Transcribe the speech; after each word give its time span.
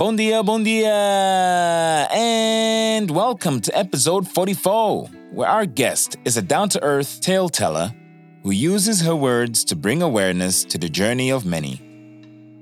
Bon 0.00 0.16
dia, 0.16 0.42
bon 0.42 0.64
dia, 0.64 2.08
and 2.10 3.10
welcome 3.10 3.60
to 3.60 3.70
episode 3.76 4.26
44, 4.26 5.06
where 5.34 5.46
our 5.46 5.66
guest 5.66 6.16
is 6.24 6.38
a 6.38 6.40
down 6.40 6.70
to 6.70 6.82
earth 6.82 7.20
tale 7.20 7.50
teller 7.50 7.92
who 8.42 8.50
uses 8.50 9.02
her 9.02 9.14
words 9.14 9.62
to 9.62 9.76
bring 9.76 10.00
awareness 10.00 10.64
to 10.64 10.78
the 10.78 10.88
journey 10.88 11.28
of 11.30 11.44
many. 11.44 11.82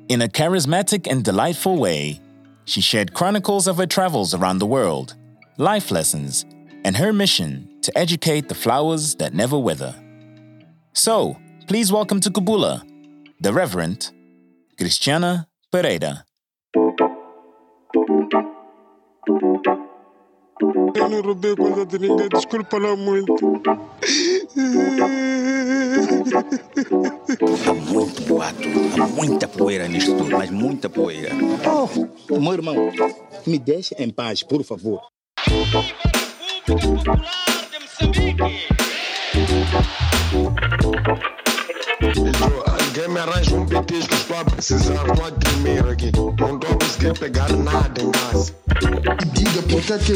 In 0.09 0.21
a 0.21 0.27
charismatic 0.27 1.07
and 1.09 1.23
delightful 1.23 1.79
way, 1.79 2.21
she 2.65 2.81
shared 2.81 3.15
chronicles 3.15 3.69
of 3.69 3.77
her 3.77 3.87
travels 3.87 4.35
around 4.35 4.59
the 4.59 4.67
world, 4.67 5.15
life 5.59 5.93
lessons, 5.93 6.45
and 6.85 6.97
her 6.97 7.13
mission 7.13 7.69
to 7.83 7.97
educate 7.97 8.49
the 8.49 8.57
flowers 8.57 9.15
that 9.15 9.33
never 9.33 9.57
wither. 9.57 9.95
So, 10.93 11.37
please 11.69 11.93
welcome 11.93 12.19
to 12.19 12.31
Kubula, 12.31 12.83
the 13.39 13.53
Reverend 13.53 14.11
Cristiana 14.77 15.47
Pereira. 15.71 16.25
Eu 20.95 21.09
não 21.09 21.21
roubei 21.23 21.55
coisa 21.57 21.87
de 21.87 21.99
ninguém, 21.99 22.29
desculpa 22.29 22.79
lá 22.79 22.97
muito. 22.97 23.35
Há 27.67 27.75
muito 27.75 28.23
boato, 28.23 28.69
há 29.01 29.07
muita 29.07 29.49
poeira 29.49 29.89
nisto 29.89 30.17
tudo, 30.17 30.37
mas 30.37 30.51
muita 30.51 30.89
poeira. 30.89 31.31
Oh, 32.31 32.41
meu 32.41 32.53
irmão, 32.53 32.75
me 33.47 33.59
deixe 33.59 33.95
em 33.99 34.11
paz, 34.11 34.43
por 34.43 34.63
favor. 34.65 35.01
Alguém 42.99 43.15
me 43.15 43.21
arranja 43.21 43.55
um 43.55 43.65
petisco, 43.65 44.13
estou 44.13 44.41
a 44.41 44.45
precisar, 44.45 45.05
a 45.09 45.31
tremer 45.31 45.89
aqui. 45.89 46.11
Não 46.17 46.31
estou 46.57 46.73
a 46.73 46.75
conseguir 46.75 47.17
pegar 47.17 47.49
nada 47.53 48.03
em 48.03 48.11
casa. 48.11 48.53
Diga 49.35 49.63
por 49.63 49.81
que 49.81 49.99
que 49.99 50.13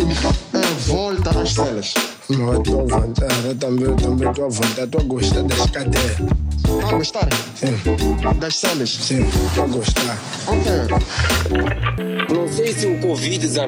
é, 0.56 0.60
volta 0.88 1.30
às 1.30 1.52
celas. 1.52 1.94
Não, 2.28 2.52
eu 2.54 2.62
tô 2.62 2.80
à 2.80 2.84
vontade, 3.00 3.46
eu 3.46 3.54
também, 3.56 3.96
também 3.96 4.28
à 4.28 4.32
vontade, 4.32 4.90
tô 4.90 4.98
a 4.98 5.02
gostar 5.02 5.42
das 5.42 5.70
cadeiras. 5.70 6.16
Tá 6.80 6.88
a 6.88 6.92
gostar 6.92 7.28
Sim, 7.56 8.38
das 8.38 8.56
celas? 8.56 8.88
sim, 8.88 9.24
tô 9.54 9.62
a 9.62 9.66
gostar. 9.66 10.18
Ok. 10.46 10.72
Não 12.34 12.48
sei 12.48 12.72
se 12.72 12.86
o 12.86 12.98
Covid-19, 13.00 13.66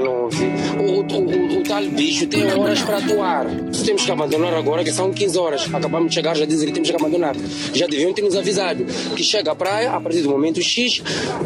o, 0.78 0.82
o, 0.82 1.56
o, 1.56 1.60
o 1.60 1.62
tal 1.64 1.84
bicho 1.84 2.26
tem 2.26 2.50
horas 2.52 2.80
para 2.82 2.98
atuar. 2.98 3.46
Temos 3.84 4.04
que 4.04 4.10
abandonar 4.10 4.54
agora, 4.54 4.82
que 4.82 4.92
são 4.92 5.12
15 5.12 5.38
horas. 5.38 5.68
Acabamos 5.74 6.08
de 6.08 6.14
chegar, 6.14 6.34
já 6.36 6.46
dizem 6.46 6.68
que 6.68 6.74
temos 6.74 6.88
que 6.88 6.96
abandonar. 6.96 7.34
Já 7.74 7.86
deviam 7.86 8.12
ter 8.14 8.22
nos 8.22 8.36
avisado 8.36 8.84
que 8.84 9.22
chega 9.22 9.52
à 9.52 9.54
praia, 9.54 9.90
a 9.92 10.00
partir 10.00 10.22
do 10.22 10.30
momento 10.30 10.62
X, 10.62 11.02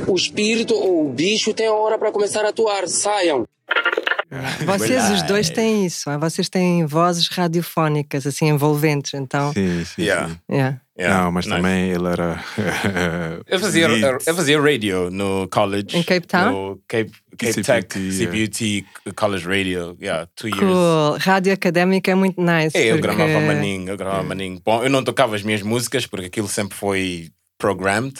o 0.06 0.14
espírito 0.14 0.74
ou 0.74 1.06
o 1.06 1.12
bicho 1.12 1.52
tem 1.52 1.68
hora 1.68 1.98
para 1.98 2.12
começar 2.12 2.44
a 2.44 2.50
atuar. 2.50 2.86
Saiam. 2.86 3.44
Vocês 4.66 5.10
os 5.10 5.22
dois 5.22 5.48
têm 5.48 5.86
isso, 5.86 6.10
ah, 6.10 6.18
vocês 6.18 6.48
têm 6.48 6.84
vozes 6.84 7.28
radiofónicas, 7.28 8.26
assim, 8.26 8.48
envolventes, 8.48 9.14
então. 9.14 9.52
Sim, 9.52 9.84
sim. 9.84 10.02
Yeah. 10.02 10.28
sim. 10.28 10.38
Yeah. 10.50 10.80
Yeah, 10.98 11.22
Não, 11.22 11.30
mas 11.30 11.46
nice. 11.46 11.56
também 11.56 11.90
ele 11.90 12.08
era. 12.08 12.44
Eu 13.46 13.60
fazia, 13.60 13.86
eu 13.86 14.34
fazia 14.34 14.60
radio 14.60 15.10
no 15.12 15.46
college. 15.48 15.96
Em 15.96 16.02
Cape 16.02 16.26
Town? 16.26 16.50
No 16.50 16.82
Cape, 16.88 17.12
Cape 17.38 17.52
CPUT, 17.52 17.66
Tech, 17.66 17.98
yeah. 17.98 18.32
CPUT 18.32 18.86
College 19.14 19.46
Radio. 19.46 19.96
Yeah, 20.02 20.26
two 20.34 20.48
years. 20.48 20.60
Cool. 20.60 21.18
Rádio 21.20 21.52
académica 21.52 22.10
é 22.10 22.16
muito 22.16 22.42
nice. 22.42 22.76
É, 22.76 22.90
eu 22.90 22.98
porque... 22.98 23.14
gravava 23.14 23.40
maninho, 23.40 23.88
eu 23.90 23.96
gravava 23.96 24.24
maninho. 24.24 24.60
Bom, 24.64 24.82
eu 24.82 24.90
não 24.90 25.04
tocava 25.04 25.36
as 25.36 25.42
minhas 25.44 25.62
músicas 25.62 26.04
porque 26.04 26.26
aquilo 26.26 26.48
sempre 26.48 26.76
foi 26.76 27.30
programmed. 27.56 28.14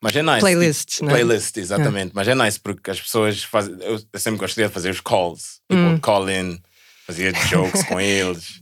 Mas 0.00 0.14
é 0.14 0.22
nice. 0.22 0.40
Playlists, 0.40 0.94
Tipo, 0.96 1.06
não 1.06 1.10
é? 1.10 1.14
Playlist, 1.24 1.56
exatamente. 1.56 2.12
Mas 2.14 2.28
é 2.28 2.34
nice 2.34 2.60
porque 2.60 2.90
as 2.90 3.00
pessoas 3.00 3.42
fazem. 3.42 3.76
Eu, 3.80 3.98
sempre 4.18 4.38
gostei 4.40 4.66
de 4.66 4.72
fazer 4.72 4.90
os 4.90 5.00
calls. 5.00 5.60
Tipo, 5.70 5.82
Hum. 5.82 5.98
call 5.98 6.30
in, 6.30 6.58
fazia 7.06 7.32
jokes 7.50 7.82
com 7.84 8.00
eles. 8.00 8.60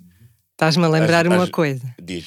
Estás-me 0.52 0.84
a 0.84 0.88
lembrar 0.88 1.26
As- 1.26 1.32
uma 1.32 1.44
as- 1.44 1.50
coisa. 1.50 1.82
Diz. 2.02 2.26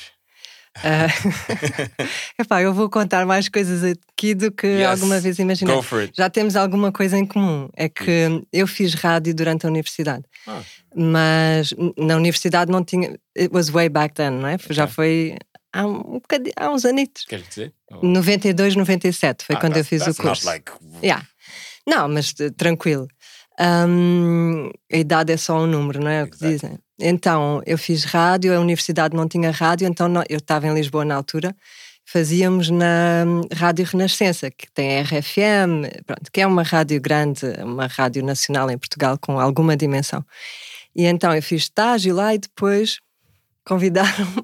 Ah, 0.82 1.08
epá, 2.40 2.62
eu 2.62 2.74
vou 2.74 2.90
contar 2.90 3.26
mais 3.26 3.50
coisas 3.50 3.84
aqui 3.84 4.34
do 4.36 4.52
que 4.52 4.68
Yes. 4.68 4.88
alguma 4.88 5.20
vez 5.20 5.40
imaginei. 5.40 5.76
Go 5.76 5.82
for 5.82 6.02
it. 6.02 6.14
Já 6.16 6.30
temos 6.30 6.56
alguma 6.56 6.92
coisa 6.92 7.18
em 7.18 7.26
comum. 7.26 7.68
É 7.76 7.90
que 7.90 8.44
eu 8.54 8.68
fiz 8.68 8.94
rádio 8.94 9.34
durante 9.34 9.66
a 9.66 9.70
universidade. 9.70 10.24
Ah. 10.48 10.62
Mas 10.96 11.74
na 11.98 12.16
universidade 12.16 12.72
não 12.72 12.84
tinha. 12.84 13.18
It 13.38 13.50
was 13.52 13.70
way 13.70 13.90
back 13.90 14.14
then, 14.14 14.30
não 14.32 14.48
é? 14.48 14.58
Já 14.70 14.88
foi 14.88 15.36
há, 15.74 15.86
um 15.86 16.20
há 16.58 16.70
uns 16.72 16.86
anitos. 16.86 17.26
Queres 17.26 17.48
dizer? 17.48 17.74
Oh. 17.92 18.06
92, 18.06 18.76
97 18.76 19.46
foi 19.46 19.56
Ah, 19.56 19.60
quando 19.60 19.78
eu 19.78 19.84
that's- 19.84 20.06
fiz 20.06 20.18
o 20.18 20.22
curso. 20.22 20.46
like- 20.46 20.72
Yeah. 21.04 21.26
Não, 21.88 22.08
mas 22.08 22.34
eh, 22.40 22.50
tranquilo. 22.52 23.08
Hum, 23.60 24.72
a 24.92 24.98
idade 24.98 25.34
é 25.34 25.38
só 25.38 25.60
um 25.60 25.68
número, 25.68 26.00
não 26.02 26.10
é 26.10 26.24
o 26.24 26.28
que 26.30 26.38
dizem? 26.38 26.78
Então, 27.00 27.62
eu 27.66 27.78
fiz 27.78 28.04
rádio, 28.06 28.56
a 28.56 28.60
universidade 28.60 29.16
não 29.16 29.28
tinha 29.28 29.52
rádio, 29.52 29.88
então 29.88 30.08
não- 30.08 30.24
eu 30.30 30.38
estava 30.38 30.68
em 30.68 30.74
Lisboa 30.74 31.04
na 31.04 31.16
altura, 31.16 31.56
fazíamos 32.06 32.70
na 32.70 33.24
hum, 33.28 33.42
Rádio 33.54 33.86
Renascença, 33.86 34.50
que 34.50 34.72
tem 34.74 35.00
RFM, 35.02 35.84
pronto, 36.06 36.32
que 36.32 36.42
é 36.42 36.48
uma 36.48 36.64
rádio 36.64 37.00
grande, 37.02 37.46
uma 37.64 37.88
rádio 37.88 38.24
nacional 38.24 38.70
em 38.72 38.78
Portugal 38.78 39.18
com 39.20 39.40
alguma 39.40 39.76
dimensão. 39.78 40.26
E 40.96 41.06
então 41.06 41.34
eu 41.36 41.42
fiz 41.44 41.64
estágio 41.64 42.16
lá 42.16 42.34
e 42.34 42.38
depois 42.40 43.00
convidaram-me, 43.66 44.42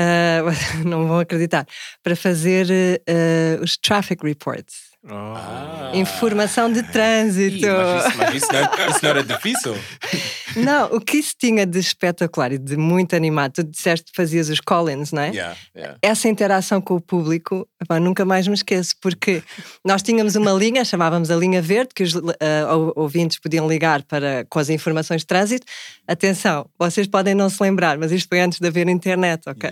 ah, 0.00 0.42
não 0.84 1.06
vão 1.06 1.18
acreditar, 1.18 1.66
para 2.02 2.16
fazer 2.16 2.66
eh, 3.06 3.58
os 3.62 3.76
traffic 3.76 4.24
reports. 4.24 4.90
Ah. 5.08 5.92
Informação 5.94 6.70
de 6.70 6.82
trânsito. 6.82 7.56
Ih, 7.56 7.70
mas 7.70 8.06
isso, 8.06 8.18
mas 8.18 8.34
isso 8.34 8.52
não, 8.52 8.60
é- 8.60 8.90
isso 8.90 8.98
não 9.02 9.10
era 9.10 9.22
difícil? 9.24 9.74
Não, 10.56 10.86
o 10.96 11.00
que 11.00 11.18
isso 11.18 11.34
tinha 11.38 11.64
de 11.66 11.78
espetacular 11.78 12.52
e 12.52 12.58
de 12.58 12.76
muito 12.76 13.14
animado, 13.16 13.52
tu 13.52 13.64
disseste 13.64 14.10
que 14.10 14.16
fazias 14.16 14.48
os 14.48 14.60
call-ins, 14.60 15.12
não 15.12 15.22
é? 15.22 15.28
Yeah, 15.30 15.56
yeah. 15.76 15.98
Essa 16.02 16.28
interação 16.28 16.80
com 16.80 16.94
o 16.96 17.00
público, 17.00 17.68
epá, 17.82 17.98
nunca 18.00 18.24
mais 18.24 18.46
me 18.48 18.54
esqueço, 18.54 18.94
porque 19.00 19.42
nós 19.84 20.02
tínhamos 20.02 20.36
uma 20.36 20.52
linha, 20.52 20.84
chamávamos 20.84 21.30
a 21.30 21.36
linha 21.36 21.60
verde, 21.62 21.90
que 21.94 22.02
os 22.02 22.14
ou- 22.14 22.92
ouvintes 22.96 23.38
podiam 23.38 23.68
ligar 23.68 24.02
para, 24.04 24.44
com 24.48 24.58
as 24.58 24.68
informações 24.68 25.20
de 25.22 25.26
trânsito. 25.26 25.66
Atenção, 26.06 26.66
vocês 26.78 27.06
podem 27.06 27.34
não 27.34 27.48
se 27.48 27.62
lembrar, 27.62 27.96
mas 27.98 28.10
isto 28.12 28.28
foi 28.28 28.40
antes 28.40 28.58
de 28.58 28.66
haver 28.66 28.88
internet, 28.88 29.42
ok? 29.48 29.70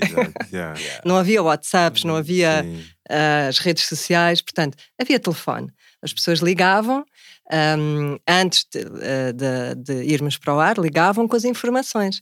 Yeah. 0.52 0.78
Não 1.04 1.16
havia 1.16 1.42
WhatsApps, 1.42 2.04
não 2.04 2.16
havia 2.16 2.62
Sim. 2.62 2.84
ah, 3.10 3.48
as 3.48 3.58
redes 3.58 3.84
sociais, 3.86 4.40
portanto, 4.40 4.76
havia 5.00 5.18
telefone. 5.18 5.68
As 6.02 6.12
pessoas 6.12 6.38
ligavam, 6.40 7.04
ahm, 7.50 8.16
antes 8.28 8.64
de, 8.72 8.81
ah, 8.81 9.32
de- 9.32 9.75
de 9.82 10.04
irmos 10.12 10.36
para 10.36 10.54
o 10.54 10.60
ar, 10.60 10.78
ligavam 10.78 11.26
com 11.28 11.36
as 11.36 11.44
informações. 11.44 12.20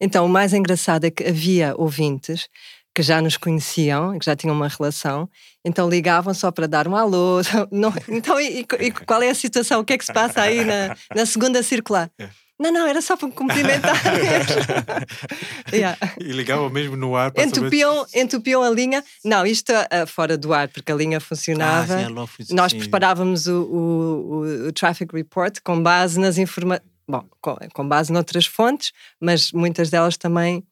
Então, 0.00 0.24
o 0.24 0.28
mais 0.28 0.52
engraçado 0.54 1.04
é 1.04 1.10
que 1.10 1.24
havia 1.24 1.74
ouvintes 1.76 2.48
que 2.94 3.02
já 3.02 3.20
nos 3.22 3.36
conheciam, 3.36 4.18
que 4.18 4.24
já 4.26 4.34
tinham 4.34 4.54
uma 4.56 4.66
relação, 4.66 5.28
então 5.64 5.88
ligavam 5.88 6.34
só 6.34 6.50
para 6.50 6.66
dar 6.66 6.88
um 6.88 6.96
alô. 6.96 7.40
Não- 7.70 7.92
então, 8.08 8.40
e, 8.40 8.60
e- 8.80 8.90
qual 9.06 9.22
é 9.22 9.30
a 9.30 9.34
situação? 9.34 9.80
O 9.80 9.84
que 9.84 9.92
é 9.92 9.98
que 9.98 10.04
se 10.04 10.12
passa 10.12 10.42
aí 10.42 10.64
na, 10.64 10.96
na 11.14 11.24
segunda 11.26 11.62
circular? 11.62 12.10
Não, 12.60 12.70
não, 12.70 12.86
era 12.86 13.00
só 13.00 13.16
para 13.16 13.26
me 13.28 13.32
cumprimentar. 13.34 13.94
Yeah. 15.72 15.96
E 16.18 16.24
ligava 16.24 16.68
mesmo 16.68 16.96
no 16.96 17.14
ar 17.16 17.30
para 17.30 17.42
saber- 17.44 17.56
Entupiam, 17.58 18.06
entupiam 18.14 18.62
a 18.62 18.70
linha. 18.70 19.04
Não, 19.24 19.46
isto 19.46 19.72
ah, 19.72 20.04
fora 20.06 20.36
do 20.36 20.52
ar, 20.52 20.68
porque 20.68 20.90
a 20.90 20.94
linha 20.94 21.18
Ah, 21.18 21.20
funcionava. 21.20 21.96
sim, 21.98 22.04
ela 22.04 22.26
fez- 22.26 22.50
Nós 22.50 22.72
sim. 22.72 22.78
preparávamos 22.78 23.46
o, 23.46 23.62
o, 23.62 24.66
o- 24.68 24.72
traffic 24.72 25.14
report 25.14 25.58
com 25.64 25.80
base 25.82 26.18
nas 26.18 26.38
informações. 26.38 26.88
Bom, 27.08 27.24
com, 27.40 27.56
com 27.72 27.88
base 27.88 28.12
noutras 28.12 28.46
fontes, 28.46 28.92
mas 29.20 29.50
muitas 29.52 29.90
delas 29.90 30.16
também 30.16 30.62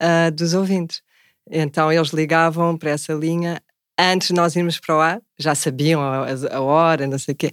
ah, 0.00 0.30
dos 0.30 0.54
ouvintes. 0.54 1.02
Então 1.50 1.92
eles 1.92 2.08
ligavam 2.10 2.76
para 2.76 2.90
essa 2.90 3.12
linha 3.12 3.60
antes 3.98 4.28
de 4.28 4.34
nós 4.34 4.54
irmos 4.56 4.78
para 4.78 4.96
o 4.96 5.00
ar, 5.00 5.20
já 5.38 5.54
sabiam 5.54 6.00
a- 6.02 6.26
a 6.52 6.60
hora, 6.60 7.06
não 7.06 7.18
sei 7.18 7.32
o 7.34 7.36
quê. 7.36 7.50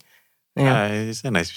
É. 0.55 0.69
Ah, 0.69 1.03
isso 1.09 1.27
é 1.27 1.31
nice. 1.31 1.53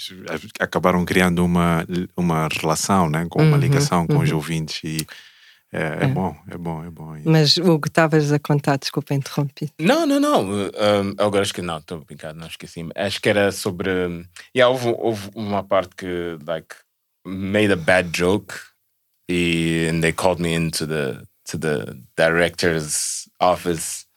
Acabaram 0.59 1.05
criando 1.05 1.43
uma, 1.45 1.85
uma 2.17 2.49
relação, 2.49 3.09
né? 3.09 3.25
com 3.29 3.41
uma 3.41 3.55
Uhum, 3.55 3.61
ligação 3.61 4.05
com 4.05 4.17
os 4.19 4.29
uhum. 4.29 4.35
ouvintes 4.35 4.81
e 4.83 5.07
é, 5.71 6.05
é 6.05 6.07
bom, 6.07 6.35
é 6.49 6.57
bom, 6.57 6.83
é 6.83 6.89
bom. 6.89 7.15
Mas 7.25 7.55
Hugo, 7.57 7.87
estavas 7.87 8.31
a 8.31 8.39
contar, 8.39 8.77
desculpa, 8.77 9.13
interrompi. 9.13 9.71
Não, 9.79 10.05
não, 10.05 10.19
não. 10.19 10.49
Um, 10.49 11.13
agora 11.17 11.43
acho 11.43 11.53
que 11.53 11.61
não, 11.61 11.77
estou 11.77 12.03
brincando, 12.03 12.39
não 12.39 12.47
esqueci. 12.47 12.85
Acho 12.95 13.21
que 13.21 13.29
era 13.29 13.51
sobre. 13.51 13.91
Yeah, 14.55 14.67
houve, 14.67 14.95
houve 14.97 15.29
uma 15.35 15.63
parte 15.63 15.95
que, 15.95 16.37
like, 16.45 16.75
made 17.25 17.71
a 17.71 17.75
bad 17.75 18.09
joke 18.11 18.55
e 19.29 19.87
and 19.91 20.01
they 20.01 20.11
called 20.11 20.41
me 20.41 20.55
into 20.55 20.87
the 20.87 21.21
to 21.45 21.57
the 21.57 21.95
director's 22.17 23.29
office. 23.39 24.08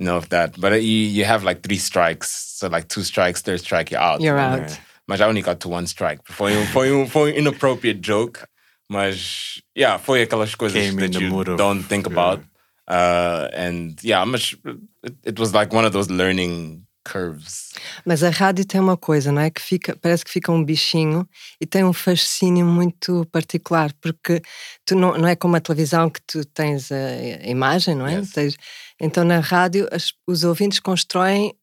You 0.00 0.06
know 0.06 0.16
of 0.16 0.30
that, 0.30 0.58
but 0.58 0.72
you 0.82 0.98
you 1.12 1.26
have 1.26 1.44
like 1.44 1.60
three 1.62 1.76
strikes, 1.76 2.30
so 2.58 2.68
like 2.68 2.88
two 2.88 3.02
strikes, 3.02 3.42
third 3.42 3.60
strike, 3.60 3.90
you're 3.90 4.00
out. 4.00 4.22
You're 4.22 4.34
né? 4.34 4.62
out. 4.64 4.78
Mas 5.06 5.20
I 5.20 5.26
only 5.26 5.42
got 5.42 5.60
to 5.60 5.68
one 5.68 5.86
strike. 5.86 6.20
Foi 6.24 6.56
um, 6.56 6.64
foi 6.66 7.06
foi 7.06 7.36
inappropriate 7.36 8.00
joke, 8.00 8.40
mas 8.88 9.60
yeah, 9.76 9.98
foi 9.98 10.22
aquelas 10.22 10.54
coisas 10.54 10.80
Came 10.80 11.04
in 11.04 11.10
that 11.10 11.18
the 11.18 11.24
you 11.24 11.30
mood 11.30 11.48
of- 11.48 11.58
don't 11.58 11.82
think 11.82 12.06
yeah. 12.06 12.12
about. 12.14 12.40
Uh, 12.88 13.48
and 13.52 14.02
yeah, 14.02 14.24
mas 14.24 14.56
it, 15.04 15.14
it 15.22 15.38
was 15.38 15.52
like 15.52 15.70
one 15.72 15.84
of 15.84 15.92
those 15.92 16.10
learning 16.10 16.86
curves. 17.04 17.70
Mas 18.04 18.22
a 18.22 18.30
rádio 18.30 18.64
tem 18.64 18.80
uma 18.80 18.96
coisa, 18.96 19.32
não 19.32 19.40
é? 19.42 19.50
Que 19.50 19.60
fica, 19.60 19.96
parece 20.00 20.24
que 20.24 20.30
fica 20.30 20.52
um 20.52 20.64
bichinho 20.64 21.28
e 21.60 21.66
tem 21.66 21.84
um 21.84 21.92
fascínio 21.92 22.66
muito 22.66 23.26
particular, 23.32 23.92
porque 24.00 24.40
tu 24.84 24.94
não, 24.94 25.16
não 25.16 25.28
é 25.28 25.36
como 25.36 25.56
a 25.56 25.60
televisão 25.60 26.10
que 26.10 26.20
tu 26.26 26.44
tens 26.44 26.90
a, 26.92 26.96
a 26.96 27.46
imagem, 27.48 27.94
não 27.94 28.06
é? 28.06 28.16
Yes. 28.16 28.30
Tens- 28.32 28.56
então 29.00 29.24
na 29.24 29.40
rádio 29.40 29.88
as- 29.90 30.12
os 30.26 30.44
ouvintes 30.44 30.80
constroem 30.80 31.54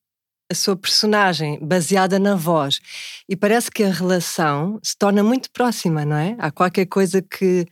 a 0.51 0.55
sua 0.55 0.77
personagem 0.77 1.59
baseada 1.61 2.17
na 2.19 2.35
voz 2.35 2.79
e 3.27 3.35
parece 3.35 3.69
que 3.69 3.83
a 3.83 3.91
relação 3.91 4.79
se 4.81 4.97
torna 4.97 5.21
muito 5.23 5.51
próxima, 5.51 6.05
não 6.05 6.15
é? 6.17 6.35
Há 6.39 6.51
qualquer 6.51 6.85
coisa 6.85 7.21
que 7.21 7.65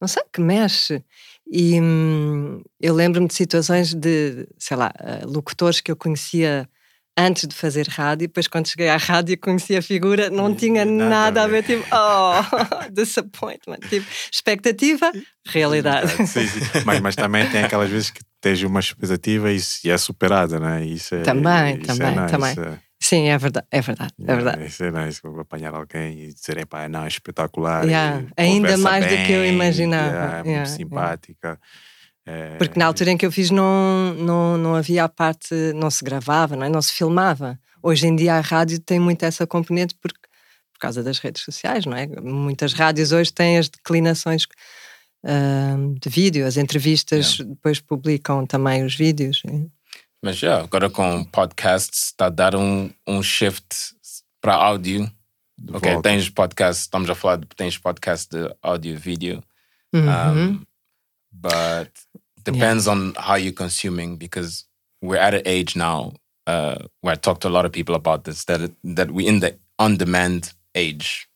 não 0.00 0.08
sei, 0.08 0.22
que 0.32 0.40
mexe. 0.40 1.02
E 1.50 1.80
hum, 1.80 2.62
eu 2.80 2.94
lembro-me 2.94 3.28
de 3.28 3.34
situações 3.34 3.94
de, 3.94 4.46
sei 4.58 4.76
lá, 4.76 4.92
eh, 4.98 5.22
locutores 5.24 5.80
que 5.80 5.90
eu 5.90 5.96
conhecia 5.96 6.68
antes 7.18 7.46
de 7.48 7.54
fazer 7.54 7.88
rádio, 7.88 8.28
depois 8.28 8.46
quando 8.46 8.68
cheguei 8.68 8.88
à 8.88 8.96
rádio 8.96 9.32
e 9.32 9.36
conheci 9.36 9.76
a 9.76 9.82
figura, 9.82 10.28
não 10.30 10.54
tinha 10.54 10.84
nada 10.84 11.08
nada, 11.08 11.42
a 11.44 11.46
ver, 11.46 11.62
tipo, 11.62 11.84
oh, 11.92 12.88
disappointment, 12.92 13.78
tipo, 13.88 14.06
expectativa, 14.32 15.10
realidade. 15.46 16.10
Sim, 16.26 16.46
sim. 16.46 16.60
Mas, 16.84 17.00
mas 17.00 17.16
também 17.16 17.48
tem 17.50 17.64
aquelas 17.64 17.88
vezes 17.90 18.10
que 18.10 18.20
tens 18.40 18.62
uma 18.62 18.80
expectativa 18.80 19.50
e, 19.52 19.58
e 19.84 19.90
é 19.90 19.96
superada, 19.98 20.58
né? 20.60 20.84
Isso 20.84 21.14
é, 21.14 21.22
Também, 21.22 21.78
isso 21.78 21.86
também, 21.86 22.08
é 22.18 22.20
nice. 22.20 22.30
também. 22.30 22.74
é. 22.74 22.78
Sim, 22.98 23.28
é 23.28 23.36
verdade, 23.38 23.66
é 23.70 23.80
verdade, 23.80 24.12
é 24.18 24.22
Yeah, 24.22 24.42
verdade. 24.42 24.68
Isso 24.68 24.82
é 24.84 24.90
nice, 24.90 25.20
vou 25.22 25.38
apanhar 25.40 25.74
alguém 25.74 26.18
e 26.24 26.34
dizerem, 26.34 26.64
pá, 26.66 26.88
não, 26.88 27.04
é 27.04 27.08
espetacular. 27.08 27.84
Yeah, 27.84 28.24
ainda 28.36 28.76
mais 28.78 29.04
do 29.04 29.10
que 29.26 29.32
eu 29.32 29.42
bem, 29.42 29.52
imaginava. 29.52 30.06
yeah, 30.06 30.24
é 30.24 30.26
Yeah, 30.26 30.36
muito 30.36 30.48
yeah. 30.50 30.66
simpática. 30.76 31.48
É, 31.52 31.95
Porque 32.58 32.78
na 32.78 32.86
altura 32.86 33.12
em 33.12 33.16
que 33.16 33.24
eu 33.24 33.30
fiz 33.30 33.50
não, 33.50 34.14
não, 34.14 34.58
não 34.58 34.74
havia 34.74 35.04
a 35.04 35.08
parte, 35.08 35.54
não 35.74 35.90
se 35.90 36.04
gravava, 36.04 36.56
não, 36.56 36.66
é? 36.66 36.68
não 36.68 36.82
se 36.82 36.92
filmava. 36.92 37.58
Hoje 37.80 38.06
em 38.06 38.16
dia 38.16 38.34
a 38.34 38.40
rádio 38.40 38.80
tem 38.80 38.98
muito 38.98 39.24
essa 39.24 39.46
componente 39.46 39.94
porque, 39.94 40.18
por 40.72 40.80
causa 40.80 41.04
das 41.04 41.18
redes 41.20 41.42
sociais, 41.42 41.86
não 41.86 41.96
é? 41.96 42.06
Muitas 42.06 42.72
rádios 42.72 43.12
hoje 43.12 43.32
têm 43.32 43.58
as 43.58 43.68
declinações 43.68 44.44
ahm, 45.24 45.94
de 45.94 46.08
vídeo, 46.08 46.44
as 46.46 46.56
entrevistas 46.56 47.38
depois 47.38 47.80
publicam 47.80 48.44
também 48.44 48.84
os 48.84 48.96
vídeos. 48.96 49.42
Mas 50.20 50.36
já, 50.36 50.62
agora 50.62 50.90
com 50.90 51.24
podcasts 51.24 52.06
está 52.06 52.26
a 52.26 52.30
dar 52.30 52.56
um, 52.56 52.90
um 53.06 53.22
shift 53.22 53.94
para 54.40 54.54
áudio. 54.54 55.08
Ok, 55.70 55.92
volta. 55.92 56.08
tens 56.08 56.28
podcast, 56.28 56.82
estamos 56.82 57.08
a 57.08 57.14
falar 57.14 57.36
de 57.36 57.46
tens 57.56 57.78
podcast 57.78 58.28
de 58.28 58.52
áudio 58.60 58.94
e 58.94 58.96
vídeo. 58.96 59.42
Uhum. 59.94 60.02
Um, 60.02 60.66
but 61.40 61.88
depends 62.44 62.86
on 62.86 63.14
how 63.18 63.34
you're 63.34 63.52
consuming 63.52 64.16
because 64.16 64.64
we're 65.02 65.16
at 65.16 65.34
an 65.34 65.42
age 65.46 65.76
now 65.76 66.12
uh, 66.46 66.78
where 67.00 67.12
I 67.12 67.16
talk 67.16 67.40
to 67.40 67.48
a 67.48 67.50
lot 67.50 67.64
of 67.64 67.72
people 67.72 67.94
about 67.94 68.24
this 68.24 68.44
that 68.44 68.60
it, 68.60 68.72
that 68.84 69.10
we're 69.10 69.28
in 69.28 69.40
the 69.40 69.56
on-demand 69.78 70.52
age, 70.74 71.28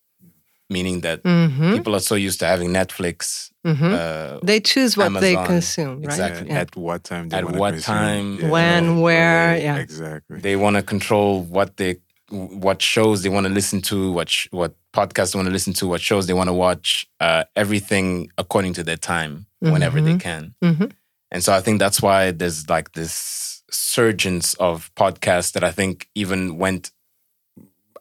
meaning 0.68 1.00
that 1.00 1.22
Uhum. 1.24 1.76
people 1.76 1.94
are 1.96 2.00
so 2.00 2.14
used 2.14 2.38
to 2.40 2.46
having 2.46 2.70
Netflix. 2.70 3.50
Uh, 3.64 4.38
They 4.42 4.60
choose 4.60 4.96
what 4.96 5.12
they 5.20 5.34
consume, 5.34 5.96
right? 5.96 6.04
exactly. 6.04 6.48
Yeah. 6.48 6.60
At 6.60 6.76
what 6.76 7.04
time? 7.04 7.28
They 7.28 7.38
At 7.38 7.44
what 7.50 7.74
consume. 7.74 7.94
time, 7.94 8.48
When, 8.50 9.00
where, 9.00 9.58
yeah. 9.58 9.76
Exactly. 9.76 10.38
they 10.40 10.56
want 10.56 10.76
to 10.76 10.82
control 10.82 11.42
what 11.42 11.76
they 11.76 11.96
what 12.30 12.80
shows 12.80 13.22
they 13.22 13.28
want 13.28 13.46
to 13.46 13.52
listen 13.52 13.80
to 13.82 14.12
what 14.12 14.28
sh- 14.28 14.46
what 14.50 14.74
podcasts 14.92 15.32
they 15.32 15.38
want 15.38 15.46
to 15.48 15.52
listen 15.52 15.72
to 15.74 15.86
what 15.86 16.00
shows 16.00 16.26
they 16.26 16.32
want 16.32 16.48
to 16.48 16.52
watch 16.54 17.06
uh, 17.20 17.44
everything 17.56 18.30
according 18.38 18.72
to 18.74 18.82
their 18.82 18.96
time 18.96 19.46
whenever 19.72 20.00
they 20.00 20.16
can. 20.18 20.54
Mhm. 20.64 20.92
and 21.32 21.44
so 21.44 21.52
i 21.52 21.60
think 21.60 21.78
that's 21.78 22.00
why 22.00 22.30
there's 22.30 22.68
like 22.68 22.92
this 22.92 23.62
surgence 23.70 24.54
of 24.54 24.90
podcasts 24.94 25.52
that 25.52 25.62
i 25.64 25.70
think 25.70 26.08
even 26.14 26.56
went 26.58 26.90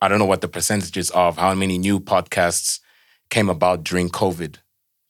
i 0.02 0.08
don't 0.08 0.20
know 0.20 0.26
what 0.26 0.42
the 0.42 0.48
percentages 0.48 1.10
of 1.12 1.38
how 1.38 1.54
many 1.54 1.78
new 1.78 2.00
podcasts 2.00 2.80
came 3.30 3.50
about 3.50 3.84
during 3.84 4.10
covid 4.10 4.56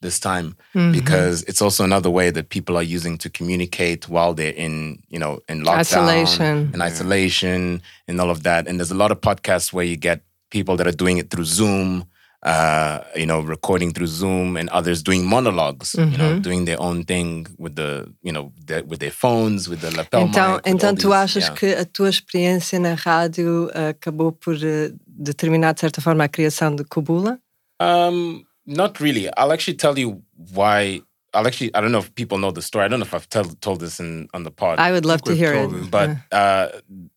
this 0.02 0.20
time 0.20 0.56
Mm-hmm. 0.76 0.92
because 0.92 1.44
it's 1.50 1.62
also 1.62 1.84
another 1.84 2.10
way 2.10 2.30
that 2.32 2.50
people 2.50 2.76
are 2.78 2.84
using 2.98 3.18
to 3.18 3.30
communicate 3.30 4.08
while 4.08 4.34
they're 4.34 4.54
in 4.66 5.00
you 5.10 5.20
know 5.20 5.40
in 5.50 5.64
lockdown 5.64 5.80
Isolation. 5.80 6.70
and 6.74 6.82
isolation 6.82 7.82
and 8.08 8.22
all 8.22 8.30
of 8.30 8.44
that 8.44 8.68
and 8.68 8.80
there's 8.80 8.92
a 8.92 9.02
lot 9.04 9.12
of 9.12 9.20
podcasts 9.22 9.74
where 9.74 9.86
you 9.86 9.98
get 9.98 10.22
people 10.52 10.76
that 10.78 10.88
are 10.88 10.96
doing 11.04 11.18
it 11.18 11.30
through 11.32 11.46
zoom 11.46 12.06
uh, 12.44 13.00
you 13.16 13.26
know 13.26 13.42
recording 13.42 13.92
through 13.92 14.08
zoom 14.08 14.56
and 14.56 14.70
others 14.70 15.04
doing 15.04 15.26
monologues 15.26 15.96
you 15.96 16.06
know 16.06 16.30
Mm-hmm. 16.30 16.42
doing 16.42 16.66
their 16.66 16.80
own 16.80 17.04
thing 17.04 17.48
with 17.58 17.76
the 17.76 17.92
you 18.22 18.32
know 18.32 18.52
the, 18.66 18.84
with 18.88 19.00
their 19.00 19.12
phones 19.12 19.68
with 19.68 19.82
the 19.82 19.92
lapel 19.98 20.22
Então, 20.28 20.54
mic, 20.56 20.66
with 20.66 20.74
então 20.76 20.96
tu 20.96 21.10
these- 21.10 21.16
achas 21.24 21.44
yeah. 21.48 21.56
que 21.60 21.74
a 21.76 21.86
tua 21.86 22.10
experiência 22.10 22.80
na 22.80 22.94
rádio 22.94 23.70
acabou 23.74 24.32
por 24.32 24.56
eh, 24.64 24.92
determinar, 25.08 25.74
de 25.74 25.82
certa 25.82 26.00
forma, 26.02 26.24
a 26.24 26.30
criação 26.30 26.74
de 26.76 26.84
Kubula? 26.86 27.38
Um, 27.82 28.44
not 28.70 29.00
really. 29.00 29.34
I'll 29.36 29.52
actually 29.52 29.76
tell 29.76 29.98
you 29.98 30.22
why. 30.54 31.02
I'll 31.34 31.46
actually. 31.46 31.74
I 31.76 31.82
don't 31.82 31.92
know 31.92 32.00
if 32.00 32.14
people 32.16 32.38
know 32.38 32.52
the 32.52 32.62
story. 32.62 32.86
I 32.86 32.88
don't 32.88 33.00
know 33.00 33.06
if 33.06 33.14
I've 33.14 33.30
tell, 33.30 33.46
told 33.46 33.82
this 33.82 34.00
in 34.00 34.30
on 34.34 34.44
the 34.44 34.52
pod. 34.52 34.80
I 34.80 34.92
would 34.92 35.06
love 35.06 35.22
to 35.24 35.36
hear 35.36 35.54
it. 35.54 35.72
it, 35.74 35.92
but 35.92 36.10
uh, 36.32 36.70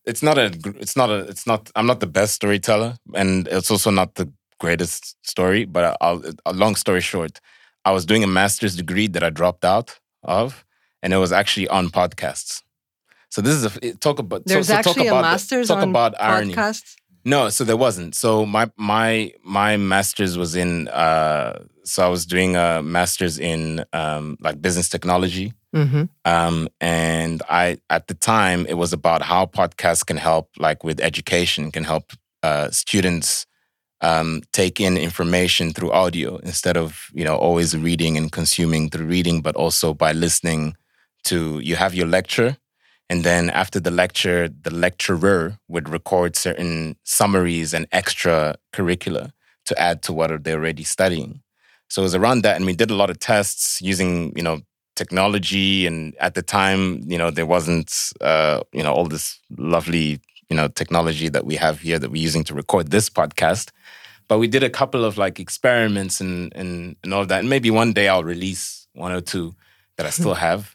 it's 0.04 0.22
not 0.22 0.36
a. 0.38 0.46
It's 0.80 0.96
not 0.96 1.10
a. 1.10 1.20
It's 1.32 1.46
not. 1.46 1.70
I'm 1.76 1.86
not 1.86 2.00
the 2.00 2.06
best 2.06 2.34
storyteller, 2.34 2.96
and 3.14 3.48
it's 3.48 3.70
also 3.70 3.90
not 3.90 4.16
the 4.16 4.30
greatest 4.58 5.16
story. 5.26 5.64
But 5.64 5.96
I'll. 6.00 6.22
A 6.44 6.52
long 6.52 6.74
story 6.76 7.00
short, 7.00 7.40
I 7.84 7.92
was 7.92 8.04
doing 8.04 8.22
a 8.24 8.26
master's 8.26 8.76
degree 8.76 9.06
that 9.08 9.22
I 9.22 9.30
dropped 9.30 9.64
out 9.64 9.98
of, 10.24 10.64
and 11.02 11.12
it 11.12 11.18
was 11.18 11.32
actually 11.32 11.68
on 11.68 11.88
podcasts. 11.88 12.62
So 13.30 13.40
this 13.40 13.54
is 13.54 13.64
a 13.64 13.94
talk 13.94 14.18
about. 14.18 14.44
There's 14.44 14.66
so, 14.66 14.74
talk 14.74 14.86
actually 14.88 15.06
a 15.06 15.12
about 15.12 15.22
the- 15.22 15.28
master's 15.32 15.68
talk 15.68 15.78
on 15.78 15.88
about 15.90 16.14
irony. 16.20 16.54
podcasts. 16.54 16.96
No, 17.24 17.48
so 17.50 17.64
there 17.64 17.76
wasn't. 17.76 18.14
So 18.14 18.44
my 18.44 18.70
my 18.76 19.32
my 19.44 19.76
master's 19.76 20.36
was 20.36 20.56
in 20.56 20.88
uh 20.88 21.62
so 21.84 22.04
I 22.04 22.08
was 22.08 22.26
doing 22.26 22.56
a 22.56 22.82
master's 22.82 23.38
in 23.38 23.84
um 23.92 24.36
like 24.40 24.60
business 24.60 24.88
technology. 24.88 25.52
Mhm. 25.74 26.08
Um 26.24 26.68
and 26.80 27.42
I 27.48 27.78
at 27.90 28.08
the 28.08 28.14
time 28.14 28.66
it 28.66 28.74
was 28.74 28.92
about 28.92 29.22
how 29.22 29.46
podcasts 29.46 30.04
can 30.04 30.16
help 30.16 30.50
like 30.58 30.82
with 30.84 31.00
education, 31.00 31.70
can 31.70 31.84
help 31.84 32.12
uh 32.42 32.70
students 32.70 33.46
um 34.00 34.42
take 34.52 34.80
in 34.80 34.96
information 34.96 35.72
through 35.72 35.92
audio 35.92 36.38
instead 36.38 36.76
of, 36.76 37.06
you 37.14 37.24
know, 37.24 37.36
always 37.36 37.76
reading 37.76 38.16
and 38.16 38.32
consuming 38.32 38.90
through 38.90 39.06
reading, 39.06 39.42
but 39.42 39.54
also 39.54 39.94
by 39.94 40.12
listening 40.12 40.74
to 41.24 41.60
you 41.60 41.76
have 41.76 41.94
your 41.94 42.08
lecture 42.08 42.56
and 43.08 43.24
then 43.24 43.50
after 43.50 43.78
the 43.78 43.90
lecture, 43.90 44.48
the 44.48 44.72
lecturer 44.72 45.58
would 45.68 45.88
record 45.88 46.36
certain 46.36 46.96
summaries 47.04 47.74
and 47.74 47.86
extra 47.92 48.56
curricula 48.72 49.32
to 49.66 49.78
add 49.78 50.02
to 50.02 50.12
what 50.12 50.44
they're 50.44 50.58
already 50.58 50.84
studying. 50.84 51.42
So 51.88 52.02
it 52.02 52.04
was 52.04 52.14
around 52.14 52.42
that, 52.42 52.56
and 52.56 52.64
we 52.64 52.74
did 52.74 52.90
a 52.90 52.94
lot 52.94 53.10
of 53.10 53.18
tests 53.18 53.82
using, 53.82 54.32
you 54.34 54.42
know, 54.42 54.62
technology. 54.96 55.86
And 55.86 56.14
at 56.16 56.34
the 56.34 56.42
time, 56.42 57.02
you 57.06 57.18
know, 57.18 57.30
there 57.30 57.46
wasn't, 57.46 57.94
uh, 58.20 58.60
you 58.72 58.82
know, 58.82 58.92
all 58.92 59.06
this 59.06 59.38
lovely, 59.58 60.20
you 60.48 60.56
know, 60.56 60.68
technology 60.68 61.28
that 61.28 61.44
we 61.44 61.56
have 61.56 61.80
here 61.80 61.98
that 61.98 62.10
we're 62.10 62.22
using 62.22 62.44
to 62.44 62.54
record 62.54 62.90
this 62.90 63.10
podcast. 63.10 63.70
But 64.28 64.38
we 64.38 64.46
did 64.48 64.62
a 64.62 64.70
couple 64.70 65.04
of 65.04 65.18
like 65.18 65.38
experiments 65.38 66.20
and 66.20 66.52
and 66.54 66.96
and 67.02 67.12
all 67.12 67.22
of 67.22 67.28
that. 67.28 67.40
And 67.40 67.50
maybe 67.50 67.70
one 67.70 67.92
day 67.92 68.08
I'll 68.08 68.24
release 68.24 68.86
one 68.94 69.12
or 69.12 69.20
two 69.20 69.54
that 69.96 70.06
I 70.06 70.10
still 70.10 70.34
have. 70.48 70.74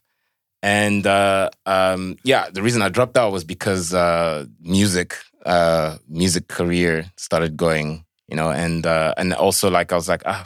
And 0.64 1.06
uh, 1.06 1.50
um, 1.66 2.18
yeah, 2.24 2.50
the 2.52 2.62
reason 2.64 2.82
I 2.82 2.90
dropped 2.90 3.18
out 3.18 3.32
was 3.32 3.44
because 3.44 3.94
uh, 3.94 4.46
music, 4.62 5.16
uh, 5.46 5.98
music 6.08 6.48
career 6.48 7.06
started 7.16 7.56
going, 7.58 8.04
you 8.28 8.36
know, 8.36 8.50
and 8.52 8.86
uh, 8.86 9.14
and 9.18 9.34
also 9.34 9.70
like 9.70 9.92
I 9.92 9.96
was 9.96 10.10
like, 10.10 10.24
ah, 10.26 10.46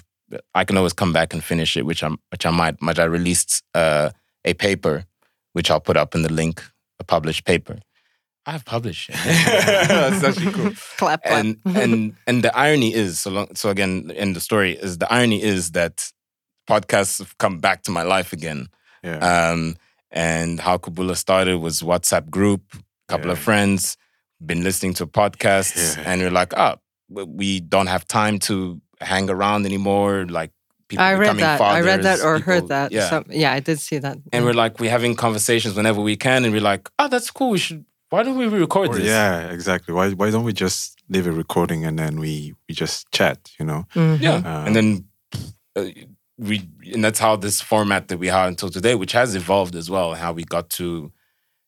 I 0.54 0.66
can 0.66 0.78
always 0.78 0.94
come 0.94 1.14
back 1.14 1.34
and 1.34 1.44
finish 1.44 1.78
it, 1.78 1.86
which 1.86 2.04
I'm, 2.04 2.18
which 2.32 2.46
I 2.46 2.52
might. 2.52 2.76
But 2.82 3.00
I 3.00 3.06
released 3.06 3.64
uh, 3.74 4.12
a 4.44 4.54
paper, 4.54 5.06
which 5.54 5.72
I'll 5.72 5.80
put 5.82 5.98
up 5.98 6.14
in 6.14 6.24
the 6.24 6.32
link, 6.34 6.62
a 7.00 7.04
published 7.04 7.46
paper. 7.46 7.80
I've 8.46 8.66
published 8.66 9.10
it. 9.10 9.16
That's 9.88 10.24
actually 10.24 10.52
cool 10.52 10.72
Clap, 10.98 11.24
clap. 11.24 11.46
and 11.46 11.58
and 11.66 12.16
and 12.28 12.44
the 12.44 12.56
irony 12.58 12.94
is 12.94 13.20
so 13.20 13.30
long, 13.32 13.56
so 13.56 13.70
again 13.70 14.12
in 14.16 14.34
the 14.34 14.40
story 14.42 14.74
is 14.74 14.98
the 14.98 15.12
irony 15.14 15.42
is 15.42 15.72
that 15.72 16.12
podcasts 16.68 17.20
have 17.20 17.38
come 17.38 17.60
back 17.60 17.84
to 17.84 17.92
my 17.92 18.02
life 18.04 18.34
again 18.34 18.68
Yeah. 19.04 19.20
um 19.52 19.76
and 20.12 20.60
how 20.60 20.78
Kubula 20.78 21.16
started 21.16 21.58
was 21.60 21.82
whatsapp 21.82 22.30
group 22.30 22.62
couple 23.08 23.32
of 23.32 23.40
friends 23.40 23.98
been 24.46 24.64
listening 24.64 24.94
to 24.96 25.06
podcasts 25.06 25.98
Yeah. 25.98 26.04
and 26.08 26.22
we're 26.22 26.32
like 26.42 26.54
oh 26.58 26.76
we 27.10 27.60
don't 27.60 27.88
have 27.88 28.06
time 28.08 28.40
to 28.48 28.82
hang 29.02 29.30
around 29.30 29.66
anymore 29.66 30.26
like 30.30 30.52
people 30.88 31.04
I 31.04 31.14
read 31.16 31.38
that. 31.38 31.58
fathers 31.60 31.86
I 31.86 31.88
read 31.92 32.04
that 32.04 32.20
or 32.22 32.38
people- 32.38 32.54
heard 32.54 32.68
that. 32.70 32.92
yeah 32.92 33.10
Some- 33.10 33.26
yeah, 33.30 33.52
I 33.54 33.60
did 33.60 33.80
see 33.80 33.98
that. 34.00 34.18
and 34.34 34.46
we're 34.46 34.54
like 34.64 34.80
we're 34.80 34.92
having 34.92 35.16
conversations 35.16 35.76
whenever 35.76 36.02
we 36.02 36.16
can 36.16 36.46
and 36.46 36.54
we're 36.54 36.62
like 36.74 36.90
oh 37.00 37.08
that's 37.08 37.30
cool 37.32 37.50
we 37.52 37.58
should 37.58 37.86
why 38.10 38.24
don't 38.24 38.38
we 38.38 38.48
record 38.48 38.90
Or, 38.90 38.96
this 38.96 39.06
yeah, 39.06 39.52
exactly. 39.52 39.94
Why 39.94 40.10
why 40.12 40.32
don't 40.32 40.44
we 40.44 40.52
just 40.52 40.98
leave 41.08 41.28
a 41.28 41.32
recording 41.32 41.86
and 41.86 41.98
then 41.98 42.20
we 42.20 42.54
we 42.68 42.76
just 42.76 43.10
chat? 43.12 43.38
You 43.58 43.66
know. 43.66 43.86
Mm-hmm. 43.96 44.22
Yeah, 44.24 44.36
Uh, 44.44 44.66
and 44.68 44.76
then 44.76 44.88
uh, 45.78 45.86
we 46.42 46.68
and 46.92 47.06
that's 47.06 47.20
how 47.20 47.36
this 47.36 47.62
format 47.62 48.08
that 48.08 48.18
we 48.18 48.28
have 48.28 48.48
until 48.48 48.70
today, 48.70 48.96
which 48.96 49.12
has 49.12 49.36
evolved 49.36 49.76
as 49.76 49.90
well, 49.90 50.16
how 50.16 50.34
we 50.34 50.44
got 50.44 50.70
to 50.72 51.12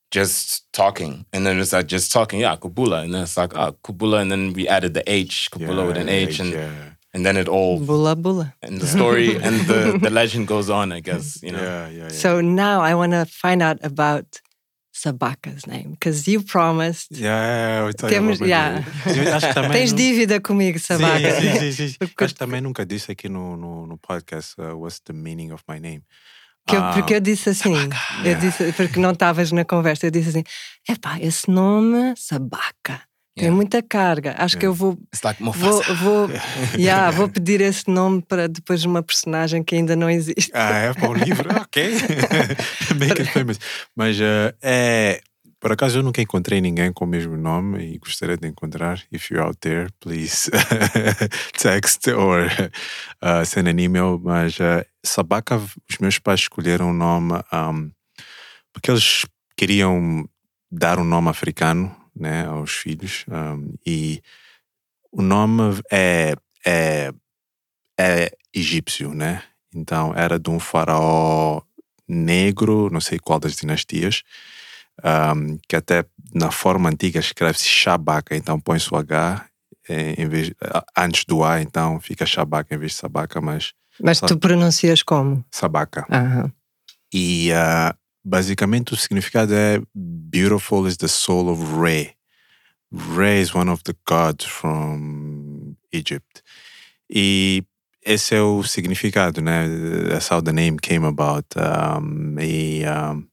just 0.09 0.71
talking, 0.73 1.25
and 1.31 1.45
then 1.45 1.59
it's 1.59 1.73
like 1.73 1.87
just 1.87 2.11
talking, 2.11 2.39
yeah, 2.39 2.55
Kubula, 2.55 3.03
and 3.03 3.13
then 3.13 3.23
it's 3.23 3.37
like 3.37 3.55
ah, 3.55 3.71
Kubula, 3.83 4.21
and 4.21 4.31
then 4.31 4.53
we 4.53 4.67
added 4.67 4.93
the 4.95 5.03
H, 5.09 5.49
Kubula 5.51 5.87
with 5.87 5.97
an 5.97 6.09
H, 6.09 6.39
and 6.39 6.53
yeah. 6.53 6.89
and 7.13 7.23
then 7.25 7.37
it 7.37 7.47
all 7.47 7.79
Bula 7.79 8.15
bula. 8.15 8.55
and 8.63 8.81
the 8.81 8.87
story 8.87 9.35
and 9.45 9.61
the 9.67 9.99
the 10.01 10.09
legend 10.09 10.47
goes 10.47 10.69
on. 10.69 10.91
I 10.91 11.01
guess 11.01 11.41
you 11.43 11.51
know. 11.51 11.61
Yeah, 11.61 11.89
yeah, 11.89 12.03
yeah. 12.03 12.09
So 12.09 12.41
now 12.41 12.81
I 12.81 12.95
want 12.95 13.11
to 13.11 13.25
find 13.25 13.61
out 13.61 13.77
about 13.83 14.41
Sabaka's 15.03 15.65
name 15.65 15.91
because 15.99 16.31
you 16.31 16.41
promised. 16.43 17.11
Yeah, 17.11 17.85
eu 17.89 17.93
Temos- 17.93 18.39
yeah. 18.39 18.81
Eu 19.05 19.35
acho 19.35 19.47
que 19.49 19.53
também 19.53 19.71
Tens 19.71 19.91
não- 19.91 19.97
dívida 19.97 20.39
comigo, 20.39 20.79
Sabaca. 20.79 21.41
Sim, 21.41 21.59
sim, 21.59 21.71
sim, 21.73 21.87
sim. 21.89 21.95
Porque- 21.99 22.23
Acho 22.23 22.33
que 22.33 22.39
também 22.39 22.61
nunca 22.61 22.85
disse 22.85 23.11
aqui 23.11 23.27
no, 23.27 23.57
no, 23.57 23.85
no 23.85 23.97
podcast 23.97 24.55
uh, 24.61 24.73
what's 24.79 25.01
the 25.01 25.11
meaning 25.11 25.51
of 25.51 25.61
my 25.67 25.77
name. 25.77 26.03
Eu- 26.71 26.79
Ah, 26.81 26.93
porque 26.93 27.15
eu 27.15 27.19
disse 27.19 27.49
assim, 27.49 27.75
eu 28.23 28.35
disse, 28.39 28.71
porque 28.71 28.97
não 28.97 29.11
estavas 29.11 29.51
na 29.51 29.65
conversa, 29.65 30.05
eu 30.07 30.11
disse 30.11 30.29
assim: 30.29 30.43
epá, 30.87 31.19
esse 31.19 31.51
nome, 31.51 32.13
Sabaca, 32.15 33.01
tem 33.35 33.45
Yeah. 33.45 33.55
muita 33.55 33.81
carga. 33.81 34.35
Acho 34.37 34.57
que 34.57 34.65
eu 34.65 34.73
vou, 34.73 34.97
It's 35.13 35.23
like 35.23 35.41
vou, 35.41 35.81
vou, 35.95 36.29
yeah, 36.77 37.09
vou 37.09 37.27
pedir 37.27 37.61
esse 37.61 37.89
nome 37.89 38.21
para 38.21 38.47
depois 38.47 38.85
uma 38.85 39.01
personagem 39.01 39.63
que 39.63 39.75
ainda 39.75 39.95
não 39.95 40.09
existe. 40.09 40.51
Ah, 40.53 40.77
é 40.77 40.93
para 40.93 41.09
o 41.09 41.13
livro? 41.13 41.49
Ok. 41.63 41.83
Make 42.99 43.21
it 43.21 43.31
famous. 43.31 43.59
Mas 43.95 44.19
uh, 44.19 44.53
é. 44.61 45.21
Por 45.59 45.71
acaso 45.71 45.99
eu 45.99 46.03
nunca 46.03 46.21
encontrei 46.21 46.59
ninguém 46.59 46.91
com 46.91 47.05
o 47.05 47.07
mesmo 47.07 47.37
nome 47.37 47.95
e 47.95 47.97
gostaria 47.97 48.35
de 48.35 48.45
encontrar. 48.47 49.01
If 49.11 49.31
you're 49.31 49.43
out 49.47 49.57
there, 49.61 49.87
please 50.01 50.51
text 51.57 52.05
or 52.09 52.47
uh, 53.23 53.45
send 53.45 53.69
an 53.69 53.81
email. 53.81 54.19
Mas 54.21 54.59
uh, 54.59 54.85
Sabaka, 55.01 55.55
os 55.55 55.97
meus 56.01 56.19
pais 56.19 56.41
escolheram 56.41 56.89
o 56.89 56.93
nome 56.93 57.33
um, 57.53 57.89
porque 58.73 58.91
eles 58.91 59.25
queriam 59.55 60.27
dar 60.69 60.99
um 60.99 61.05
nome 61.05 61.29
africano 61.29 61.95
né, 62.15 62.45
aos 62.45 62.71
filhos. 62.71 63.25
um, 63.27 63.73
e 63.85 64.21
o 65.11 65.21
nome 65.21 65.79
é, 65.91 66.35
é, 66.65 67.13
é 67.99 68.31
egípcio, 68.53 69.13
né? 69.13 69.43
Então 69.73 70.13
era 70.15 70.39
de 70.39 70.49
um 70.49 70.59
faraó 70.59 71.61
negro, 72.07 72.89
não 72.91 73.01
sei 73.01 73.19
qual 73.19 73.39
das 73.39 73.55
dinastias, 73.55 74.23
um, 75.03 75.57
que 75.67 75.75
até 75.75 76.05
na 76.33 76.51
forma 76.51 76.89
antiga 76.89 77.19
escreve-se 77.19 77.65
Shabaka, 77.65 78.35
então 78.35 78.59
põe-se 78.59 78.93
o 78.93 78.97
H 78.97 79.45
eh, 79.89 80.15
em 80.17 80.27
vez, 80.27 80.51
antes 80.97 81.25
do 81.25 81.43
A, 81.43 81.61
então 81.61 81.99
fica 81.99 82.25
Shabaka 82.25 82.73
em 82.73 82.77
vez 82.77 82.93
de 82.93 82.97
Sabaka, 82.97 83.41
mas 83.41 83.73
Mas 84.01 84.19
tu 84.19 84.37
pronuncias 84.37 85.03
como? 85.03 85.43
Sabaka. 85.51 86.05
Aham. 86.09 86.51
E 87.13 87.51
ah, 87.53 87.95
basicamente 88.23 88.93
o 88.93 88.97
significado 88.97 89.53
é 89.53 89.81
Beautiful 89.93 90.87
is 90.87 90.97
the 90.97 91.07
soul 91.07 91.49
of 91.49 91.61
Re. 91.79 92.15
Re 92.91 93.41
is 93.41 93.53
one 93.53 93.69
of 93.71 93.83
the 93.83 93.93
gods 94.07 94.45
from 94.45 95.75
Egypt. 95.91 96.41
E 97.09 97.63
esse 98.05 98.35
é 98.35 98.41
o 98.41 98.63
significado, 98.63 99.41
né? 99.41 99.67
That's 100.09 100.29
how 100.31 100.41
the 100.41 100.51
name 100.51 100.77
came 100.77 101.05
about. 101.05 101.47
Um, 101.57 102.39
e, 102.39 102.83
um, 102.85 103.27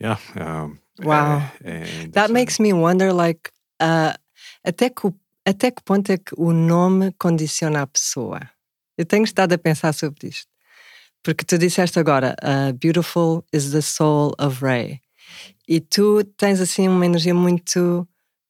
yeah. 0.00 0.20
Um, 0.36 0.78
Wow. 1.02 1.42
é- 1.64 2.04
é 2.04 2.08
That 2.12 2.32
makes 2.32 2.60
me 2.60 2.72
wonder, 2.72 3.12
like, 3.12 3.50
uh, 3.82 4.14
até, 4.64 4.88
que, 4.90 5.12
até 5.44 5.72
que 5.72 5.82
ponto 5.82 6.10
é 6.12 6.16
que 6.16 6.32
o 6.36 6.52
nome 6.52 7.12
condiciona 7.18 7.82
a 7.82 7.86
pessoa? 7.86 8.40
Eu 8.96 9.04
tenho 9.04 9.24
estado 9.24 9.54
a 9.54 9.58
pensar 9.58 9.92
sobre 9.92 10.28
isto. 10.28 10.46
Porque 11.24 11.44
tu 11.44 11.56
disseste 11.58 11.98
agora, 11.98 12.36
uh, 12.44 12.72
beautiful 12.74 13.44
is 13.52 13.70
the 13.72 13.80
soul 13.80 14.32
of 14.38 14.62
Ray. 14.64 15.00
E 15.66 15.80
tu 15.80 16.22
tens 16.36 16.60
assim 16.60 16.86
uma 16.86 17.04
energia 17.06 17.34
muito 17.34 18.06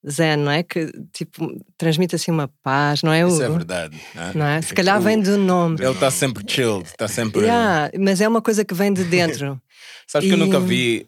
zen, 0.06 0.36
não 0.38 0.50
é? 0.50 0.62
Que 0.64 0.90
tipo, 1.12 1.64
transmite 1.78 2.16
assim 2.16 2.30
uma 2.32 2.48
paz, 2.62 3.02
não 3.02 3.12
é? 3.12 3.26
Isso 3.26 3.40
é 3.42 3.46
Hugo? 3.46 3.56
verdade. 3.58 3.96
né? 4.14 4.32
Não 4.34 4.44
é? 4.46 4.60
Se 4.60 4.74
calhar 4.74 5.00
vem 5.00 5.20
do 5.22 5.38
nome. 5.38 5.76
Ele 5.80 5.92
está 5.92 6.10
sempre 6.10 6.44
chilled, 6.46 6.84
está 6.86 7.06
sempre. 7.08 7.42
Yeah, 7.42 7.90
mas 7.98 8.20
é 8.20 8.28
uma 8.28 8.42
coisa 8.42 8.64
que 8.64 8.74
vem 8.74 8.92
de 8.92 9.04
dentro. 9.08 9.58
Sabes 10.06 10.28
que 10.28 10.34
eu 10.34 10.38
E- 10.38 10.40
nunca 10.40 10.58
vi 10.60 11.06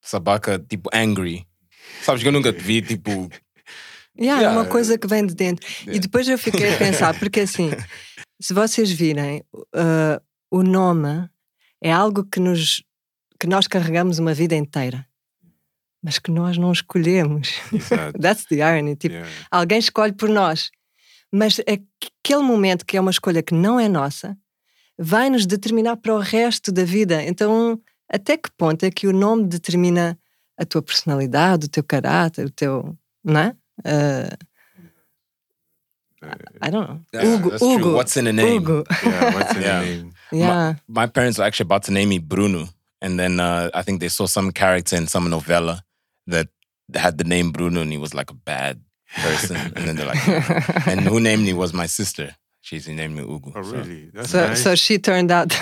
Sabaka 0.00 0.58
tipo 0.58 0.88
angry. 0.94 1.44
Sabes 2.02 2.22
que 2.22 2.28
eu 2.28 2.32
nunca 2.32 2.52
te 2.52 2.60
vi 2.62 2.80
tipo. 2.80 3.28
Yeah, 4.18 4.42
É 4.42 4.46
uma 4.48 4.52
Yeah. 4.60 4.70
coisa 4.70 4.96
que 4.96 5.06
vem 5.06 5.26
de 5.26 5.34
dentro. 5.34 5.66
E 5.86 5.98
depois 5.98 6.28
eu 6.28 6.38
fiquei 6.38 6.74
a 6.74 6.78
pensar, 6.78 7.18
porque 7.18 7.40
assim, 7.40 7.70
se 8.40 8.54
vocês 8.54 8.90
virem, 8.90 9.42
uh, 9.54 10.20
o 10.52 10.62
nome 10.62 11.28
é 11.80 11.90
algo 11.92 12.24
que, 12.24 12.38
nos, 12.38 12.82
que 13.40 13.46
nós 13.46 13.66
carregamos 13.66 14.18
uma 14.18 14.34
vida 14.34 14.54
inteira, 14.54 15.06
mas 16.02 16.18
que 16.18 16.30
nós 16.30 16.56
não 16.58 16.70
escolhemos. 16.72 17.48
Exato. 17.72 18.18
That's 18.20 18.44
the 18.46 18.56
irony. 18.56 18.96
Tipo, 18.96 19.14
Yeah. 19.14 19.30
alguém 19.50 19.78
escolhe 19.78 20.12
por 20.12 20.28
nós. 20.28 20.70
Mas 21.32 21.58
é 21.60 21.76
que- 21.78 22.10
aquele 22.24 22.42
momento 22.42 22.84
que 22.84 22.96
é 22.96 23.00
uma 23.00 23.10
escolha 23.10 23.42
que 23.42 23.54
não 23.54 23.80
é 23.80 23.88
nossa 23.88 24.36
vai 24.98 25.30
nos 25.30 25.46
determinar 25.46 25.96
para 25.96 26.14
o 26.14 26.18
resto 26.18 26.70
da 26.70 26.84
vida. 26.84 27.22
Então, 27.24 27.80
até 28.08 28.36
que 28.36 28.50
ponto 28.56 28.84
é 28.84 28.90
que 28.90 29.06
o 29.08 29.12
nome 29.12 29.46
determina 29.48 30.18
a 30.58 30.64
tua 30.66 30.82
personalidade, 30.82 31.66
o 31.66 31.68
teu 31.70 31.82
caráter, 31.82 32.46
o 32.46 32.50
teu. 32.50 32.96
Não 33.24 33.40
é? 33.40 33.56
Uh, 33.80 34.36
I 36.62 36.70
don't 36.70 36.86
know. 36.86 37.00
Yeah, 37.12 37.28
Hugo, 37.36 37.50
that's 37.50 37.58
true. 37.62 37.78
Hugo. 37.78 37.94
What's 37.94 38.16
in 38.16 38.26
a 38.28 38.32
name? 38.32 38.58
Hugo. 38.58 38.84
Yeah, 39.02 39.34
what's 39.34 39.56
in 39.56 39.62
Yeah. 39.62 39.80
the 39.80 39.86
name? 39.86 40.12
Yeah. 40.32 40.74
My 40.88 41.06
parents 41.06 41.38
were 41.38 41.44
actually 41.44 41.66
about 41.66 41.84
to 41.84 41.92
name 41.92 42.08
me 42.08 42.18
Bruno, 42.18 42.68
and 43.00 43.18
then 43.18 43.40
uh, 43.40 43.70
I 43.74 43.82
think 43.82 44.00
they 44.00 44.08
saw 44.08 44.26
some 44.26 44.50
character 44.52 44.96
in 44.96 45.06
some 45.06 45.28
novella 45.30 45.82
that 46.26 46.48
had 46.94 47.18
the 47.18 47.24
name 47.24 47.50
Bruno, 47.52 47.80
and 47.82 47.92
he 47.92 47.98
was 47.98 48.14
like 48.14 48.30
a 48.30 48.34
bad 48.34 48.80
person. 49.22 49.56
and 49.76 49.86
then 49.88 49.96
they're 49.96 50.06
like, 50.06 50.86
and 50.88 51.00
who 51.00 51.20
named 51.20 51.44
me 51.44 51.52
was 51.52 51.72
my 51.72 51.86
sister. 51.86 52.34
She's 52.60 52.86
named 52.88 53.16
me 53.16 53.22
Ugu. 53.22 53.52
Oh, 53.54 53.62
So- 53.62 53.70
really? 53.70 54.10
That's 54.12 54.30
So, 54.30 54.46
nice. 54.46 54.62
so 54.62 54.74
she 54.74 54.98
turned 54.98 55.30
out. 55.30 55.52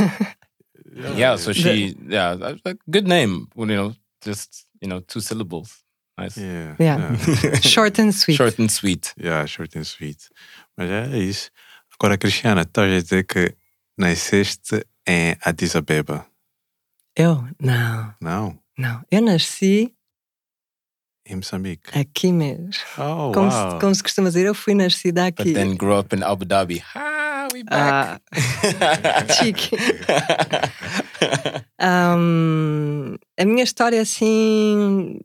yeah, 1.16 1.36
so 1.36 1.52
she, 1.52 1.96
yeah, 2.08 2.34
that's 2.34 2.60
a 2.64 2.76
good 2.90 3.06
name. 3.08 3.48
Well, 3.54 3.70
you 3.70 3.76
know, 3.76 3.94
just 4.22 4.66
you 4.80 4.88
know, 4.88 5.00
two 5.00 5.20
syllables. 5.20 5.82
Nice, 6.18 6.36
yeah. 6.36 6.74
Yeah. 6.78 7.16
short 7.60 7.98
and 7.98 8.14
sweet. 8.14 8.34
short 8.36 8.58
and 8.58 8.70
sweet. 8.70 9.14
Yeah, 9.16 9.46
short 9.46 9.74
and 9.76 9.86
sweet. 9.86 10.28
Mas 10.76 10.90
é 10.90 11.16
isso. 11.18 11.50
Agora, 11.98 12.18
Cristiana, 12.18 12.62
estás 12.62 12.84
a 12.90 13.00
dizer 13.00 13.24
que 13.24 13.54
nasceste 14.00 14.84
em 15.06 15.36
Addis 15.42 15.76
Abeba. 15.76 16.26
Eu? 17.16 17.44
Não, 17.60 18.14
Não, 18.20 18.58
não. 18.78 19.02
Eu 19.10 19.20
nasci 19.22 19.94
em 21.26 21.36
Moçambique. 21.36 21.96
aqui 21.98 22.32
mesmo. 22.32 22.70
Oh, 22.96 23.30
Como, 23.32 23.50
wow. 23.50 23.70
se, 23.72 23.80
como 23.80 23.94
se 23.94 24.02
costuma 24.02 24.28
dizer, 24.28 24.46
eu 24.46 24.54
fui 24.54 24.74
nascida 24.74 25.24
But 25.30 25.40
aqui. 25.40 25.52
then 25.52 25.76
grew 25.76 25.98
up 25.98 26.14
in 26.16 26.22
Abu 26.22 26.44
Dhabi. 26.44 26.82
Ah, 26.94 27.46
we 27.52 27.62
back. 27.62 27.72
Ah, 27.72 28.20
chique. 29.34 29.70
Ahm, 31.78 33.16
a 33.38 33.44
minha 33.44 33.62
história 33.64 34.00
assim, 34.00 35.18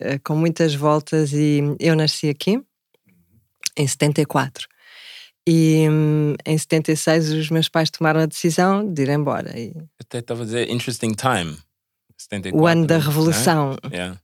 eh, 0.00 0.18
com 0.18 0.36
muitas 0.36 0.74
voltas, 0.74 1.32
e 1.32 1.60
eu 1.78 1.94
nasci 1.96 2.28
aqui 2.28 2.60
em 3.76 3.86
74. 3.86 4.68
E 5.52 5.88
hum, 5.90 6.34
em 6.46 6.56
76 6.56 7.30
os 7.30 7.50
meus 7.50 7.68
pais 7.68 7.90
tomaram 7.90 8.20
a 8.20 8.26
decisão 8.26 8.86
de 8.88 9.02
ir 9.02 9.08
embora. 9.08 9.58
E 9.58 9.74
Até 9.98 10.18
estava 10.18 10.42
a 10.42 10.44
dizer 10.44 10.70
interesting 10.70 11.12
time. 11.12 11.58
74, 12.16 12.56
o 12.56 12.66
ano 12.68 12.86
da 12.86 12.98
né? 12.98 13.04
Revolução, 13.04 13.76
Yeah. 13.90 14.20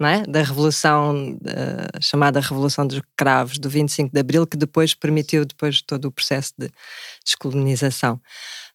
não 0.00 0.08
é? 0.08 0.22
Da 0.22 0.40
Revolução, 0.40 1.36
eh, 1.44 2.00
chamada 2.00 2.40
Revolução 2.40 2.86
dos 2.86 3.02
Cravos, 3.14 3.58
do 3.58 3.68
25 3.68 4.10
de 4.10 4.20
Abril, 4.20 4.46
que 4.46 4.56
depois 4.56 4.94
permitiu 4.94 5.44
depois 5.44 5.82
todo 5.82 6.06
o 6.06 6.12
processo 6.12 6.54
de 6.56 6.70
descolonização. 7.24 8.18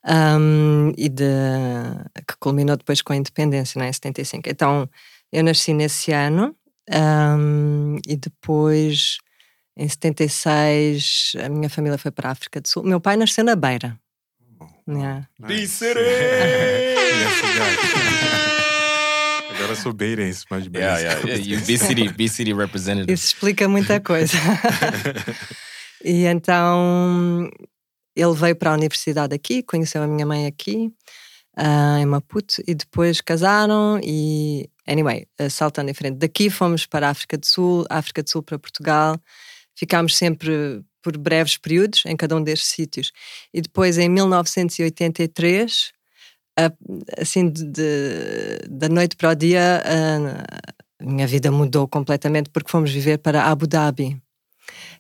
Ahm, 0.06 0.92
e 0.96 1.10
de, 1.10 1.24
que 2.28 2.36
culminou 2.40 2.76
depois 2.78 3.02
com 3.02 3.14
a 3.14 3.16
independência, 3.16 3.80
não 3.80 3.86
é? 3.86 3.90
em 3.90 3.94
75. 3.94 4.48
Então, 4.48 4.88
eu 5.32 5.44
nasci 5.44 5.74
nesse 5.74 6.12
ano 6.12 6.54
ahm, 6.92 7.98
e 8.06 8.16
depois, 8.18 9.18
em 9.76 9.88
76, 9.88 11.34
a 11.44 11.50
minha 11.50 11.70
família 11.70 11.98
foi 11.98 12.12
para 12.12 12.30
a 12.30 12.32
África 12.32 12.62
do 12.62 12.68
Sul. 12.68 12.84
Meu 12.84 13.02
pai 13.02 13.18
nasceu 13.18 13.44
na 13.44 13.56
Beira. 13.56 14.00
Yeah. 14.88 15.28
Agora 19.56 19.76
sou 19.76 19.94
beirense, 19.94 20.46
mais 20.50 20.68
bem. 20.68 20.82
Yeah, 20.82 21.00
yeah, 21.00 21.28
yeah. 21.28 21.46
You 21.46 21.62
B 21.66 21.78
City, 21.78 22.10
B 22.10 22.28
City 22.28 22.54
representative. 22.54 23.14
Isso 23.14 23.28
explica 23.28 23.68
muita 23.68 24.00
coisa. 24.00 24.38
e 26.04 26.26
então 26.26 27.50
ele 28.16 28.34
veio 28.34 28.56
para 28.56 28.72
a 28.72 28.74
universidade 28.74 29.34
aqui, 29.34 29.64
conheceu 29.64 30.04
a 30.04 30.08
minha 30.08 30.26
mãe 30.26 30.48
aqui, 30.48 30.92
ah, 31.56 32.00
em 32.00 32.06
Maputo, 32.06 32.62
e 32.68 32.76
depois 32.76 33.22
casaram. 33.22 34.00
E, 34.04 34.70
anyway, 34.88 35.26
saltando 35.50 35.90
em 35.90 35.94
frente, 35.94 36.18
daqui 36.18 36.50
fomos 36.50 36.86
para 36.86 37.08
a 37.08 37.12
África 37.12 37.38
do 37.38 37.46
Sul, 37.46 37.86
África 37.90 38.24
do 38.24 38.30
Sul 38.30 38.44
para 38.44 38.60
Portugal. 38.60 39.20
Ficámos 39.76 40.16
sempre 40.18 40.84
por 41.02 41.18
breves 41.18 41.58
períodos 41.58 42.04
em 42.06 42.16
cada 42.16 42.36
um 42.36 42.44
destes 42.44 42.70
sítios. 42.70 43.12
E 43.54 43.62
depois, 43.62 43.98
em 43.98 44.10
1983, 44.10 45.92
a- 46.58 46.72
assim, 47.20 47.50
de, 47.50 47.66
de- 47.66 48.60
da 48.70 48.90
noite 48.90 49.16
para 49.16 49.32
o 49.32 49.36
dia, 49.36 49.84
a, 49.86 51.06
minha 51.06 51.28
vida 51.28 51.52
mudou 51.52 51.88
completamente 51.88 52.50
porque 52.50 52.72
fomos 52.72 52.92
viver 52.92 53.18
para 53.20 53.44
Abu 53.46 53.68
Dhabi. 53.68 54.22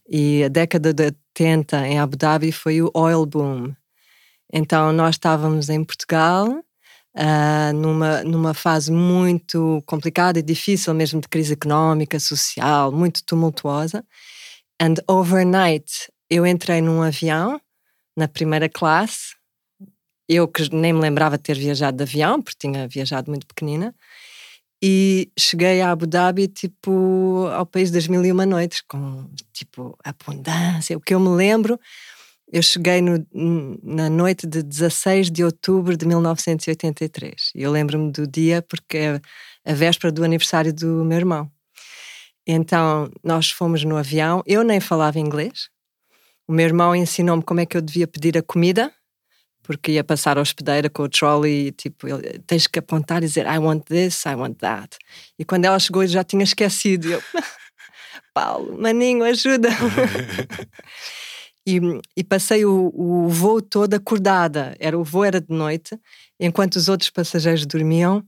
E 0.09 0.43
a 0.43 0.47
década 0.49 0.93
de 0.93 1.03
80 1.05 1.87
em 1.87 1.99
Abu 1.99 2.17
Dhabi 2.17 2.51
foi 2.51 2.81
o 2.81 2.91
oil 2.93 3.25
boom. 3.25 3.73
Então 4.53 4.93
nós 4.93 5.15
estávamos 5.15 5.69
em 5.69 5.83
Portugal, 5.83 6.47
ah, 7.15 7.71
numa, 7.73 8.23
numa 8.23 8.53
fase 8.53 8.91
muito 8.91 9.83
complicada 9.85 10.39
e 10.39 10.43
difícil, 10.43 10.93
mesmo 10.93 11.21
de 11.21 11.27
crise 11.29 11.53
económica, 11.53 12.19
social, 12.19 12.91
muito 12.91 13.23
tumultuosa. 13.25 14.05
And 14.83 14.95
overnight 15.07 16.11
eu 16.29 16.45
entrei 16.45 16.81
num 16.81 17.01
avião, 17.01 17.57
na 18.17 18.27
primeira 18.27 18.67
classe, 18.67 19.33
eu 20.27 20.45
que 20.45 20.73
nem 20.75 20.91
me 20.91 20.99
lembrava 20.99 21.37
de 21.37 21.43
ter 21.43 21.57
viajado 21.57 21.95
de 21.95 22.03
avião, 22.03 22.41
porque 22.41 22.67
tinha 22.67 22.85
viajado 22.85 23.31
muito 23.31 23.47
pequenina, 23.47 23.95
e 24.83 25.31
cheguei 25.39 25.79
a 25.79 25.91
Abu 25.91 26.05
Dhabi, 26.05 26.49
tipo, 26.49 27.47
ao 27.53 27.65
país 27.65 27.91
das 27.91 28.07
mil 28.09 28.25
e 28.25 28.31
uma 28.33 28.45
noites, 28.45 28.81
com, 28.81 29.29
tipo, 29.53 29.97
abundância. 30.03 30.97
O 30.97 31.01
que 31.01 31.13
eu 31.15 31.19
me 31.21 31.29
lembro, 31.29 31.79
eu 32.51 32.61
cheguei 32.61 33.01
no- 33.01 33.25
na 33.81 34.09
noite 34.09 34.45
de 34.45 34.61
16 34.61 35.31
de 35.31 35.45
outubro 35.45 35.95
de 35.95 36.05
1983. 36.05 37.51
E 37.55 37.63
eu 37.63 37.71
lembro-me 37.71 38.11
do 38.11 38.27
dia 38.27 38.61
porque 38.61 38.97
é 38.97 39.21
a 39.65 39.73
véspera 39.73 40.11
do 40.11 40.25
aniversário 40.25 40.73
do 40.73 41.05
meu 41.05 41.17
irmão. 41.19 41.49
Então, 42.45 43.09
nós 43.23 43.49
fomos 43.49 43.83
no 43.83 43.95
avião, 43.95 44.43
eu 44.45 44.63
nem 44.63 44.79
falava 44.79 45.19
inglês. 45.19 45.69
O 46.47 46.51
meu 46.51 46.65
irmão 46.65 46.95
ensinou-me 46.95 47.41
como 47.41 47.61
é 47.61 47.65
que 47.65 47.77
eu 47.77 47.81
devia 47.81 48.05
pedir 48.05 48.37
a 48.37 48.43
comida, 48.43 48.93
porque 49.63 49.93
ia 49.93 50.03
passar 50.03 50.37
a 50.37 50.41
hospedeira 50.41 50.89
com 50.89 51.03
o 51.03 51.09
trolley 51.09 51.67
e 51.67 51.71
tipo, 51.71 52.05
ele, 52.05 52.39
tens 52.39 52.67
que 52.67 52.79
apontar 52.79 53.23
e 53.23 53.27
dizer 53.27 53.45
I 53.45 53.57
want 53.59 53.85
this, 53.85 54.25
I 54.25 54.35
want 54.35 54.57
that. 54.57 54.97
E 55.39 55.45
quando 55.45 55.63
ela 55.63 55.79
chegou 55.79 56.03
eu 56.03 56.09
já 56.09 56.23
tinha 56.23 56.43
esquecido. 56.43 57.07
E 57.07 57.11
eu, 57.13 57.23
Paulo, 58.33 58.77
maninho, 58.77 59.23
ajuda. 59.23 59.69
e, 61.65 61.79
e 62.17 62.23
passei 62.25 62.65
o, 62.65 62.91
o 62.93 63.29
voo 63.29 63.61
todo 63.61 63.93
acordada. 63.93 64.75
Era, 64.79 64.99
o 64.99 65.03
voo 65.03 65.23
era 65.23 65.39
de 65.39 65.53
noite, 65.53 65.97
enquanto 66.37 66.75
os 66.75 66.89
outros 66.89 67.09
passageiros 67.09 67.65
dormiam, 67.65 68.21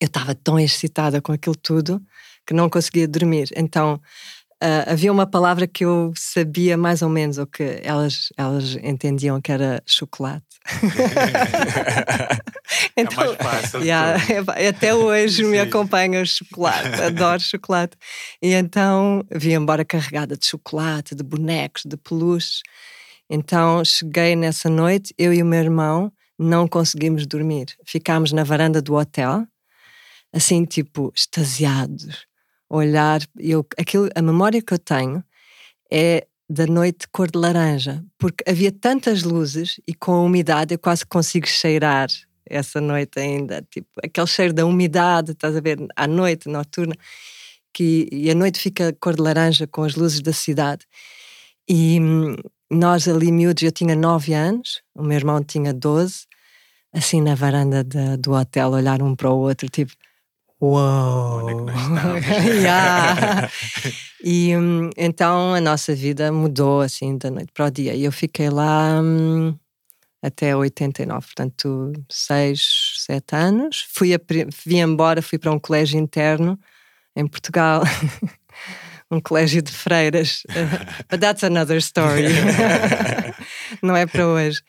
eu 0.00 0.06
estava 0.06 0.34
tão 0.34 0.58
excitada 0.58 1.20
com 1.20 1.30
aquilo 1.30 1.54
tudo 1.54 2.02
que 2.50 2.54
não 2.54 2.68
conseguia 2.68 3.06
dormir. 3.06 3.48
Então 3.54 4.00
ah, 4.60 4.90
havia 4.90 5.12
uma 5.12 5.24
palavra 5.24 5.68
que 5.68 5.84
eu 5.84 6.12
sabia 6.16 6.76
mais 6.76 7.00
ou 7.00 7.08
menos, 7.08 7.38
ou 7.38 7.46
que 7.46 7.80
elas, 7.84 8.30
elas 8.36 8.76
entendiam 8.82 9.40
que 9.40 9.52
era 9.52 9.80
chocolate. 9.86 10.44
Então, 12.96 13.24
é 13.24 13.26
mais 13.26 13.36
fácil. 13.36 13.82
Yeah, 13.82 14.22
é 14.56 14.68
até 14.68 14.94
hoje 14.94 15.42
me 15.42 15.58
acompanha 15.58 16.22
o 16.22 16.26
chocolate, 16.26 17.02
adoro 17.02 17.40
chocolate. 17.40 17.96
E 18.40 18.52
então 18.52 19.24
vim 19.28 19.54
embora 19.54 19.84
carregada 19.84 20.36
de 20.36 20.46
chocolate, 20.46 21.16
de 21.16 21.24
bonecos, 21.24 21.82
de 21.84 21.96
peluches. 21.96 22.62
Então 23.28 23.84
cheguei 23.84 24.36
nessa 24.36 24.70
noite, 24.70 25.12
eu 25.18 25.34
e 25.34 25.42
o 25.42 25.46
meu 25.46 25.58
irmão 25.58 26.12
não 26.38 26.68
conseguimos 26.68 27.26
dormir. 27.26 27.66
Ficámos 27.84 28.30
na 28.30 28.44
varanda 28.44 28.80
do 28.80 28.94
hotel, 28.94 29.44
assim, 30.32 30.64
tipo, 30.64 31.12
extasiados, 31.14 32.24
olhar. 32.70 33.20
Eu, 33.38 33.66
aquilo, 33.78 34.08
a 34.14 34.22
memória 34.22 34.62
que 34.62 34.72
eu 34.74 34.78
tenho 34.78 35.22
é 35.92 36.26
da 36.48 36.66
noite 36.66 37.06
cor 37.12 37.30
de 37.30 37.38
laranja, 37.38 38.04
porque 38.18 38.44
havia 38.48 38.72
tantas 38.72 39.22
luzes 39.22 39.80
e 39.86 39.94
com 39.94 40.12
a 40.12 40.22
umidade 40.22 40.74
eu 40.74 40.78
quase 40.78 41.06
consigo 41.06 41.46
cheirar 41.46 42.08
essa 42.46 42.80
noite 42.80 43.20
ainda, 43.20 43.64
tipo, 43.70 43.88
aquele 44.04 44.26
cheiro 44.26 44.52
da 44.52 44.66
umidade, 44.66 45.32
estás 45.32 45.56
a 45.56 45.60
ver, 45.60 45.78
à 45.96 46.08
noite, 46.08 46.48
noturna, 46.48 46.94
que, 47.72 48.08
e 48.12 48.30
a 48.30 48.34
noite 48.34 48.58
fica 48.58 48.92
cor 49.00 49.14
de 49.14 49.22
laranja 49.22 49.66
com 49.66 49.84
as 49.84 49.94
luzes 49.94 50.20
da 50.20 50.32
cidade. 50.32 50.84
E 51.68 52.00
hum, 52.00 52.34
nós 52.70 53.06
ali 53.08 53.30
miúdos, 53.32 53.62
eu 53.62 53.72
tinha 53.72 53.94
9 53.94 54.34
anos, 54.34 54.82
o 54.94 55.02
meu 55.02 55.16
irmão 55.16 55.42
tinha 55.44 55.72
12, 55.72 56.26
assim 56.92 57.20
na 57.20 57.34
varanda 57.36 57.84
da- 57.84 58.16
do 58.16 58.32
hotel, 58.32 58.70
olhar 58.70 59.02
um 59.02 59.14
para 59.14 59.30
o 59.30 59.38
outro, 59.38 59.68
tipo, 59.68 59.92
Onde 60.60 61.52
é 61.52 61.56
que 61.56 61.62
nós 61.62 61.80
estamos? 61.80 62.54
Yeah. 62.62 63.50
E 64.22 64.56
hum, 64.56 64.90
então 64.96 65.54
a 65.54 65.60
nossa 65.60 65.94
vida 65.94 66.30
mudou 66.30 66.82
assim 66.82 67.16
da 67.16 67.30
noite 67.30 67.50
para 67.52 67.66
o 67.66 67.70
dia. 67.70 67.94
E 67.94 68.04
eu 68.04 68.12
fiquei 68.12 68.50
lá 68.50 69.00
hum, 69.02 69.56
até 70.22 70.54
89, 70.54 71.26
portanto, 71.26 71.92
6, 72.10 73.04
7 73.06 73.34
anos. 73.34 73.86
Fui, 73.90 74.14
a, 74.14 74.20
vim 74.66 74.80
embora, 74.80 75.22
fui 75.22 75.38
para 75.38 75.50
um 75.50 75.58
colégio 75.58 75.98
interno 75.98 76.58
em 77.16 77.26
Portugal. 77.26 77.82
um 79.10 79.20
colégio 79.20 79.62
de 79.62 79.72
freiras. 79.72 80.42
But 81.10 81.20
that's 81.20 81.42
another 81.42 81.78
story. 81.78 82.28
Não 83.82 83.96
é 83.96 84.06
para 84.06 84.26
hoje. 84.26 84.62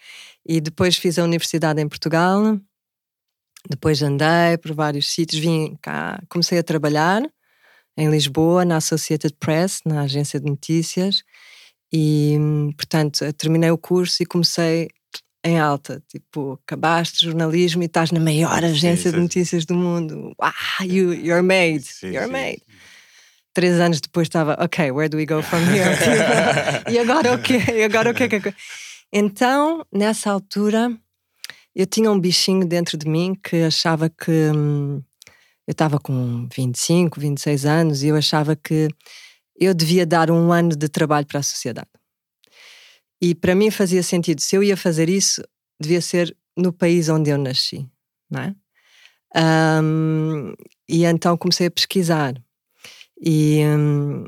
E 0.45 0.59
depois 0.59 0.97
fiz 0.97 1.19
a 1.19 1.23
universidade 1.23 1.81
em 1.81 1.87
Portugal. 1.87 2.57
Depois 3.69 4.01
andei 4.01 4.57
por 4.61 4.73
vários 4.73 5.11
sítios, 5.13 5.41
vim 5.41 5.77
cá, 5.81 6.21
comecei 6.29 6.57
a 6.59 6.63
trabalhar 6.63 7.21
em 7.97 8.09
Lisboa, 8.09 8.65
na 8.65 8.77
Associated 8.77 9.35
Press, 9.39 9.81
na 9.85 10.01
agência 10.01 10.39
de 10.39 10.49
notícias, 10.49 11.23
e 11.93 12.37
portanto 12.75 13.31
terminei 13.33 13.69
o 13.69 13.77
curso 13.77 14.23
e 14.23 14.25
comecei 14.25 14.87
em 15.43 15.59
alta, 15.59 16.01
tipo, 16.07 16.59
acabaste 16.63 17.25
jornalismo 17.25 17.81
e 17.83 17.87
estás 17.87 18.11
na 18.11 18.19
maior 18.19 18.63
agência 18.63 19.09
sim. 19.09 19.15
de 19.17 19.21
notícias 19.21 19.65
do 19.65 19.73
mundo. 19.75 20.33
Ah, 20.39 20.53
you, 20.83 21.13
you're 21.13 21.41
made, 21.41 21.81
Sim, 21.83 22.07
you're 22.11 22.25
sim. 22.27 22.31
made. 22.31 22.61
Três 23.53 23.79
anos 23.79 23.99
depois 23.99 24.27
estava, 24.27 24.55
ok, 24.63 24.91
where 24.91 25.09
do 25.09 25.17
we 25.17 25.25
go 25.25 25.41
from 25.41 25.59
here? 25.59 25.89
E 26.91 26.97
agora 26.99 27.33
o 27.33 27.39
quê? 27.41 27.59
E 27.75 27.83
agora 27.83 28.11
o 28.11 28.13
quê? 28.13 28.27
que- 28.29 28.39
que- 28.39 28.55
Então, 29.11 29.85
nessa 29.91 30.31
altura, 30.31 30.95
eu 31.75 31.85
tinha 31.85 32.11
um 32.11 32.19
bichinho 32.19 32.65
dentro 32.67 32.97
de 32.97 33.07
mim 33.07 33.35
que 33.35 33.63
achava 33.63 34.09
que 34.09 34.31
hum, 34.53 35.01
eu 35.67 35.71
estava 35.71 35.99
com 35.99 36.47
25, 36.53 37.19
26 37.19 37.65
anos 37.65 38.03
e 38.03 38.07
eu 38.07 38.15
achava 38.15 38.55
que 38.55 38.87
eu 39.59 39.73
devia 39.73 40.05
dar 40.05 40.31
um 40.31 40.51
ano 40.51 40.75
de 40.75 40.89
trabalho 40.89 41.25
para 41.25 41.39
a 41.39 41.43
sociedade. 41.43 41.87
E 43.21 43.35
para 43.35 43.53
mim 43.53 43.69
fazia 43.69 44.01
sentido, 44.01 44.41
se 44.41 44.55
eu 44.55 44.63
ia 44.63 44.75
fazer 44.75 45.07
isso, 45.07 45.43
devia 45.79 46.01
ser 46.01 46.35
no 46.57 46.73
país 46.73 47.07
onde 47.07 47.29
eu 47.29 47.37
nasci, 47.37 47.87
não 48.29 48.41
é? 48.41 48.55
Ahm, 49.35 50.53
e 50.89 51.05
então 51.05 51.37
comecei 51.37 51.67
a 51.67 51.71
pesquisar. 51.71 52.33
E, 53.23 53.63
hum, 53.63 54.25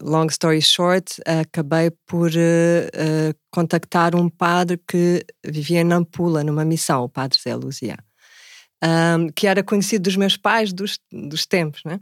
long 0.00 0.28
story 0.28 0.62
short, 0.62 1.20
acabei 1.26 1.90
por 2.06 2.30
eh, 2.34 2.88
eh, 2.94 3.34
contactar 3.50 4.14
um 4.14 4.30
padre 4.30 4.80
que 4.88 5.22
vivia 5.44 5.80
em 5.82 5.84
Nampula, 5.84 6.42
numa 6.42 6.64
missão, 6.64 7.04
o 7.04 7.08
padre 7.08 7.38
Zé 7.38 7.54
Luzia, 7.54 7.98
um, 8.82 9.28
que 9.28 9.46
era 9.46 9.62
conhecido 9.62 10.04
dos 10.04 10.16
meus 10.16 10.38
pais 10.38 10.72
dos, 10.72 10.98
dos 11.12 11.44
tempos, 11.44 11.82
né? 11.84 12.00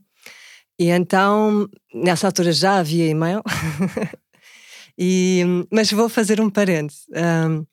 E 0.78 0.90
então, 0.90 1.68
nessa 1.92 2.28
altura 2.28 2.52
já 2.52 2.78
havia 2.78 3.08
e-mail, 3.08 3.42
e, 4.98 5.42
mas 5.72 5.90
vou 5.90 6.08
fazer 6.08 6.40
um 6.40 6.50
parêntese, 6.50 7.02
um, 7.48 7.64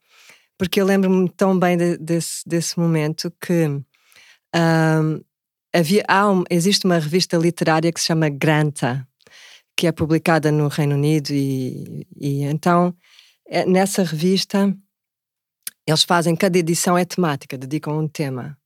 porque 0.57 0.81
eu 0.81 0.85
lembro-me 0.85 1.29
tão 1.29 1.57
bem 1.57 1.77
de- 1.77 1.97
desse, 1.97 2.41
desse 2.47 2.79
momento 2.79 3.31
que 3.39 3.65
um, 4.55 5.21
havia, 5.73 6.03
um- 6.27 6.43
existe 6.49 6.85
uma 6.85 6.99
revista 6.99 7.37
literária 7.37 7.91
que 7.91 7.99
se 7.99 8.07
chama 8.07 8.29
Granta, 8.29 9.07
que 9.77 9.87
é 9.87 9.91
publicada 9.91 10.51
no 10.51 10.67
Reino 10.67 10.95
Unido, 10.95 11.31
e, 11.31 12.05
e 12.19 12.43
então 12.43 12.93
eh, 13.47 13.65
nessa 13.65 14.03
revista 14.03 14.75
eles 15.87 16.03
fazem, 16.03 16.35
cada 16.35 16.57
edição 16.57 16.97
é 16.97 17.03
temática, 17.03 17.57
dedicam 17.57 17.99
um 17.99 18.07
tema. 18.07 18.57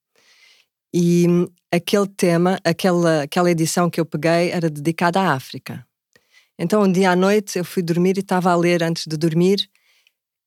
E 0.94 1.28
hum, 1.28 1.48
aquele 1.72 2.08
tema, 2.08 2.60
aquela, 2.64 3.24
aquela 3.24 3.52
edição 3.52 3.90
que 3.90 4.00
eu 4.00 4.06
peguei 4.06 4.52
era 4.52 4.70
dedicada 4.70 5.20
à 5.20 5.34
África. 5.34 5.86
Então, 6.58 6.84
um 6.84 6.92
dia 6.92 7.12
à 7.12 7.16
noite 7.16 7.58
eu 7.60 7.66
fui 7.66 7.84
dormir 7.84 8.18
e 8.18 8.22
estava 8.22 8.52
a 8.52 8.56
ler 8.56 8.82
antes 8.84 9.06
de 9.08 9.18
dormir, 9.18 9.70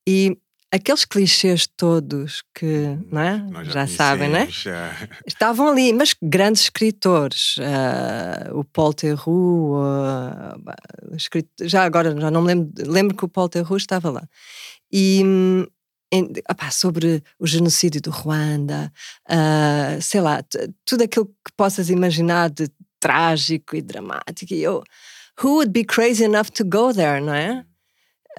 e 0.09 0.39
aqueles 0.71 1.05
clichês 1.05 1.67
todos 1.77 2.43
que, 2.55 2.99
não 3.11 3.21
é? 3.21 3.39
Nós 3.39 3.69
Já 3.69 3.87
sabem, 3.87 4.35
é? 4.35 4.47
já. 4.51 4.93
Estavam 5.27 5.69
ali, 5.69 5.93
mas 5.93 6.15
grandes 6.23 6.63
escritores, 6.63 7.57
ah, 7.61 8.51
o 8.53 8.65
Paul 8.65 8.93
Theroux, 8.95 9.79
escrito- 11.17 11.51
já 11.63 11.85
agora 11.85 12.19
já 12.21 12.31
não 12.31 12.43
me 12.43 12.49
lembro, 12.49 12.73
lembro 12.91 13.17
que 13.17 13.25
o 13.25 13.29
Paul 13.29 13.49
Theroux 13.49 13.77
estava 13.81 14.11
lá. 14.11 14.29
E 14.93 15.21
em- 16.11 16.33
opá, 16.51 16.71
sobre 16.71 17.23
o 17.39 17.47
genocídio 17.47 18.01
do 18.01 18.11
Ruanda, 18.11 18.93
ah, 19.29 19.99
sei 20.01 20.21
lá, 20.21 20.43
tudo 20.85 21.05
aquilo 21.05 21.27
que 21.27 21.53
possas 21.57 21.91
imaginar 21.91 22.51
de 22.51 22.69
trágico 23.01 23.77
e 23.77 23.83
dramático. 23.83 24.53
E 24.53 24.63
eu, 24.63 24.83
who 25.43 25.51
would 25.57 25.71
be 25.71 25.85
crazy 25.85 26.25
enough 26.25 26.49
to 26.51 26.65
go 26.65 26.93
there, 26.93 27.21
não 27.21 27.33
é? 27.35 27.65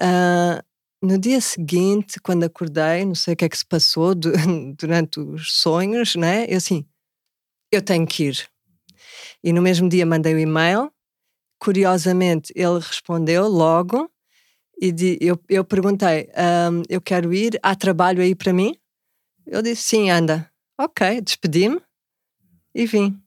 Ah, 0.00 0.62
no 1.02 1.18
dia 1.18 1.40
seguinte, 1.40 2.20
quando 2.20 2.44
acordei, 2.44 3.04
não 3.04 3.14
sei 3.14 3.34
o 3.34 3.36
que 3.36 3.44
é 3.44 3.48
que 3.48 3.58
se 3.58 3.64
passou 3.66 4.14
du- 4.14 4.32
durante 4.78 5.20
os 5.20 5.52
sonhos, 5.60 6.16
né? 6.16 6.46
Eu 6.48 6.58
assim, 6.58 6.84
eu 7.72 7.82
tenho 7.82 8.06
que 8.06 8.24
ir. 8.24 8.48
E 9.42 9.52
no 9.52 9.62
mesmo 9.62 9.88
dia 9.88 10.06
mandei 10.06 10.34
o 10.34 10.38
e-mail. 10.38 10.90
Curiosamente, 11.60 12.52
ele 12.56 12.78
respondeu 12.80 13.48
logo 13.48 14.10
e 14.80 14.92
di- 14.92 15.18
eu, 15.20 15.38
eu 15.48 15.64
perguntei: 15.64 16.30
"Ahm, 16.36 16.82
Eu 16.88 17.00
quero 17.00 17.32
ir, 17.34 17.58
há 17.62 17.74
trabalho 17.76 18.22
aí 18.22 18.34
para 18.34 18.52
mim? 18.52 18.76
Ele 19.46 19.62
disse: 19.62 19.82
Sim, 19.84 20.10
anda. 20.10 20.50
Ok, 20.80 21.20
despedi-me 21.22 21.80
e 22.74 22.86
vim. 22.86 23.18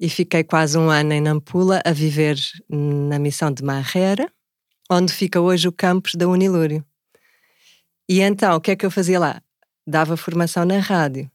E 0.00 0.08
fiquei 0.08 0.44
quase 0.44 0.78
um 0.78 0.90
ano 0.90 1.12
em 1.12 1.20
Nampula 1.20 1.82
a 1.84 1.92
viver 1.92 2.36
na 2.70 3.18
missão 3.18 3.52
de 3.52 3.62
Marrera, 3.64 4.30
onde 4.92 5.12
fica 5.12 5.40
hoje 5.40 5.68
o 5.68 5.72
campus 5.72 6.14
da 6.14 6.28
Unilúrio. 6.28 6.84
E 8.08 8.20
então, 8.20 8.56
o 8.56 8.60
que 8.60 8.70
é 8.70 8.76
que 8.76 8.84
eu 8.84 8.90
fazia 8.90 9.18
lá? 9.18 9.42
Dava 9.86 10.16
formação 10.16 10.64
na 10.64 10.78
rádio. 10.78 11.30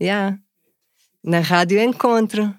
Yeah. 0.00 0.38
Na 1.24 1.40
Rádio 1.40 1.80
Encontro, 1.80 2.54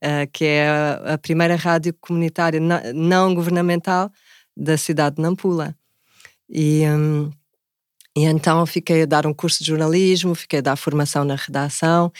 ah, 0.00 0.26
que 0.32 0.44
é 0.44 0.68
a, 0.68 1.14
a 1.14 1.18
primeira 1.18 1.56
rádio 1.56 1.92
comunitária 2.00 2.60
na- 2.60 2.92
não 2.92 3.34
governamental 3.34 4.10
da 4.56 4.76
cidade 4.76 5.16
de 5.16 5.22
Nampula. 5.22 5.76
E, 6.48 6.82
hum, 6.88 7.30
e 8.16 8.24
então 8.24 8.64
fiquei 8.64 9.02
a 9.02 9.06
dar 9.06 9.26
um 9.26 9.34
curso 9.34 9.58
de 9.62 9.66
jornalismo, 9.66 10.34
fiquei 10.34 10.60
a 10.60 10.62
dar 10.62 10.76
formação 10.76 11.24
na 11.24 11.34
redação 11.34 12.12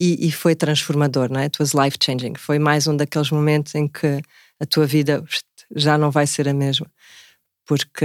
e, 0.00 0.26
e 0.26 0.32
foi 0.32 0.54
transformador, 0.56 1.30
não 1.30 1.40
é? 1.40 1.44
It 1.44 1.60
was 1.60 1.72
life 1.74 1.96
changing. 2.02 2.34
Foi 2.36 2.58
mais 2.58 2.86
um 2.86 2.96
daqueles 2.96 3.30
momentos 3.30 3.74
em 3.74 3.86
que 3.86 4.20
a 4.58 4.66
tua 4.66 4.86
vida 4.86 5.22
já 5.74 5.98
não 5.98 6.10
vai 6.10 6.26
ser 6.26 6.48
a 6.48 6.54
mesma. 6.54 6.86
Porque 7.66 8.04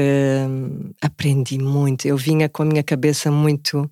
hum, 0.49 0.91
aprendi 1.01 1.57
muito. 1.59 2.07
Eu 2.07 2.17
vinha 2.17 2.49
com 2.49 2.63
a 2.63 2.65
minha 2.65 2.83
cabeça 2.83 3.31
muito, 3.31 3.89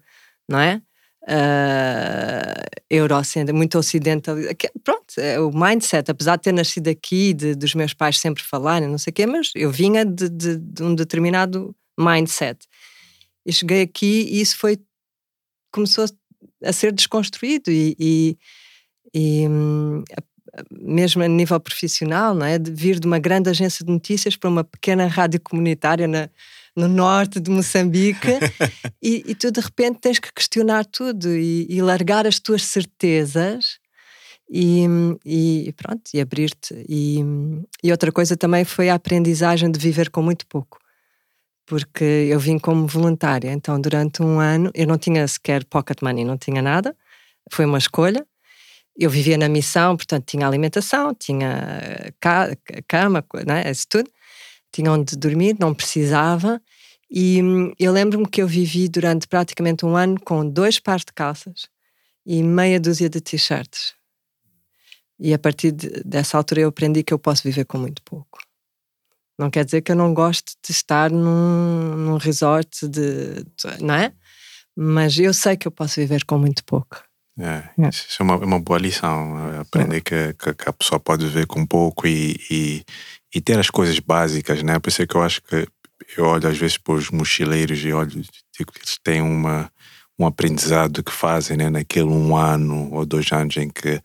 não 0.49 0.59
é? 0.59 0.81
Uh, 1.23 2.63
eurocêntrica, 2.89 3.55
muito 3.57 3.77
ocidental. 3.77 4.35
Pronto, 4.83 5.05
é 5.17 5.39
o 5.39 5.51
mindset, 5.51 6.11
apesar 6.11 6.35
de 6.35 6.43
ter 6.43 6.51
nascido 6.53 6.89
aqui, 6.89 7.33
de, 7.33 7.55
dos 7.55 7.73
meus 7.75 7.93
pais 7.93 8.19
sempre 8.19 8.43
falarem, 8.43 8.87
não 8.89 8.97
sei 8.97 9.11
o 9.11 9.13
quê, 9.13 9.25
mas 9.25 9.51
eu 9.55 9.71
vinha 9.71 10.05
de, 10.05 10.29
de- 10.29 10.57
de 10.57 10.83
um 10.83 10.93
determinado 10.95 11.75
mindset. 11.99 12.67
E 13.45 13.53
cheguei 13.53 13.81
aqui 13.83 14.27
e 14.31 14.41
isso 14.41 14.57
foi. 14.57 14.77
começou 15.71 16.05
a 16.63 16.73
ser 16.73 16.91
desconstruído 16.93 17.71
e. 17.71 17.95
e- 17.99 18.37
e, 19.15 19.47
hum, 19.47 20.03
mesmo 20.71 21.23
a 21.23 21.27
nível 21.27 21.59
profissional, 21.59 22.33
não 22.33 22.45
é? 22.45 22.57
De 22.57 22.71
vir 22.71 22.99
de 22.99 23.07
uma 23.07 23.19
grande 23.19 23.49
agência 23.49 23.85
de 23.85 23.91
notícias 23.91 24.35
para 24.35 24.49
uma 24.49 24.63
pequena 24.63 25.07
rádio 25.07 25.39
comunitária 25.41 26.07
na, 26.07 26.29
no 26.75 26.87
norte 26.87 27.39
de 27.39 27.49
Moçambique 27.49 28.27
e, 29.01 29.23
e 29.27 29.35
tu 29.35 29.51
de 29.51 29.59
repente 29.59 29.99
tens 29.99 30.19
que 30.19 30.31
questionar 30.33 30.85
tudo 30.85 31.35
e, 31.35 31.67
e 31.69 31.81
largar 31.81 32.27
as 32.27 32.39
tuas 32.39 32.63
certezas 32.63 33.79
e, 34.49 34.85
e 35.25 35.73
pronto, 35.73 36.03
e 36.13 36.21
abrir-te. 36.21 36.85
E, 36.87 37.19
e 37.83 37.91
outra 37.91 38.11
coisa 38.11 38.37
também 38.37 38.63
foi 38.63 38.89
a 38.89 38.95
aprendizagem 38.95 39.71
de 39.71 39.79
viver 39.79 40.09
com 40.09 40.21
muito 40.21 40.45
pouco. 40.47 40.79
Porque 41.65 42.03
eu 42.03 42.39
vim 42.39 42.59
como 42.59 42.85
voluntária, 42.85 43.51
então 43.51 43.79
durante 43.79 44.21
um 44.21 44.39
ano 44.39 44.69
eu 44.75 44.85
não 44.85 44.97
tinha 44.97 45.25
sequer 45.27 45.63
pocket 45.63 46.01
money, 46.01 46.25
não 46.25 46.37
tinha 46.37 46.61
nada, 46.61 46.95
foi 47.51 47.65
uma 47.65 47.77
escolha. 47.77 48.25
Eu 48.97 49.09
vivia 49.09 49.37
na 49.37 49.49
missão, 49.49 49.95
portanto 49.97 50.25
tinha 50.27 50.45
alimentação, 50.47 51.13
tinha 51.15 52.13
ca- 52.19 52.55
cama, 52.87 53.25
né, 53.45 53.69
isso 53.71 53.87
tudo, 53.89 54.09
tinha 54.71 54.91
onde 54.91 55.15
dormir, 55.17 55.55
não 55.59 55.73
precisava. 55.73 56.61
E 57.09 57.41
hum, 57.43 57.71
eu 57.79 57.91
lembro-me 57.91 58.27
que 58.27 58.41
eu 58.41 58.47
vivi 58.47 58.87
durante 58.89 59.27
praticamente 59.27 59.85
um 59.85 59.95
ano 59.95 60.19
com 60.19 60.47
dois 60.47 60.79
pares 60.79 61.05
de 61.05 61.13
calças 61.13 61.67
e 62.25 62.41
meia 62.43 62.79
dúzia 62.79 63.09
de 63.09 63.19
t-shirts. 63.21 63.93
E 65.19 65.33
a 65.33 65.39
partir 65.39 65.71
de- 65.71 66.01
dessa 66.03 66.37
altura 66.37 66.61
eu 66.61 66.69
aprendi 66.69 67.03
que 67.03 67.13
eu 67.13 67.19
posso 67.19 67.43
viver 67.43 67.65
com 67.65 67.77
muito 67.77 68.01
pouco. 68.03 68.39
Não 69.37 69.49
quer 69.49 69.65
dizer 69.65 69.81
que 69.81 69.91
eu 69.91 69.95
não 69.95 70.13
gosto 70.13 70.53
de 70.63 70.71
estar 70.71 71.09
num, 71.11 71.95
num 71.97 72.17
resort, 72.17 72.87
de, 72.87 73.43
de- 73.43 73.81
não 73.83 73.95
é? 73.95 74.13
Mas 74.75 75.17
eu 75.17 75.33
sei 75.33 75.55
que 75.57 75.67
eu 75.67 75.71
posso 75.71 75.99
viver 75.99 76.25
com 76.25 76.37
muito 76.37 76.63
pouco. 76.63 77.03
É, 77.39 77.63
É. 77.79 77.89
Isso 77.89 78.21
é 78.21 78.23
uma, 78.23 78.33
é 78.35 78.45
uma 78.45 78.59
boa 78.59 78.79
lição. 78.79 79.53
é 79.53 79.59
Aprender 79.59 80.01
que, 80.01 80.33
que, 80.33 80.53
que 80.53 80.69
a 80.69 80.73
pessoa 80.73 80.99
pode 80.99 81.25
viver 81.25 81.47
com 81.47 81.65
pouco 81.65 82.07
e, 82.07 82.39
e, 82.49 82.83
e 83.33 83.41
ter 83.41 83.59
as 83.59 83.69
coisas 83.69 83.97
básicas, 83.99 84.61
né? 84.61 84.79
Por 84.79 84.89
isso 84.89 85.01
é 85.01 85.07
que 85.07 85.15
eu 85.15 85.21
acho 85.21 85.41
que 85.41 85.67
eu 86.17 86.25
olho 86.25 86.47
às 86.47 86.57
vezes 86.57 86.77
para 86.77 86.93
os 86.93 87.09
mochileiros 87.09 87.79
e 87.79 87.93
olho 87.93 88.09
digo 88.55 88.71
que 88.71 88.79
eles 88.79 88.97
têm 89.03 89.21
uma, 89.21 89.71
um 90.19 90.25
aprendizado 90.25 91.03
que 91.03 91.11
fazem 91.11 91.57
né? 91.57 91.69
naquele 91.69 92.07
um 92.07 92.35
ano 92.35 92.89
ou 92.91 93.05
dois 93.05 93.31
anos 93.31 93.57
em 93.57 93.69
que 93.69 94.01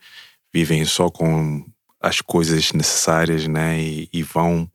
vivem 0.53 0.85
só 0.85 1.11
com 1.11 1.65
as 2.01 2.21
coisas 2.21 2.73
necessárias 2.73 3.47
né? 3.47 3.81
e, 3.81 4.09
e 4.13 4.23
vão 4.23 4.71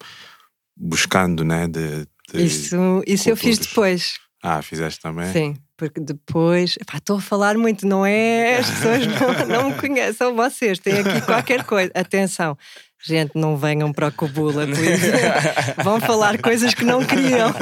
buscando 0.75 1.43
né? 1.43 1.67
de, 1.67 2.05
de 2.29 2.45
Isso, 2.45 3.03
isso 3.07 3.29
eu 3.29 3.37
fiz 3.37 3.57
depois. 3.57 4.19
Ah, 4.41 4.61
fizeste 4.61 4.99
também? 4.99 5.31
Sim, 5.31 5.55
porque 5.89 5.99
depois. 5.99 6.77
Estou 6.93 7.17
a 7.17 7.21
falar 7.21 7.57
muito, 7.57 7.85
não 7.85 8.05
é? 8.05 8.55
As 8.59 8.69
pessoas 8.69 9.05
não, 9.07 9.47
não 9.47 9.69
me 9.69 9.75
conhecem, 9.75 10.13
são 10.13 10.33
vocês. 10.33 10.79
Têm 10.79 10.99
aqui 10.99 11.21
qualquer 11.25 11.65
coisa. 11.65 11.91
Atenção, 11.93 12.57
gente, 13.03 13.31
não 13.35 13.57
venham 13.57 13.91
para 13.91 14.07
a 14.07 14.11
Cobula, 14.11 14.65
please. 14.65 15.11
Vão 15.83 15.99
falar 15.99 16.41
coisas 16.41 16.73
que 16.73 16.85
não 16.85 17.05
queriam. 17.05 17.53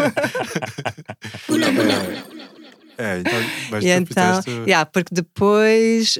É, 2.98 3.18
então, 3.20 3.34
mas 3.72 3.84
E 3.84 3.88
então, 3.90 4.44
fizeste... 4.44 4.52
yeah, 4.70 4.86
porque 4.86 5.16
depois 5.16 6.20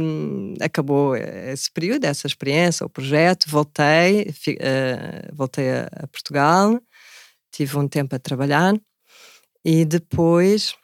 hum, 0.00 0.54
acabou 0.60 1.16
esse 1.16 1.68
período, 1.72 2.04
essa 2.04 2.28
experiência, 2.28 2.86
o 2.86 2.88
projeto, 2.88 3.46
voltei, 3.48 4.30
fi- 4.32 4.58
eh, 4.60 5.28
voltei 5.32 5.68
a, 5.70 5.88
a 6.04 6.06
Portugal, 6.06 6.78
tive 7.50 7.76
um 7.78 7.88
tempo 7.88 8.14
a 8.14 8.18
trabalhar 8.20 8.74
e 9.64 9.84
depois, 9.84 10.74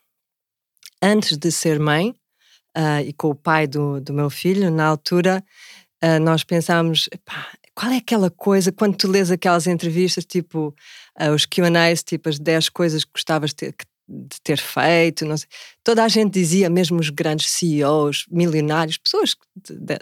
antes 1.02 1.36
de 1.36 1.50
ser 1.52 1.78
mãe, 1.80 2.14
ah, 2.76 3.02
e 3.02 3.12
com 3.12 3.28
o 3.30 3.34
pai 3.34 3.66
do, 3.66 4.00
do 4.00 4.12
meu 4.14 4.30
filho, 4.30 4.70
na 4.70 4.86
altura, 4.86 5.44
ah, 6.02 6.18
nós 6.20 6.44
pensámos, 6.44 7.08
"Epá, 7.12 7.48
qual 7.74 7.92
é 7.92 7.98
aquela 7.98 8.30
coisa, 8.30 8.72
quando 8.72 8.96
tu 8.96 9.08
lês 9.08 9.30
aquelas 9.30 9.66
entrevistas, 9.66 10.24
tipo 10.24 10.74
ah, 11.18 11.30
os 11.32 11.46
Q&As, 11.46 12.02
tipo 12.02 12.28
as 12.28 12.38
10 12.38 12.68
coisas 12.68 13.04
que 13.04 13.12
gostavas 13.14 13.52
ter, 13.54 13.74
de 14.08 14.40
ter 14.42 14.58
feito, 14.58 15.24
não 15.26 15.36
sei. 15.36 15.48
toda 15.84 16.04
a 16.04 16.08
gente 16.08 16.32
dizia, 16.32 16.68
mesmo 16.70 17.00
os 17.00 17.10
grandes 17.10 17.50
CEOs, 17.50 18.26
milionários, 18.30 18.98
pessoas 18.98 19.34
que, 19.34 19.40
de- 19.74 19.98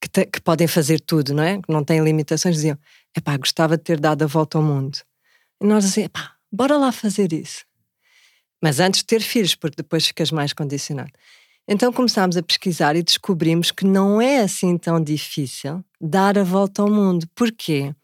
que, 0.00 0.08
te- 0.08 0.26
que 0.26 0.40
podem 0.40 0.66
fazer 0.66 1.00
tudo, 1.00 1.34
não 1.34 1.42
é? 1.42 1.56
Que 1.62 1.72
não 1.72 1.84
têm 1.84 2.02
limitações, 2.04 2.56
diziam, 2.56 2.78
epá, 3.16 3.36
gostava 3.36 3.76
de 3.76 3.82
ter 3.84 3.98
dado 4.00 4.22
a 4.22 4.26
volta 4.26 4.58
ao 4.58 4.64
mundo. 4.64 4.98
E 5.62 5.66
nós 5.66 5.84
assim, 5.84 6.02
epá, 6.04 6.32
bora 6.52 6.76
lá 6.76 6.92
fazer 6.92 7.32
isso. 7.32 7.64
Mas 8.64 8.80
antes 8.80 9.00
de 9.00 9.04
ter 9.04 9.20
filhos, 9.20 9.54
porque 9.54 9.76
depois 9.76 10.06
ficas 10.06 10.30
mais 10.30 10.54
condicionado. 10.54 11.10
Então 11.68 11.92
começámos 11.92 12.34
a 12.34 12.42
pesquisar 12.42 12.96
e 12.96 13.02
descobrimos 13.02 13.70
que 13.70 13.84
não 13.84 14.22
é 14.22 14.38
assim 14.38 14.78
tão 14.78 14.98
difícil 14.98 15.84
dar 16.00 16.38
a 16.38 16.42
volta 16.42 16.80
ao 16.80 16.90
mundo. 16.90 17.26
Porquê? 17.34 17.94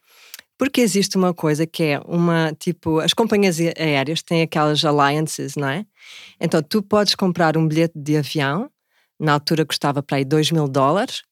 Porque 0.59 0.83
existe 0.83 1.17
uma 1.17 1.33
coisa 1.33 1.67
que 1.67 1.83
é 1.83 2.01
uma, 2.05 2.55
tipo, 2.59 2.99
as 2.99 3.15
companhias 3.15 3.59
aéreas 3.59 4.23
têm 4.23 4.43
aquelas 4.43 4.85
alliances, 4.85 5.57
não 5.57 5.67
é? 5.67 5.87
Então 6.39 6.63
tu 6.63 6.83
podes 6.83 7.15
comprar 7.15 7.57
um 7.57 7.67
bilhete 7.67 7.95
de 7.99 8.19
avião, 8.19 8.71
na 9.19 9.33
altura 9.33 9.65
custava 9.65 10.03
para 10.03 10.19
aí 10.19 10.27
2 10.27 10.51
mil 10.51 10.69
dólares, 10.69 11.23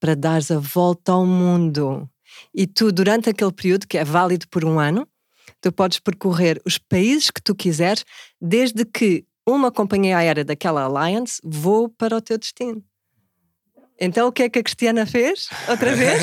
para 0.00 0.16
dares 0.16 0.50
a 0.50 0.58
volta 0.58 1.12
ao 1.12 1.24
mundo. 1.24 2.10
E 2.52 2.66
tu, 2.66 2.90
durante 2.90 3.30
aquele 3.30 3.52
período, 3.52 3.86
que 3.86 3.96
é 3.96 4.04
válido 4.04 4.48
por 4.48 4.64
um 4.64 4.80
ano, 4.80 5.06
tu 5.60 5.72
podes 5.72 5.98
percorrer 6.00 6.60
os 6.64 6.78
países 6.78 7.30
que 7.30 7.42
tu 7.42 7.54
quiseres, 7.54 8.04
desde 8.40 8.84
que 8.84 9.24
uma 9.46 9.70
companhia 9.70 10.16
aérea 10.18 10.44
daquela 10.44 10.82
alliance 10.82 11.40
voe 11.44 11.88
para 11.98 12.16
o 12.16 12.20
teu 12.20 12.38
destino. 12.38 12.82
Então 14.00 14.26
o 14.26 14.32
que 14.32 14.42
é 14.42 14.48
que 14.48 14.58
a 14.58 14.62
Cristiana 14.62 15.06
fez? 15.06 15.48
Outra 15.68 15.94
vez? 15.96 16.20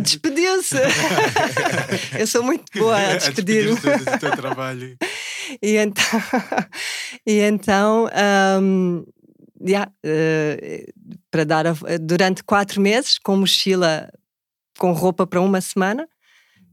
Despediu-se. 0.00 0.76
Eu 2.18 2.26
sou 2.26 2.42
muito 2.42 2.64
boa 2.78 2.96
a 2.96 3.16
despedir-me. 3.16 3.72
despedir-te 3.74 4.10
do 4.12 4.18
teu 4.18 4.36
trabalho. 4.36 4.96
E 5.62 5.76
então, 5.76 6.04
e 7.26 7.40
então 7.40 8.08
um, 8.62 9.04
yeah, 9.66 9.90
eh, 10.04 10.84
para 11.30 11.44
dar 11.44 11.66
a- 11.66 11.74
durante 12.00 12.44
quatro 12.44 12.80
meses, 12.80 13.18
com 13.18 13.36
mochila, 13.38 14.08
com 14.78 14.92
roupa 14.92 15.26
para 15.26 15.40
uma 15.40 15.60
semana, 15.60 16.06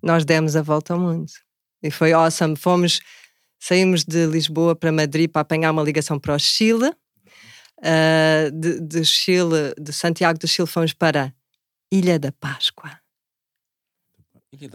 nós 0.04 0.24
demos 0.26 0.56
a 0.56 0.62
volta 0.62 0.94
ao 0.94 1.00
mundo. 1.00 1.32
E 1.82 1.92
foi 1.92 2.14
awesome. 2.14 2.56
Fomos, 2.56 3.02
saímos 3.60 4.04
de 4.04 4.26
Lisboa 4.26 4.76
para 4.76 4.92
Madrid 4.92 5.30
para 5.30 5.42
apanhar 5.42 5.72
uma 5.72 5.84
ligação 5.84 6.20
para 6.20 6.36
o 6.36 6.40
Chile. 6.40 6.92
Uh, 7.80 8.52
de, 8.54 8.80
de 8.80 9.04
Chile, 9.04 9.74
de 9.80 9.92
Santiago 9.92 10.40
do 10.40 10.48
Chile, 10.48 10.68
fomos 10.68 10.94
para 10.94 11.34
Ilha 11.92 12.18
da 12.18 12.32
Páscoa. 12.32 13.05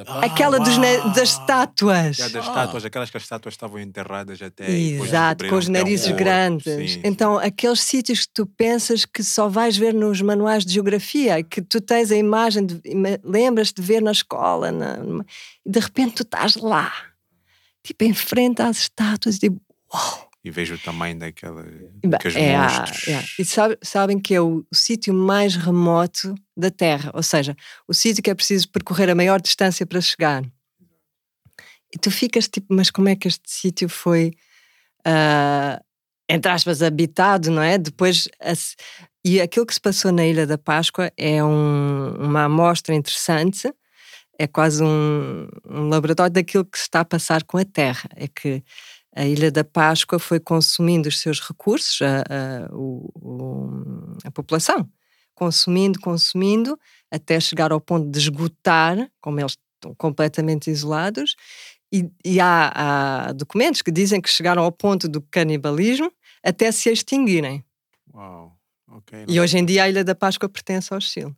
Ah, 0.07 0.25
Aquela 0.27 0.59
dos 0.59 0.77
uau! 0.77 1.11
das 1.13 1.31
estátuas. 1.31 2.17
Já 2.17 2.29
das 2.29 2.47
Ah. 2.47 2.49
estátuas, 2.49 2.85
aquelas 2.85 3.11
que 3.11 3.17
as 3.17 3.23
estátuas 3.23 3.55
estavam 3.55 3.79
enterradas 3.81 4.41
até. 4.43 4.71
Exato, 4.71 5.49
com 5.49 5.57
os 5.57 5.67
é 5.67 5.69
um 5.69 5.73
narizes 5.73 6.11
grandes. 6.13 6.93
Sim, 6.93 7.01
então, 7.05 7.39
aqueles 7.39 7.81
sítios 7.81 8.21
que 8.27 8.33
tu 8.35 8.47
pensas 8.47 9.05
que 9.05 9.23
só 9.23 9.49
vais 9.49 9.77
ver 9.77 9.93
nos 9.95 10.21
manuais 10.21 10.65
de 10.65 10.73
geografia, 10.75 11.43
que 11.43 11.61
tu 11.63 11.81
tens 11.81 12.11
a 12.11 12.17
imagem, 12.17 12.67
de, 12.67 12.81
lembras 13.25 13.73
de 13.73 13.81
ver 13.83 14.01
na 14.03 14.13
escola, 14.13 14.71
na- 14.73 14.97
numa- 14.99 15.27
e 15.65 15.71
de 15.71 15.79
repente 15.81 16.15
tu 16.17 16.23
estás 16.23 16.57
lá, 16.57 16.93
tipo, 17.83 18.05
em 18.05 18.13
frente 18.15 18.63
às 18.63 18.79
estátuas, 18.79 19.39
tipo, 19.39 19.61
uau! 19.93 20.29
E 20.43 20.51
vejo 20.51 20.75
o 20.75 20.79
tamanho 20.79 21.19
daquela. 21.19 21.63
É, 22.35 22.55
ah, 22.57 22.63
monstros. 22.81 23.09
é. 23.09 23.25
E 23.39 23.45
sabe- 23.45 23.77
sabem 23.83 24.19
que 24.19 24.35
é 24.35 24.41
o, 24.41 24.65
o 24.73 24.75
sítio 24.75 25.13
mais 25.13 25.55
remoto 25.55 26.35
da 26.61 26.71
Terra, 26.71 27.11
ou 27.15 27.23
seja, 27.23 27.57
o 27.89 27.95
sítio 27.95 28.23
que 28.23 28.31
é 28.31 28.35
preciso 28.35 28.69
percorrer 28.71 29.11
a 29.11 29.15
maior 29.17 29.41
distância 29.41 29.85
para 29.87 30.01
chegar. 30.01 30.45
E 31.93 31.99
tu 31.99 32.11
ficas 32.11 32.49
tipo, 32.49 32.69
mas 32.73 32.91
como 32.91 33.09
é 33.09 33.17
que 33.17 33.27
este 33.29 33.51
sítio 33.51 33.89
foi, 33.89 34.33
ah, 35.05 35.81
entre 36.29 36.51
aspas, 36.53 36.83
habitado, 36.83 37.51
não 37.51 37.63
é? 37.63 37.77
Depois, 37.79 38.29
e 39.25 39.41
aquilo 39.41 39.67
que 39.67 39.75
se 39.75 39.81
passou 39.81 40.13
na 40.13 40.25
Ilha 40.25 40.47
da 40.47 40.57
Páscoa 40.57 41.13
é 41.17 41.43
um- 41.45 42.15
uma 42.21 42.45
amostra 42.45 42.95
interessante, 42.95 43.73
é 44.39 44.47
quase 44.47 44.83
um, 44.83 45.49
um 45.69 45.89
laboratório 45.89 46.33
daquilo 46.33 46.65
que 46.65 46.79
se 46.79 46.85
está 46.85 47.01
a 47.01 47.05
passar 47.05 47.45
com 47.45 47.59
a 47.59 47.65
Terra. 47.65 48.09
É 48.17 48.29
que 48.29 48.63
a 49.15 49.27
Ilha 49.27 49.51
da 49.51 49.65
Páscoa 49.65 50.19
foi 50.19 50.41
consumindo 50.41 51.09
os 51.09 51.19
seus 51.21 51.41
recursos, 51.41 52.01
a, 52.03 52.21
a- 52.23 52.69
o- 52.75 54.17
a 54.25 54.31
população, 54.31 54.89
consumindo, 55.41 55.99
consumindo, 55.99 56.79
até 57.11 57.41
chegar 57.41 57.73
ao 57.73 57.81
ponto 57.81 58.11
de 58.11 58.19
esgotar, 58.19 59.11
como 59.23 59.41
eles 59.41 59.57
estão 59.75 59.95
completamente 59.95 60.71
isolados, 60.71 61.35
e, 61.91 62.07
e 62.23 62.39
há, 62.39 62.73
há 63.29 63.33
documentos 63.33 63.81
que 63.81 63.91
dizem 63.91 64.21
que 64.21 64.29
chegaram 64.29 64.63
ao 64.63 64.71
ponto 64.71 65.09
do 65.09 65.23
canibalismo 65.23 66.13
até 66.45 66.71
se 66.71 66.91
extinguirem. 66.91 67.65
Uau. 68.13 68.55
Ok. 68.87 69.25
E 69.27 69.41
hoje 69.41 69.57
em 69.57 69.65
dia 69.65 69.85
a 69.85 69.89
Ilha 69.89 70.05
da 70.05 70.15
Páscoa 70.15 70.47
pertence 70.47 70.93
ao 70.93 71.01
Chile. 71.01 71.35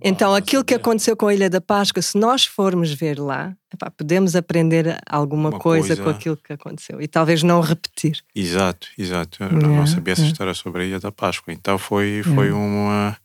Então, 0.00 0.34
aquilo 0.34 0.64
que 0.64 0.74
aconteceu 0.74 1.16
com 1.16 1.26
a 1.28 1.34
Ilha 1.34 1.48
da 1.50 1.60
Páscoa, 1.60 2.02
se 2.02 2.16
nós 2.18 2.44
formos 2.44 2.92
ver 2.92 3.18
lá, 3.18 3.54
epá, 3.72 3.90
podemos 3.90 4.34
aprender 4.34 4.98
alguma 5.08 5.50
Uma 5.50 5.58
coisa, 5.58 5.88
coisa. 5.88 6.02
com 6.02 6.10
aquilo 6.10 6.36
que 6.36 6.52
aconteceu 6.52 7.00
e 7.00 7.06
talvez 7.06 7.42
não 7.42 7.60
repetir. 7.60 8.18
Exato, 8.34 8.88
exato. 8.98 9.42
Eu 9.42 9.48
Yeah, 9.50 9.68
não 9.68 9.86
sabia 9.86 10.12
essa 10.12 10.22
yeah. 10.22 10.32
história 10.32 10.54
sobre 10.54 10.82
a 10.82 10.86
Ilha 10.86 11.00
da 11.00 11.12
Páscoa. 11.12 11.52
Então 11.52 11.78
foi, 11.78 12.22
foi 12.34 12.50
uma, 12.50 13.16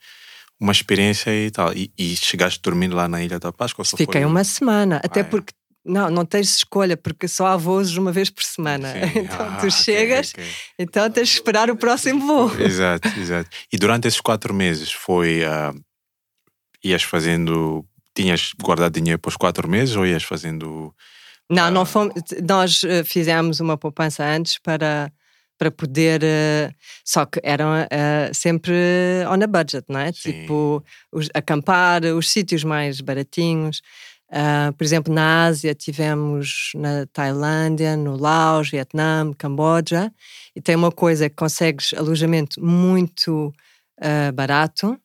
uma 0.60 0.72
experiência 0.72 1.32
e 1.34 1.50
tal. 1.50 1.74
E, 1.74 1.92
e 1.98 2.16
chegaste 2.16 2.60
dormindo 2.62 2.96
lá 2.96 3.08
na 3.08 3.24
Ilha 3.24 3.40
da 3.40 3.52
Páscoa? 3.52 3.84
Fiquei 3.86 4.22
foi... 4.22 4.26
uma 4.26 4.44
semana, 4.44 4.98
até 5.04 5.22
Ah, 5.22 5.24
é? 5.24 5.24
porque 5.24 5.54
não, 5.84 6.10
não 6.12 6.26
tens 6.26 6.58
escolha, 6.58 6.98
porque 6.98 7.28
só 7.30 7.48
há 7.48 7.56
voos 7.58 7.96
uma 7.98 8.12
vez 8.12 8.30
por 8.30 8.44
semana. 8.44 8.92
Sim. 8.92 9.20
Então 9.24 9.48
Ah, 9.48 9.58
tu 9.62 9.72
chegas, 9.72 10.32
ok. 10.32 10.44
então 10.78 11.10
tens 11.10 11.30
de 11.30 11.34
esperar 11.36 11.72
o 11.72 11.76
próximo 11.78 12.20
voo. 12.28 12.60
Exato, 12.60 13.08
exato. 13.18 13.50
E 13.72 13.78
durante 13.78 14.08
esses 14.08 14.20
quatro 14.22 14.54
meses 14.54 14.92
foi. 14.92 15.44
ah, 15.46 15.74
ias 16.88 17.04
fazendo. 17.04 17.86
Tinhas 18.16 18.52
guardado 18.62 18.94
dinheiro 18.94 19.20
para 19.20 19.30
os 19.30 19.38
quatro 19.38 19.68
meses 19.70 19.96
ou 19.96 20.06
ias 20.06 20.24
fazendo. 20.24 20.94
Não, 21.50 21.66
Ah. 21.66 21.72
não 21.72 21.86
fomos, 21.86 22.14
nós 22.48 22.84
eh, 22.84 23.04
fizemos 23.04 23.60
uma 23.60 23.78
poupança 23.78 24.24
antes 24.26 24.58
para, 24.60 25.12
para 25.58 25.70
poder. 25.72 26.22
eh, 26.24 26.72
Só 27.06 27.26
que 27.26 27.40
eram 27.44 27.70
eh, 27.90 28.32
sempre 28.34 28.74
on 29.30 29.42
a 29.44 29.48
budget, 29.48 29.86
não 29.88 30.00
é? 30.00 30.12
Sim. 30.12 30.32
Tipo, 30.42 30.84
os- 31.12 31.30
acampar, 31.34 32.04
os 32.06 32.30
sítios 32.30 32.64
mais 32.64 33.00
baratinhos. 33.02 33.82
Ah, 34.30 34.74
por 34.78 34.84
exemplo, 34.84 35.14
na 35.14 35.46
Ásia 35.46 35.74
tivemos 35.74 36.72
na 36.76 37.06
Tailândia, 37.14 37.96
no 37.96 38.18
Laos, 38.18 38.70
Vietnã, 38.70 39.32
Camboja, 39.38 40.12
e 40.56 40.60
tem 40.62 40.76
uma 40.76 40.92
coisa 40.92 41.30
que 41.30 41.36
consegues 41.36 41.94
alojamento 41.94 42.60
muito 42.62 43.54
ah, 44.02 44.32
barato, 44.34 45.00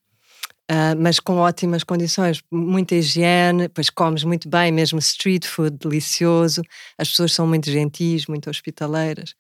ah, 0.69 0.95
mas 0.97 1.21
com 1.21 1.37
ótimas 1.37 1.85
condições, 1.85 2.43
muita 2.51 2.95
higiene, 2.95 3.63
depois 3.63 3.91
comes 3.91 4.25
muito 4.25 4.49
bem, 4.49 4.73
mesmo 4.73 4.99
street 4.99 5.47
food 5.47 5.77
delicioso, 5.79 6.63
as 6.97 7.09
pessoas 7.09 7.33
são 7.33 7.47
muito 7.47 7.71
gentis, 7.71 8.27
muito 8.27 8.49
hospitaleiras. 8.49 9.35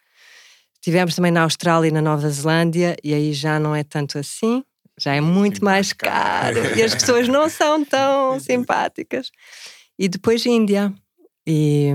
Tivemos 0.81 1.15
também 1.15 1.31
na 1.31 1.43
Austrália 1.43 1.89
e 1.89 1.93
na 1.93 2.03
Nova 2.03 2.29
Zelândia, 2.29 2.97
e 3.05 3.15
aí 3.15 3.33
já 3.33 3.59
não 3.59 3.75
é 3.75 3.85
tanto 3.85 4.19
assim, 4.19 4.65
já 4.99 5.15
é 5.15 5.21
muito 5.21 5.65
mais 5.65 5.93
caro. 5.93 6.77
e 6.77 6.83
as 6.83 6.93
pessoas 6.95 7.29
não 7.29 7.49
são 7.49 7.85
tão 7.85 8.39
simpáticas. 8.41 9.31
E 9.99 10.09
depois 10.09 10.45
Índia, 10.45 10.93
e, 11.47 11.93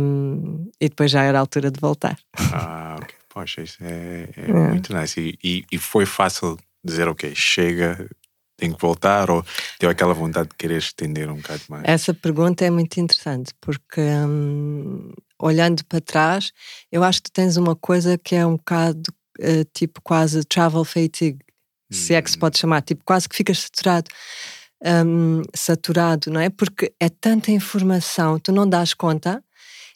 e 0.79 0.89
depois 0.89 1.11
já 1.11 1.23
era 1.23 1.37
a 1.37 1.41
altura 1.41 1.69
de 1.69 1.79
voltar. 1.79 2.17
Ah, 2.53 2.97
ok. 3.01 3.15
Poxa, 3.29 3.61
isso 3.61 3.77
é, 3.81 4.29
é 4.35 4.51
muito 4.51 4.97
nice. 4.97 5.19
E, 5.19 5.37
e, 5.43 5.65
e 5.73 5.77
foi 5.77 6.05
fácil 6.05 6.57
dizer, 6.83 7.07
ok, 7.07 7.33
chega, 7.35 8.09
tenho 8.57 8.75
que 8.75 8.81
voltar, 8.81 9.29
ou 9.29 9.45
deu 9.79 9.89
aquela 9.89 10.13
vontade 10.13 10.49
de 10.49 10.55
querer 10.55 10.79
estender 10.79 11.29
um 11.29 11.35
bocado 11.35 11.61
mais? 11.69 11.83
Essa 11.85 12.13
pergunta 12.13 12.65
é 12.65 12.69
muito 12.69 12.99
interessante, 12.99 13.53
porque 13.61 14.01
hum, 14.01 15.13
olhando 15.39 15.85
para 15.85 16.01
trás, 16.01 16.51
eu 16.91 17.03
acho 17.03 17.21
que 17.21 17.29
tu 17.29 17.33
tens 17.33 17.55
uma 17.55 17.75
coisa 17.75 18.17
que 18.17 18.35
é 18.35 18.45
um 18.45 18.57
bocado 18.57 19.03
eh, 19.39 19.63
tipo 19.73 20.01
quase 20.01 20.43
travel 20.43 20.83
fatigue, 20.83 21.39
se 21.89 22.13
é 22.13 22.21
que 22.21 22.29
se 22.29 22.37
pode 22.37 22.57
chamar, 22.57 22.81
tipo 22.81 23.03
quase 23.05 23.29
que 23.29 23.35
ficas 23.35 23.59
saturado. 23.59 24.09
hum, 25.05 25.41
saturado, 25.55 26.31
não 26.31 26.41
é? 26.41 26.49
Porque 26.49 26.93
é 26.99 27.09
tanta 27.09 27.51
informação, 27.51 28.39
tu 28.39 28.51
não 28.51 28.67
dás 28.67 28.93
conta 28.93 29.43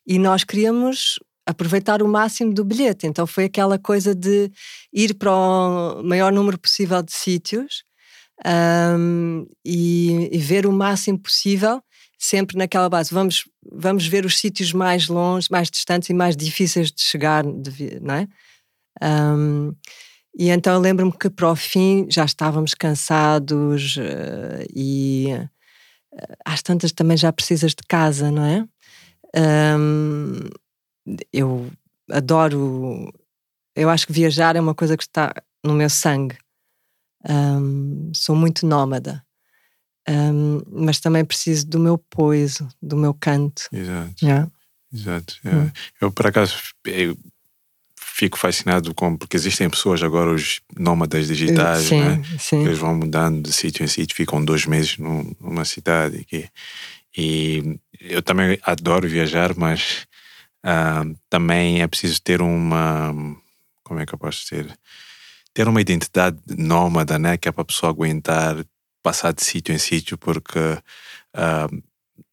e 0.08 0.17
nós 0.17 0.43
queríamos 0.43 1.19
aproveitar 1.45 2.02
o 2.02 2.08
máximo 2.08 2.54
do 2.54 2.63
bilhete. 2.63 3.08
Então 3.08 3.28
foi 3.28 3.45
aquela 3.45 3.78
coisa 3.78 4.15
de 4.15 4.52
ir 4.93 5.15
para 5.15 5.32
o 5.32 6.04
maior 6.04 6.32
número 6.32 6.58
possível 6.58 7.02
de 7.02 7.12
sítios 7.12 7.84
hum, 8.45 9.45
e, 9.65 10.30
e 10.32 10.38
ver 10.38 10.65
o 10.65 10.71
máximo 10.71 11.19
possível, 11.19 11.82
sempre 12.17 12.58
naquela 12.58 12.89
base. 12.89 13.13
Vamos, 13.13 13.45
vamos 13.71 14.06
ver 14.08 14.25
os 14.25 14.39
sítios 14.39 14.73
mais 14.73 15.08
longe, 15.08 15.47
mais 15.51 15.69
distantes 15.69 16.10
e 16.10 16.13
mais 16.13 16.36
difíceis 16.36 16.91
de 16.91 17.01
chegar, 17.01 17.43
de 17.43 17.99
não 17.99 18.15
é? 18.15 18.27
Hum, 19.04 19.73
e 20.38 20.49
então 20.49 20.80
lembro-me 20.80 21.12
que 21.12 21.30
para 21.30 21.51
o 21.51 21.56
fim 21.56 22.08
já 22.10 22.23
estávamos 22.25 22.73
cansados 22.73 23.97
eh, 23.99 24.65
e 24.73 25.27
eh, 25.32 25.49
às 26.45 26.62
tantas 26.62 26.91
também 26.91 27.17
já 27.17 27.32
precisas 27.34 27.71
de 27.71 27.84
casa, 27.88 28.32
não 28.32 28.45
é? 28.45 28.65
Hum, 29.77 30.49
eu 31.34 31.69
adoro. 32.10 33.12
Eu 33.75 33.89
acho 33.89 34.08
que 34.08 34.13
viajar 34.13 34.56
é 34.56 34.62
uma 34.62 34.75
coisa 34.75 34.97
que 34.97 35.04
está 35.04 35.34
no 35.65 35.73
meu 35.73 35.89
sangue. 35.89 36.38
Hum, 37.30 38.12
sou 38.16 38.36
muito 38.36 38.66
nómada. 38.66 39.24
Hum, 40.10 40.62
mas 40.68 41.00
também 41.00 41.24
preciso 41.24 41.68
do 41.68 41.80
meu 41.80 41.98
poiso, 41.98 42.68
do 42.82 42.98
meu 42.98 43.14
canto. 43.14 43.64
Exato. 43.72 44.14
Yeah. 44.26 44.52
Exato. 44.94 45.36
é. 45.46 45.56
Hum. 45.56 45.72
Eu, 46.02 46.12
por 46.12 46.28
acaso, 46.28 46.56
eu 46.86 47.18
fico 47.96 48.38
fascinado 48.38 48.94
com. 48.94 49.16
Porque 49.16 49.38
existem 49.38 49.70
pessoas 49.70 50.02
agora, 50.04 50.32
os 50.32 50.62
nómadas 50.78 51.28
digitais, 51.28 51.86
sim, 51.86 52.00
né? 52.02 52.22
sim. 52.40 52.62
Eles 52.66 52.78
vão 52.80 52.96
mudando 52.96 53.44
de 53.44 53.54
sítio 53.54 53.84
em 53.84 53.88
sítio, 53.88 54.16
ficam 54.16 54.44
dois 54.44 54.66
meses 54.66 54.98
num- 54.98 55.34
numa 55.40 55.66
cidade. 55.66 56.18
aqui. 56.22 56.50
E 57.16 57.80
eu 58.00 58.22
também 58.22 58.58
adoro 58.64 59.08
viajar, 59.08 59.56
mas 59.56 60.08
ah, 60.64 61.04
também 61.30 61.82
é 61.82 61.88
preciso 61.88 62.22
ter 62.22 62.42
uma. 62.42 63.14
Como 63.84 64.00
é 64.00 64.06
que 64.06 64.14
eu 64.14 64.20
posso 64.20 64.42
dizer? 64.44 64.78
Ter 65.54 65.68
uma 65.68 65.82
identidade 65.82 66.38
nómada, 66.58 67.20
né? 67.20 67.38
Que 67.38 67.50
é 67.50 67.52
para 67.52 67.62
a 67.64 67.66
pessoa 67.66 67.90
aguentar 67.92 68.56
passar 69.04 69.34
de 69.34 69.44
sítio 69.44 69.74
em 69.74 69.78
sítio, 69.80 70.18
porque 70.18 70.60
ah, 71.34 71.68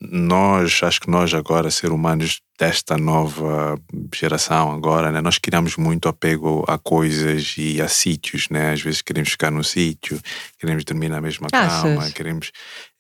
nós, 0.01 0.81
acho 0.83 1.01
que 1.01 1.11
nós 1.11 1.33
agora, 1.33 1.71
seres 1.71 1.95
humanos 1.95 2.41
desta 2.59 2.99
nova 2.99 3.81
geração 4.15 4.71
agora, 4.73 5.11
né, 5.11 5.21
nós 5.21 5.39
criamos 5.39 5.77
muito 5.77 6.09
apego 6.09 6.65
a 6.69 6.77
coisas 6.77 7.55
e 7.57 7.81
a 7.81 7.89
sítios, 7.89 8.49
né? 8.51 8.73
Às 8.73 8.83
vezes 8.83 9.01
queremos 9.01 9.31
ficar 9.31 9.51
no 9.51 9.65
sítio, 9.65 10.21
queremos 10.59 10.85
dormir 10.85 11.09
na 11.09 11.21
mesma 11.21 11.49
Achas? 11.53 11.83
cama, 11.83 12.11
queremos... 12.11 12.51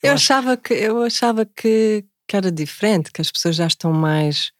Eu, 0.02 0.14
acho- 0.14 0.32
achava, 0.32 0.56
que, 0.56 0.72
eu 0.74 1.02
achava 1.02 1.44
que, 1.44 2.04
que 2.26 2.36
era 2.36 2.50
diferente, 2.50 3.12
que 3.12 3.20
as 3.20 3.30
pessoas 3.30 3.54
já 3.56 3.66
estão 3.66 3.92
mais 3.92 4.50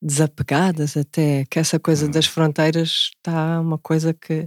desapegadas 0.00 0.96
até, 0.96 1.44
que 1.50 1.58
essa 1.58 1.78
coisa 1.80 2.06
Hum. 2.06 2.10
das 2.10 2.26
fronteiras 2.26 3.10
está 3.16 3.60
uma 3.60 3.78
coisa 3.78 4.14
que 4.14 4.46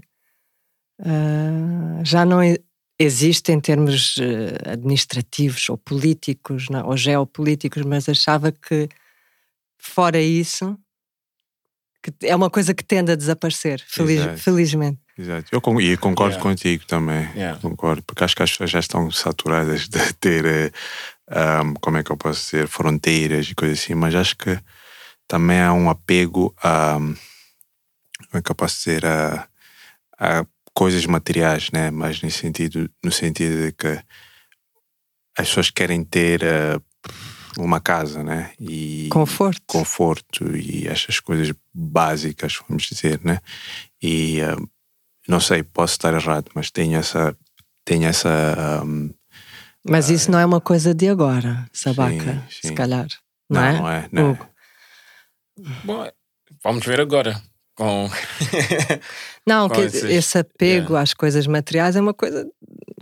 ah, 1.06 2.02
já 2.04 2.26
não 2.26 2.40
existe 3.00 3.52
em 3.52 3.60
termos 3.60 4.16
eh, 4.20 4.72
administrativos 4.72 5.68
ou 5.70 5.78
políticos 5.78 6.68
não, 6.70 6.88
ou 6.88 6.96
geopolíticos, 6.98 7.84
mas 7.84 8.08
achava 8.08 8.52
que 8.52 8.88
fora 9.78 10.20
isso 10.22 10.78
que 12.04 12.28
é 12.28 12.36
uma 12.36 12.50
coisa 12.50 12.74
que 12.74 12.84
tende 12.84 13.12
a 13.12 13.16
desaparecer, 13.16 13.80
feliz- 13.88 14.22
Exato. 14.22 14.38
felizmente. 14.40 15.00
Exato. 15.16 15.48
Eu 15.52 15.62
con- 15.62 15.80
e 15.80 15.96
concordo 15.98 16.34
Yeah. 16.36 16.50
contigo 16.50 16.84
também. 16.88 17.30
Yeah. 17.36 17.60
Concordo, 17.60 18.02
porque 18.02 18.24
acho 18.24 18.36
que 18.36 18.42
as 18.42 18.50
pessoas 18.52 18.72
já 18.72 18.80
estão 18.80 19.12
saturadas 19.12 19.88
de 19.88 20.00
ter 20.20 20.46
eh, 20.46 20.72
ahm, 21.30 21.74
como 21.80 21.98
é 21.98 22.04
que 22.04 22.12
eu 22.12 22.18
posso 22.18 22.44
dizer, 22.44 22.68
fronteiras 22.68 23.48
e 23.48 23.54
coisas 23.56 23.80
assim, 23.80 23.94
mas 23.94 24.16
acho 24.16 24.36
que 24.36 24.60
também 25.28 25.60
há 25.62 25.74
um 25.74 25.92
apego 25.92 26.56
a, 26.64 26.94
como 26.98 27.18
é 28.34 28.42
que 28.42 28.50
eu 28.52 28.56
posso 28.56 28.78
dizer, 28.78 29.06
a, 29.06 29.48
a 30.20 30.46
coisas 30.74 31.06
materiais, 31.06 31.70
né? 31.72 31.92
Mas 31.92 32.22
nesse 32.22 32.40
sentido, 32.40 32.90
no 33.04 33.12
sentido 33.12 33.66
de 33.66 33.72
que 33.72 33.88
as 35.38 35.48
pessoas 35.48 35.70
querem 35.70 36.04
ter 36.04 36.44
ah, 36.46 36.82
uma 37.58 37.80
casa, 37.82 38.24
né? 38.24 38.52
E 38.60 39.10
Conforto. 39.12 39.62
conforto 39.66 40.56
e 40.56 40.88
essas 40.88 41.20
coisas 41.20 41.54
básicas, 41.74 42.60
vamos 42.68 42.84
dizer, 42.84 43.20
né? 43.24 43.40
E 44.02 44.42
ah, 44.42 44.56
não 45.28 45.40
sei, 45.40 45.64
posso 45.64 45.94
estar 45.94 46.14
errado, 46.14 46.50
mas 46.56 46.72
tenho 46.72 46.98
essa, 46.98 47.36
tenho 47.86 48.06
essa 48.06 48.82
ahm, 48.82 49.10
Mas 49.88 50.10
isso 50.10 50.32
não 50.32 50.40
é 50.40 50.46
uma 50.46 50.62
coisa 50.62 50.94
de 50.94 51.08
agora, 51.10 51.68
Sabaca, 51.74 52.44
sim. 52.50 52.70
se 52.70 52.74
calhar. 52.74 53.08
não, 53.50 53.62
Não, 53.62 53.68
é? 53.68 53.80
não 53.80 53.90
é, 53.90 54.10
não 54.12 54.32
é. 54.32 54.52
Bom, 55.84 56.12
vamos 56.64 56.86
ver 56.86 57.00
agora. 57.00 57.42
Com... 57.82 58.10
Não, 59.48 59.68
Com 59.68 59.76
que 59.76 59.82
esses- 59.82 60.04
esse 60.04 60.38
apego 60.38 60.90
yeah. 60.90 61.02
às 61.02 61.14
coisas 61.14 61.48
materiais 61.48 61.96
é 61.96 62.02
uma 62.02 62.14
coisa 62.14 62.48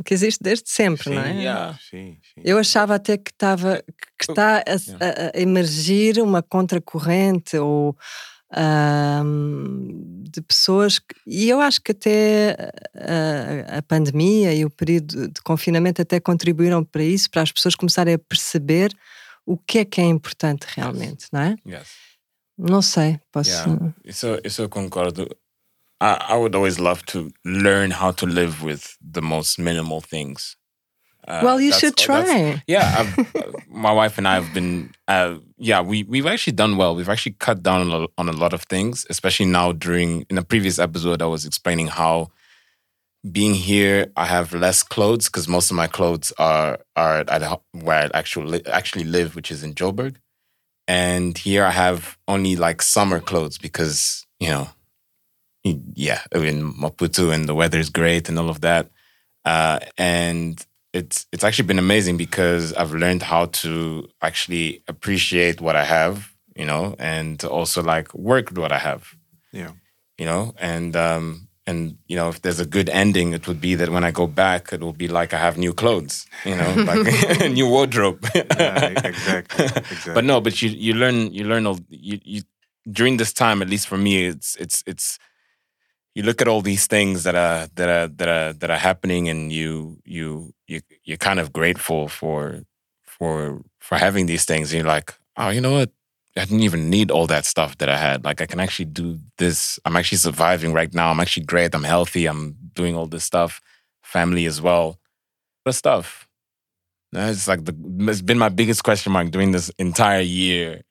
que 0.06 0.14
existe 0.14 0.42
desde 0.42 0.70
sempre, 0.70 1.04
Sim, 1.10 1.16
não 1.16 1.22
é? 1.24 1.34
yeah. 1.34 1.78
sim, 1.90 2.18
sim. 2.34 2.42
Eu 2.46 2.58
achava 2.58 2.96
até 2.96 3.18
que 3.18 3.32
estava 3.32 3.84
que 4.18 4.32
está 4.32 4.60
a, 4.60 4.62
a- 4.62 5.32
a 5.38 5.40
emergir 5.42 6.20
uma 6.22 6.42
contracorrente 6.42 7.58
ou 7.58 7.96
ahm, 8.52 10.24
de 10.32 10.42
pessoas 10.42 11.00
que, 11.00 11.16
e 11.28 11.50
eu 11.50 11.60
acho 11.60 11.82
que 11.82 11.92
até 11.92 12.56
a, 12.96 13.78
a 13.78 13.82
pandemia 13.82 14.54
e 14.54 14.64
o 14.66 14.70
período 14.70 15.28
de 15.28 15.42
confinamento 15.44 16.02
até 16.02 16.20
contribuíram 16.20 16.84
para 16.84 17.04
isso, 17.04 17.30
para 17.30 17.42
as 17.42 17.52
pessoas 17.52 17.76
começarem 17.76 18.14
a 18.14 18.20
perceber 18.20 18.92
o 19.46 19.58
que 19.58 19.80
é 19.80 19.86
que 19.86 20.00
é 20.00 20.06
importante 20.06 20.66
realmente, 20.76 21.26
não 21.34 21.42
é? 21.42 21.56
Yes. 21.68 21.88
Não 22.60 22.82
sei, 22.82 23.20
posso. 23.32 23.50
Yeah. 23.50 23.94
Isso 24.44 24.62
eu 24.62 24.70
concordo. 24.70 25.28
I, 26.02 26.18
I 26.30 26.36
would 26.38 26.56
always 26.56 26.78
love 26.78 27.04
to 27.08 27.30
learn 27.46 27.92
how 27.92 28.12
to 28.12 28.26
live 28.26 28.64
with 28.64 28.98
the 29.02 29.22
most 29.22 29.58
minimal 29.60 30.02
things. 30.02 30.58
Uh, 31.28 31.42
Well, 31.44 31.60
you 31.62 31.72
should 31.74 31.96
try. 31.96 32.62
Yeah, 32.68 32.96
I've, 33.00 33.36
uh, 33.36 33.52
my 33.70 33.92
wife 33.94 34.18
and 34.18 34.28
I 34.28 34.36
have 34.36 34.54
been. 34.54 34.92
Uh, 35.08 35.40
yeah, 35.58 35.82
we 35.82 36.04
we've 36.04 36.26
actually 36.26 36.54
done 36.56 36.76
well. 36.78 36.96
We've 36.96 37.10
actually 37.10 37.36
cut 37.40 37.62
down 37.64 37.92
on 37.92 38.04
a, 38.04 38.08
on 38.18 38.30
a 38.30 38.32
lot 38.34 38.54
of 38.54 38.64
things, 38.64 39.06
especially 39.10 39.46
now 39.46 39.72
during. 39.74 40.26
In 40.30 40.38
a 40.38 40.44
previous 40.44 40.80
episode, 40.80 41.22
I 41.22 41.26
was 41.28 41.46
explaining 41.46 41.88
how 41.88 42.30
being 43.30 43.54
here, 43.54 44.08
I 44.16 44.26
have 44.26 44.54
less 44.54 44.82
clothes 44.84 45.26
because 45.26 45.48
most 45.48 45.70
of 45.72 45.76
my 45.78 45.88
clothes 45.88 46.32
are 46.38 46.80
are 46.96 47.26
at 47.28 47.62
where 47.74 47.98
I 48.04 48.10
actually 48.14 48.66
actually 48.68 49.04
live, 49.06 49.36
which 49.36 49.52
is 49.52 49.64
in 49.64 49.74
Joburg, 49.76 50.16
and 50.90 51.38
here 51.38 51.64
I 51.64 51.72
have 51.72 52.18
only 52.28 52.56
like 52.58 52.82
summer 52.82 53.20
clothes 53.22 53.58
because 53.60 54.26
you 54.40 54.50
know, 54.50 54.68
yeah, 55.64 56.22
I 56.34 56.40
mean 56.40 56.74
Maputo 56.74 57.34
and 57.34 57.48
the 57.48 57.56
weather 57.56 57.78
is 57.80 57.90
great 57.90 58.30
and 58.30 58.40
all 58.40 58.50
of 58.50 58.62
that, 58.62 58.90
uh, 59.46 59.80
and 59.98 60.66
it's 60.94 61.28
it's 61.32 61.44
actually 61.44 61.68
been 61.68 61.80
amazing 61.80 62.18
because 62.18 62.74
I've 62.74 62.94
learned 62.94 63.22
how 63.24 63.46
to 63.62 64.08
actually 64.22 64.84
appreciate 64.88 65.62
what 65.62 65.76
I 65.76 65.84
have, 65.86 66.34
you 66.56 66.66
know, 66.66 66.96
and 66.98 67.44
also 67.44 67.84
like 67.84 68.14
work 68.14 68.50
what 68.58 68.72
I 68.72 68.80
have 68.80 69.16
Yeah. 69.52 69.74
you 70.18 70.26
know 70.26 70.54
and 70.60 70.96
um 70.96 71.49
and 71.70 71.98
you 72.08 72.16
know 72.20 72.30
if 72.30 72.42
there's 72.42 72.60
a 72.60 72.66
good 72.66 72.90
ending 72.90 73.34
it 73.38 73.48
would 73.48 73.62
be 73.62 73.74
that 73.76 73.90
when 73.90 74.04
i 74.04 74.12
go 74.12 74.28
back 74.28 74.74
it 74.74 74.82
will 74.82 74.98
be 75.04 75.08
like 75.08 75.34
i 75.34 75.40
have 75.48 75.58
new 75.58 75.74
clothes 75.82 76.26
you 76.46 76.56
know 76.56 76.72
like 76.90 77.42
a 77.48 77.50
new 77.50 77.68
wardrobe. 77.76 78.20
Yeah, 78.36 78.94
exactly, 79.12 79.66
exactly. 79.66 80.14
but 80.14 80.24
no 80.32 80.42
but 80.42 80.62
you 80.62 80.70
you 80.70 80.94
learn 80.94 81.18
you 81.38 81.44
learn 81.52 81.66
all 81.68 81.80
you, 81.90 82.20
you 82.24 82.42
during 83.00 83.18
this 83.18 83.34
time 83.34 83.62
at 83.62 83.70
least 83.70 83.88
for 83.88 83.98
me 83.98 84.14
it's 84.26 84.56
it's 84.56 84.84
it's 84.92 85.20
you 86.16 86.24
look 86.24 86.42
at 86.42 86.48
all 86.48 86.62
these 86.62 86.88
things 86.88 87.24
that 87.24 87.36
are 87.36 87.68
that 87.76 87.90
are 87.90 88.08
that 88.08 88.28
are 88.28 88.54
that 88.54 88.70
are 88.70 88.78
happening 88.78 89.30
and 89.30 89.54
you 89.54 89.98
you 90.06 90.54
you 90.68 90.82
you're 91.04 91.18
kind 91.30 91.40
of 91.40 91.54
grateful 91.54 92.08
for 92.08 92.64
for 93.04 93.62
for 93.80 93.98
having 93.98 94.26
these 94.26 94.46
things. 94.46 94.72
And 94.72 94.80
you're 94.80 94.94
like 94.98 95.14
oh 95.38 95.50
you 95.50 95.62
know 95.62 95.74
what 95.74 95.92
I 96.38 96.46
didn't 96.46 96.62
even 96.64 96.90
need 96.90 97.12
all 97.12 97.28
that 97.28 97.46
stuff 97.46 97.78
that 97.80 97.90
I 97.90 97.98
had. 97.98 98.24
Like 98.24 98.42
I 98.42 98.46
can 98.46 98.60
actually 98.60 98.86
do 98.92 99.18
this. 99.38 99.80
I'm 99.86 99.96
actually 99.98 100.20
surviving 100.20 100.74
right 100.74 100.94
now. 100.94 101.10
I'm 101.12 101.20
actually 101.20 101.46
great. 101.46 101.74
I'm 101.76 101.84
healthy. 101.84 102.28
I'm 102.28 102.56
doing 102.76 102.96
all 102.96 103.08
this 103.08 103.24
stuff. 103.26 103.60
Family 104.04 104.46
as 104.48 104.62
well. 104.62 104.98
But 105.66 105.76
stuff. 105.76 106.28
It's 107.12 107.48
like 107.48 107.66
the 107.66 107.74
it's 108.12 108.22
been 108.22 108.38
my 108.38 108.50
biggest 108.50 108.84
question 108.84 109.12
mark 109.12 109.32
during 109.32 109.52
this 109.52 109.72
entire 109.80 110.22
year. 110.22 110.82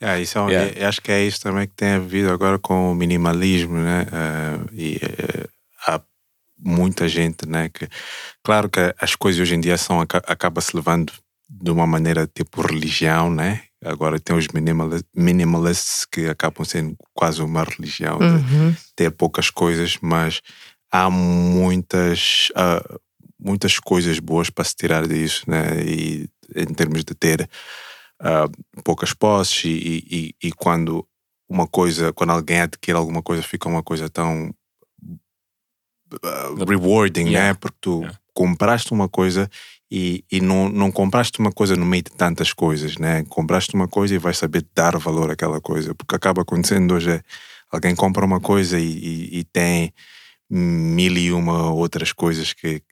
Yeah, 0.00 0.18
isso 0.22 0.38
é 0.38 0.40
um- 0.42 0.50
Yeah. 0.50 0.88
acho 0.88 1.02
que 1.02 1.12
é 1.12 1.22
isso 1.26 1.40
também 1.42 1.68
que 1.68 1.74
tem 1.74 1.90
a 1.90 1.98
ver 1.98 2.30
agora 2.30 2.58
com 2.58 2.90
o 2.92 2.94
minimalismo, 2.94 3.76
né? 3.76 4.06
Ah, 4.10 4.64
e 4.72 4.96
eh, 5.02 5.46
há 5.86 6.00
muita 6.58 7.06
gente, 7.08 7.46
né? 7.46 7.68
Que, 7.68 7.86
claro 8.42 8.70
que 8.70 8.94
as 8.98 9.14
coisas 9.14 9.38
hoje 9.42 9.54
em 9.54 9.60
dia 9.60 9.76
são 9.76 10.00
aca- 10.00 10.22
acaba 10.26 10.62
se 10.62 10.74
levando 10.74 11.12
de 11.48 11.70
uma 11.70 11.86
maneira 11.86 12.26
tipo 12.26 12.62
religião, 12.62 13.30
né? 13.30 13.64
Agora 13.84 14.18
tem 14.18 14.36
os 14.36 14.48
minimali- 14.48 15.02
minimalists 15.14 16.06
que 16.10 16.26
acabam 16.26 16.64
sendo 16.64 16.96
quase 17.12 17.42
uma 17.42 17.62
religião 17.64 18.18
de 18.18 18.24
Uhum. 18.24 18.74
ter 18.96 19.10
poucas 19.10 19.50
coisas, 19.50 19.98
mas 20.00 20.40
há 20.90 21.10
muitas 21.10 22.50
ah, 22.56 22.82
muitas 23.38 23.78
coisas 23.78 24.18
boas 24.18 24.48
para 24.48 24.64
se 24.64 24.74
tirar 24.74 25.06
disso, 25.06 25.44
né? 25.48 25.82
E 25.84 26.28
em 26.56 26.72
termos 26.74 27.04
de 27.04 27.14
ter 27.14 27.48
ah, 28.20 28.48
poucas 28.82 29.12
posses 29.12 29.64
e, 29.66 30.34
e, 30.40 30.48
e 30.48 30.52
quando 30.52 31.06
uma 31.48 31.66
coisa, 31.66 32.12
quando 32.12 32.30
alguém 32.30 32.60
adquire 32.62 32.96
alguma 32.96 33.22
coisa, 33.22 33.42
fica 33.42 33.68
uma 33.68 33.82
coisa 33.82 34.08
tão 34.08 34.54
ah, 36.22 36.48
rewarding, 36.66 37.26
Yeah. 37.28 37.48
né? 37.48 37.54
Porque 37.54 37.76
tu 37.80 38.00
Yeah. 38.00 38.18
compraste 38.32 38.92
uma 38.92 39.08
coisa 39.08 39.48
e, 39.90 40.24
e 40.30 40.40
não, 40.40 40.68
não 40.68 40.90
compraste 40.90 41.38
uma 41.38 41.52
coisa 41.52 41.76
no 41.76 41.84
meio 41.86 42.02
de 42.02 42.10
tantas 42.10 42.52
coisas, 42.52 42.96
né? 42.98 43.24
Compraste 43.28 43.74
uma 43.74 43.86
coisa 43.88 44.14
e 44.14 44.18
vais 44.18 44.38
saber 44.38 44.64
dar 44.74 44.96
valor 44.98 45.30
àquela 45.30 45.60
coisa, 45.60 45.94
porque 45.94 46.14
acaba 46.16 46.42
acontecendo 46.42 46.94
hoje 46.94 47.10
é 47.10 47.20
alguém 47.70 47.94
compra 47.94 48.24
uma 48.24 48.40
coisa 48.40 48.78
e, 48.78 48.84
e- 48.86 49.38
e 49.40 49.44
tem 49.44 49.92
mil 50.50 51.16
e 51.16 51.32
uma 51.32 51.70
outras 51.72 52.12
coisas 52.12 52.52
que 52.52 52.82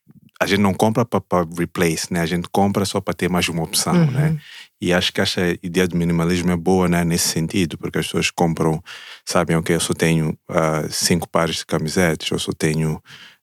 a 0.40 0.46
gente 0.46 0.58
não 0.60 0.74
compra 0.74 1.04
para 1.04 1.46
replace, 1.56 2.12
né? 2.12 2.20
A 2.20 2.26
gente 2.26 2.48
compra 2.50 2.84
só 2.84 3.00
para 3.00 3.14
ter 3.14 3.28
mais 3.30 3.48
uma 3.48 3.62
opção, 3.62 3.94
Uhum. 3.94 4.10
né? 4.10 4.36
E 4.80 4.92
acho 4.92 5.12
que 5.12 5.20
essa 5.20 5.40
ideia 5.62 5.86
do 5.86 5.96
minimalismo 5.96 6.50
é 6.50 6.56
boa, 6.56 6.88
né? 6.88 7.04
Nesse 7.04 7.28
sentido, 7.28 7.78
porque 7.78 7.98
as 8.00 8.06
pessoas 8.06 8.28
compram, 8.30 8.82
sabem, 9.24 9.56
ok, 9.56 9.76
eu 9.76 9.80
só 9.80 9.94
tenho 9.94 10.36
ah, 10.48 10.82
cinco 10.90 11.28
pares 11.28 11.56
de 11.56 11.66
camisetas, 11.66 12.32
ou 12.32 12.38
só 12.40 12.50
tenho 12.52 13.00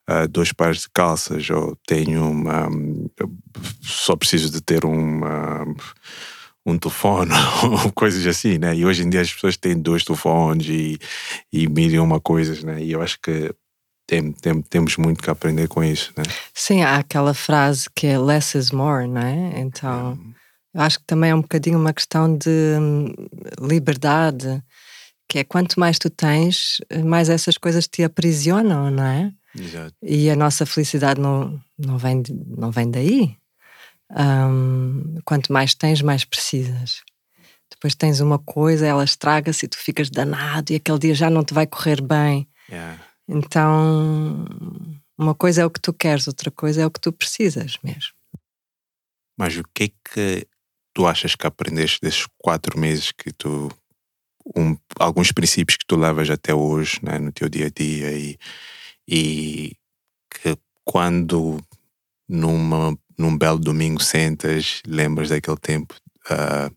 ah, 0.09 0.25
dois 0.25 0.51
pares 0.51 0.81
de 0.81 0.89
calças, 0.89 1.47
ou 1.51 1.77
tenho 1.85 2.27
uma, 2.31 2.67
só 3.79 4.15
preciso 4.15 4.49
de 4.49 4.59
ter 4.59 4.83
um, 4.83 5.23
ah, 5.23 5.63
um 6.65 6.79
telefone, 6.79 7.31
ou 7.85 7.91
coisas 7.91 8.25
assim, 8.25 8.57
né? 8.57 8.75
E 8.75 8.83
hoje 8.83 9.03
em 9.03 9.09
dia 9.09 9.21
as 9.21 9.31
pessoas 9.31 9.55
têm 9.55 9.79
dois 9.79 10.03
telefones 10.03 10.67
e, 10.67 10.97
e 11.53 11.67
mil 11.67 11.91
e 11.91 11.99
uma 11.99 12.19
coisas, 12.19 12.63
né? 12.63 12.81
E 12.81 12.91
eu 12.91 13.03
acho 13.03 13.19
que 13.21 13.53
tem, 14.07 14.31
tem, 14.31 14.59
temos 14.63 14.97
muito 14.97 15.21
que 15.21 15.29
aprender 15.29 15.67
com 15.67 15.83
isso, 15.83 16.11
né? 16.17 16.23
Sim, 16.55 16.81
há 16.81 16.95
aquela 16.95 17.35
frase 17.35 17.87
que 17.95 18.07
é 18.07 18.17
less 18.17 18.57
is 18.57 18.71
more, 18.71 19.07
não 19.07 19.21
é? 19.21 19.59
Então, 19.59 20.17
eu 20.73 20.81
acho 20.81 20.97
que 20.97 21.05
também 21.05 21.29
é 21.29 21.35
um 21.35 21.41
bocadinho 21.41 21.77
uma 21.77 21.93
questão 21.93 22.35
de 22.35 22.49
hum, 22.81 23.13
liberdade, 23.61 24.59
que 25.29 25.37
é 25.37 25.43
quanto 25.43 25.79
mais 25.79 25.99
tu 25.99 26.09
tens, 26.09 26.81
mais 27.05 27.29
essas 27.29 27.59
coisas 27.59 27.87
te 27.87 28.03
aprisionam, 28.03 28.89
não 28.89 29.05
é? 29.05 29.31
Exato. 29.57 29.95
E 30.01 30.29
a 30.29 30.35
nossa 30.35 30.65
felicidade 30.65 31.19
não, 31.19 31.59
não, 31.77 31.97
vem, 31.97 32.23
não 32.57 32.71
vem 32.71 32.89
daí. 32.89 33.35
Hum, 34.11 35.15
quanto 35.25 35.53
mais 35.53 35.73
tens, 35.75 36.01
mais 36.01 36.25
precisas. 36.25 37.01
Depois 37.69 37.93
tens 37.95 38.19
uma 38.19 38.39
coisa, 38.39 38.85
ela 38.87 39.03
estraga-se 39.03 39.65
e 39.65 39.69
tu 39.69 39.77
ficas 39.77 40.09
danado 40.09 40.71
e 40.73 40.75
aquele 40.75 40.99
dia 40.99 41.13
já 41.13 41.29
não 41.29 41.43
te 41.43 41.53
vai 41.53 41.67
correr 41.67 42.01
bem. 42.01 42.47
Yeah. 42.69 42.99
Então, 43.27 44.45
uma 45.17 45.35
coisa 45.35 45.61
é 45.61 45.65
o 45.65 45.69
que 45.69 45.79
tu 45.79 45.93
queres, 45.93 46.27
outra 46.27 46.49
coisa 46.49 46.81
é 46.81 46.85
o 46.85 46.91
que 46.91 46.99
tu 46.99 47.11
precisas 47.11 47.77
mesmo. 47.83 48.13
Mas 49.37 49.55
o 49.55 49.63
que 49.73 49.83
é 49.83 49.87
que 49.87 50.47
tu 50.93 51.05
achas 51.05 51.35
que 51.35 51.45
aprendeste 51.47 51.99
desses 52.01 52.25
quatro 52.37 52.77
meses 52.79 53.11
que 53.11 53.31
tu. 53.31 53.69
um- 54.55 54.75
alguns 54.99 55.31
princípios 55.31 55.77
que 55.77 55.85
tu 55.85 55.95
levas 55.95 56.27
até 56.27 56.55
hoje 56.55 56.99
né, 57.03 57.19
no 57.19 57.31
teu 57.31 57.47
dia 57.47 57.67
a 57.67 57.69
dia 57.69 58.11
e, 58.11 58.35
e 59.09 59.75
que 60.29 60.55
quando 60.85 61.59
numa, 62.27 62.95
num 63.17 63.35
belo 63.35 63.57
domingo 63.57 64.01
sentas, 64.01 64.81
lembras 64.85 65.29
daquele 65.29 65.57
tempo, 65.57 65.95
ah, 66.29 66.69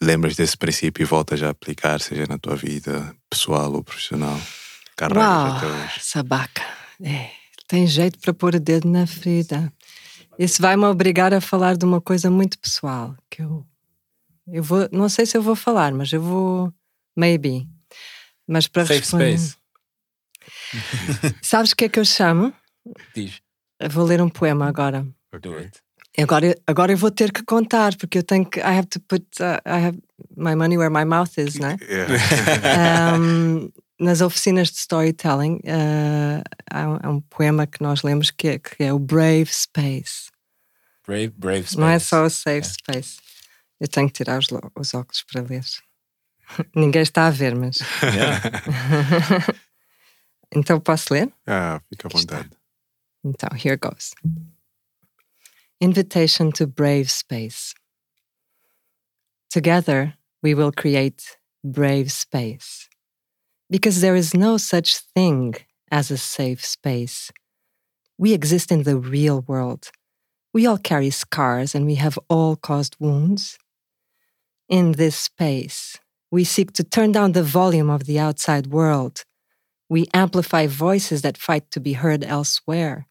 lembras 0.00 0.34
desse 0.34 0.56
princípio 0.56 1.02
e 1.02 1.06
voltas 1.06 1.42
a 1.42 1.50
aplicar, 1.50 2.00
seja 2.00 2.26
na 2.26 2.38
tua 2.38 2.56
vida 2.56 3.14
pessoal 3.28 3.72
ou 3.72 3.84
profissional. 3.84 4.40
Carregas 4.96 5.62
Uau, 5.62 5.88
sabaca. 6.00 6.62
É, 7.02 7.30
tem 7.68 7.86
jeito 7.86 8.18
para 8.18 8.32
pôr 8.32 8.54
o 8.54 8.60
dedo 8.60 8.88
na 8.88 9.06
ferida. 9.06 9.70
Isso 10.38 10.62
vai 10.62 10.74
me 10.76 10.84
obrigar 10.84 11.34
a 11.34 11.40
falar 11.40 11.76
de 11.76 11.84
uma 11.84 12.00
coisa 12.00 12.30
muito 12.30 12.58
pessoal 12.58 13.14
que 13.30 13.42
eu 13.42 13.66
eu 14.48 14.62
vou, 14.62 14.88
não 14.92 15.08
sei 15.08 15.26
se 15.26 15.36
eu 15.36 15.42
vou 15.42 15.56
falar, 15.56 15.92
mas 15.92 16.12
eu 16.12 16.22
vou 16.22 16.72
maybe. 17.16 17.68
Mas 18.46 18.68
para 18.68 18.86
Safe 18.86 19.00
responder, 19.00 19.38
space. 19.38 19.56
sabes 21.42 21.72
o 21.72 21.76
que 21.76 21.84
é 21.84 21.88
que 21.88 21.98
eu 21.98 22.04
chamo? 22.04 22.52
Diz. 23.14 23.40
Eu 23.78 23.90
vou 23.90 24.04
ler 24.04 24.20
um 24.20 24.28
poema 24.28 24.66
agora. 24.66 25.06
Do 25.40 25.56
it. 25.56 25.78
Agora, 26.18 26.56
agora 26.66 26.92
eu 26.92 26.96
vou 26.96 27.10
ter 27.10 27.30
que 27.30 27.42
contar 27.44 27.94
porque 27.96 28.18
eu 28.18 28.22
tenho 28.22 28.46
que 28.46 28.58
I 28.58 28.78
have 28.78 28.86
to 28.86 29.00
put 29.00 29.26
uh, 29.40 29.60
I 29.66 29.86
have 29.86 29.98
my 30.34 30.54
money 30.54 30.78
where 30.78 30.90
my 30.90 31.04
mouth 31.04 31.36
is, 31.36 31.56
não 31.56 31.68
é? 31.68 31.76
Yeah. 31.86 33.18
Um, 33.18 33.70
nas 34.00 34.22
oficinas 34.22 34.70
de 34.70 34.78
storytelling 34.78 35.56
uh, 35.64 36.42
há, 36.70 36.88
um, 36.88 36.98
há 37.02 37.10
um 37.10 37.20
poema 37.20 37.66
que 37.66 37.82
nós 37.82 38.02
lemos 38.02 38.30
que 38.30 38.48
é, 38.48 38.58
que 38.58 38.82
é 38.82 38.92
o 38.92 38.98
Brave 38.98 39.48
Space. 39.52 40.30
Brave, 41.06 41.32
brave 41.36 41.62
space. 41.62 41.78
Não 41.78 41.88
é 41.88 41.98
só 41.98 42.24
o 42.24 42.30
Safe 42.30 42.64
Space. 42.64 43.18
Eu 43.80 43.86
tenho 43.86 44.08
que 44.08 44.14
tirar 44.14 44.38
os, 44.38 44.46
os 44.74 44.94
óculos 44.94 45.24
para 45.30 45.42
ler. 45.42 45.64
Ninguém 46.74 47.02
está 47.02 47.26
a 47.26 47.30
ver, 47.30 47.54
mas. 47.54 47.78
Yeah. 48.02 49.46
Então 50.54 50.80
posso 50.80 51.12
ler? 51.12 51.32
ah, 51.46 51.80
fica 51.88 52.08
à 52.08 52.10
vontade. 52.10 52.50
Então, 53.24 53.48
here 53.56 53.76
goes. 53.76 54.14
Invitation 55.80 56.52
to 56.52 56.66
brave 56.66 57.10
space. 57.10 57.74
Together, 59.50 60.14
we 60.42 60.54
will 60.54 60.70
create 60.70 61.36
brave 61.64 62.10
space. 62.10 62.88
Because 63.68 64.00
there 64.00 64.14
is 64.14 64.32
no 64.32 64.58
such 64.58 64.98
thing 65.14 65.54
as 65.90 66.10
a 66.10 66.16
safe 66.16 66.64
space. 66.64 67.32
We 68.16 68.32
exist 68.32 68.70
in 68.70 68.84
the 68.84 68.96
real 68.96 69.42
world. 69.46 69.90
We 70.54 70.66
all 70.66 70.78
carry 70.78 71.10
scars 71.10 71.74
and 71.74 71.84
we 71.84 71.96
have 71.96 72.18
all 72.28 72.56
caused 72.56 72.96
wounds. 73.00 73.58
In 74.68 74.92
this 74.92 75.16
space, 75.16 75.98
we 76.30 76.44
seek 76.44 76.72
to 76.72 76.84
turn 76.84 77.12
down 77.12 77.32
the 77.32 77.42
volume 77.42 77.90
of 77.90 78.04
the 78.04 78.18
outside 78.18 78.68
world. 78.68 79.24
We 79.88 80.06
amplify 80.12 80.66
voices 80.66 81.22
that 81.22 81.38
fight 81.38 81.70
to 81.70 81.80
be 81.80 81.94
heard 81.94 82.24
elsewhere. 82.24 83.06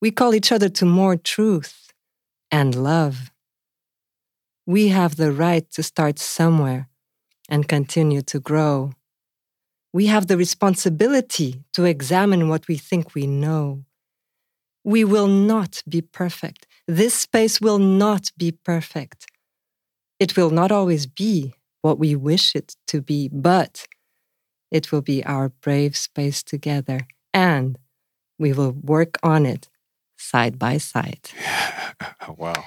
We 0.00 0.10
call 0.10 0.34
each 0.34 0.52
other 0.52 0.68
to 0.70 0.84
more 0.84 1.16
truth 1.16 1.92
and 2.50 2.74
love. 2.74 3.30
We 4.66 4.88
have 4.88 5.16
the 5.16 5.32
right 5.32 5.70
to 5.72 5.82
start 5.82 6.18
somewhere 6.18 6.88
and 7.48 7.68
continue 7.68 8.22
to 8.22 8.40
grow. 8.40 8.92
We 9.92 10.06
have 10.06 10.26
the 10.26 10.36
responsibility 10.36 11.64
to 11.74 11.84
examine 11.84 12.48
what 12.48 12.68
we 12.68 12.76
think 12.76 13.14
we 13.14 13.26
know. 13.26 13.84
We 14.84 15.04
will 15.04 15.28
not 15.28 15.82
be 15.88 16.00
perfect. 16.00 16.66
This 16.86 17.14
space 17.14 17.60
will 17.60 17.78
not 17.78 18.30
be 18.36 18.52
perfect. 18.52 19.26
It 20.18 20.36
will 20.36 20.50
not 20.50 20.70
always 20.70 21.06
be 21.06 21.54
what 21.82 21.98
we 21.98 22.14
wish 22.14 22.54
it 22.54 22.76
to 22.88 23.00
be, 23.00 23.28
but 23.28 23.86
it 24.70 24.92
will 24.92 25.02
be 25.02 25.24
our 25.24 25.48
brave 25.48 25.96
space 25.96 26.42
together, 26.42 27.06
and 27.32 27.78
we 28.38 28.52
will 28.52 28.72
work 28.72 29.18
on 29.22 29.46
it 29.46 29.68
side 30.16 30.58
by 30.58 30.78
side. 30.78 31.30
Wow. 32.36 32.64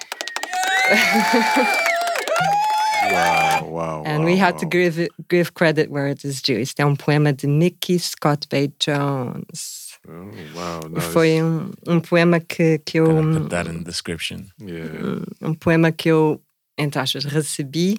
wow, 3.12 3.68
wow. 3.68 4.04
And 4.06 4.24
wow, 4.24 4.26
we 4.26 4.38
had 4.38 4.58
to 4.60 4.66
give 4.66 5.08
give 5.28 5.54
credit 5.54 5.92
where 5.92 6.08
it 6.08 6.26
is 6.26 6.42
due. 6.42 6.60
Isto 6.60 6.82
é 6.82 6.86
um 6.86 6.96
poema 6.96 7.34
de 7.34 7.48
Micky 7.48 8.00
ScottBey 8.00 8.74
Jones. 8.80 10.00
Oh, 10.08 10.32
wow. 10.56 10.80
No, 10.90 11.02
Foi 11.02 11.42
um, 11.42 11.72
um 11.88 12.00
poema 12.00 12.40
que, 12.40 12.80
que 12.80 13.00
eu 13.00 13.06
put 13.06 13.50
that 13.50 13.68
in 13.70 13.80
the 13.80 13.84
description. 13.84 14.46
Yeah. 14.60 15.24
um 15.42 15.54
poema 15.54 15.92
que 15.92 16.10
eu, 16.10 16.42
entre 16.78 17.00
aspas, 17.00 17.26
recebi 17.26 17.98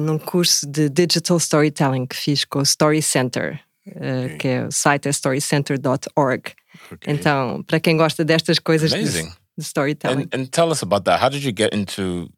num 0.00 0.18
curso 0.18 0.66
de 0.66 0.88
Digital 0.88 1.36
Storytelling 1.36 2.06
que 2.06 2.16
fiz 2.16 2.44
com 2.44 2.60
o 2.60 2.62
Story 2.62 3.02
Center, 3.02 3.60
ah, 3.88 4.36
que 4.38 4.48
é 4.48 4.66
o 4.66 4.72
site 4.72 5.06
é 5.06 5.10
storycenter.org. 5.10 6.54
Okay. 6.92 7.14
Então, 7.14 7.62
para 7.62 7.80
quem 7.80 7.96
gosta 7.96 8.24
destas 8.24 8.58
coisas 8.58 8.90
de, 8.90 8.96
Amazing. 8.96 9.32
de 9.56 9.64
storytelling. 9.64 10.28
And, 10.32 10.40
and 10.40 10.46
tell 10.46 10.70
us 10.70 10.82
about 10.82 11.04
that. 11.04 11.22
How 11.22 11.30
did 11.30 11.44
you 11.44 11.52
get 11.52 11.74
into? 11.74 12.28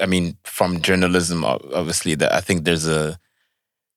I 0.00 0.06
mean, 0.06 0.36
from 0.44 0.80
journalism, 0.80 1.44
obviously, 1.44 2.16
that 2.16 2.32
I 2.32 2.40
think 2.40 2.64
there's 2.64 2.86
a 2.86 3.18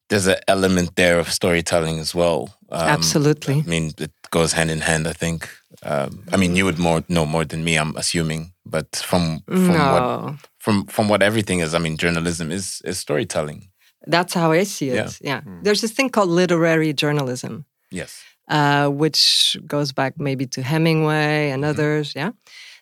there's 0.10 0.28
an 0.28 0.38
element 0.48 0.96
there 0.96 1.20
of 1.20 1.32
storytelling 1.32 2.00
as 2.00 2.14
well. 2.14 2.58
Um, 2.70 2.88
Absolutely. 2.88 3.64
I 3.66 3.70
mean, 3.70 3.94
it 3.98 4.12
goes 4.32 4.54
hand 4.54 4.70
in 4.70 4.82
hand. 4.82 5.08
I 5.08 5.14
think. 5.14 5.48
Um, 5.84 6.24
I 6.34 6.38
mean, 6.38 6.56
you 6.56 6.66
would 6.66 6.80
more 6.80 7.04
know 7.08 7.26
more 7.26 7.46
than 7.46 7.64
me. 7.64 7.78
I'm 7.78 7.96
assuming, 7.96 8.54
but 8.66 8.96
from 8.96 9.42
from 9.46 9.68
what 9.70 10.36
from 10.58 10.86
from 10.88 11.08
what 11.10 11.22
everything 11.22 11.60
is, 11.62 11.74
I 11.74 11.80
mean, 11.80 11.98
journalism 11.98 12.52
is 12.52 12.82
is 12.84 12.98
storytelling. 13.00 13.70
that's 14.08 14.34
how 14.34 14.52
I 14.54 14.64
see 14.66 14.90
it. 14.90 15.20
Yeah. 15.22 15.42
There's 15.64 15.82
this 15.82 15.92
thing 15.92 16.10
called 16.10 16.30
literary 16.30 16.94
journalism. 16.94 17.66
Yes. 17.92 18.24
uh, 18.50 18.88
which 18.90 19.58
goes 19.66 19.92
back 19.94 20.14
maybe 20.18 20.46
to 20.48 20.62
Hemingway 20.62 21.50
and 21.52 21.66
others. 21.66 22.14
Yeah. 22.16 22.32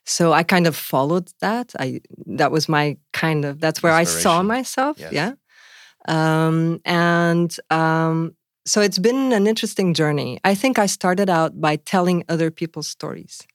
So 0.06 0.34
I 0.34 0.44
kind 0.44 0.68
of 0.68 0.76
followed 0.76 1.30
that. 1.40 1.74
I 1.80 2.02
that 2.38 2.52
was 2.52 2.68
my 2.70 2.98
kind 3.14 3.46
of 3.46 3.60
that's 3.60 3.82
where 3.84 4.02
I 4.02 4.06
saw 4.06 4.44
myself. 4.44 4.98
Yes. 5.00 5.12
Yeah. 5.14 5.32
Um, 6.08 6.80
and 6.86 7.56
um, 7.72 8.36
so 8.66 8.82
it's 8.82 9.00
been 9.00 9.32
an 9.32 9.48
interesting 9.48 9.94
journey. 9.94 10.40
I 10.44 10.56
think 10.56 10.80
I 10.80 10.88
started 10.88 11.30
out 11.30 11.60
by 11.62 11.76
telling 11.76 12.24
other 12.28 12.50
people's 12.52 12.88
stories. 12.88 13.46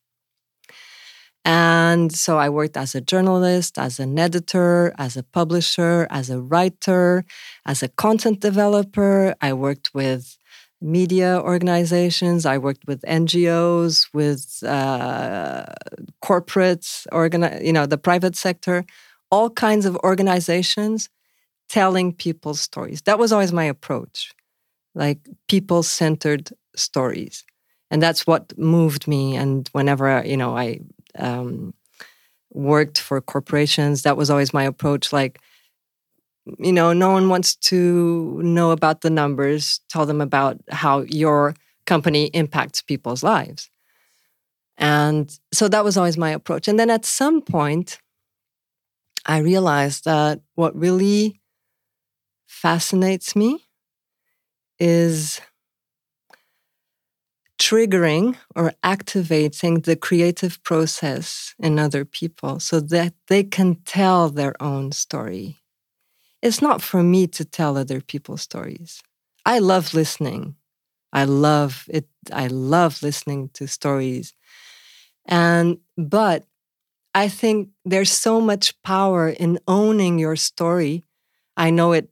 And 1.45 2.13
so 2.13 2.39
I 2.39 2.49
worked 2.51 2.77
as 2.77 2.95
a 2.95 3.01
journalist, 3.01 3.79
as 3.79 3.99
an 3.99 4.19
editor, 4.19 4.95
as 4.99 5.17
a 5.17 5.23
publisher, 5.23 6.07
as 6.11 6.29
a 6.29 6.41
writer, 6.41 7.25
as 7.65 7.83
a 7.83 7.89
content 7.89 8.41
developer. 8.41 9.35
I 9.41 9.55
worked 9.55 9.91
with 9.95 10.37
media 10.83 11.41
organizations. 11.41 12.45
I 12.47 12.59
worked 12.59 12.87
with 12.87 13.03
NGOs, 13.03 14.09
with 14.13 14.63
uh, 14.67 15.67
corporates, 16.23 17.07
organi- 17.13 17.65
you 17.65 17.73
know, 17.73 17.87
the 17.87 17.99
private 17.99 18.37
sector, 18.37 18.85
all 19.31 19.51
kinds 19.51 19.87
of 19.87 19.97
organizations 19.97 21.09
telling 21.69 22.13
people's 22.13 22.61
stories. 22.61 23.03
That 23.03 23.19
was 23.19 23.33
always 23.33 23.53
my 23.53 23.65
approach, 23.65 24.33
like 24.95 25.19
people 25.49 25.83
centered 25.83 26.51
stories. 26.77 27.45
And 27.91 28.03
that's 28.03 28.27
what 28.27 28.57
moved 28.59 29.09
me. 29.09 29.37
And 29.37 29.69
whenever, 29.73 30.23
you 30.25 30.37
know, 30.37 30.57
I 30.57 30.81
um, 31.19 31.75
worked 32.53 33.01
for 33.01 33.21
corporations, 33.21 34.03
that 34.03 34.17
was 34.17 34.31
always 34.31 34.55
my 34.55 34.65
approach. 34.65 35.13
Like, 35.13 35.41
you 36.59 36.73
know, 36.73 36.93
no 36.93 37.11
one 37.11 37.29
wants 37.29 37.57
to 37.57 38.41
know 38.43 38.71
about 38.71 39.01
the 39.01 39.11
numbers. 39.11 39.81
Tell 39.89 40.07
them 40.07 40.21
about 40.21 40.61
how 40.71 41.01
your 41.03 41.55
company 41.87 42.27
impacts 42.27 42.83
people's 42.83 43.23
lives. 43.23 43.71
And 44.79 45.37
so 45.53 45.69
that 45.69 45.85
was 45.85 45.97
always 45.97 46.17
my 46.17 46.31
approach. 46.31 46.67
And 46.67 46.79
then 46.79 46.91
at 46.91 47.05
some 47.05 47.43
point, 47.43 47.99
I 49.27 49.39
realized 49.39 50.05
that 50.07 50.41
what 50.55 50.75
really 50.75 51.41
fascinates 52.47 53.37
me 53.37 53.67
is 54.81 55.41
triggering 57.61 58.37
or 58.57 58.73
activating 58.83 59.81
the 59.81 59.95
creative 59.95 60.63
process 60.65 61.55
in 61.59 61.79
other 61.79 62.07
people 62.07 62.59
so 62.59 62.81
that 62.81 63.13
they 63.29 63.45
can 63.45 63.77
tell 63.85 64.31
their 64.31 64.55
own 64.63 64.91
story. 64.91 65.59
It's 66.43 66.63
not 66.63 66.81
for 66.81 67.03
me 67.03 67.27
to 67.29 67.45
tell 67.45 67.77
other 67.77 68.01
people's 68.01 68.41
stories. 68.41 69.03
I 69.45 69.59
love 69.59 69.93
listening. 69.93 70.57
I 71.13 71.25
love 71.25 71.85
it. 71.89 72.09
I 72.33 72.47
love 72.47 73.03
listening 73.03 73.51
to 73.55 73.69
stories. 73.69 74.33
And, 75.27 75.79
but 75.99 76.45
I 77.15 77.29
think 77.29 77.71
there's 77.85 78.13
so 78.13 78.41
much 78.41 78.81
power 78.83 79.29
in 79.29 79.59
owning 79.69 80.19
your 80.19 80.37
story. 80.37 81.05
I 81.57 81.71
know 81.71 81.93
it, 81.93 82.09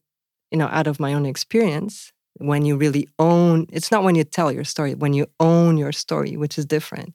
you 0.51 0.59
know, 0.59 0.69
out 0.69 0.87
of 0.87 1.01
my 1.01 1.15
own 1.15 1.25
experience. 1.25 2.13
When 2.39 2.65
you 2.65 2.77
really 2.77 3.09
own, 3.19 3.67
it's 3.71 3.91
not 3.91 4.03
when 4.03 4.15
you 4.15 4.25
tell 4.25 4.53
your 4.53 4.65
story, 4.65 4.95
when 4.95 5.13
you 5.13 5.27
own 5.41 5.77
your 5.77 5.93
story, 5.93 6.37
which 6.37 6.59
is 6.59 6.67
different. 6.67 7.15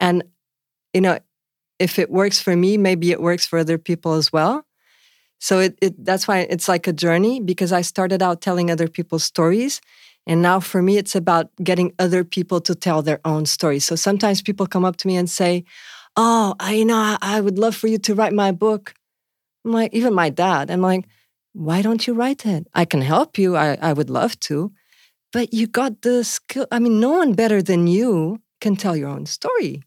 And, 0.00 0.24
you 0.92 1.00
know, 1.00 1.18
if 1.78 1.98
it 1.98 2.10
works 2.10 2.40
for 2.40 2.54
me, 2.54 2.76
maybe 2.76 3.10
it 3.10 3.20
works 3.20 3.46
for 3.46 3.58
other 3.58 3.78
people 3.78 4.14
as 4.14 4.32
well. 4.32 4.64
So 5.38 5.58
it, 5.58 5.78
it 5.82 6.04
that's 6.04 6.26
why 6.26 6.40
it's 6.40 6.68
like 6.68 6.86
a 6.86 6.92
journey 6.92 7.40
because 7.40 7.72
I 7.72 7.82
started 7.82 8.22
out 8.22 8.40
telling 8.40 8.70
other 8.70 8.88
people's 8.88 9.24
stories. 9.24 9.80
And 10.26 10.40
now 10.40 10.60
for 10.60 10.80
me, 10.80 10.96
it's 10.96 11.14
about 11.14 11.50
getting 11.62 11.92
other 11.98 12.24
people 12.24 12.60
to 12.62 12.74
tell 12.74 13.02
their 13.02 13.20
own 13.24 13.44
stories. 13.44 13.84
So 13.84 13.94
sometimes 13.94 14.40
people 14.40 14.66
come 14.66 14.84
up 14.84 14.96
to 14.98 15.06
me 15.06 15.16
and 15.16 15.28
say, 15.28 15.64
Oh, 16.16 16.54
I, 16.60 16.74
you 16.74 16.84
know, 16.84 16.96
I, 16.96 17.18
I 17.20 17.40
would 17.40 17.58
love 17.58 17.74
for 17.74 17.88
you 17.88 17.98
to 17.98 18.14
write 18.14 18.32
my 18.32 18.52
book. 18.52 18.94
I'm 19.64 19.72
like, 19.72 19.92
even 19.92 20.14
my 20.14 20.30
dad, 20.30 20.70
I'm 20.70 20.80
like, 20.80 21.06
why 21.54 21.82
don't 21.82 22.06
you 22.06 22.14
write 22.14 22.44
it? 22.44 22.66
I 22.74 22.84
can 22.84 23.00
help 23.00 23.38
you. 23.38 23.56
I, 23.56 23.78
I 23.80 23.92
would 23.92 24.10
love 24.10 24.38
to. 24.40 24.72
But 25.32 25.54
you 25.54 25.66
got 25.66 26.02
the 26.02 26.24
skill. 26.24 26.66
I 26.70 26.78
mean, 26.78 27.00
no 27.00 27.12
one 27.12 27.32
better 27.34 27.62
than 27.62 27.86
you 27.86 28.40
can 28.60 28.76
tell 28.76 28.96
your 28.96 29.08
own 29.08 29.26
story. 29.26 29.82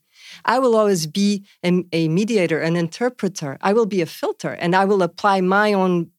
I 0.45 0.59
will 0.59 0.76
always 0.76 1.07
be 1.07 1.45
a, 1.63 1.84
a 1.93 2.07
mediator, 2.09 2.59
an 2.59 2.76
interpreter. 2.76 3.57
I 3.61 3.74
will 3.74 3.86
be 3.86 4.01
a 4.01 4.05
filter, 4.05 4.53
and 4.53 4.76
I 4.76 4.86
will 4.86 5.01
apply 5.03 5.41
my 5.41 5.74
own 5.74 6.11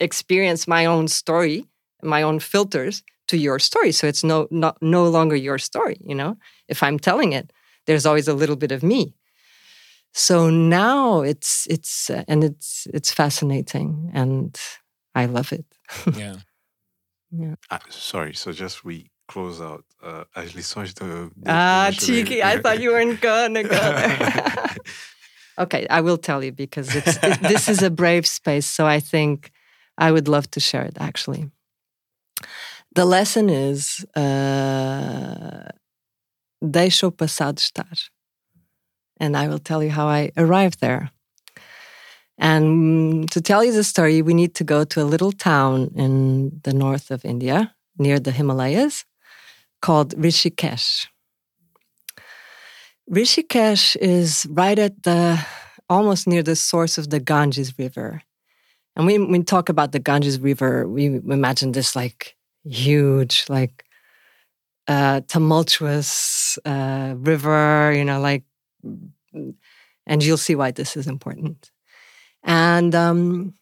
experience, 0.00 0.68
my 0.68 0.86
own 0.86 1.08
story, 1.08 1.66
my 2.02 2.22
own 2.22 2.40
filters 2.40 3.02
to 3.28 3.36
your 3.38 3.58
story. 3.58 3.92
So 3.92 4.06
it's 4.06 4.24
no 4.24 4.48
not 4.50 4.76
no 4.82 5.08
longer 5.08 5.36
your 5.36 5.58
story. 5.58 5.98
You 6.00 6.14
know, 6.14 6.36
if 6.68 6.82
I'm 6.82 6.98
telling 6.98 7.32
it, 7.32 7.52
there's 7.86 8.06
always 8.06 8.28
a 8.28 8.34
little 8.34 8.56
bit 8.56 8.72
of 8.72 8.82
me. 8.82 9.14
So 10.12 10.50
now 10.50 11.20
it's 11.22 11.66
it's 11.68 12.10
uh, 12.10 12.24
and 12.28 12.44
it's 12.44 12.86
it's 12.94 13.12
fascinating, 13.12 14.10
and 14.14 14.58
I 15.16 15.24
love 15.24 15.52
it. 15.52 15.64
Yeah. 16.14 16.36
yeah. 17.30 17.54
Ah, 17.70 17.80
sorry, 17.88 18.34
so 18.34 18.52
just 18.52 18.84
we 18.84 19.10
close 19.26 19.62
out 19.62 19.84
uh, 20.02 20.24
as 20.36 20.52
lições 20.52 20.92
do. 20.92 21.30
do 21.34 21.50
Ah, 21.50 21.90
cheeky! 21.90 22.42
I 22.42 22.60
thought 22.60 22.80
you 22.80 22.90
weren't 22.92 23.20
gonna 23.22 23.62
go 23.62 23.70
there. 23.70 24.76
okay, 25.58 25.86
I 25.88 26.02
will 26.02 26.18
tell 26.18 26.44
you 26.44 26.52
because 26.52 26.94
it's 26.94 27.16
it, 27.22 27.40
this 27.40 27.68
is 27.68 27.82
a 27.82 27.90
brave 27.90 28.26
space. 28.26 28.66
So 28.66 28.86
I 28.86 29.00
think 29.00 29.50
I 29.96 30.12
would 30.12 30.28
love 30.28 30.50
to 30.50 30.60
share 30.60 30.84
it. 30.84 30.96
Actually, 31.00 31.50
the 32.94 33.06
lesson 33.06 33.48
is 33.48 34.04
uh, 34.14 35.72
deixa 36.60 37.06
o 37.06 37.10
passado 37.10 37.58
estar, 37.58 38.10
and 39.18 39.34
I 39.34 39.48
will 39.48 39.60
tell 39.60 39.82
you 39.82 39.90
how 39.90 40.08
I 40.08 40.30
arrived 40.36 40.80
there. 40.80 41.10
And 42.38 43.30
to 43.30 43.40
tell 43.40 43.64
you 43.64 43.72
the 43.72 43.84
story, 43.84 44.20
we 44.22 44.34
need 44.34 44.54
to 44.56 44.64
go 44.64 44.84
to 44.84 45.02
a 45.02 45.04
little 45.04 45.32
town 45.32 45.90
in 45.94 46.60
the 46.64 46.72
north 46.72 47.10
of 47.10 47.24
India, 47.24 47.74
near 47.98 48.20
the 48.20 48.30
Himalayas, 48.30 49.04
called 49.80 50.14
Rishikesh. 50.16 51.06
Rishikesh 53.10 53.96
is 53.96 54.46
right 54.50 54.78
at 54.78 55.02
the 55.04 55.44
almost 55.88 56.26
near 56.26 56.42
the 56.42 56.56
source 56.56 56.98
of 56.98 57.10
the 57.10 57.20
Ganges 57.20 57.78
River. 57.78 58.22
And 58.96 59.06
when 59.06 59.30
we 59.30 59.42
talk 59.42 59.68
about 59.68 59.92
the 59.92 59.98
Ganges 59.98 60.40
River, 60.40 60.88
we 60.88 61.06
imagine 61.06 61.72
this 61.72 61.94
like 61.94 62.36
huge, 62.64 63.44
like 63.48 63.84
uh, 64.88 65.20
tumultuous 65.28 66.58
uh, 66.64 67.14
river, 67.16 67.92
you 67.94 68.04
know, 68.04 68.20
like, 68.20 68.44
and 70.06 70.22
you'll 70.22 70.36
see 70.36 70.54
why 70.54 70.70
this 70.70 70.96
is 70.96 71.06
important. 71.06 71.70
And 72.46 72.94
um, 72.94 73.54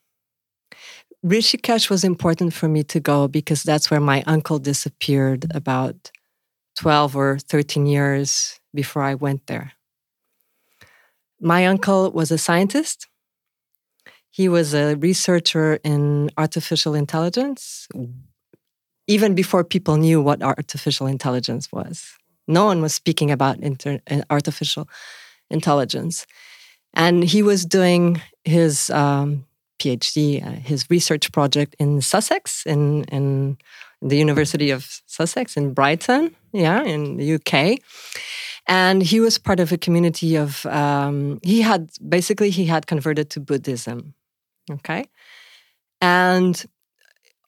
Rishikesh 1.25 1.89
was 1.89 2.05
important 2.05 2.53
for 2.53 2.69
me 2.69 2.85
to 2.85 3.01
go 3.01 3.27
because 3.27 3.63
that's 3.63 3.91
where 3.91 4.01
my 4.01 4.23
uncle 4.27 4.59
disappeared 4.59 5.47
about 5.55 6.11
12 6.77 7.17
or 7.17 7.39
13 7.39 7.87
years 7.87 8.61
before 8.75 9.03
I 9.03 9.15
went 9.15 9.47
there. 9.47 9.73
My 11.41 11.67
uncle 11.67 12.11
was 12.11 12.31
a 12.31 12.39
scientist. 12.39 13.09
He 14.31 14.49
was 14.49 14.75
a 14.75 14.97
researcher 14.97 15.79
in 15.83 16.31
artificial 16.37 16.95
intelligence, 16.95 17.89
even 19.07 19.35
before 19.35 19.65
people 19.65 19.97
knew 19.97 20.21
what 20.21 20.43
artificial 20.43 21.07
intelligence 21.07 21.71
was. 21.73 22.17
No 22.47 22.67
one 22.67 22.83
was 22.83 22.93
speaking 22.93 23.31
about 23.31 23.61
inter- 23.61 24.01
artificial 24.29 24.89
intelligence. 25.51 26.27
And 26.93 27.25
he 27.25 27.43
was 27.43 27.65
doing 27.65 28.21
his 28.45 28.91
um, 28.91 29.47
PhD, 29.79 30.45
uh, 30.45 30.51
his 30.61 30.89
research 30.91 31.33
project 31.33 31.75
in 31.79 32.01
Sussex, 32.01 32.65
in, 32.67 33.05
in 33.05 33.59
the 34.01 34.17
University 34.17 34.71
of 34.71 35.01
Sussex 35.07 35.57
in 35.57 35.75
Brighton, 35.75 36.35
yeah, 36.53 36.83
in 36.83 37.17
the 37.17 37.35
UK. 37.35 37.79
And 38.67 39.03
he 39.03 39.21
was 39.21 39.39
part 39.39 39.61
of 39.61 39.73
a 39.73 39.79
community 39.79 40.37
of, 40.37 40.65
um, 40.67 41.41
he 41.43 41.61
had 41.63 41.91
basically, 42.07 42.51
he 42.51 42.67
had 42.67 42.87
converted 42.87 43.31
to 43.31 43.41
Buddhism, 43.41 44.15
okay? 44.71 45.05
And 46.01 46.65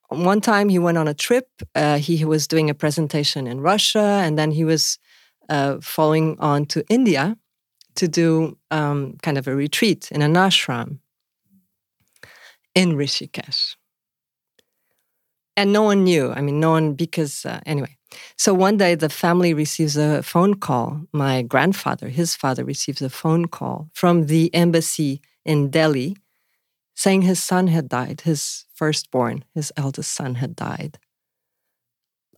one 0.09 0.41
time 0.41 0.69
he 0.69 0.79
went 0.79 0.99
on 0.99 1.09
a 1.09 1.15
trip, 1.15 1.49
uh, 1.75 1.99
he 1.99 2.25
was 2.25 2.47
doing 2.47 2.71
a 2.71 2.75
presentation 2.75 3.47
in 3.47 3.61
Russia, 3.61 4.21
and 4.25 4.39
then 4.39 4.51
he 4.51 4.65
was 4.65 4.99
uh, 5.49 5.79
following 5.81 6.37
on 6.39 6.67
to 6.67 6.85
India 6.89 7.37
to 7.97 8.09
do 8.09 8.57
um, 8.71 9.17
kind 9.23 9.39
of 9.39 9.49
a 9.49 9.55
retreat 9.55 10.11
in 10.13 10.23
an 10.23 10.35
ashram 10.35 10.99
in 12.75 12.93
Rishikesh. 12.93 13.77
And 15.57 15.73
no 15.73 15.83
one 15.83 16.05
knew. 16.05 16.33
I 16.33 16.43
mean, 16.43 16.61
no 16.61 16.71
one, 16.73 16.93
because 16.93 17.47
uh, 17.47 17.61
anyway. 17.65 17.97
So 18.37 18.53
one 18.53 18.77
day 18.77 18.95
the 18.95 19.09
family 19.09 19.55
receives 19.55 19.97
a 19.97 20.23
phone 20.23 20.55
call. 20.55 21.01
My 21.13 21.43
grandfather, 21.43 22.09
his 22.09 22.37
father, 22.37 22.65
receives 22.65 23.01
a 23.01 23.09
phone 23.09 23.47
call 23.47 23.89
from 23.95 24.27
the 24.27 24.55
embassy 24.55 25.23
in 25.45 25.71
Delhi 25.71 26.17
saying 26.97 27.23
his 27.23 27.43
son 27.43 27.69
had 27.69 27.89
died, 27.89 28.23
his 28.23 28.65
firstborn, 28.75 29.45
his 29.55 29.71
eldest 29.77 30.13
son 30.13 30.37
had 30.37 30.57
died. 30.57 30.99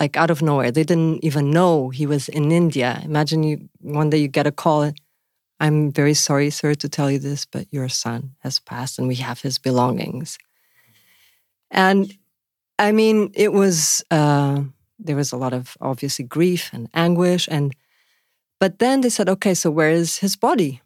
Like 0.01 0.17
out 0.17 0.31
of 0.31 0.43
nowhere. 0.43 0.71
They 0.71 0.85
didn't 0.85 1.25
even 1.25 1.51
know 1.51 1.89
he 1.91 2.07
was 2.07 2.29
in 2.29 2.53
India. 2.53 3.01
Imagine 3.05 3.43
you 3.43 3.69
one 3.81 4.11
day 4.11 4.19
you 4.19 4.29
get 4.29 4.47
a 4.47 4.53
call 4.53 4.93
I'm 5.61 5.91
very 5.91 6.15
sorry, 6.15 6.51
sir, 6.51 6.75
to 6.75 6.89
tell 6.89 7.11
you 7.11 7.19
this, 7.19 7.45
but 7.45 7.67
your 7.73 7.89
son 7.89 8.35
has 8.41 8.61
passed 8.61 8.99
and 8.99 9.09
we 9.09 9.17
have 9.17 9.41
his 9.41 9.59
belongings. 9.59 10.39
And 11.71 12.17
I 12.79 12.93
mean, 12.93 13.33
it 13.35 13.53
was, 13.53 14.05
uh, 14.11 14.63
there 14.99 15.17
was 15.17 15.33
a 15.33 15.37
lot 15.37 15.53
of 15.53 15.77
obviously 15.81 16.25
grief 16.25 16.71
and 16.73 16.89
anguish. 16.95 17.49
And, 17.51 17.75
but 18.61 18.79
then 18.79 19.01
they 19.01 19.09
said, 19.09 19.29
okay, 19.29 19.55
so 19.55 19.71
where 19.71 19.91
is 19.91 20.19
his 20.19 20.37
body? 20.37 20.81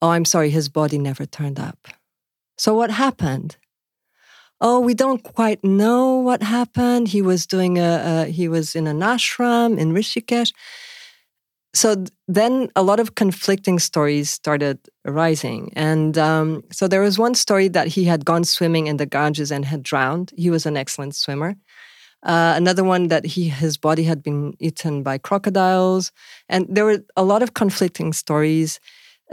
Oh, 0.00 0.10
I'm 0.10 0.24
sorry, 0.24 0.50
his 0.50 0.68
body 0.68 0.98
never 0.98 1.26
turned 1.26 1.58
up. 1.58 1.88
So 2.56 2.74
what 2.74 2.90
happened? 2.90 3.56
Oh, 4.60 4.78
we 4.78 4.94
don't 4.94 5.22
quite 5.22 5.64
know 5.64 6.14
what 6.14 6.42
happened. 6.42 7.08
He 7.08 7.22
was 7.22 7.46
doing 7.46 7.78
a, 7.78 8.24
a 8.26 8.30
he 8.30 8.48
was 8.48 8.76
in 8.76 8.86
an 8.86 9.00
ashram 9.00 9.78
in 9.78 9.92
Rishikesh 9.92 10.52
so 11.74 12.04
then 12.28 12.68
a 12.76 12.82
lot 12.82 13.00
of 13.00 13.16
conflicting 13.16 13.80
stories 13.80 14.30
started 14.30 14.78
arising. 15.04 15.72
And 15.74 16.16
um, 16.16 16.62
so 16.70 16.86
there 16.86 17.00
was 17.00 17.18
one 17.18 17.34
story 17.34 17.66
that 17.68 17.88
he 17.88 18.04
had 18.04 18.24
gone 18.24 18.44
swimming 18.44 18.86
in 18.86 18.96
the 18.96 19.06
Ganges 19.06 19.50
and 19.50 19.64
had 19.64 19.82
drowned. 19.82 20.32
He 20.36 20.50
was 20.50 20.66
an 20.66 20.76
excellent 20.76 21.16
swimmer. 21.16 21.56
Uh, 22.22 22.54
another 22.56 22.84
one 22.84 23.08
that 23.08 23.26
he 23.26 23.48
his 23.48 23.76
body 23.76 24.04
had 24.04 24.22
been 24.22 24.54
eaten 24.58 25.02
by 25.02 25.18
crocodiles, 25.18 26.10
and 26.48 26.66
there 26.70 26.86
were 26.86 27.04
a 27.16 27.24
lot 27.24 27.42
of 27.42 27.52
conflicting 27.52 28.14
stories. 28.14 28.80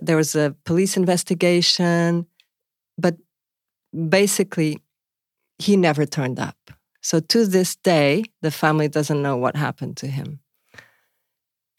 There 0.01 0.17
was 0.17 0.35
a 0.35 0.53
police 0.65 0.97
investigation, 0.97 2.25
but 2.97 3.15
basically, 4.09 4.79
he 5.57 5.77
never 5.77 6.05
turned 6.05 6.37
up. 6.37 6.57
So 7.01 7.21
to 7.21 7.45
this 7.45 7.77
day, 7.77 8.23
the 8.41 8.51
family 8.51 8.89
doesn't 8.89 9.21
know 9.21 9.37
what 9.37 9.55
happened 9.55 9.95
to 9.97 10.07
him. 10.07 10.41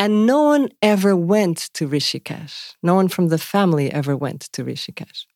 And 0.03 0.26
no 0.26 0.42
one 0.42 0.68
ever 0.82 1.14
went 1.14 1.70
to 1.74 1.86
Rishikesh. 1.86 2.74
No 2.82 2.96
one 2.96 3.07
from 3.07 3.28
the 3.28 3.38
family 3.38 3.88
ever 3.92 4.16
went 4.16 4.40
to 4.55 4.64
Rishikesh. 4.64 5.26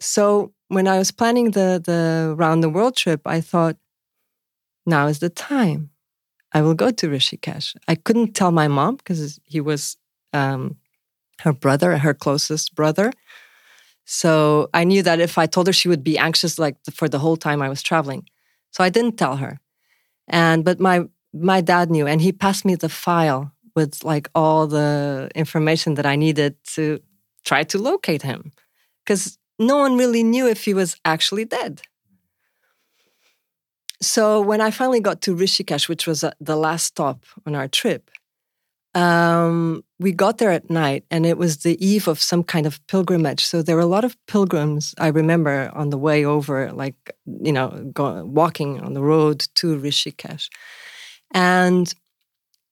So 0.00 0.52
when 0.66 0.88
I 0.88 0.98
was 0.98 1.12
planning 1.12 1.52
the, 1.52 1.80
the 1.80 2.34
round 2.36 2.64
the 2.64 2.68
world 2.68 2.96
trip, 2.96 3.20
I 3.24 3.40
thought, 3.40 3.76
now 4.84 5.06
is 5.06 5.20
the 5.20 5.28
time. 5.28 5.90
I 6.54 6.60
will 6.62 6.74
go 6.74 6.90
to 6.90 7.06
Rishikesh. 7.08 7.76
I 7.86 7.94
couldn't 7.94 8.34
tell 8.34 8.50
my 8.50 8.66
mom 8.66 8.96
because 8.96 9.38
he 9.44 9.60
was 9.60 9.96
um, 10.32 10.78
her 11.42 11.52
brother, 11.52 11.98
her 11.98 12.14
closest 12.14 12.74
brother. 12.74 13.12
So 14.06 14.70
I 14.74 14.82
knew 14.82 15.04
that 15.04 15.20
if 15.20 15.38
I 15.38 15.46
told 15.46 15.68
her, 15.68 15.72
she 15.72 15.88
would 15.88 16.02
be 16.02 16.18
anxious 16.18 16.58
like 16.58 16.78
for 16.92 17.08
the 17.08 17.20
whole 17.20 17.36
time 17.36 17.62
I 17.62 17.68
was 17.68 17.80
traveling. 17.80 18.26
So 18.72 18.82
I 18.82 18.88
didn't 18.88 19.18
tell 19.18 19.36
her. 19.36 19.60
And 20.26 20.64
but 20.64 20.80
my 20.80 21.04
my 21.32 21.60
dad 21.60 21.90
knew, 21.90 22.06
and 22.06 22.20
he 22.20 22.32
passed 22.32 22.64
me 22.64 22.74
the 22.74 22.88
file 22.88 23.52
with 23.74 24.04
like 24.04 24.28
all 24.34 24.66
the 24.66 25.30
information 25.34 25.94
that 25.94 26.06
I 26.06 26.16
needed 26.16 26.56
to 26.74 27.00
try 27.44 27.62
to 27.64 27.78
locate 27.78 28.22
him, 28.22 28.52
because 29.04 29.38
no 29.58 29.76
one 29.78 29.96
really 29.96 30.22
knew 30.22 30.48
if 30.48 30.64
he 30.64 30.74
was 30.74 30.96
actually 31.04 31.44
dead. 31.44 31.82
So 34.02 34.40
when 34.40 34.60
I 34.60 34.70
finally 34.70 35.00
got 35.00 35.20
to 35.22 35.34
Rishikesh, 35.34 35.88
which 35.88 36.06
was 36.06 36.22
uh, 36.22 36.32
the 36.40 36.56
last 36.56 36.84
stop 36.84 37.24
on 37.46 37.54
our 37.54 37.68
trip, 37.68 38.10
um, 38.94 39.84
we 39.98 40.12
got 40.12 40.38
there 40.38 40.50
at 40.50 40.70
night, 40.70 41.04
and 41.10 41.26
it 41.26 41.38
was 41.38 41.58
the 41.58 41.76
eve 41.84 42.08
of 42.08 42.20
some 42.20 42.42
kind 42.42 42.66
of 42.66 42.86
pilgrimage. 42.86 43.44
So 43.44 43.62
there 43.62 43.76
were 43.76 43.82
a 43.82 43.86
lot 43.86 44.04
of 44.04 44.16
pilgrims. 44.26 44.94
I 44.98 45.08
remember 45.08 45.70
on 45.74 45.90
the 45.90 45.98
way 45.98 46.24
over, 46.24 46.72
like 46.72 46.96
you 47.26 47.52
know, 47.52 47.90
go, 47.92 48.24
walking 48.24 48.80
on 48.80 48.94
the 48.94 49.02
road 49.02 49.46
to 49.56 49.78
Rishikesh. 49.78 50.48
And 51.32 51.92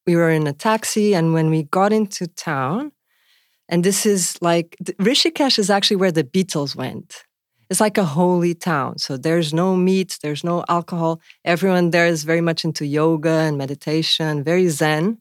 we 0.06 0.16
were 0.16 0.30
in 0.30 0.46
a 0.46 0.52
taxi, 0.52 1.14
and 1.14 1.32
when 1.32 1.50
we 1.50 1.64
got 1.64 1.92
into 1.92 2.26
town, 2.26 2.92
and 3.68 3.82
this 3.84 4.04
is 4.04 4.40
like 4.42 4.76
Rishikesh 4.98 5.58
is 5.58 5.70
actually 5.70 5.96
where 5.96 6.12
the 6.12 6.24
Beatles 6.24 6.76
went. 6.76 7.24
It's 7.70 7.80
like 7.80 7.96
a 7.96 8.04
holy 8.04 8.54
town. 8.54 8.98
So 8.98 9.16
there's 9.16 9.54
no 9.54 9.74
meat, 9.74 10.18
there's 10.22 10.44
no 10.44 10.64
alcohol. 10.68 11.20
Everyone 11.44 11.90
there 11.90 12.06
is 12.06 12.24
very 12.24 12.42
much 12.42 12.64
into 12.64 12.84
yoga 12.84 13.30
and 13.30 13.56
meditation, 13.56 14.44
very 14.44 14.68
zen. 14.68 15.18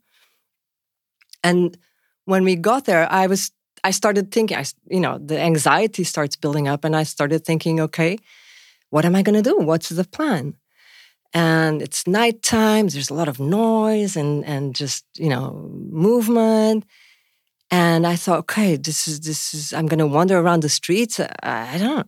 And 1.44 1.78
when 2.26 2.44
we 2.44 2.56
got 2.56 2.86
there, 2.86 3.10
I 3.12 3.28
was 3.28 3.52
I 3.84 3.92
started 3.92 4.32
thinking, 4.32 4.58
I, 4.58 4.66
you 4.90 5.00
know, 5.00 5.18
the 5.18 5.40
anxiety 5.40 6.04
starts 6.04 6.36
building 6.36 6.68
up, 6.68 6.86
and 6.86 6.96
I 6.96 7.04
started 7.04 7.46
thinking, 7.46 7.80
okay, 7.82 8.18
what 8.90 9.06
am 9.06 9.16
I 9.16 9.22
going 9.24 9.42
to 9.42 9.50
do? 9.50 9.58
What's 9.58 9.90
the 9.90 10.06
plan? 10.06 10.56
And 11.34 11.82
it's 11.82 12.06
nighttime. 12.06 12.88
There's 12.88 13.10
a 13.10 13.16
lot 13.16 13.28
of 13.28 13.40
noise 13.40 14.16
and 14.16 14.46
and 14.46 14.76
just 14.76 15.06
you 15.16 15.30
know 15.30 15.70
movement. 15.90 16.86
And 17.72 18.06
I 18.06 18.16
thought, 18.16 18.40
okay, 18.40 18.76
this 18.76 19.08
is 19.08 19.22
this 19.22 19.54
is. 19.54 19.74
I'm 19.74 19.88
to 19.88 20.08
wander 20.08 20.38
around 20.38 20.62
the 20.62 20.70
streets. 20.70 21.20
I, 21.20 21.28
I 21.44 21.78
don't. 21.78 21.98
know. 21.98 22.04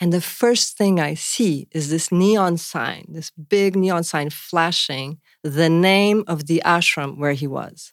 And 0.00 0.12
the 0.12 0.20
first 0.20 0.76
thing 0.76 1.00
I 1.00 1.14
see 1.14 1.68
is 1.70 1.88
this 1.88 2.10
neon 2.10 2.58
sign, 2.58 3.06
this 3.08 3.30
big 3.30 3.76
neon 3.76 4.02
sign 4.04 4.30
flashing 4.30 5.20
the 5.42 5.70
name 5.70 6.24
of 6.26 6.46
the 6.46 6.60
ashram 6.64 7.16
where 7.16 7.32
he 7.32 7.46
was. 7.46 7.90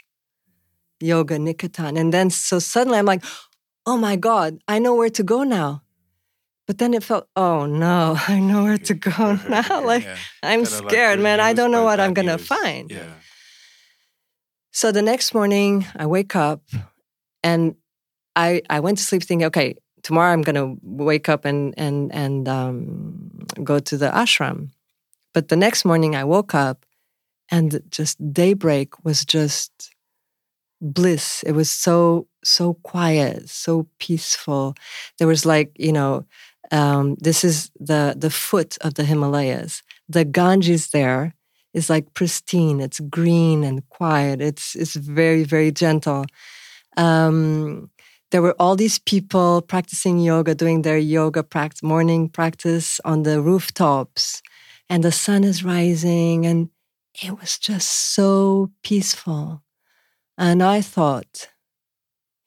Yoga 0.99 1.37
Niketan. 1.37 1.99
And 1.99 2.13
then 2.13 2.29
so 2.29 2.59
suddenly 2.59 2.97
I'm 2.97 3.05
like, 3.05 3.23
oh 3.85 3.97
my 3.97 4.15
God, 4.15 4.59
I 4.67 4.79
know 4.79 4.95
where 4.95 5.09
to 5.09 5.23
go 5.23 5.43
now. 5.43 5.83
But 6.67 6.77
then 6.77 6.93
it 6.93 7.03
felt, 7.03 7.27
oh 7.35 7.65
no, 7.65 8.15
I 8.27 8.39
know 8.39 8.63
where 8.63 8.77
to 8.77 8.93
go 8.93 9.35
now. 9.47 9.83
Like 9.83 10.03
Yeah. 10.03 10.17
I'm 10.43 10.63
Kinda 10.63 10.81
like 10.81 10.89
scared, 10.91 11.19
man. 11.19 11.39
I 11.39 11.53
don't 11.53 11.71
know 11.71 11.83
what 11.83 11.99
I'm 11.99 12.13
gonna 12.13 12.37
news. 12.37 12.47
find. 12.47 12.91
Yeah. 12.91 13.13
So 14.71 14.91
the 14.91 15.01
next 15.01 15.33
morning 15.33 15.85
I 15.95 16.05
wake 16.05 16.35
up 16.35 16.61
and 17.43 17.75
I 18.35 18.61
I 18.69 18.79
went 18.79 18.97
to 18.99 19.03
sleep 19.03 19.23
thinking, 19.23 19.45
okay, 19.47 19.75
tomorrow 20.03 20.31
I'm 20.31 20.41
gonna 20.43 20.75
wake 20.81 21.27
up 21.29 21.45
and 21.45 21.73
and 21.77 22.11
and 22.13 22.47
um, 22.47 23.31
go 23.63 23.79
to 23.79 23.97
the 23.97 24.09
ashram. 24.09 24.69
But 25.33 25.47
the 25.49 25.55
next 25.57 25.83
morning 25.85 26.15
I 26.15 26.23
woke 26.23 26.53
up 26.55 26.85
and 27.49 27.81
just 27.89 28.17
daybreak 28.33 29.03
was 29.03 29.25
just 29.25 29.91
bliss. 30.79 31.43
It 31.43 31.51
was 31.51 31.69
so 31.69 32.27
so 32.43 32.75
quiet, 32.75 33.49
so 33.49 33.87
peaceful. 33.99 34.75
There 35.17 35.27
was 35.27 35.45
like 35.45 35.71
you 35.77 35.91
know, 35.91 36.25
um, 36.71 37.15
this 37.19 37.43
is 37.43 37.69
the 37.79 38.15
the 38.17 38.29
foot 38.29 38.77
of 38.81 38.93
the 38.93 39.03
Himalayas. 39.03 39.83
The 40.07 40.25
Ganges 40.25 40.89
there 40.89 41.35
is 41.73 41.89
like 41.89 42.13
pristine. 42.13 42.79
It's 42.79 42.99
green 42.99 43.63
and 43.63 43.87
quiet. 43.89 44.41
It's 44.41 44.75
it's 44.75 44.95
very 44.95 45.43
very 45.43 45.71
gentle. 45.71 46.25
Um, 46.97 47.89
there 48.31 48.41
were 48.41 48.55
all 48.57 48.77
these 48.77 48.99
people 48.99 49.61
practicing 49.61 50.19
yoga, 50.19 50.55
doing 50.55 50.83
their 50.83 50.97
yoga 50.97 51.43
practice, 51.43 51.83
morning 51.83 52.29
practice 52.29 52.99
on 53.03 53.23
the 53.23 53.41
rooftops, 53.41 54.41
and 54.89 55.03
the 55.03 55.11
sun 55.11 55.43
is 55.43 55.65
rising, 55.65 56.45
and 56.45 56.69
it 57.21 57.37
was 57.39 57.57
just 57.57 57.89
so 57.89 58.71
peaceful. 58.83 59.63
And 60.37 60.63
I 60.63 60.81
thought, 60.81 61.49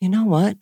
you 0.01 0.09
know 0.09 0.25
what? 0.25 0.57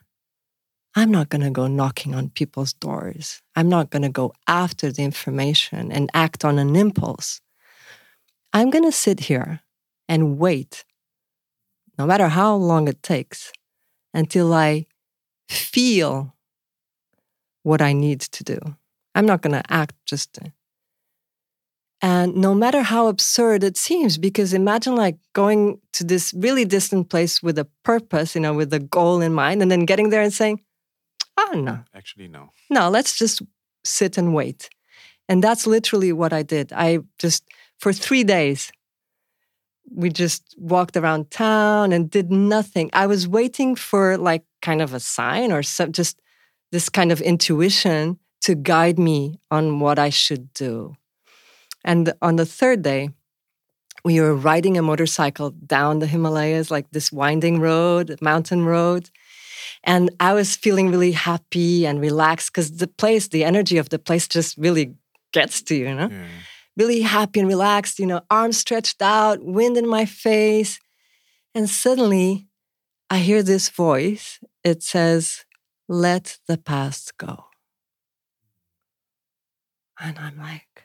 I'm 0.95 1.11
not 1.11 1.31
going 1.31 1.43
to 1.43 1.51
go 1.51 1.67
knocking 1.69 2.15
on 2.15 2.31
people's 2.31 2.75
doors. 2.75 3.41
I'm 3.57 3.69
not 3.69 3.91
going 3.91 4.03
to 4.03 4.11
go 4.11 4.35
after 4.47 4.93
the 4.93 5.03
information 5.03 5.91
and 5.91 6.11
act 6.13 6.45
on 6.45 6.59
an 6.59 6.77
impulse. 6.77 7.41
I'm 8.53 8.69
going 8.69 8.85
to 8.85 8.93
sit 8.93 9.21
here 9.21 9.61
and 10.09 10.39
wait, 10.39 10.85
no 11.99 12.05
matter 12.05 12.29
how 12.29 12.55
long 12.55 12.89
it 12.89 13.03
takes, 13.03 13.53
until 14.13 14.53
I 14.53 14.87
feel 15.49 16.35
what 17.63 17.81
I 17.81 17.95
need 17.95 18.21
to 18.21 18.45
do. 18.45 18.59
I'm 19.15 19.27
not 19.27 19.41
going 19.41 19.53
to 19.53 19.73
act 19.73 19.95
just. 20.05 20.39
And 22.03 22.35
no 22.35 22.55
matter 22.55 22.83
how 22.83 23.07
absurd 23.07 23.65
it 23.65 23.77
seems, 23.77 24.19
because 24.19 24.53
imagine 24.53 24.97
like 24.97 25.17
going 25.33 25.81
to 25.93 26.05
this 26.05 26.35
really 26.35 26.65
distant 26.65 27.09
place 27.09 27.43
with 27.43 27.59
a 27.59 27.69
purpose, 27.85 28.35
you 28.35 28.41
know, 28.41 28.53
with 28.53 28.75
a 28.75 28.81
goal 28.81 29.21
in 29.23 29.33
mind, 29.33 29.63
and 29.63 29.71
then 29.71 29.87
getting 29.87 30.11
there 30.11 30.21
and 30.21 30.33
saying, 30.33 30.61
oh, 31.37 31.53
no, 31.55 31.85
Actually, 31.95 32.29
no. 32.29 32.51
no, 32.71 32.89
let's 32.89 33.17
just 33.17 33.43
sit 33.85 34.19
and 34.19 34.35
wait. 34.35 34.69
And 35.29 35.43
that's 35.43 35.67
literally 35.67 36.13
what 36.13 36.33
I 36.33 36.43
did. 36.43 36.73
I 36.73 37.01
just, 37.19 37.45
for 37.79 37.93
three 37.93 38.25
days, 38.25 38.73
we 39.95 40.09
just 40.09 40.55
walked 40.59 40.97
around 40.97 41.31
town 41.31 41.93
and 41.93 42.11
did 42.11 42.31
nothing. 42.31 42.91
I 42.93 43.07
was 43.07 43.29
waiting 43.29 43.75
for 43.77 44.17
like 44.17 44.45
kind 44.61 44.81
of 44.83 44.95
a 44.95 45.01
sign 45.01 45.53
or 45.53 45.63
some, 45.63 45.93
just 45.93 46.21
this 46.71 46.89
kind 46.89 47.13
of 47.13 47.21
intuition 47.21 48.19
to 48.43 48.55
guide 48.55 48.99
me 48.99 49.39
on 49.51 49.81
what 49.81 49.99
I 49.99 50.11
should 50.11 50.53
do. 50.55 50.97
And 51.85 52.13
on 52.23 52.37
the 52.37 52.47
third 52.47 52.83
day, 52.83 53.11
we 54.05 54.21
were 54.21 54.35
riding 54.35 54.77
a 54.77 54.83
motorcycle 54.83 55.51
down 55.51 56.01
the 56.01 56.07
Himalayas, 56.07 56.71
like 56.71 56.91
this 56.91 57.13
winding 57.13 57.61
road, 57.61 58.19
mountain 58.21 58.65
road. 58.65 59.11
And 59.85 60.11
I 60.21 60.33
was 60.33 60.57
feeling 60.57 60.91
really 60.91 61.13
happy 61.13 61.87
and 61.87 62.01
relaxed 62.01 62.53
because 62.53 62.77
the 62.77 62.87
place, 62.87 63.29
the 63.29 63.45
energy 63.45 63.79
of 63.79 63.89
the 63.89 63.99
place 63.99 64.29
just 64.29 64.57
really 64.57 64.95
gets 65.33 65.63
to 65.63 65.75
you, 65.75 65.89
you 65.89 65.95
know? 65.95 66.09
Yeah. 66.11 66.27
Really 66.77 67.01
happy 67.03 67.41
and 67.41 67.49
relaxed, 67.49 67.99
you 67.99 68.07
know, 68.07 68.23
arms 68.31 68.57
stretched 68.57 69.03
out, 69.03 69.45
wind 69.45 69.77
in 69.77 69.87
my 69.87 70.05
face. 70.05 70.79
And 71.55 71.69
suddenly 71.69 72.47
I 73.11 73.19
hear 73.19 73.43
this 73.43 73.69
voice. 73.69 74.39
It 74.65 74.83
says, 74.83 75.45
Let 75.89 76.39
the 76.47 76.57
past 76.57 77.19
go. 77.19 77.47
And 80.01 80.19
I'm 80.19 80.39
like, 80.39 80.85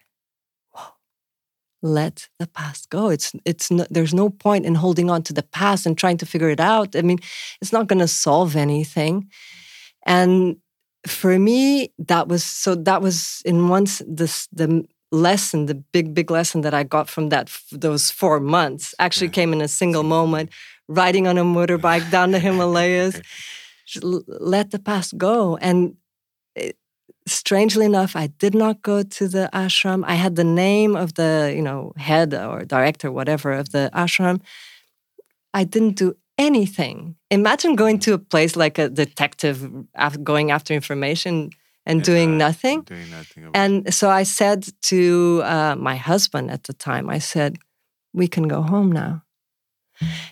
let 1.88 2.28
the 2.40 2.48
past 2.48 2.90
go. 2.90 3.10
It's 3.10 3.32
it's 3.46 3.72
no, 3.72 3.86
there's 3.90 4.14
no 4.14 4.30
point 4.30 4.66
in 4.66 4.76
holding 4.76 5.10
on 5.10 5.24
to 5.24 5.34
the 5.34 5.44
past 5.44 5.86
and 5.86 5.98
trying 5.98 6.18
to 6.18 6.26
figure 6.26 6.50
it 6.50 6.60
out. 6.60 6.96
I 6.96 7.02
mean, 7.02 7.20
it's 7.62 7.74
not 7.74 7.88
going 7.88 8.00
to 8.00 8.08
solve 8.08 8.56
anything. 8.56 9.30
And 10.06 10.58
for 11.06 11.38
me, 11.40 11.94
that 12.00 12.28
was 12.28 12.44
so. 12.44 12.76
That 12.76 13.02
was 13.02 13.42
in 13.46 13.70
once 13.70 14.02
this 14.08 14.48
the 14.52 14.86
lesson, 15.12 15.66
the 15.66 15.76
big 15.76 16.14
big 16.14 16.32
lesson 16.32 16.62
that 16.62 16.74
I 16.74 16.84
got 16.84 17.10
from 17.10 17.30
that 17.30 17.50
those 17.72 18.12
four 18.12 18.40
months 18.40 18.94
actually 19.00 19.30
came 19.30 19.54
in 19.54 19.62
a 19.62 19.68
single 19.68 20.04
moment, 20.04 20.50
riding 20.88 21.28
on 21.28 21.38
a 21.38 21.44
motorbike 21.44 22.10
down 22.12 22.32
the 22.32 22.40
Himalayas. 22.48 23.22
Let 24.02 24.72
the 24.72 24.80
past 24.80 25.18
go 25.18 25.58
and 25.58 25.96
strangely 27.28 27.86
enough 27.86 28.16
i 28.16 28.28
did 28.40 28.56
not 28.56 28.82
go 28.82 29.04
to 29.04 29.28
the 29.28 29.50
ashram 29.54 30.04
i 30.08 30.16
had 30.16 30.36
the 30.36 30.44
name 30.44 30.96
of 30.96 31.14
the 31.14 31.54
you 31.56 31.62
know 31.62 31.94
head 31.98 32.34
or 32.34 32.66
director 32.66 33.12
whatever 33.12 33.52
of 33.52 33.70
the 33.72 33.90
ashram 33.94 34.40
i 35.54 35.64
didn't 35.64 35.96
do 35.96 36.16
anything 36.38 37.16
imagine 37.30 37.76
going 37.76 38.00
to 38.00 38.14
a 38.14 38.18
place 38.18 38.56
like 38.56 38.78
a 38.78 38.90
detective 38.90 39.70
af- 39.96 40.24
going 40.24 40.52
after 40.52 40.74
information 40.74 41.50
and 41.86 42.04
doing 42.04 42.34
uh, 42.34 42.48
nothing 42.48 42.82
Doing 42.82 43.10
nothing. 43.12 43.52
and 43.54 43.94
so 43.94 44.10
I 44.10 44.24
said 44.24 44.68
to 44.84 45.42
uh, 45.46 45.76
my 45.80 45.96
husband 45.96 46.52
at 46.52 46.64
the 46.66 46.74
time, 46.74 47.10
I 47.10 47.20
said, 47.20 47.58
we 48.14 48.28
can 48.28 48.48
go 48.50 48.62
home 48.62 48.92
now. 48.92 49.24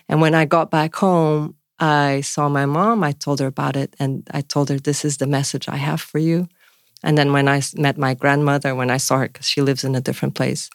And 0.08 0.20
when 0.20 0.34
I 0.34 0.44
got 0.44 0.70
back 0.70 0.94
home, 0.94 1.56
I 1.78 2.20
saw 2.20 2.48
my 2.48 2.66
mom. 2.66 3.02
I 3.02 3.12
told 3.12 3.40
her 3.40 3.46
about 3.46 3.74
it. 3.76 3.94
And 3.98 4.28
I 4.32 4.42
told 4.42 4.68
her, 4.68 4.78
this 4.78 5.04
is 5.04 5.16
the 5.16 5.26
message 5.26 5.66
I 5.68 5.76
have 5.76 6.00
for 6.00 6.18
you. 6.18 6.46
And 7.02 7.16
then 7.16 7.32
when 7.32 7.48
I 7.48 7.62
met 7.74 7.98
my 7.98 8.14
grandmother, 8.14 8.74
when 8.74 8.90
I 8.90 8.98
saw 8.98 9.18
her, 9.18 9.28
because 9.28 9.48
she 9.48 9.62
lives 9.62 9.84
in 9.84 9.94
a 9.94 10.00
different 10.00 10.34
place, 10.34 10.70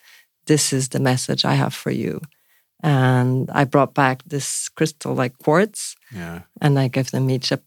this 0.46 0.74
is 0.74 0.90
the 0.90 1.00
message 1.00 1.46
I 1.46 1.56
have 1.56 1.74
for 1.74 1.92
you. 1.92 2.22
And 2.84 3.50
I 3.52 3.66
brought 3.66 3.94
back 3.94 4.24
this 4.24 4.70
crystal 4.70 5.14
like 5.14 5.38
quartz 5.38 5.96
yeah. 6.12 6.42
and 6.60 6.80
I 6.80 6.88
gave 6.88 7.12
them 7.12 7.30
each 7.30 7.52
a 7.52 7.60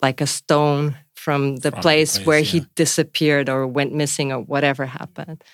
like 0.00 0.20
a 0.20 0.26
stone 0.26 0.96
from 1.14 1.56
the 1.56 1.70
From 1.70 1.76
the 1.76 1.82
place, 1.82 2.16
place, 2.16 2.26
where 2.26 2.38
yeah. 2.38 2.52
he 2.52 2.66
disappeared 2.74 3.48
or 3.48 3.66
went 3.66 3.92
missing 3.94 4.32
or 4.32 4.40
whatever 4.40 4.86
happened. 4.86 5.44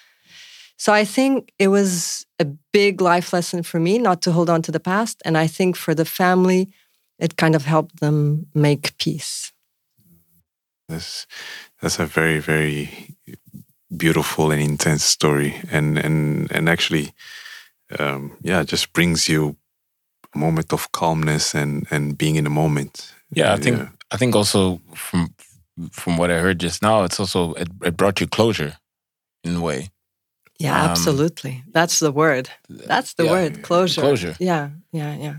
So 0.77 0.93
I 0.93 1.05
think 1.05 1.53
it 1.59 1.69
was 1.69 2.25
a 2.39 2.45
big 2.73 3.01
life 3.01 3.33
lesson 3.33 3.63
for 3.65 3.81
me 3.81 3.99
not 3.99 4.23
to 4.23 4.33
hold 4.33 4.49
on 4.49 4.63
to 4.63 4.73
the 4.73 4.81
past, 4.81 5.21
and 5.25 5.37
I 5.37 5.49
think 5.49 5.77
for 5.77 5.95
the 5.95 6.05
family, 6.05 6.73
it 7.19 7.37
kind 7.37 7.55
of 7.55 7.65
helped 7.65 8.01
them 8.01 8.47
make 8.55 8.97
peace. 8.99 9.53
That's 10.89 11.27
that's 11.83 11.99
a 11.99 12.07
very 12.07 12.39
very 12.41 13.17
beautiful 13.97 14.51
and 14.51 14.63
intense 14.63 15.05
story, 15.05 15.55
and 15.71 15.99
and 15.99 16.51
and 16.53 16.69
actually, 16.69 17.13
um, 17.99 18.37
yeah, 18.43 18.63
just 18.65 18.93
brings 18.93 19.29
you 19.29 19.57
a 20.35 20.39
moment 20.39 20.73
of 20.73 20.91
calmness 20.93 21.55
and 21.55 21.87
and 21.91 22.17
being 22.17 22.37
in 22.37 22.45
the 22.45 22.51
moment. 22.51 23.15
Yeah, 23.31 23.53
I 23.53 23.59
think 23.59 23.89
I 24.11 24.17
think 24.17 24.35
also 24.35 24.81
from 24.95 25.35
from 25.93 26.17
what 26.17 26.31
I 26.31 26.39
heard 26.39 26.59
just 26.63 26.83
now, 26.83 27.05
it's 27.05 27.21
also 27.21 27.53
it, 27.55 27.69
it 27.85 27.97
brought 27.97 28.21
you 28.21 28.27
closure 28.27 28.79
in 29.45 29.57
a 29.57 29.61
way. 29.61 29.91
Yeah, 30.59 30.83
Um, 30.85 30.91
absolutely. 30.91 31.63
That's 31.73 32.01
the 32.01 32.11
word. 32.11 32.49
That's 32.69 33.15
the 33.15 33.25
Yeah, 33.25 33.31
word. 33.33 33.63
Closure. 33.63 34.01
closure. 34.01 34.37
Yeah, 34.41 34.71
yeah, 34.91 35.15
yeah. 35.17 35.35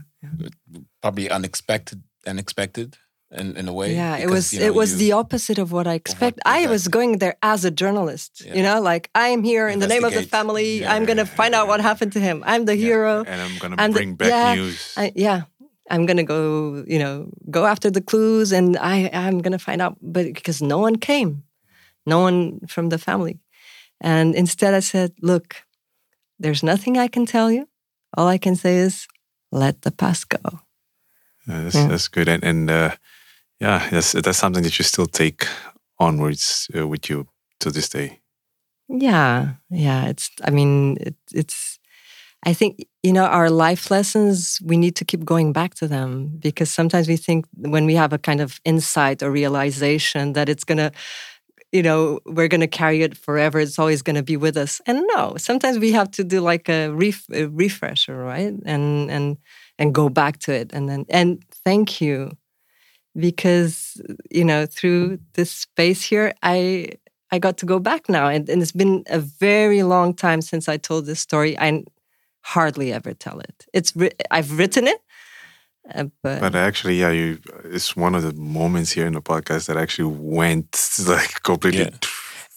Probably 1.02 1.30
unexpected, 1.30 2.04
unexpected 2.26 2.98
in, 3.32 3.56
in 3.58 3.68
a 3.68 3.74
way. 3.74 3.94
Yeah, 3.94 4.18
it 4.18 4.30
was 4.30 4.52
you 4.54 4.60
know, 4.60 4.66
it 4.66 4.74
was 4.76 4.92
you- 4.94 4.98
the 5.00 5.12
opposite 5.14 5.58
of 5.60 5.72
what 5.72 5.88
I 5.88 5.94
expect. 5.94 6.40
I 6.46 6.68
was 6.68 6.88
going 6.88 7.20
there 7.20 7.36
as 7.42 7.66
a 7.66 7.72
journalist, 7.72 8.42
Yeah. 8.46 8.56
you 8.56 8.64
know, 8.64 8.82
like 8.82 9.10
I 9.14 9.28
am 9.30 9.44
here 9.44 9.68
in 9.68 9.80
the 9.80 9.88
name 9.88 10.04
of 10.04 10.14
the 10.14 10.24
family. 10.24 10.82
Yeah, 10.82 10.94
I'm 10.94 11.06
gonna 11.06 11.24
yeah, 11.30 11.36
find 11.38 11.54
out 11.54 11.68
what 11.68 11.80
happened 11.82 12.14
to 12.14 12.20
him. 12.20 12.44
I'm 12.46 12.66
the 12.66 12.76
hero. 12.76 13.24
and 13.28 13.42
I'm 13.42 13.58
gonna 13.60 13.90
bring 13.92 14.16
back 14.16 14.30
yeah, 14.30 14.56
news. 14.56 14.94
I, 14.98 15.12
yeah, 15.16 15.42
I'm 15.90 16.06
gonna 16.06 16.24
go, 16.24 16.84
you 16.88 17.00
know, 17.00 17.30
go 17.50 17.66
after 17.66 17.92
the 17.92 18.02
clues, 18.02 18.52
and 18.52 18.78
I 18.78 19.10
I'm 19.14 19.40
gonna 19.42 19.60
find 19.60 19.82
out. 19.82 19.98
But 20.02 20.26
because 20.34 20.62
no 20.62 20.80
one 20.80 20.96
came, 20.98 21.44
no 22.06 22.20
one 22.20 22.60
from 22.68 22.90
the 22.90 22.98
family, 22.98 23.40
and 24.02 24.34
instead 24.36 24.74
I 24.74 24.82
said, 24.82 25.14
look, 25.22 25.56
there's 26.40 26.64
nothing 26.64 26.98
I 26.98 27.08
can 27.08 27.26
tell 27.26 27.52
you. 27.52 27.68
All 28.18 28.28
I 28.28 28.38
can 28.40 28.56
say 28.56 28.78
is 28.78 29.08
let 29.52 29.82
the 29.82 29.92
past 29.92 30.30
go. 30.30 30.62
Yeah, 31.48 31.64
that's, 31.64 31.76
Yeah. 31.76 31.88
that's 31.88 32.08
good. 32.08 32.28
And, 32.28 32.44
and 32.44 32.70
uh, 32.70 32.92
yeah, 33.60 33.88
that's, 33.90 34.14
that's 34.14 34.38
something 34.38 34.64
that 34.64 34.78
you 34.80 34.84
still 34.84 35.06
take 35.06 35.48
onwards 36.00 36.68
uh, 36.78 36.88
with 36.88 37.10
you 37.10 37.28
to 37.60 37.72
this 37.72 37.90
day. 37.90 38.22
Yeah, 38.88 39.54
yeah. 39.70 40.08
It's. 40.08 40.32
I 40.44 40.50
mean, 40.50 40.98
it, 41.00 41.16
it's. 41.34 41.80
I 42.46 42.54
think 42.54 42.86
you 43.04 43.14
know 43.14 43.26
our 43.26 43.50
life 43.50 43.92
lessons. 43.92 44.60
We 44.64 44.78
need 44.78 44.96
to 44.98 45.06
keep 45.06 45.26
going 45.26 45.54
back 45.54 45.76
to 45.76 45.88
them 45.88 46.38
because 46.40 46.72
sometimes 46.72 47.08
we 47.08 47.18
think 47.18 47.46
when 47.58 47.86
we 47.86 47.96
have 47.96 48.14
a 48.14 48.18
kind 48.18 48.42
of 48.42 48.60
insight 48.66 49.22
or 49.22 49.30
realization 49.30 50.34
that 50.34 50.50
it's 50.50 50.64
gonna, 50.64 50.92
you 51.72 51.84
know, 51.84 52.20
we're 52.26 52.48
gonna 52.48 52.68
carry 52.68 53.04
it 53.04 53.18
forever. 53.18 53.60
It's 53.60 53.78
always 53.78 54.02
gonna 54.02 54.24
be 54.24 54.38
with 54.38 54.58
us. 54.58 54.82
And 54.88 55.04
no, 55.16 55.36
sometimes 55.38 55.78
we 55.80 55.92
have 55.92 56.10
to 56.12 56.24
do 56.24 56.42
like 56.42 56.70
a, 56.70 56.90
ref, 56.90 57.26
a 57.32 57.46
refresher, 57.48 58.18
right? 58.18 58.54
And 58.66 59.12
and 59.12 59.38
and 59.78 59.94
go 59.94 60.10
back 60.10 60.40
to 60.40 60.54
it. 60.54 60.72
And 60.74 60.90
then 60.90 61.06
and 61.10 61.44
thank 61.66 62.02
you 62.02 62.32
because 63.18 64.02
you 64.30 64.46
know 64.46 64.66
through 64.66 65.20
this 65.34 65.52
space 65.52 66.04
here, 66.04 66.34
I 66.44 66.90
I 67.32 67.40
got 67.40 67.58
to 67.58 67.66
go 67.66 67.80
back 67.80 68.10
now, 68.10 68.28
and, 68.28 68.50
and 68.50 68.62
it's 68.62 68.72
been 68.72 69.04
a 69.08 69.20
very 69.20 69.84
long 69.84 70.14
time 70.14 70.42
since 70.42 70.68
I 70.68 70.78
told 70.78 71.06
this 71.06 71.20
story. 71.20 71.58
I 71.58 71.84
hardly 72.42 72.94
ever 72.94 73.14
tell 73.14 73.40
it. 73.40 73.66
It's 73.74 73.94
I've 74.32 74.58
written 74.58 74.88
it, 74.88 75.00
uh, 75.94 76.06
but, 76.22 76.40
But 76.40 76.56
actually, 76.56 77.00
yeah, 77.00 77.10
you, 77.10 77.40
it's 77.66 77.96
one 77.96 78.16
of 78.16 78.24
the 78.24 78.34
moments 78.34 78.92
here 78.92 79.08
in 79.08 79.14
the 79.14 79.22
podcast 79.22 79.68
that 79.68 79.78
actually 79.78 80.14
went 80.20 80.78
like 81.08 81.42
completely. 81.44 81.82
Yeah. 81.82 81.98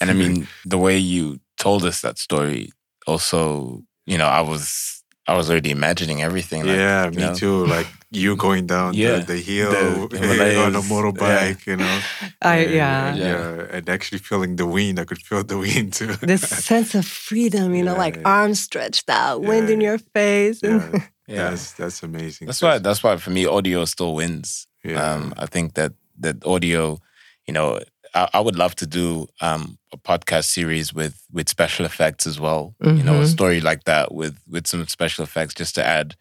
And 0.00 0.11
I 0.11 0.14
mean, 0.14 0.48
the 0.64 0.78
way 0.78 0.98
you 0.98 1.38
told 1.59 1.84
us 1.84 2.00
that 2.00 2.18
story, 2.18 2.72
also, 3.07 3.82
you 4.05 4.18
know, 4.18 4.26
I 4.26 4.40
was 4.40 5.05
I 5.28 5.36
was 5.36 5.48
already 5.48 5.70
imagining 5.70 6.22
everything. 6.22 6.66
Like, 6.66 6.76
yeah, 6.76 7.09
me 7.11 7.16
know, 7.18 7.34
too. 7.34 7.66
Like 7.66 7.86
you 8.12 8.36
going 8.36 8.66
down 8.66 8.94
Yeah, 8.94 9.18
the, 9.18 9.32
the 9.34 9.40
hill 9.40 9.70
the 9.70 10.16
on 10.22 10.74
a 10.76 10.82
Himalayas, 10.82 10.88
motorbike, 10.88 11.66
you 11.66 11.76
know. 11.76 12.00
I 12.42 12.56
And, 12.58 12.72
yeah. 12.74 13.14
yeah, 13.14 13.66
and 13.76 13.88
actually 13.88 14.18
feeling 14.18 14.56
the 14.56 14.66
wind. 14.66 14.98
I 15.00 15.04
could 15.04 15.22
feel 15.22 15.42
the 15.44 15.58
wind 15.58 15.92
too. 15.94 16.14
This 16.22 16.42
sense 16.42 16.94
of 16.94 17.04
freedom, 17.06 17.74
you 17.74 17.82
know, 17.84 17.96
like 17.96 18.16
yeah. 18.16 18.22
arms 18.40 18.60
stretched 18.60 19.08
out, 19.10 19.42
wind 19.42 19.70
in 19.70 19.80
your 19.80 19.98
face. 19.98 20.62
and- 20.62 20.82
yeah, 20.92 21.00
Yeah. 21.36 21.50
that's 21.50 21.72
that's 21.72 22.02
amazing. 22.02 22.46
That's 22.48 22.60
why. 22.62 22.78
That's 22.78 23.02
why 23.02 23.16
for 23.16 23.30
me, 23.30 23.46
audio 23.46 23.84
still 23.86 24.14
wins. 24.14 24.66
Yeah. 24.84 25.00
Um, 25.02 25.32
I 25.38 25.46
think 25.46 25.74
that 25.74 25.92
that 26.18 26.44
audio, 26.44 26.98
you 27.46 27.54
know, 27.54 27.78
I, 28.14 28.28
I 28.34 28.40
would 28.40 28.56
love 28.56 28.74
to 28.76 28.86
do 28.86 29.28
um, 29.40 29.78
a 29.92 29.96
podcast 29.96 30.46
series 30.46 30.92
with 30.92 31.14
with 31.32 31.48
special 31.48 31.86
effects 31.86 32.26
as 32.26 32.38
well. 32.40 32.74
You 32.84 33.02
know, 33.04 33.20
a 33.20 33.24
Mhm. 33.24 33.28
story 33.36 33.60
like 33.60 33.84
that 33.84 34.12
with 34.12 34.36
with 34.50 34.66
some 34.66 34.86
special 34.88 35.22
effects, 35.24 35.54
just 35.54 35.74
to 35.76 35.82
add, 35.86 36.16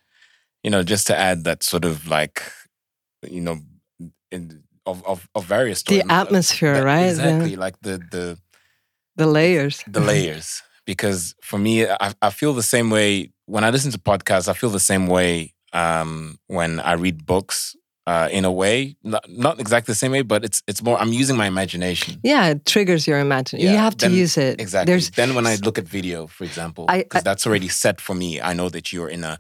you 0.63 0.69
know, 0.69 0.83
just 0.83 1.07
to 1.07 1.17
add 1.17 1.43
that 1.45 1.63
sort 1.63 1.85
of 1.85 2.07
like, 2.07 2.41
you 3.27 3.41
know, 3.41 3.59
in, 4.31 4.63
of 4.85 5.05
of 5.05 5.27
of 5.35 5.45
various 5.45 5.83
The 5.83 6.03
atmosphere, 6.09 6.73
That- 6.75 6.83
right? 6.85 7.09
Exactly, 7.09 7.55
like 7.55 7.75
the 7.81 7.97
the 8.11 8.37
the 9.15 9.25
layers. 9.27 9.83
the 9.87 9.99
layers 9.99 10.63
because 10.85 11.35
for 11.43 11.59
me 11.59 11.85
I, 11.87 12.13
I 12.21 12.29
feel 12.31 12.53
the 12.53 12.63
same 12.63 12.89
way 12.89 13.31
when 13.45 13.63
i 13.63 13.69
listen 13.69 13.91
to 13.91 13.99
podcasts 13.99 14.47
i 14.47 14.53
feel 14.53 14.69
the 14.71 14.79
same 14.79 15.05
way 15.07 15.53
um, 15.73 16.39
when 16.47 16.79
i 16.79 16.93
read 16.93 17.25
books 17.25 17.75
uh, 18.07 18.29
in 18.31 18.45
a 18.45 18.51
way 18.51 18.95
not, 19.03 19.23
not 19.29 19.59
exactly 19.59 19.91
the 19.91 19.97
same 19.97 20.11
way 20.13 20.23
but 20.23 20.43
it's 20.45 20.63
it's 20.67 20.81
more 20.81 20.97
i'm 20.99 21.13
using 21.13 21.35
my 21.37 21.45
imagination 21.45 22.19
Yeah, 22.23 22.47
it 22.51 22.65
triggers 22.65 23.05
your 23.05 23.19
imagination. 23.19 23.67
you 23.69 23.75
Yeah, 23.75 23.83
have 23.83 23.95
to 23.97 24.05
then- 24.07 24.17
use 24.17 24.37
it. 24.37 24.59
exactly 24.61 24.91
There's 24.93 25.11
then 25.11 25.35
when 25.35 25.45
i 25.45 25.55
look 25.65 25.77
at 25.77 25.85
video 25.85 26.25
for 26.27 26.45
example 26.45 26.85
because 26.87 27.21
that's 27.23 27.45
already 27.45 27.67
set 27.69 27.99
for 28.01 28.15
me 28.15 28.41
i 28.41 28.53
know 28.53 28.69
that 28.69 28.91
you're 28.93 29.09
in 29.09 29.23
a 29.23 29.37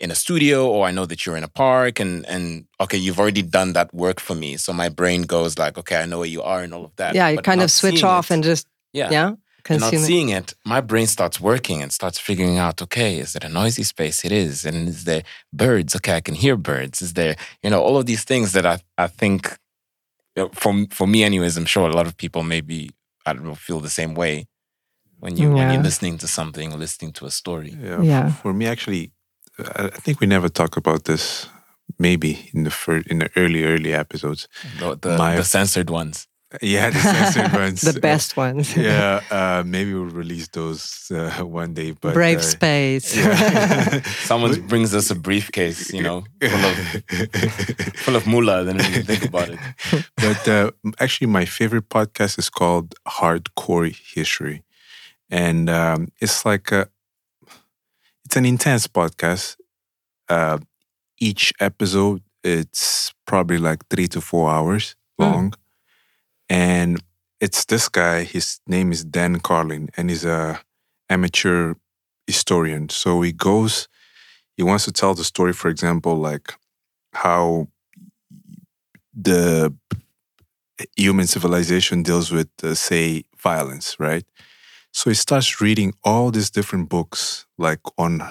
in 0.00 0.10
a 0.10 0.14
studio 0.14 0.68
or 0.68 0.86
i 0.86 0.90
know 0.90 1.06
that 1.06 1.24
you're 1.24 1.36
in 1.36 1.44
a 1.44 1.48
park 1.48 2.00
and 2.00 2.26
and 2.26 2.66
okay 2.80 2.96
you've 2.98 3.18
already 3.20 3.42
done 3.42 3.72
that 3.74 3.92
work 3.94 4.18
for 4.20 4.34
me 4.34 4.56
so 4.56 4.72
my 4.72 4.88
brain 4.88 5.22
goes 5.22 5.58
like 5.58 5.78
okay 5.78 5.96
i 5.96 6.06
know 6.06 6.18
where 6.18 6.28
you 6.36 6.42
are 6.42 6.62
and 6.64 6.74
all 6.74 6.84
of 6.84 6.94
that 6.96 7.14
yeah, 7.14 7.28
you 7.28 7.36
But 7.36 7.44
kind 7.44 7.62
of 7.62 7.70
switch 7.70 8.02
off 8.02 8.30
it- 8.30 8.34
and 8.34 8.42
just 8.44 8.66
yeah 8.92 9.10
yeah, 9.10 9.28
and 9.70 9.80
not 9.80 9.90
seeing 10.06 10.28
it, 10.28 10.52
my 10.66 10.80
brain 10.82 11.06
starts 11.06 11.40
working 11.40 11.80
and 11.82 11.90
starts 11.90 12.18
figuring 12.18 12.58
out, 12.58 12.82
okay, 12.82 13.18
is 13.18 13.34
it 13.34 13.44
a 13.44 13.48
noisy 13.48 13.82
space? 13.82 14.22
It 14.22 14.30
is. 14.30 14.66
And 14.66 14.88
is 14.88 15.04
there 15.04 15.22
birds? 15.54 15.96
Okay, 15.96 16.14
I 16.16 16.20
can 16.20 16.34
hear 16.34 16.54
birds. 16.56 17.00
Is 17.00 17.14
there, 17.14 17.34
you 17.62 17.70
know, 17.70 17.80
all 17.82 17.96
of 17.96 18.04
these 18.04 18.24
things 18.24 18.52
that 18.52 18.66
I, 18.66 18.76
I 18.98 19.06
think, 19.06 19.56
for, 20.52 20.84
for 20.90 21.06
me 21.06 21.24
anyways, 21.24 21.56
I'm 21.56 21.64
sure 21.64 21.88
a 21.88 21.92
lot 21.92 22.06
of 22.06 22.14
people 22.16 22.42
maybe, 22.42 22.90
I 23.24 23.32
don't 23.32 23.44
know, 23.44 23.54
feel 23.54 23.80
the 23.80 23.88
same 23.88 24.14
way 24.14 24.46
when, 25.20 25.36
you 25.38 25.50
when 25.52 25.70
you're 25.72 25.82
listening 25.82 26.18
to 26.18 26.28
something 26.28 26.78
listening 26.78 27.12
to 27.14 27.24
a 27.26 27.30
story. 27.30 27.74
Yeah. 27.80 28.02
Yeah. 28.02 28.32
For 28.32 28.52
me, 28.52 28.66
actually, 28.66 29.12
I 29.58 29.84
I 29.86 29.98
think 30.00 30.20
we 30.20 30.26
never 30.26 30.48
talk 30.48 30.76
about 30.76 31.04
this. 31.04 31.48
Maybe 31.98 32.50
in 32.54 32.64
the 32.64 32.70
first, 32.70 33.06
in 33.08 33.18
the 33.18 33.28
early, 33.36 33.64
early 33.64 33.92
episodes. 33.92 34.48
The, 34.78 34.96
the, 35.00 35.16
My- 35.18 35.36
the 35.36 35.44
censored 35.44 35.90
ones. 35.90 36.26
Yeah, 36.62 36.90
the 36.90 36.98
censored 37.00 37.52
ones. 37.62 37.80
the 37.80 38.00
best 38.00 38.36
ones. 38.36 38.76
Yeah, 38.76 39.20
uh, 39.30 39.62
maybe 39.66 39.92
we'll 39.92 40.04
release 40.22 40.48
those 40.48 41.10
uh, 41.10 41.44
one 41.44 41.74
day. 41.74 41.92
But 42.00 42.14
Brave 42.14 42.38
uh, 42.38 42.42
space. 42.42 43.16
yeah. 43.16 44.02
Someone 44.24 44.66
brings 44.68 44.94
us 44.94 45.10
a 45.10 45.14
briefcase, 45.16 45.92
you 45.92 46.02
know, 46.02 46.24
full 46.40 46.64
of, 46.64 46.76
full 47.96 48.16
of 48.16 48.26
moolah, 48.26 48.64
then 48.64 48.76
we 48.76 49.02
think 49.02 49.24
about 49.24 49.48
it. 49.50 49.58
but 50.16 50.48
uh, 50.48 50.70
actually, 51.00 51.26
my 51.26 51.44
favorite 51.44 51.88
podcast 51.88 52.38
is 52.38 52.48
called 52.48 52.94
Hardcore 53.06 53.92
History, 54.14 54.62
and 55.30 55.68
um, 55.68 56.08
it's 56.20 56.44
like 56.46 56.70
a, 56.72 56.86
it's 58.24 58.36
an 58.36 58.44
intense 58.44 58.86
podcast. 58.86 59.56
Uh, 60.28 60.58
each 61.18 61.52
episode 61.60 62.22
it's 62.42 63.12
probably 63.26 63.58
like 63.58 63.86
three 63.88 64.06
to 64.08 64.20
four 64.20 64.50
hours 64.50 64.96
long, 65.18 65.54
and 66.48 67.02
it's 67.40 67.64
this 67.66 67.88
guy. 67.88 68.24
His 68.24 68.60
name 68.66 68.92
is 68.92 69.04
Dan 69.04 69.40
Carlin, 69.40 69.88
and 69.96 70.10
he's 70.10 70.24
a 70.24 70.60
amateur 71.08 71.74
historian. 72.26 72.88
So 72.88 73.22
he 73.22 73.32
goes, 73.32 73.88
he 74.56 74.62
wants 74.62 74.84
to 74.84 74.92
tell 74.92 75.14
the 75.14 75.24
story. 75.24 75.52
For 75.52 75.68
example, 75.68 76.16
like 76.16 76.52
how 77.14 77.68
the 79.14 79.74
human 80.96 81.26
civilization 81.26 82.02
deals 82.02 82.30
with, 82.32 82.48
uh, 82.62 82.74
say, 82.74 83.24
violence, 83.38 83.96
right? 83.98 84.24
So 84.94 85.10
he 85.10 85.14
starts 85.14 85.60
reading 85.60 85.92
all 86.04 86.30
these 86.30 86.50
different 86.50 86.88
books, 86.88 87.46
like 87.58 87.80
on 87.98 88.22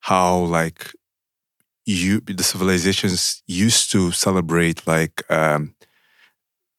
how, 0.00 0.36
like, 0.38 0.92
you 1.86 2.20
the 2.20 2.44
civilizations 2.44 3.42
used 3.46 3.92
to 3.92 4.12
celebrate, 4.12 4.86
like, 4.86 5.22
um, 5.30 5.74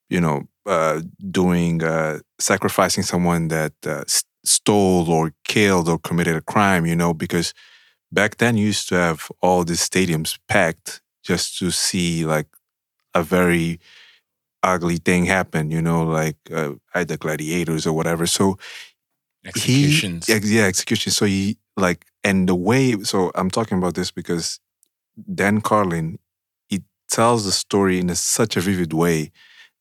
you 0.09 0.19
know, 0.21 0.43
uh, 0.65 1.01
doing 1.31 1.83
uh, 1.83 2.19
sacrificing 2.39 3.03
someone 3.03 3.47
that 3.49 3.73
uh, 3.85 4.03
stole 4.45 5.09
or 5.09 5.33
killed 5.43 5.89
or 5.89 5.99
committed 5.99 6.35
a 6.35 6.41
crime, 6.41 6.85
you 6.85 6.95
know, 6.95 7.13
because 7.13 7.53
back 8.11 8.37
then 8.37 8.57
you 8.57 8.67
used 8.67 8.89
to 8.89 8.95
have 8.95 9.29
all 9.41 9.63
these 9.63 9.87
stadiums 9.87 10.39
packed 10.49 11.01
just 11.23 11.57
to 11.59 11.71
see 11.71 12.25
like 12.25 12.47
a 13.15 13.23
very 13.23 13.79
ugly 14.63 14.97
thing 14.97 15.25
happen, 15.25 15.71
you 15.71 15.81
know, 15.81 16.03
like 16.03 16.37
uh, 16.53 16.71
either 16.95 17.17
gladiators 17.17 17.87
or 17.87 17.93
whatever. 17.93 18.25
So 18.27 18.57
Executions. 19.45 20.27
he, 20.27 20.57
yeah, 20.57 20.63
execution. 20.63 21.11
So 21.11 21.25
he 21.25 21.57
like, 21.75 22.05
and 22.23 22.47
the 22.47 22.55
way, 22.55 23.01
so 23.03 23.31
I'm 23.35 23.49
talking 23.49 23.77
about 23.77 23.95
this 23.95 24.11
because 24.11 24.59
Dan 25.33 25.61
Carlin, 25.61 26.19
he 26.67 26.81
tells 27.09 27.45
the 27.45 27.51
story 27.51 27.99
in 27.99 28.09
a, 28.09 28.15
such 28.15 28.55
a 28.57 28.61
vivid 28.61 28.93
way 28.93 29.31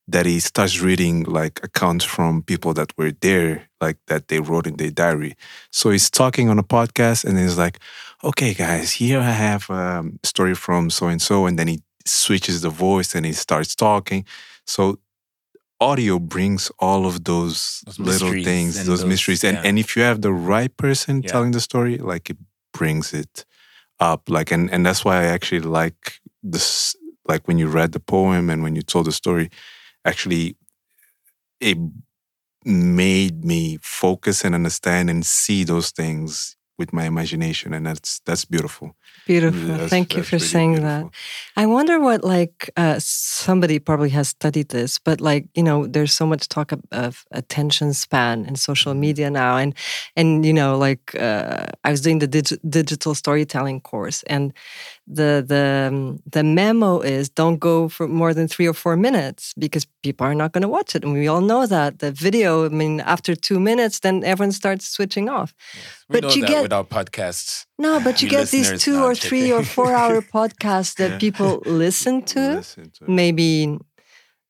that 0.08 0.26
he 0.26 0.40
starts 0.40 0.80
reading 0.80 1.22
like 1.24 1.60
accounts 1.62 2.04
from 2.04 2.42
people 2.42 2.74
that 2.74 2.96
were 2.98 3.12
there, 3.20 3.68
like 3.80 3.98
that 4.08 4.28
they 4.28 4.40
wrote 4.40 4.66
in 4.66 4.76
their 4.76 4.90
diary. 4.90 5.36
So 5.70 5.90
he's 5.90 6.10
talking 6.10 6.48
on 6.48 6.58
a 6.58 6.64
podcast 6.64 7.24
and 7.24 7.38
he's 7.38 7.56
like, 7.56 7.78
okay, 8.24 8.52
guys, 8.52 8.92
here 8.92 9.20
I 9.20 9.30
have 9.30 9.70
a 9.70 10.04
story 10.24 10.54
from 10.54 10.90
so 10.90 11.06
and 11.06 11.22
so. 11.22 11.46
And 11.46 11.58
then 11.58 11.68
he 11.68 11.82
switches 12.04 12.62
the 12.62 12.70
voice 12.70 13.14
and 13.14 13.24
he 13.24 13.32
starts 13.32 13.74
talking. 13.76 14.24
So 14.66 14.98
audio 15.90 16.18
brings 16.18 16.70
all 16.78 17.02
of 17.10 17.14
those, 17.24 17.82
Those 17.86 17.98
little 17.98 18.32
things, 18.44 18.74
those, 18.76 18.86
those- 18.86 19.04
mysteries. 19.04 19.42
And, 19.44 19.56
yeah. 19.56 19.66
and 19.68 19.78
if 19.78 19.88
you 19.96 20.02
have 20.02 20.20
the 20.28 20.32
right 20.54 20.74
person 20.86 21.14
Yeah. 21.22 21.30
telling 21.32 21.52
the 21.52 21.60
story, 21.60 21.94
like 22.12 22.30
it 22.32 22.38
brings 22.78 23.12
it 23.22 23.44
up. 23.98 24.20
Like, 24.36 24.48
and, 24.54 24.70
and 24.72 24.84
that's 24.86 25.04
why 25.04 25.16
I 25.22 25.26
actually 25.36 25.60
like 25.82 26.00
this, 26.54 26.96
like 27.30 27.42
when 27.48 27.58
you 27.58 27.68
read 27.78 27.90
the 27.92 28.00
poem 28.00 28.50
and 28.50 28.62
when 28.64 28.74
you 28.76 28.82
told 28.82 29.06
the 29.06 29.12
story, 29.12 29.48
actually 30.04 30.56
it 31.60 31.78
made 32.64 33.44
me 33.44 33.78
focus 33.82 34.44
and 34.44 34.54
understand 34.54 35.10
and 35.10 35.24
see 35.26 35.64
those 35.64 35.90
things 35.90 36.56
with 36.82 36.92
my 36.92 37.04
imagination, 37.06 37.72
and 37.74 37.84
that's 37.86 38.20
that's 38.26 38.44
beautiful. 38.54 38.86
Beautiful. 39.26 39.60
That's- 39.68 39.90
Thank 39.90 40.08
you 40.16 40.22
for 40.24 40.36
really 40.36 40.48
saying 40.54 40.72
beautiful. 40.74 41.10
that. 41.10 41.62
I 41.62 41.66
wonder 41.66 41.96
what, 42.06 42.20
like, 42.36 42.58
uh, 42.76 42.96
somebody 43.46 43.78
probably 43.78 44.10
has 44.18 44.28
studied 44.28 44.68
this, 44.68 44.98
but 44.98 45.20
like, 45.20 45.44
you 45.54 45.62
know, 45.62 45.86
there's 45.86 46.12
so 46.12 46.26
much 46.26 46.48
talk 46.48 46.72
of, 46.72 46.80
of 46.90 47.24
attention 47.30 47.92
span 47.94 48.44
in 48.48 48.56
social 48.56 48.94
media 48.94 49.30
now, 49.30 49.56
and 49.62 49.74
and 50.16 50.44
you 50.48 50.52
know, 50.52 50.70
like, 50.88 51.04
uh, 51.28 51.66
I 51.86 51.90
was 51.90 52.00
doing 52.00 52.20
the 52.20 52.26
dig- 52.26 52.60
digital 52.68 53.14
storytelling 53.14 53.80
course, 53.80 54.24
and 54.34 54.52
the 55.06 55.42
the 55.46 55.88
um, 55.88 56.20
the 56.30 56.42
memo 56.44 57.00
is 57.00 57.28
don't 57.28 57.58
go 57.58 57.88
for 57.88 58.06
more 58.08 58.32
than 58.34 58.46
three 58.48 58.68
or 58.68 58.74
four 58.74 58.96
minutes 58.96 59.52
because 59.58 59.86
people 60.02 60.26
are 60.26 60.34
not 60.34 60.52
going 60.52 60.62
to 60.62 60.68
watch 60.68 60.94
it, 60.94 61.04
and 61.04 61.12
we 61.12 61.26
all 61.28 61.40
know 61.40 61.66
that 61.66 61.98
the 61.98 62.12
video. 62.12 62.64
I 62.66 62.68
mean, 62.68 63.00
after 63.00 63.34
two 63.34 63.58
minutes, 63.60 64.00
then 64.00 64.22
everyone 64.24 64.52
starts 64.52 64.86
switching 64.88 65.28
off. 65.28 65.54
We 66.08 66.14
But 66.20 66.22
know 66.22 66.34
you 66.34 66.40
that 66.42 66.48
get- 66.50 66.62
with 66.62 66.72
our 66.72 66.84
podcasts. 66.84 67.66
No, 67.78 68.00
but 68.00 68.22
you 68.22 68.26
You 68.26 68.30
get 68.38 68.48
these 68.50 68.82
two 68.84 69.02
or 69.02 69.10
I'm 69.10 69.16
three 69.16 69.52
or 69.52 69.64
four 69.64 69.92
hour 69.92 70.22
podcasts 70.34 70.94
that 70.96 71.10
Yeah. 71.10 71.18
people 71.18 71.62
listen 71.66 72.22
to. 72.22 72.40
Listen 72.56 72.90
to. 72.98 73.10
Maybe 73.10 73.78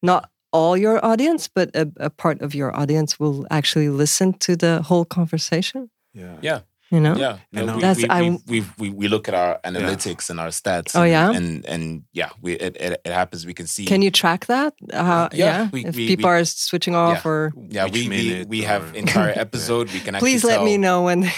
not 0.02 0.28
all 0.52 0.76
your 0.76 1.02
audience, 1.04 1.48
but 1.48 1.70
a, 1.74 1.90
a 1.96 2.10
part 2.10 2.42
of 2.42 2.54
your 2.54 2.76
audience 2.76 3.18
will 3.18 3.46
actually 3.50 3.88
listen 3.88 4.34
to 4.34 4.54
the 4.56 4.82
whole 4.82 5.04
conversation. 5.06 5.88
Yeah. 6.12 6.36
Yeah. 6.42 6.60
You 6.92 7.00
know? 7.00 7.16
Yeah, 7.16 7.38
And 7.54 7.66
no, 7.66 7.68
now- 7.72 7.74
we, 7.76 7.80
That's- 7.80 7.96
we, 7.96 8.08
I- 8.08 8.22
we, 8.22 8.38
we, 8.46 8.64
we, 8.78 8.90
we 8.90 9.08
look 9.08 9.26
at 9.26 9.34
our 9.34 9.58
analytics 9.64 10.28
and 10.28 10.38
our 10.38 10.48
stats. 10.48 10.94
Oh, 10.94 11.00
and, 11.02 11.10
yeah? 11.10 11.30
and 11.32 11.64
and 11.66 12.02
yeah, 12.12 12.28
we 12.42 12.52
it, 12.52 12.76
it, 12.78 13.00
it 13.06 13.12
happens. 13.12 13.46
We 13.46 13.54
can 13.54 13.66
see. 13.66 13.86
Can 13.86 14.02
you 14.02 14.10
track 14.10 14.46
that? 14.46 14.74
How, 14.92 15.30
Yeah, 15.32 15.46
yeah. 15.46 15.68
we- 15.72 15.86
if 15.86 15.96
we- 15.96 16.06
people 16.06 16.28
we- 16.28 16.36
are 16.36 16.44
switching 16.44 16.94
off 16.94 17.24
yeah. 17.24 17.30
or. 17.30 17.52
Yeah, 17.70 17.84
Which 17.84 17.94
we 17.94 18.02
we, 18.02 18.08
minute 18.08 18.48
we 18.48 18.60
have 18.62 18.92
or- 18.92 18.96
entire 18.96 19.32
episode. 19.46 19.90
We 19.90 20.00
can 20.00 20.14
actually 20.14 20.32
Please 20.32 20.44
let 20.44 20.62
me 20.62 20.76
know 20.76 21.02
when. 21.08 21.22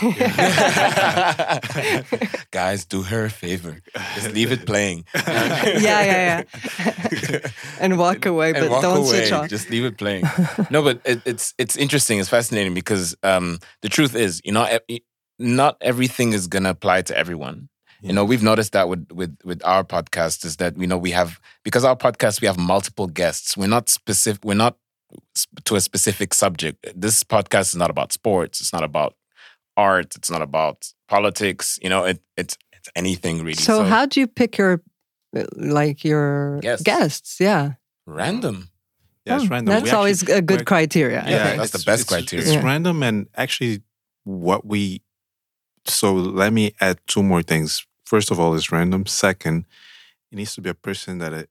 Guys, 2.50 2.84
do 2.84 3.02
her 3.02 3.24
a 3.26 3.30
favor. 3.30 3.80
Just 4.14 4.32
leave 4.34 4.52
it 4.52 4.66
playing. 4.66 5.04
yeah, 5.14 5.78
yeah, 5.78 6.42
yeah. 6.50 7.40
and 7.80 7.98
walk 7.98 8.26
away, 8.26 8.50
and 8.50 8.60
but 8.60 8.70
walk 8.70 8.82
don't 8.82 8.98
away. 8.98 9.08
switch 9.08 9.32
off. 9.32 9.48
Just 9.48 9.70
leave 9.70 9.84
it 9.84 9.98
playing. 9.98 10.24
no, 10.70 10.82
but 10.82 11.00
it, 11.04 11.20
it's 11.24 11.54
it's 11.58 11.76
interesting. 11.76 12.18
It's 12.18 12.28
fascinating 12.28 12.74
because 12.74 13.16
um, 13.22 13.58
the 13.82 13.88
truth 13.88 14.14
is, 14.14 14.40
you 14.44 14.52
know, 14.52 14.66
not 15.38 15.76
everything 15.80 16.32
is 16.32 16.46
gonna 16.46 16.70
apply 16.70 17.02
to 17.02 17.16
everyone. 17.16 17.68
You 18.02 18.12
know, 18.12 18.22
we've 18.24 18.42
noticed 18.42 18.72
that 18.72 18.88
with 18.90 19.10
with 19.12 19.34
with 19.44 19.64
our 19.64 19.82
podcast 19.82 20.44
is 20.44 20.56
that 20.58 20.76
you 20.78 20.86
know 20.86 20.98
we 20.98 21.12
have 21.12 21.40
because 21.62 21.84
our 21.84 21.96
podcast 21.96 22.42
we 22.42 22.46
have 22.46 22.58
multiple 22.58 23.06
guests. 23.06 23.56
We're 23.56 23.66
not 23.66 23.88
specific. 23.88 24.44
We're 24.44 24.54
not 24.54 24.76
to 25.64 25.76
a 25.76 25.80
specific 25.80 26.34
subject. 26.34 26.86
This 26.94 27.22
podcast 27.24 27.68
is 27.68 27.76
not 27.76 27.88
about 27.88 28.12
sports. 28.12 28.60
It's 28.60 28.72
not 28.74 28.84
about 28.84 29.14
art. 29.76 30.14
It's 30.16 30.30
not 30.30 30.42
about 30.42 30.92
politics. 31.08 31.78
You 31.80 31.88
know, 31.88 32.04
it, 32.04 32.20
it's 32.36 32.58
it's 32.74 32.90
anything 32.94 33.38
really. 33.38 33.54
So, 33.54 33.84
how 33.84 34.04
do 34.04 34.20
you 34.20 34.26
pick 34.26 34.58
your, 34.58 34.82
uh, 35.34 35.44
like, 35.56 36.04
your 36.04 36.60
Guests. 36.60 36.82
guests? 36.84 37.36
Yeah. 37.40 37.74
random? 38.06 38.68
Yeah, 39.24 39.36
it's 39.36 39.44
Oh, 39.44 39.48
random. 39.48 39.72
That's 39.72 39.82
We 39.84 39.88
actually- 39.88 39.96
always 39.96 40.22
a 40.28 40.42
good 40.42 40.66
criteria. 40.66 41.24
Yeah, 41.26 41.56
that's 41.56 41.70
the 41.70 41.78
best 41.78 42.02
it's- 42.02 42.04
criteria. 42.04 42.44
It's 42.44 42.54
Yeah. 42.54 42.62
random 42.62 43.02
and 43.02 43.28
actually 43.34 43.80
what 44.24 44.66
we 44.66 45.00
so 45.86 46.12
let 46.14 46.52
me 46.52 46.72
add 46.80 46.98
two 47.06 47.22
more 47.22 47.42
things. 47.42 47.86
First 48.04 48.30
of 48.30 48.38
all, 48.40 48.54
it's 48.54 48.70
random. 48.72 49.06
Second, 49.06 49.66
it 50.30 50.36
needs 50.36 50.54
to 50.54 50.60
be 50.60 50.70
a 50.70 50.74
person 50.74 51.18
that 51.18 51.32
uh, 51.32 51.42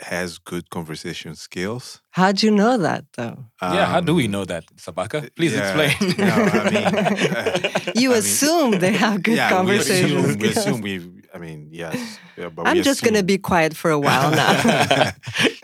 has 0.00 0.38
good 0.38 0.70
conversation 0.70 1.34
skills. 1.34 2.00
How 2.10 2.32
do 2.32 2.46
you 2.46 2.52
know 2.52 2.78
that, 2.78 3.04
though? 3.16 3.46
yeah, 3.62 3.86
how 3.86 4.00
do 4.00 4.14
we 4.14 4.26
Um, 4.26 4.30
know 4.32 4.44
that, 4.44 4.64
Sabaka? 4.76 5.28
Please 5.34 5.54
yeah, 5.54 5.60
explain. 5.62 6.16
no, 6.18 6.34
I 6.34 6.70
mean, 6.70 6.84
uh, 6.84 7.90
You 7.94 8.10
I 8.10 8.14
mean, 8.14 8.18
assume 8.20 8.78
they 8.78 8.92
have 8.92 9.22
good 9.22 9.36
yeah, 9.36 9.50
conversation 9.50 10.10
We 10.14 10.16
assume, 10.20 10.38
we, 10.38 10.48
skills. 10.50 10.56
assume 10.66 10.80
we 10.82 11.00
I 11.34 11.38
mean, 11.38 11.68
yes. 11.70 12.20
Yeah, 12.36 12.48
but 12.48 12.66
I'm 12.66 12.76
we 12.76 12.82
just 12.82 13.02
going 13.02 13.14
to 13.14 13.22
be 13.24 13.38
quiet 13.38 13.76
for 13.76 13.90
a 13.90 13.98
while 13.98 14.30
now. 14.42 15.12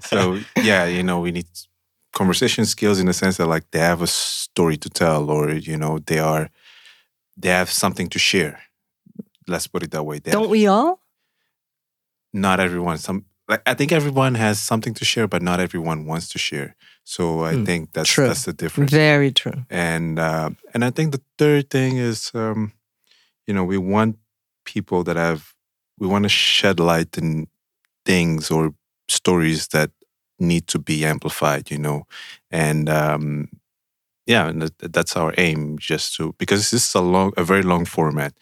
so 0.02 0.40
yeah, 0.62 0.84
you 0.86 1.02
know, 1.02 1.20
we 1.20 1.30
need 1.32 1.46
conversation 2.12 2.64
skills 2.66 2.98
in 3.00 3.06
the 3.06 3.12
sense 3.12 3.36
that 3.38 3.46
like 3.46 3.64
they 3.70 3.78
have 3.80 4.02
a 4.02 4.06
story 4.06 4.76
to 4.76 4.88
tell, 4.90 5.30
or 5.30 5.50
you 5.52 5.76
know, 5.76 5.98
they 6.06 6.18
are 6.18 6.48
they 7.36 7.48
have 7.50 7.70
something 7.70 8.08
to 8.10 8.18
share. 8.18 8.60
Let's 9.46 9.66
put 9.66 9.82
it 9.82 9.90
that 9.90 10.04
way. 10.04 10.18
They 10.20 10.30
Don't 10.30 10.42
have- 10.42 10.50
we 10.50 10.66
all? 10.66 11.00
Not 12.32 12.60
everyone. 12.60 12.98
Some 12.98 13.24
like 13.48 13.62
I 13.66 13.74
think 13.74 13.92
everyone 13.92 14.34
has 14.36 14.58
something 14.58 14.94
to 14.94 15.04
share, 15.04 15.28
but 15.28 15.42
not 15.42 15.60
everyone 15.60 16.06
wants 16.06 16.28
to 16.30 16.38
share. 16.38 16.76
So 17.04 17.44
I 17.44 17.54
Hmm, 17.54 17.64
think 17.64 17.92
that's 17.92 18.10
true. 18.10 18.26
that's 18.26 18.44
the 18.44 18.52
difference. 18.52 18.90
Very 18.90 19.30
true. 19.32 19.64
and 19.70 20.18
uh, 20.18 20.50
and 20.72 20.84
I 20.84 20.90
think 20.90 21.12
the 21.12 21.22
third 21.38 21.68
thing 21.70 21.96
is, 21.98 22.30
um, 22.34 22.72
you 23.46 23.54
know, 23.54 23.64
we 23.64 23.78
want 23.78 24.16
people 24.64 25.04
that 25.04 25.16
have 25.16 25.52
we 25.98 26.06
want 26.08 26.22
to 26.24 26.28
shed 26.28 26.80
light 26.80 27.16
in 27.18 27.46
things 28.06 28.50
or 28.50 28.74
stories 29.08 29.68
that 29.68 29.90
need 30.40 30.66
to 30.68 30.78
be 30.78 31.04
amplified, 31.04 31.70
you 31.70 31.78
know, 31.78 32.06
and 32.50 32.88
um, 32.88 33.48
yeah, 34.26 34.48
and 34.48 34.70
that's 34.80 35.16
our 35.16 35.34
aim, 35.38 35.78
just 35.78 36.16
to 36.16 36.34
because 36.38 36.70
this 36.70 36.86
is 36.88 36.94
a 36.94 37.00
long, 37.00 37.32
a 37.36 37.44
very 37.44 37.62
long 37.62 37.84
format, 37.84 38.32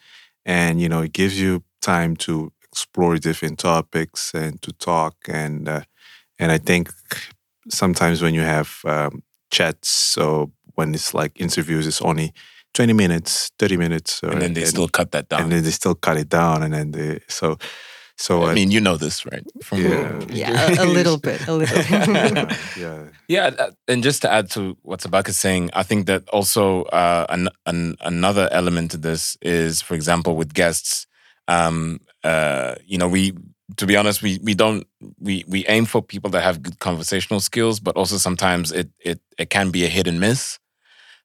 and 0.45 0.81
you 0.81 0.89
know, 0.89 1.01
it 1.01 1.13
gives 1.13 1.39
you 1.39 1.63
time 1.81 2.15
to 2.15 2.51
explore 2.63 3.17
different 3.17 3.59
topics 3.59 4.33
and 4.33 4.61
to 4.61 4.71
talk 4.73 5.15
and 5.27 5.67
uh, 5.69 5.81
and 6.39 6.51
I 6.51 6.57
think 6.57 6.89
sometimes 7.69 8.21
when 8.21 8.33
you 8.33 8.41
have 8.41 8.79
um, 8.85 9.23
chats, 9.51 9.89
so 9.89 10.51
when 10.75 10.93
it's 10.93 11.13
like 11.13 11.39
interviews, 11.39 11.87
it's 11.87 12.01
only 12.01 12.33
twenty 12.73 12.93
minutes, 12.93 13.51
thirty 13.59 13.77
minutes, 13.77 14.23
or, 14.23 14.31
and 14.31 14.41
then 14.41 14.53
they 14.53 14.65
still 14.65 14.87
cut 14.87 15.11
that 15.11 15.29
down. 15.29 15.43
and 15.43 15.51
then 15.51 15.63
they 15.63 15.71
still 15.71 15.95
cut 15.95 16.17
it 16.17 16.29
down, 16.29 16.63
and 16.63 16.73
then 16.73 16.91
they 16.91 17.19
so 17.27 17.57
so 18.17 18.43
I 18.43 18.53
mean, 18.53 18.71
you 18.71 18.79
know 18.79 18.97
this, 18.97 19.25
right? 19.25 19.43
From 19.63 19.79
Yeah. 19.79 20.19
Yeah, 20.29 20.81
a, 20.81 20.83
a 20.85 20.85
little 20.85 21.17
bit. 21.17 21.47
A 21.47 21.53
little 21.53 21.77
yeah, 21.89 22.57
yeah, 22.77 23.03
Yeah, 23.27 23.51
uh, 23.57 23.71
and 23.87 24.03
just 24.03 24.21
to 24.21 24.31
add 24.31 24.49
to 24.51 24.77
what 24.83 24.99
Sabaka 24.99 25.29
is 25.29 25.39
saying, 25.39 25.71
I 25.73 25.83
think 25.83 26.05
that 26.07 26.27
also 26.29 26.83
uh, 26.83 27.25
an, 27.29 27.49
an, 27.65 27.95
another 28.01 28.49
element 28.51 28.91
to 28.91 28.97
this 28.97 29.37
is, 29.41 29.81
for 29.81 29.95
example, 29.95 30.35
with 30.35 30.53
guests, 30.53 31.07
um, 31.47 31.99
uh, 32.23 32.75
you 32.85 32.97
know, 32.97 33.07
we 33.07 33.33
to 33.77 33.85
be 33.87 33.95
honest, 33.95 34.21
we 34.21 34.39
we 34.43 34.53
don't 34.53 34.85
we 35.19 35.43
we 35.47 35.65
aim 35.67 35.85
for 35.85 36.01
people 36.01 36.29
that 36.31 36.43
have 36.43 36.61
good 36.61 36.79
conversational 36.79 37.39
skills, 37.39 37.79
but 37.79 37.95
also 37.95 38.17
sometimes 38.17 38.71
it 38.71 38.89
it 38.99 39.19
it 39.37 39.49
can 39.49 39.71
be 39.71 39.85
a 39.85 39.89
hit 39.89 40.07
and 40.07 40.19
miss. 40.19 40.59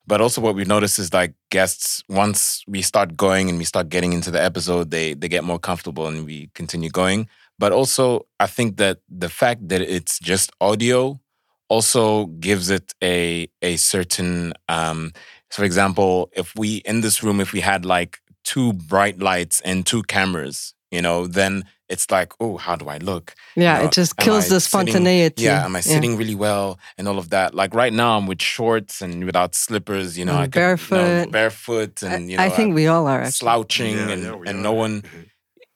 But 0.09 0.23
also, 0.23 0.41
what 0.41 0.55
we've 0.55 0.67
noticed 0.67 0.99
is 0.99 1.13
like 1.13 1.35
guests, 1.51 2.03
once 2.09 2.65
we 2.67 2.81
start 2.81 3.15
going 3.15 3.51
and 3.51 3.59
we 3.59 3.65
start 3.65 3.91
getting 3.91 4.15
into 4.15 4.31
the 4.31 4.43
episode, 4.43 4.91
they 4.91 5.13
they 5.13 5.29
get 5.29 5.45
more 5.45 5.59
comfortable 5.59 6.07
and 6.07 6.25
we 6.25 6.51
continue 6.55 6.89
going. 6.89 7.29
But 7.59 7.73
also, 7.73 8.27
I 8.41 8.47
think 8.47 8.79
that 8.79 9.01
the 9.11 9.29
fact 9.29 9.69
that 9.69 9.83
it's 9.83 10.19
just 10.19 10.51
audio 10.63 11.21
also 11.69 12.27
gives 12.41 12.71
it 12.71 12.95
a 13.03 13.49
a 13.61 13.77
certain 13.77 14.55
um 14.71 15.13
for 15.51 15.65
example 15.65 16.31
if 16.33 16.55
we 16.57 16.77
in 16.87 17.03
this 17.03 17.23
room 17.23 17.41
if 17.41 17.53
we 17.53 17.61
had 17.61 17.85
like 17.85 18.21
two 18.45 18.73
bright 18.73 19.19
lights 19.19 19.61
and 19.67 19.85
two 19.85 20.03
cameras 20.05 20.73
you 20.91 21.03
know 21.03 21.27
then 21.27 21.65
it's 21.89 22.11
like 22.11 22.32
oh 22.41 22.57
how 22.57 22.76
do 22.76 22.89
i 22.89 22.99
look 22.99 23.34
yeah, 23.57 23.76
You 23.76 23.82
know, 23.82 23.84
it 23.89 23.93
just 23.93 24.16
kills 24.16 24.47
I 24.47 24.55
the 24.55 24.61
sitting- 24.61 24.93
spontaneity. 24.93 25.43
yeah 25.45 25.64
am 25.64 25.74
i 25.76 25.80
sitting 25.80 26.16
really 26.16 26.34
well 26.34 26.78
and 26.97 27.09
all 27.09 27.18
of 27.18 27.30
that 27.30 27.55
like 27.55 27.74
right 27.74 27.93
now 27.93 28.16
i'm 28.18 28.26
with 28.26 28.43
shorts 28.43 29.01
and 29.03 29.24
without 29.24 29.55
slippers 29.55 30.16
you 30.18 30.24
know 30.24 30.32
And 30.36 30.43
i 30.43 30.47
could, 30.49 30.61
you 30.61 30.62
know, 30.62 30.76
barefoot. 30.76 31.30
barefoot 31.32 32.03
and 32.03 32.30
you 32.30 32.36
know 32.36 32.43
I 32.45 32.49
think 32.51 32.68
I'm 32.70 32.74
we 32.74 32.86
all 32.86 33.07
are. 33.07 33.20
Actually. 33.22 33.32
slouching 33.32 33.97
Yeah, 33.97 34.09
and 34.11 34.22
yeah, 34.22 34.34
and 34.49 34.59
are. 34.59 34.62
no 34.68 34.72
one 34.72 35.03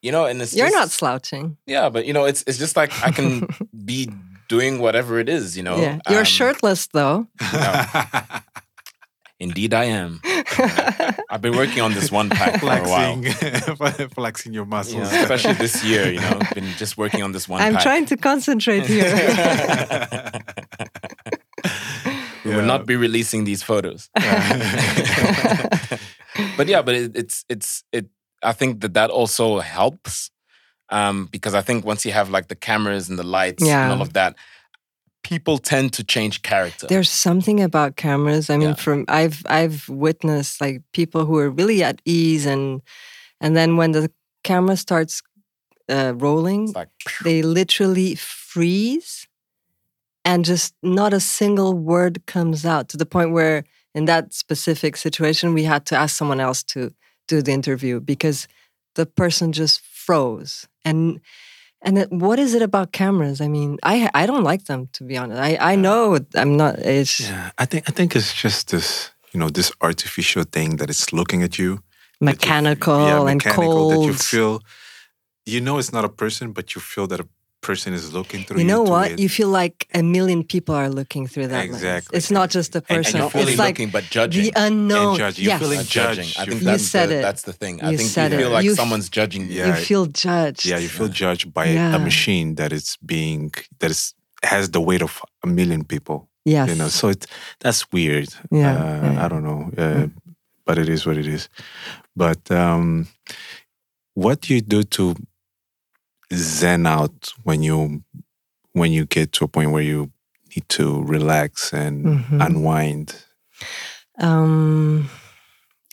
you 0.02 0.10
know 0.12 0.24
and 0.26 0.42
it's 0.42 0.54
You're 0.54 0.66
just, 0.68 0.76
not 0.76 0.90
slouching. 0.90 1.56
yeah 1.66 1.88
but 1.88 2.06
you 2.06 2.12
know 2.12 2.24
it's 2.24 2.42
it's 2.46 2.58
just 2.58 2.76
like 2.76 2.90
i 3.02 3.10
can 3.10 3.46
be 3.84 4.10
doing 4.48 4.80
whatever 4.80 5.18
it 5.18 5.28
is 5.28 5.56
you 5.56 5.62
know 5.62 5.76
yeah, 5.80 5.98
you're 6.10 6.18
Um, 6.20 6.24
shirtless 6.38 6.88
though. 6.92 7.26
Indeed, 9.42 9.74
I 9.74 9.84
am. 9.84 10.20
I've 11.28 11.42
been 11.42 11.56
working 11.56 11.80
on 11.82 11.94
this 11.94 12.12
one 12.12 12.30
pack 12.30 12.60
for 12.60 12.66
a 12.66 12.88
while. 12.88 13.20
flexing, 13.76 14.08
flexing 14.10 14.52
your 14.52 14.64
muscles. 14.64 14.94
You 15.10 15.18
know, 15.18 15.22
especially 15.22 15.54
this 15.54 15.82
year, 15.84 16.12
you 16.12 16.20
know, 16.20 16.38
been 16.54 16.70
just 16.76 16.96
working 16.96 17.24
on 17.24 17.32
this 17.32 17.48
one 17.48 17.60
I'm 17.60 17.74
pack. 17.74 17.82
trying 17.82 18.06
to 18.06 18.16
concentrate 18.16 18.86
here. 18.86 19.12
we 22.44 22.54
will 22.54 22.62
not 22.64 22.86
be 22.86 22.94
releasing 22.96 23.42
these 23.44 23.62
photos. 23.64 24.08
but 26.56 26.68
yeah, 26.68 26.82
but 26.82 26.94
it, 26.94 27.16
it's 27.16 27.44
it's 27.48 27.84
it. 27.92 28.06
I 28.42 28.52
think 28.52 28.80
that 28.80 28.94
that 28.94 29.10
also 29.10 29.58
helps 29.60 30.30
um, 30.90 31.26
because 31.30 31.54
I 31.54 31.62
think 31.62 31.84
once 31.84 32.04
you 32.04 32.12
have 32.12 32.30
like 32.30 32.48
the 32.48 32.56
cameras 32.56 33.08
and 33.08 33.18
the 33.18 33.22
lights 33.26 33.64
Yeah. 33.64 33.84
and 33.84 33.92
all 33.92 34.02
of 34.02 34.12
that, 34.14 34.36
people 35.22 35.58
tend 35.58 35.92
to 35.94 36.04
change 36.04 36.42
character. 36.42 36.86
There's 36.86 37.10
something 37.10 37.60
about 37.60 37.96
cameras. 37.96 38.50
I 38.50 38.56
mean, 38.56 38.68
Yeah. 38.68 38.74
from 38.74 39.04
I've 39.08 39.42
I've 39.46 39.88
witnessed 39.88 40.60
like 40.60 40.82
people 40.92 41.24
who 41.26 41.38
are 41.38 41.50
really 41.50 41.82
at 41.82 42.00
ease, 42.04 42.46
and 42.46 42.82
and 43.40 43.56
then 43.56 43.76
when 43.76 43.92
the 43.92 44.10
camera 44.42 44.76
starts 44.76 45.22
uh, 45.88 46.12
rolling, 46.16 46.72
like 46.72 46.88
they 47.24 47.42
literally 47.42 48.14
freeze, 48.16 49.26
and 50.24 50.44
just 50.44 50.74
not 50.82 51.12
a 51.12 51.20
single 51.20 51.74
word 51.74 52.26
comes 52.26 52.64
out 52.64 52.88
to 52.88 52.96
the 52.96 53.06
point 53.06 53.32
where 53.32 53.64
in 53.94 54.06
that 54.06 54.32
specific 54.32 54.96
situation 54.96 55.54
we 55.54 55.64
had 55.64 55.84
to 55.86 55.96
ask 55.96 56.16
someone 56.16 56.40
else 56.40 56.62
to 56.62 56.90
do 57.28 57.42
the 57.42 57.52
interview 57.52 58.00
because 58.00 58.48
the 58.94 59.06
person 59.06 59.52
just 59.52 59.80
froze 59.80 60.66
and 60.84 61.20
and 61.84 61.98
it, 61.98 62.08
what 62.10 62.38
is 62.38 62.54
it 62.54 62.62
about 62.62 62.92
cameras? 62.92 63.40
I 63.40 63.48
mean, 63.48 63.78
I 63.82 64.08
I 64.14 64.26
don't 64.26 64.44
like 64.44 64.64
them 64.64 64.88
to 64.92 65.04
be 65.04 65.16
honest. 65.20 65.40
I 65.40 65.72
I 65.72 65.76
know 65.76 66.18
I'm 66.34 66.56
not. 66.56 66.78
It's 66.78 67.20
Yeah, 67.20 67.50
I 67.62 67.66
think 67.66 67.82
I 67.88 67.92
think 67.92 68.14
it's 68.14 68.32
just 68.42 68.68
this, 68.70 69.10
you 69.32 69.38
know, 69.40 69.50
this 69.50 69.70
artificial 69.80 70.44
thing 70.44 70.76
that 70.78 70.88
it's 70.88 71.12
looking 71.12 71.42
at 71.42 71.58
you, 71.58 71.70
that 71.76 71.82
you- 72.20 72.26
mechanical 72.26 72.94
yeah, 73.06 73.16
and 73.16 73.24
mechanical, 73.24 73.88
that 73.90 74.02
you 74.06 74.14
feel, 74.14 74.60
you 75.46 75.60
know, 75.60 75.78
it's 75.78 75.92
not 75.92 76.04
a 76.04 76.08
person, 76.08 76.52
but 76.52 76.64
you 76.74 76.80
feel 76.80 77.06
that 77.08 77.20
a 77.20 77.26
person 77.62 77.94
is 77.94 78.12
looking 78.12 78.44
through 78.44 78.58
You 78.58 78.62
you. 78.64 78.68
know 78.68 78.84
to 78.84 78.90
what? 78.90 79.10
it. 79.12 79.18
You 79.20 79.28
feel 79.28 79.48
like 79.48 79.88
a 79.94 80.02
million 80.02 80.42
people 80.44 80.74
are 80.74 80.90
looking 80.90 81.26
through 81.26 81.46
that 81.48 81.58
lens. 81.58 81.74
Exactly. 81.76 82.16
It's 82.18 82.30
not 82.30 82.50
just 82.50 82.74
a 82.74 82.78
And, 82.78 82.98
and 82.98 83.04
person. 83.04 83.20
not 83.20 83.34
only 83.36 83.52
it's 83.52 83.58
like 83.58 83.74
looking, 83.78 83.90
but 83.90 84.04
judging. 84.10 84.44
the 84.44 84.52
unknown. 84.56 85.16
judge. 85.16 85.38
You're 85.38 85.52
yes. 85.52 85.60
feeling 85.62 85.78
Not 85.78 85.86
judging. 85.86 86.28
I 86.36 86.42
You 86.42 86.50
think 86.50 86.60
feel- 86.62 86.70
that's 86.72 86.82
You 86.82 86.88
said 86.88 87.08
the, 87.08 87.18
it. 87.18 87.22
that's 87.22 87.42
the 87.42 87.52
thing. 87.62 87.74
I 87.82 87.90
You 87.92 87.96
think 87.98 88.10
said 88.10 88.32
you 88.32 88.38
feel 88.38 88.48
it. 88.48 88.52
like 88.56 88.64
You 88.64 88.74
someone's 88.74 89.08
judging 89.08 89.42
you. 89.46 89.54
Yeah. 89.60 89.66
You 89.68 89.74
feel 89.90 90.06
judged. 90.06 90.66
yeah, 90.66 90.78
you 90.78 90.88
feel 90.88 91.08
judged 91.08 91.54
by 91.54 91.66
Yeah. 91.66 91.94
a 91.96 91.98
machine 91.98 92.56
that 92.56 92.72
is 92.72 92.98
being 93.14 93.52
that 93.78 93.90
is 93.90 94.12
has 94.42 94.70
the 94.70 94.80
weight 94.88 95.02
of 95.02 95.22
a 95.44 95.46
million 95.46 95.84
people. 95.84 96.18
Yes. 96.44 96.68
You 96.68 96.74
know, 96.74 96.88
so 96.88 97.08
it 97.14 97.26
that's 97.60 97.80
weird. 97.92 98.28
Yeah, 98.50 98.74
Uh, 98.74 98.84
yeah, 98.84 99.12
yeah. 99.12 99.24
I 99.24 99.28
don't 99.28 99.44
know, 99.50 99.62
uh, 99.78 100.08
but 100.66 100.76
it 100.78 100.88
is 100.88 101.06
what 101.06 101.16
it 101.16 101.26
is. 101.36 101.48
But 102.16 102.50
um, 102.50 103.06
what 104.14 104.40
do 104.42 104.54
you 104.54 104.60
do 104.60 104.82
to 104.96 105.14
zen 106.32 106.86
out 106.86 107.32
when 107.44 107.62
you 107.62 108.02
when 108.72 108.90
you 108.92 109.04
get 109.06 109.32
to 109.32 109.44
a 109.44 109.48
point 109.48 109.70
where 109.70 109.82
you 109.82 110.10
need 110.54 110.68
to 110.68 111.02
relax 111.04 111.72
and 111.72 112.04
Mhm. 112.04 112.40
unwind? 112.46 113.24
Um, 114.18 115.08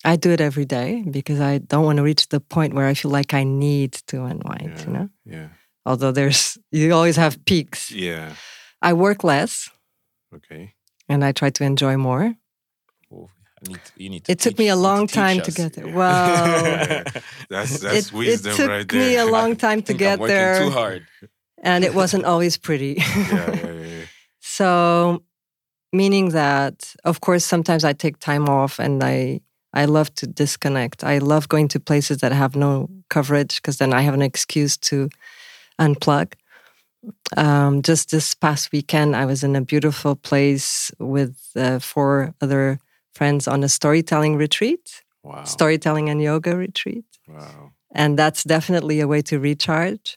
I 0.06 0.16
do 0.16 0.32
it 0.32 0.42
every 0.42 0.66
day 0.66 1.04
because 1.10 1.40
I 1.42 1.58
don't 1.60 1.84
want 1.86 1.98
to 1.98 2.04
reach 2.04 2.28
the 2.30 2.40
point 2.40 2.74
where 2.74 2.88
I 2.88 2.94
feel 2.94 3.12
like 3.12 3.34
I 3.34 3.44
need 3.44 3.94
to 4.08 4.24
unwind. 4.24 4.74
Yeah. 4.78 4.86
You 4.86 4.94
know, 4.94 5.10
Yeah, 5.26 5.48
although 5.86 6.12
there's 6.12 6.58
you 6.72 6.94
always 6.94 7.18
have 7.18 7.44
peaks. 7.46 7.92
yeah, 7.92 8.34
I 8.82 8.94
work 8.94 9.24
less 9.24 9.70
okay. 10.34 10.74
and 11.10 11.24
I 11.24 11.32
try 11.34 11.50
to 11.50 11.64
enjoy 11.64 11.98
more. 11.98 12.36
I 13.66 13.70
need 13.72 13.84
to- 13.86 13.91
you 14.03 14.10
need 14.10 14.24
to 14.26 14.32
It 14.32 14.39
took 14.39 14.57
me 14.57 14.68
a 14.70 14.76
long 14.76 15.07
teach 15.07 15.16
time 15.16 15.39
us. 15.39 15.45
to 15.45 15.51
get 15.51 15.74
there. 15.74 15.88
Well, 15.88 17.03
That's 17.49 17.80
that's 17.80 18.12
it, 18.12 18.14
it 18.14 18.55
took 18.55 18.70
right 18.70 18.91
me 18.93 19.16
a 19.18 19.26
long 19.26 19.55
time 19.55 19.82
to 19.84 19.93
get 20.03 20.14
I'm 20.14 20.20
working 20.20 20.36
there, 20.36 20.64
Too 20.64 20.72
hard. 20.72 21.07
and 21.64 21.84
it 21.84 21.93
wasn't 21.93 22.26
always 22.26 22.57
pretty. 22.57 22.95
yeah, 22.97 23.05
yeah, 23.32 23.55
yeah, 23.55 23.72
yeah. 23.72 24.05
So, 24.39 25.24
meaning 25.91 26.30
that, 26.32 26.93
of 27.03 27.20
course, 27.22 27.45
sometimes 27.45 27.84
I 27.84 27.93
take 27.93 28.20
time 28.20 28.47
off 28.49 28.80
and 28.80 29.03
I 29.03 29.41
I 29.74 29.86
love 29.86 30.10
to 30.16 30.26
disconnect. 30.28 31.03
I 31.03 31.20
love 31.20 31.47
going 31.47 31.68
to 31.70 31.80
places 31.80 32.18
that 32.18 32.32
have 32.32 32.55
no 32.55 32.88
coverage 33.10 33.55
because 33.62 33.78
then 33.78 33.93
I 33.93 34.01
have 34.01 34.16
an 34.16 34.22
excuse 34.24 34.78
to 34.89 35.10
unplug. 35.78 36.34
Um, 37.38 37.82
just 37.82 38.10
this 38.10 38.36
past 38.36 38.72
weekend, 38.72 39.16
I 39.16 39.26
was 39.26 39.43
in 39.43 39.55
a 39.55 39.62
beautiful 39.62 40.16
place 40.16 40.91
with 40.99 41.36
uh, 41.55 41.80
four 41.80 42.34
other 42.41 42.80
friends 43.20 43.43
on 43.53 43.59
a 43.63 43.70
storytelling 43.80 44.34
retreat, 44.45 44.86
Wow, 45.24 45.43
storytelling 45.57 46.05
and 46.11 46.20
yoga 46.32 46.51
retreat. 46.65 47.05
Wow. 47.28 47.61
and 48.01 48.11
that's 48.22 48.43
definitely 48.55 48.97
a 49.01 49.07
way 49.13 49.22
to 49.30 49.36
recharge. 49.49 50.07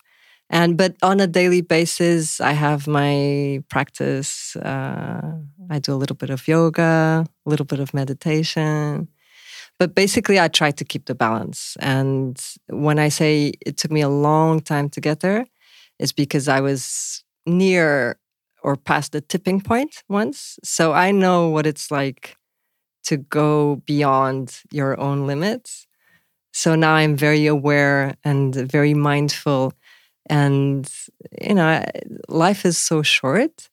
And 0.59 0.70
but 0.82 0.92
on 1.11 1.16
a 1.26 1.26
daily 1.40 1.62
basis 1.76 2.22
i 2.50 2.53
have 2.66 2.82
my 3.00 3.12
practice 3.74 4.32
uh, 4.72 5.32
i 5.74 5.76
do 5.86 5.90
a 5.96 6.00
little 6.03 6.18
bit 6.22 6.30
of 6.36 6.40
yoga 6.55 6.92
a 7.46 7.48
little 7.53 7.66
bit 7.72 7.80
of 7.84 7.88
meditation. 8.03 9.09
But 9.80 9.90
basically 10.03 10.38
i 10.44 10.48
try 10.48 10.70
to 10.80 10.84
keep 10.92 11.05
the 11.07 11.14
balance. 11.26 11.61
And 11.96 12.34
when 12.86 12.98
i 13.07 13.09
say 13.20 13.32
it 13.68 13.74
took 13.80 13.92
me 13.96 14.03
a 14.05 14.14
long 14.28 14.55
time 14.72 14.88
to 14.94 15.00
get 15.09 15.18
there 15.26 15.42
it's 16.00 16.14
because 16.22 16.46
i 16.57 16.61
was 16.68 16.80
near 17.46 18.16
or 18.66 18.74
past 18.90 19.09
the 19.12 19.20
tipping 19.32 19.61
point 19.70 19.92
once. 20.20 20.38
So 20.76 20.84
i 21.07 21.09
know 21.22 21.38
what 21.55 21.66
it's 21.66 21.86
like 22.00 22.22
to 23.05 23.16
go 23.16 23.76
beyond 23.86 24.62
your 24.70 24.98
own 25.00 25.26
limits 25.26 25.86
so 26.53 26.74
now 26.74 26.94
I'm 26.94 27.16
very 27.16 27.46
aware 27.46 28.14
and 28.24 28.55
very 28.55 28.94
mindful. 28.94 29.72
And, 30.26 30.88
you 31.40 31.55
know, 31.55 31.84
life 32.28 32.64
is 32.64 32.78
so 32.78 33.03
short. 33.03 33.68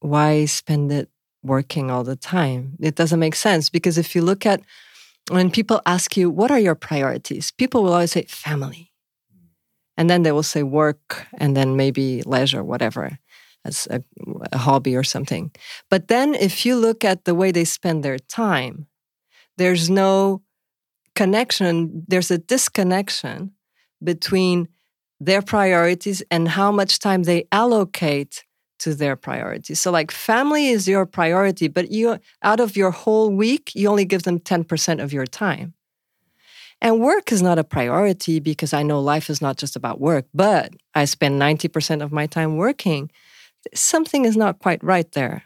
Why 0.00 0.44
spend 0.44 0.92
it 0.92 1.08
working 1.42 1.90
all 1.90 2.04
the 2.04 2.16
time? 2.16 2.76
It 2.80 2.94
doesn't 2.94 3.18
make 3.18 3.34
sense 3.34 3.70
because 3.70 3.98
if 3.98 4.14
you 4.14 4.22
look 4.22 4.44
at 4.46 4.60
when 5.30 5.50
people 5.50 5.80
ask 5.86 6.16
you, 6.16 6.28
what 6.28 6.50
are 6.50 6.58
your 6.58 6.74
priorities? 6.74 7.50
People 7.50 7.82
will 7.82 7.92
always 7.94 8.12
say 8.12 8.24
family. 8.24 8.90
And 9.96 10.10
then 10.10 10.22
they 10.22 10.32
will 10.32 10.42
say 10.42 10.62
work 10.62 11.26
and 11.38 11.56
then 11.56 11.76
maybe 11.76 12.22
leisure, 12.22 12.64
whatever, 12.64 13.18
as 13.64 13.86
a, 13.90 14.02
a 14.52 14.58
hobby 14.58 14.96
or 14.96 15.04
something. 15.04 15.50
But 15.90 16.08
then 16.08 16.34
if 16.34 16.66
you 16.66 16.76
look 16.76 17.04
at 17.04 17.24
the 17.24 17.34
way 17.34 17.50
they 17.50 17.64
spend 17.64 18.02
their 18.02 18.18
time, 18.18 18.86
there's 19.56 19.88
no 19.88 20.42
connection, 21.14 22.04
there's 22.08 22.30
a 22.30 22.38
disconnection 22.38 23.52
between 24.02 24.68
their 25.20 25.42
priorities 25.42 26.22
and 26.30 26.48
how 26.48 26.72
much 26.72 26.98
time 26.98 27.22
they 27.22 27.46
allocate 27.52 28.44
to 28.80 28.94
their 28.94 29.14
priorities. 29.14 29.78
So 29.78 29.92
like 29.92 30.10
family 30.10 30.68
is 30.68 30.88
your 30.88 31.06
priority, 31.06 31.68
but 31.68 31.92
you 31.92 32.18
out 32.42 32.58
of 32.58 32.76
your 32.76 32.90
whole 32.90 33.30
week, 33.30 33.72
you 33.76 33.88
only 33.88 34.04
give 34.04 34.24
them 34.24 34.40
10% 34.40 35.02
of 35.02 35.12
your 35.12 35.26
time. 35.26 35.74
And 36.80 37.00
work 37.00 37.30
is 37.30 37.40
not 37.40 37.60
a 37.60 37.64
priority 37.64 38.40
because 38.40 38.72
I 38.72 38.82
know 38.82 39.00
life 39.00 39.30
is 39.30 39.40
not 39.40 39.56
just 39.56 39.76
about 39.76 40.00
work, 40.00 40.26
but 40.34 40.72
I 40.96 41.04
spend 41.04 41.40
90% 41.40 42.02
of 42.02 42.10
my 42.10 42.26
time 42.26 42.56
working. 42.56 43.08
Something 43.74 44.24
is 44.24 44.36
not 44.36 44.58
quite 44.58 44.82
right 44.82 45.10
there. 45.12 45.44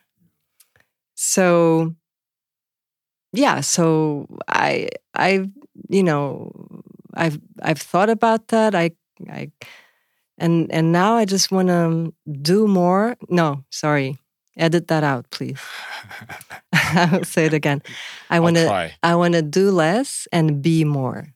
So 1.14 1.94
yeah, 3.32 3.60
so 3.60 4.26
I 4.48 4.88
I 5.14 5.50
you 5.88 6.02
know 6.02 6.52
I've 7.14 7.38
I've 7.62 7.78
thought 7.80 8.10
about 8.10 8.48
that. 8.48 8.74
I 8.74 8.90
I 9.30 9.50
and 10.38 10.70
and 10.72 10.92
now 10.92 11.16
I 11.16 11.24
just 11.24 11.50
want 11.50 11.68
to 11.68 12.12
do 12.42 12.66
more. 12.68 13.16
No, 13.28 13.64
sorry. 13.70 14.18
Edit 14.58 14.88
that 14.88 15.04
out, 15.04 15.28
please. 15.30 15.60
I'll 16.72 17.24
say 17.24 17.44
it 17.44 17.52
again. 17.52 17.82
I 18.30 18.40
want 18.40 18.56
to. 18.56 18.68
I 19.02 19.14
want 19.14 19.34
to 19.34 19.42
do 19.42 19.70
less 19.70 20.26
and 20.32 20.62
be 20.62 20.84
more. 20.84 21.28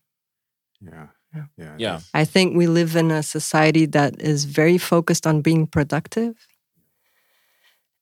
Yeah, 0.80 1.08
Yeah. 1.34 1.44
yeah, 1.58 1.74
Yeah. 1.78 2.00
I 2.14 2.24
think 2.24 2.56
we 2.56 2.66
live 2.66 2.96
in 2.96 3.10
a 3.10 3.22
society 3.22 3.84
that 3.86 4.20
is 4.22 4.46
very 4.46 4.78
focused 4.78 5.26
on 5.26 5.42
being 5.42 5.66
productive 5.66 6.34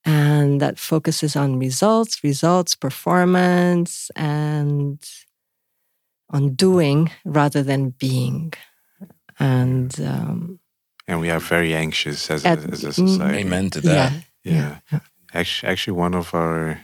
and 0.09 0.59
that 0.59 0.79
focuses 0.79 1.35
on 1.35 1.59
results, 1.59 2.23
results, 2.23 2.73
performance, 2.75 4.09
and 4.15 4.97
on 6.31 6.55
doing 6.55 7.11
rather 7.25 7.61
than 7.61 7.89
being. 7.91 8.53
And 9.39 9.93
um, 10.01 10.59
and 11.07 11.19
we 11.19 11.29
are 11.29 11.39
very 11.39 11.75
anxious 11.75 12.31
as 12.31 12.43
a, 12.43 12.49
as 12.49 12.83
a 12.83 12.89
mm, 12.89 13.07
society. 13.07 13.39
Amen 13.39 13.69
to 13.71 13.81
that. 13.81 14.13
yeah, 14.43 14.77
Yeah. 14.91 14.99
Actually, 15.33 15.71
actually, 15.71 15.93
one 15.93 16.15
of 16.15 16.33
our 16.33 16.79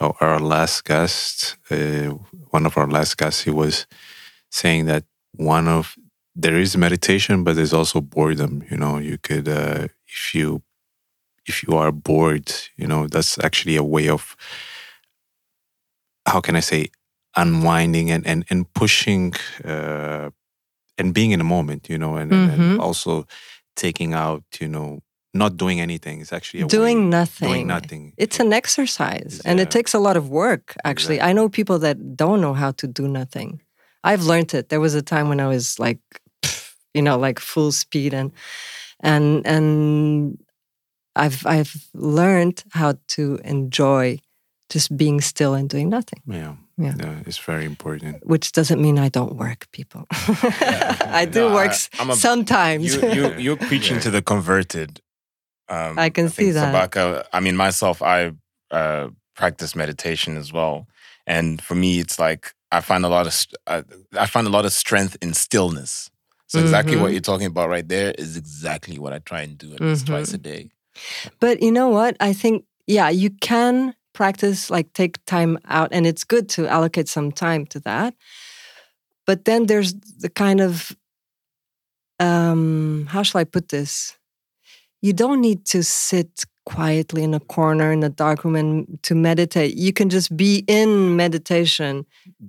our, 0.00 0.14
our 0.20 0.40
last 0.40 0.84
guests, 0.84 1.56
uh, 1.70 2.14
one 2.50 2.64
of 2.64 2.76
our 2.78 2.86
last 2.86 3.18
guests, 3.18 3.42
he 3.42 3.50
was 3.50 3.86
saying 4.50 4.86
that 4.86 5.04
one 5.36 5.68
of 5.68 5.94
there 6.34 6.58
is 6.58 6.74
meditation, 6.76 7.44
but 7.44 7.56
there's 7.56 7.74
also 7.74 8.00
boredom. 8.00 8.64
You 8.70 8.78
know, 8.78 8.96
you 8.98 9.18
could 9.18 9.46
uh, 9.46 9.88
if 10.06 10.34
you 10.34 10.62
if 11.46 11.62
you 11.62 11.76
are 11.76 11.92
bored, 11.92 12.52
you 12.76 12.86
know, 12.86 13.06
that's 13.06 13.38
actually 13.44 13.76
a 13.76 13.84
way 13.84 14.08
of 14.08 14.36
how 16.26 16.40
can 16.40 16.56
I 16.56 16.60
say 16.60 16.86
unwinding 17.36 18.10
and 18.10 18.26
and 18.26 18.44
and 18.50 18.72
pushing 18.74 19.34
uh, 19.64 20.30
and 20.98 21.14
being 21.14 21.32
in 21.32 21.38
the 21.38 21.44
moment. 21.44 21.88
You 21.88 21.98
know, 21.98 22.16
and, 22.16 22.32
and, 22.32 22.50
and 22.52 22.80
also 22.80 23.26
taking 23.76 24.14
out. 24.14 24.44
You 24.60 24.68
know, 24.68 25.00
not 25.32 25.56
doing 25.56 25.80
anything. 25.80 26.20
It's 26.20 26.32
actually 26.32 26.62
a 26.62 26.66
doing 26.66 27.04
way, 27.04 27.18
nothing. 27.18 27.48
Doing 27.48 27.66
nothing. 27.66 28.12
It's 28.16 28.40
an 28.40 28.52
exercise 28.52 29.40
and 29.44 29.60
it 29.60 29.70
takes 29.70 29.94
a 29.94 29.98
lot 29.98 30.16
of 30.16 30.28
work, 30.28 30.76
actually. 30.84 31.20
I 31.20 31.32
know 31.32 31.48
people 31.48 31.78
that 31.80 32.16
don't 32.16 32.40
know 32.40 32.54
how 32.54 32.72
to 32.72 32.86
do 32.86 33.06
nothing. 33.08 33.62
I've 34.02 34.24
learned 34.24 34.54
it. 34.54 34.68
There 34.68 34.80
was 34.80 34.94
a 34.94 35.02
time 35.02 35.28
when 35.28 35.40
I 35.40 35.46
was 35.46 35.78
like, 35.78 36.00
you 36.94 37.02
know, 37.02 37.18
like 37.18 37.38
full 37.38 37.72
speed 37.72 38.14
and 38.14 38.32
and 39.00 39.46
and 39.46 40.38
I've 41.16 41.44
I've 41.46 41.88
learned 41.94 42.62
how 42.70 42.94
to 43.08 43.38
enjoy 43.44 44.18
just 44.72 44.96
being 44.96 45.20
still 45.20 45.54
and 45.54 45.68
doing 45.68 45.88
nothing, 45.90 46.22
Yeah. 46.26 46.54
Yeah. 46.78 46.94
yeah, 46.96 47.18
it's 47.26 47.38
very 47.38 47.64
important. 47.64 48.24
which 48.26 48.52
doesn't 48.52 48.80
mean 48.80 48.98
I 48.98 49.08
don't 49.10 49.34
work, 49.36 49.66
people. 49.72 50.06
I 50.10 51.26
do 51.30 51.40
No, 51.48 51.54
work 51.54 51.70
I- 51.70 51.74
s- 51.74 51.90
I'm 51.98 52.10
a- 52.10 52.16
sometimes. 52.16 52.94
You, 52.94 53.12
you, 53.12 53.34
you're 53.38 53.56
preaching 53.56 54.00
to 54.00 54.10
the 54.10 54.22
converted. 54.22 55.00
Um, 55.68 55.98
I 55.98 56.08
can 56.10 56.28
think 56.28 56.48
see 56.48 56.50
that. 56.52 56.72
Sabaka, 56.74 57.24
I 57.32 57.40
mean, 57.40 57.56
myself, 57.56 58.00
I 58.02 58.32
uh, 58.70 59.08
practice 59.34 59.74
meditation 59.76 60.36
as 60.36 60.52
well. 60.52 60.86
And 61.26 61.60
for 61.60 61.74
me, 61.74 61.98
it's 62.00 62.18
like 62.18 62.54
I 62.72 62.80
find 62.80 63.04
a 63.04 63.08
lot 63.08 63.26
of 63.26 63.32
st- 63.32 63.56
uh, 63.66 63.82
I 64.18 64.26
find 64.26 64.46
a 64.46 64.50
lot 64.50 64.64
of 64.64 64.72
strength 64.72 65.16
in 65.20 65.34
stillness. 65.34 66.10
So 66.46 66.58
exactly 66.60 66.96
what 66.96 67.12
you're 67.12 67.20
talking 67.20 67.46
about 67.46 67.68
right 67.68 67.86
there 67.88 68.12
is 68.18 68.36
exactly 68.36 68.98
what 68.98 69.12
I 69.12 69.18
try 69.20 69.42
and 69.42 69.56
do 69.58 69.72
at 69.74 69.80
least 69.80 70.06
twice 70.06 70.32
a 70.34 70.38
day. 70.38 70.70
But 71.40 71.62
you 71.62 71.72
know 71.72 71.88
what? 71.88 72.16
I 72.20 72.32
think, 72.32 72.64
yeah, 72.86 73.08
you 73.08 73.30
can 73.30 73.94
practice, 74.12 74.70
like 74.70 74.92
take 74.92 75.24
time 75.24 75.58
out, 75.68 75.90
and 75.92 76.06
it's 76.06 76.24
good 76.24 76.48
to 76.50 76.68
allocate 76.68 77.08
some 77.08 77.32
time 77.32 77.66
to 77.66 77.80
that. 77.80 78.14
But 79.26 79.44
then 79.44 79.66
there's 79.66 79.94
the 79.94 80.30
kind 80.30 80.60
of, 80.60 80.96
um, 82.18 83.06
how 83.08 83.22
shall 83.22 83.40
I 83.40 83.44
put 83.44 83.68
this? 83.68 84.16
You 85.02 85.12
don't 85.12 85.40
need 85.40 85.64
to 85.66 85.82
sit 85.82 86.44
quietly 86.66 87.22
in 87.22 87.34
a 87.34 87.40
corner 87.40 87.90
in 87.90 88.02
a 88.02 88.08
dark 88.08 88.44
room 88.44 88.54
and 88.54 89.02
to 89.02 89.14
meditate. 89.14 89.76
You 89.76 89.92
can 89.92 90.10
just 90.10 90.36
be 90.36 90.64
in 90.66 91.16
meditation 91.16 92.06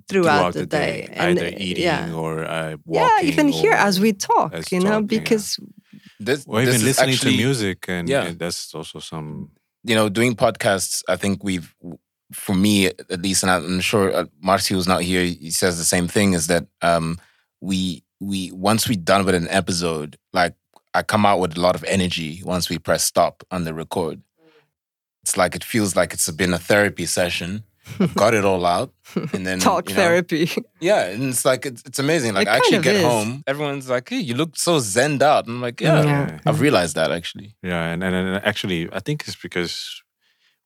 throughout, 0.07 0.53
the, 0.53 0.65
day. 0.65 1.07
And, 1.13 1.39
either 1.39 1.53
eating 1.57 1.83
yeah. 1.83 2.13
or 2.13 2.43
uh, 2.43 2.77
walking. 2.85 3.25
yeah, 3.25 3.31
even 3.31 3.47
here 3.47 3.73
as 3.73 3.99
we 3.99 4.13
talk, 4.13 4.53
as 4.53 4.71
you 4.71 4.79
know, 4.79 5.01
talking, 5.01 5.09
yeah. 5.09 6.00
This, 6.25 6.45
or 6.47 6.59
this 6.61 6.75
even 6.75 6.75
is 6.75 6.83
listening 6.83 7.13
actually- 7.15 7.31
to 7.37 7.43
music, 7.45 7.85
and, 7.87 8.07
Yeah. 8.09 8.31
that's 8.37 8.73
also 8.75 8.99
some. 8.99 9.51
you 9.83 9.95
know, 9.95 10.09
doing 10.09 10.35
podcasts, 10.35 11.01
I 11.09 11.15
think 11.17 11.43
we've, 11.43 11.73
for 12.31 12.53
me 12.55 12.85
at 12.85 13.21
least, 13.21 13.41
and 13.43 13.51
I'm 13.51 13.81
sure 13.81 14.13
uh, 14.15 14.25
Marcio's 14.39 14.87
not 14.87 15.01
here. 15.01 15.23
He 15.25 15.49
says 15.51 15.77
the 15.77 15.83
same 15.95 16.07
thing: 16.07 16.33
is 16.33 16.45
that 16.47 16.65
um, 16.81 17.17
we 17.61 18.03
we 18.19 18.51
once 18.51 18.87
we're 18.87 18.99
done 19.13 19.25
with 19.25 19.35
an 19.35 19.47
episode, 19.49 20.17
like 20.31 20.53
I 20.93 21.01
come 21.03 21.25
out 21.25 21.39
with 21.39 21.57
a 21.57 21.61
lot 21.61 21.75
of 21.75 21.83
energy 21.85 22.41
once 22.45 22.69
we 22.69 22.77
press 22.77 23.03
stop 23.03 23.43
on 23.49 23.63
the 23.63 23.73
record. 23.73 24.21
It's 25.23 25.35
like 25.37 25.55
it 25.55 25.63
feels 25.63 25.95
like 25.95 26.13
it's 26.13 26.29
been 26.31 26.53
a 26.53 26.59
therapy 26.59 27.05
session. 27.05 27.63
I've 27.99 28.15
got 28.15 28.33
it 28.33 28.45
all 28.45 28.65
out, 28.65 28.93
and 29.33 29.45
then 29.45 29.59
talk 29.71 29.89
you 29.89 29.95
know, 29.95 30.01
therapy. 30.01 30.49
Yeah, 30.79 31.05
and 31.07 31.29
it's 31.29 31.43
like 31.45 31.65
it's, 31.65 31.81
it's 31.85 31.99
amazing. 31.99 32.33
Like 32.33 32.47
It 32.47 32.51
I 32.51 32.57
actually 32.57 32.79
get 32.79 32.95
is. 32.95 33.03
home, 33.03 33.43
everyone's 33.47 33.89
like, 33.89 34.09
"Hey, 34.09 34.19
you 34.19 34.35
look 34.35 34.55
so 34.57 34.77
zened 34.79 35.21
out." 35.21 35.47
And 35.47 35.55
I'm 35.57 35.61
like, 35.61 35.81
"Yeah, 35.81 36.03
Yeah. 36.03 36.39
I've 36.45 36.61
realized 36.61 36.95
that 36.95 37.11
actually." 37.11 37.55
Yeah, 37.63 37.91
and, 37.91 38.03
and 38.03 38.15
and 38.15 38.45
actually, 38.45 38.89
I 38.93 38.99
think 38.99 39.23
it's 39.27 39.35
because 39.35 40.01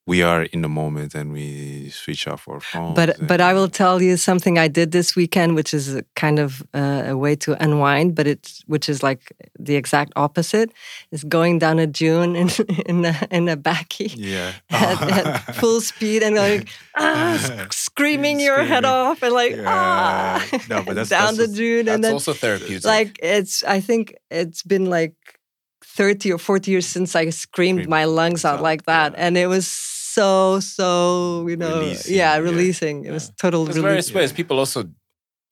we 0.08 0.22
are 0.22 0.44
in 0.44 0.62
the 0.62 0.70
moment 0.70 1.16
and 1.16 1.34
we 1.34 1.90
switch 1.90 2.28
off 2.28 2.48
our 2.48 2.60
phones. 2.60 2.96
But 2.96 3.16
but 3.28 3.42
I 3.42 3.54
will 3.54 3.68
tell 3.70 4.02
you 4.02 4.18
something 4.18 4.60
I 4.60 4.68
did 4.68 4.92
this 4.92 5.16
weekend, 5.16 5.56
which 5.56 5.74
is 5.74 5.96
a 5.96 6.04
kind 6.16 6.38
of 6.40 6.62
uh, 6.76 7.04
a 7.08 7.18
way 7.18 7.36
to 7.38 7.54
unwind, 7.64 8.14
but 8.16 8.28
it's 8.28 8.62
which 8.68 8.88
is 8.88 9.02
like 9.02 9.32
the 9.60 9.76
exact 9.76 10.12
opposite. 10.16 10.70
Is 11.12 11.24
going 11.24 11.58
down 11.60 11.80
a 11.80 11.88
dune 11.88 12.36
in 12.36 12.50
in 12.86 13.06
a, 13.06 13.16
in 13.32 13.50
a 13.50 13.58
bakkie 13.58 14.14
Yeah. 14.16 14.52
at, 14.70 15.02
at 15.12 15.56
full 15.62 15.82
speed 15.82 16.22
and 16.24 16.36
like 16.36 16.70
ah, 16.96 17.38
sc- 17.42 17.74
screaming 17.74 18.40
your 18.40 18.64
head 18.64 18.86
off 18.86 19.24
and 19.24 19.34
like 19.34 19.56
Yeah. 19.56 19.66
ah 19.68 20.46
No, 20.70 20.84
but 20.84 20.94
that's- 20.96 21.10
down 21.10 21.36
that's 21.36 21.50
the 21.50 21.58
dune 21.58 21.86
That's 21.86 21.96
and 21.96 22.04
then 22.04 22.14
also 22.14 22.34
therapeutic. 22.34 22.86
like 22.86 23.18
it's 23.24 23.64
I 23.64 23.80
think 23.82 24.14
it's 24.30 24.62
been 24.64 24.86
like 24.86 25.16
30 25.84 26.34
or 26.34 26.38
40 26.38 26.72
years 26.72 26.86
since 26.86 27.16
I 27.16 27.30
screamed 27.32 27.80
Scream 27.82 27.90
my 27.90 28.06
lungs 28.06 28.44
out 28.46 28.56
out, 28.60 28.62
like 28.62 28.84
that 28.86 29.14
yeah. 29.14 29.26
and 29.28 29.38
it 29.38 29.48
was 29.48 29.66
so 30.16 30.28
so 30.78 30.88
you 31.52 31.58
know 31.64 31.76
Releasing, 31.80 32.16
yeah 32.20 32.34
yeah. 32.36 32.44
releasing 32.50 32.96
it 33.08 33.12
was 33.18 33.26
total 33.44 33.62
There's 33.66 33.78
release 33.78 33.90
various 33.90 34.10
ways. 34.18 34.32
People 34.40 34.58
also 34.64 34.80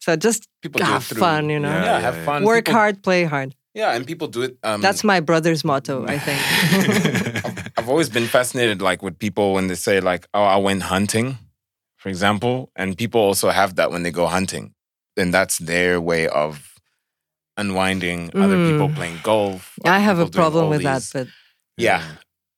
so 0.05 0.09
just 0.28 0.41
people 0.64 0.80
have 0.93 1.03
through, 1.05 1.20
fun 1.26 1.41
you 1.55 1.59
know 1.66 1.70
Yeah, 1.78 1.86
Yeah, 1.89 1.99
have 2.09 2.18
fun. 2.30 2.39
work 2.51 2.66
People- 2.66 2.80
hard 2.80 2.95
play 3.07 3.22
hard 3.36 3.49
Yeah, 3.82 3.95
and 3.95 4.05
people 4.11 4.28
do 4.38 4.41
it. 4.47 4.53
Um, 4.68 4.80
that's 4.88 5.03
my 5.14 5.20
brother's 5.30 5.64
motto 5.70 5.95
I 6.16 6.18
think 6.26 6.39
I've, 7.45 7.57
I've 7.78 7.89
always 7.93 8.09
been 8.18 8.28
fascinated, 8.38 8.78
like 8.89 8.99
with 9.05 9.16
people 9.26 9.47
when 9.55 9.66
they 9.70 9.76
say, 9.88 9.95
like, 10.11 10.24
"Oh, 10.38 10.45
I 10.55 10.59
went 10.68 10.82
hunting," 10.95 11.28
for 12.01 12.09
example, 12.14 12.55
and 12.80 12.88
people 13.03 13.20
also 13.30 13.47
have 13.59 13.72
that 13.80 13.88
when 13.93 14.01
they 14.05 14.11
go 14.22 14.26
hunting, 14.38 14.66
and 15.20 15.34
that's 15.38 15.57
their 15.72 15.93
way 16.11 16.24
of 16.43 16.51
unwinding. 17.57 18.20
Other 18.43 18.57
people 18.70 18.89
Mm. 18.89 18.95
playing 18.99 19.20
golf. 19.24 19.61
I 19.86 19.99
have 19.99 20.20
a 20.20 20.30
problem 20.39 20.64
all 20.66 20.70
with 20.74 20.84
that 20.84 21.01
these- 21.01 21.14
but 21.14 21.28
Yeah, 21.88 22.01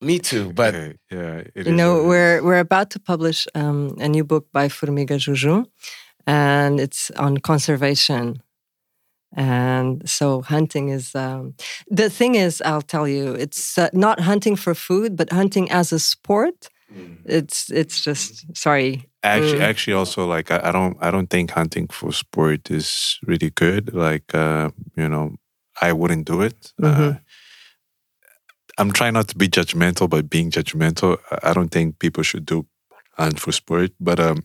me 0.02 0.20
too. 0.20 0.52
But 0.54 0.76
Okay, 0.76 0.98
yeah, 1.12 1.38
it 1.56 1.66
you 1.68 1.72
is 1.74 1.78
know 1.78 1.96
what 1.96 2.06
we're 2.06 2.44
we're 2.44 2.60
about 2.60 2.90
to 2.92 3.00
publish 3.00 3.48
um, 3.56 3.96
a 4.00 4.08
new 4.08 4.24
book 4.24 4.46
by 4.52 4.68
Formiga 4.70 5.18
Juju 5.18 5.66
and 6.28 6.80
it's 6.80 7.12
on 7.18 7.38
conservation 7.38 8.42
and 9.36 10.08
so 10.10 10.42
hunting 10.42 10.90
is 10.90 11.14
um, 11.16 11.54
the 11.90 12.10
thing 12.10 12.36
is 12.36 12.62
i'll 12.66 12.82
tell 12.82 13.08
you 13.08 13.34
it's 13.34 13.78
uh, 13.78 13.90
not 13.94 14.20
hunting 14.20 14.56
for 14.56 14.74
food 14.74 15.16
but 15.16 15.32
hunting 15.32 15.70
as 15.72 15.92
a 15.92 16.00
sport 16.00 16.70
it's 17.26 17.70
it's 17.72 18.02
just 18.04 18.46
sorry 18.56 19.06
actually 19.24 19.60
Mm. 19.60 19.70
actually 19.70 19.94
also 19.94 20.26
like 20.26 20.52
I, 20.52 20.60
I 20.70 20.72
don't 20.72 20.98
i 21.02 21.12
don't 21.12 21.30
think 21.30 21.52
hunting 21.52 21.88
for 21.88 22.12
sport 22.14 22.70
is 22.72 23.20
really 23.28 23.50
good 23.50 23.94
like 23.94 24.34
uh 24.34 24.70
you 24.96 25.10
know 25.10 25.36
i 25.82 25.92
wouldn't 25.92 26.26
do 26.28 26.42
it 26.42 26.74
uh, 26.84 26.88
Mhm. 26.88 27.20
I'm 28.78 28.92
trying 28.92 29.14
not 29.14 29.28
to 29.28 29.38
be 29.38 29.48
judgmental 29.48 30.10
but 30.10 30.30
being 30.30 30.52
judgmental 30.52 31.18
i- 31.32 31.50
i 31.50 31.54
don't 31.54 31.70
think 31.72 32.00
people 32.00 32.24
should 32.24 32.46
do 32.46 32.66
hunt 33.18 33.40
for 33.40 33.52
sport 33.52 33.92
but 34.00 34.20
um 34.20 34.44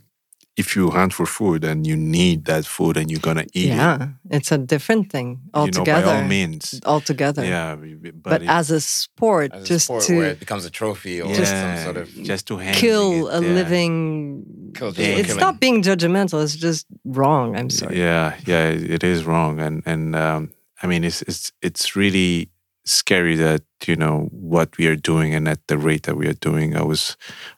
if 0.57 0.77
you 0.77 0.91
hunt 0.91 1.13
for 1.15 1.27
food 1.27 1.65
and 1.65 1.87
you 1.87 1.97
need 1.97 2.45
that 2.45 2.67
food 2.67 2.97
and 2.97 3.11
you're 3.11 3.21
gonna 3.29 3.47
eat 3.55 3.69
yeah 3.69 4.09
it's 4.31 4.53
a 4.53 4.59
different 4.59 5.11
thing 5.11 5.29
it 5.31 5.37
you 5.37 5.71
know 5.73 5.79
altogether 5.79 6.07
by 6.07 6.17
all 6.23 6.29
means 6.29 6.81
altogether 6.85 7.45
yeah 7.45 7.75
but, 7.77 8.23
but, 8.23 8.43
if- 8.43 8.49
as 8.49 8.71
a 8.71 8.81
sport 8.81 9.53
as 9.55 9.63
a 9.63 9.67
just 9.67 9.85
sport 9.87 10.03
to 10.05 10.17
where 10.17 10.31
it 10.31 10.41
becomes 10.41 10.65
a 10.65 10.71
trophy 10.71 11.21
or 11.23 11.29
yeah, 11.35 11.45
some 11.63 11.85
sort 11.85 11.97
of 12.03 12.07
just 12.31 12.47
to 12.47 12.57
handling 12.59 12.81
kill 12.81 13.29
it, 13.29 13.39
a 13.39 13.41
yeah. 13.47 13.53
living 13.55 13.93
Kill- 14.75 14.89
it's 14.97 15.29
killing. 15.29 15.41
not 15.41 15.61
being 15.61 15.83
judgmental 15.83 16.43
it's 16.43 16.57
just 16.57 16.87
wrong 17.05 17.57
i'm 17.57 17.71
sorry 17.71 17.99
Yeah, 17.99 18.37
yeah, 18.47 18.69
it 18.97 19.03
is 19.03 19.25
wrong, 19.25 19.61
and 19.61 19.83
and 19.87 20.15
um, 20.15 20.51
I 20.83 20.87
mean, 20.87 21.03
it's 21.05 21.21
it's 21.23 21.53
it's 21.63 21.95
really 21.97 22.49
scary 22.91 23.37
that 23.37 23.63
you 23.87 23.97
know 23.97 24.29
what 24.33 24.77
we 24.79 24.87
are 24.87 24.97
doing 24.97 25.35
and 25.35 25.49
at 25.49 25.61
the 25.69 25.79
rate 25.79 26.03
that 26.03 26.17
we 26.17 26.27
are 26.29 26.39
doing. 26.41 26.77
I 26.77 26.83
was 26.83 27.17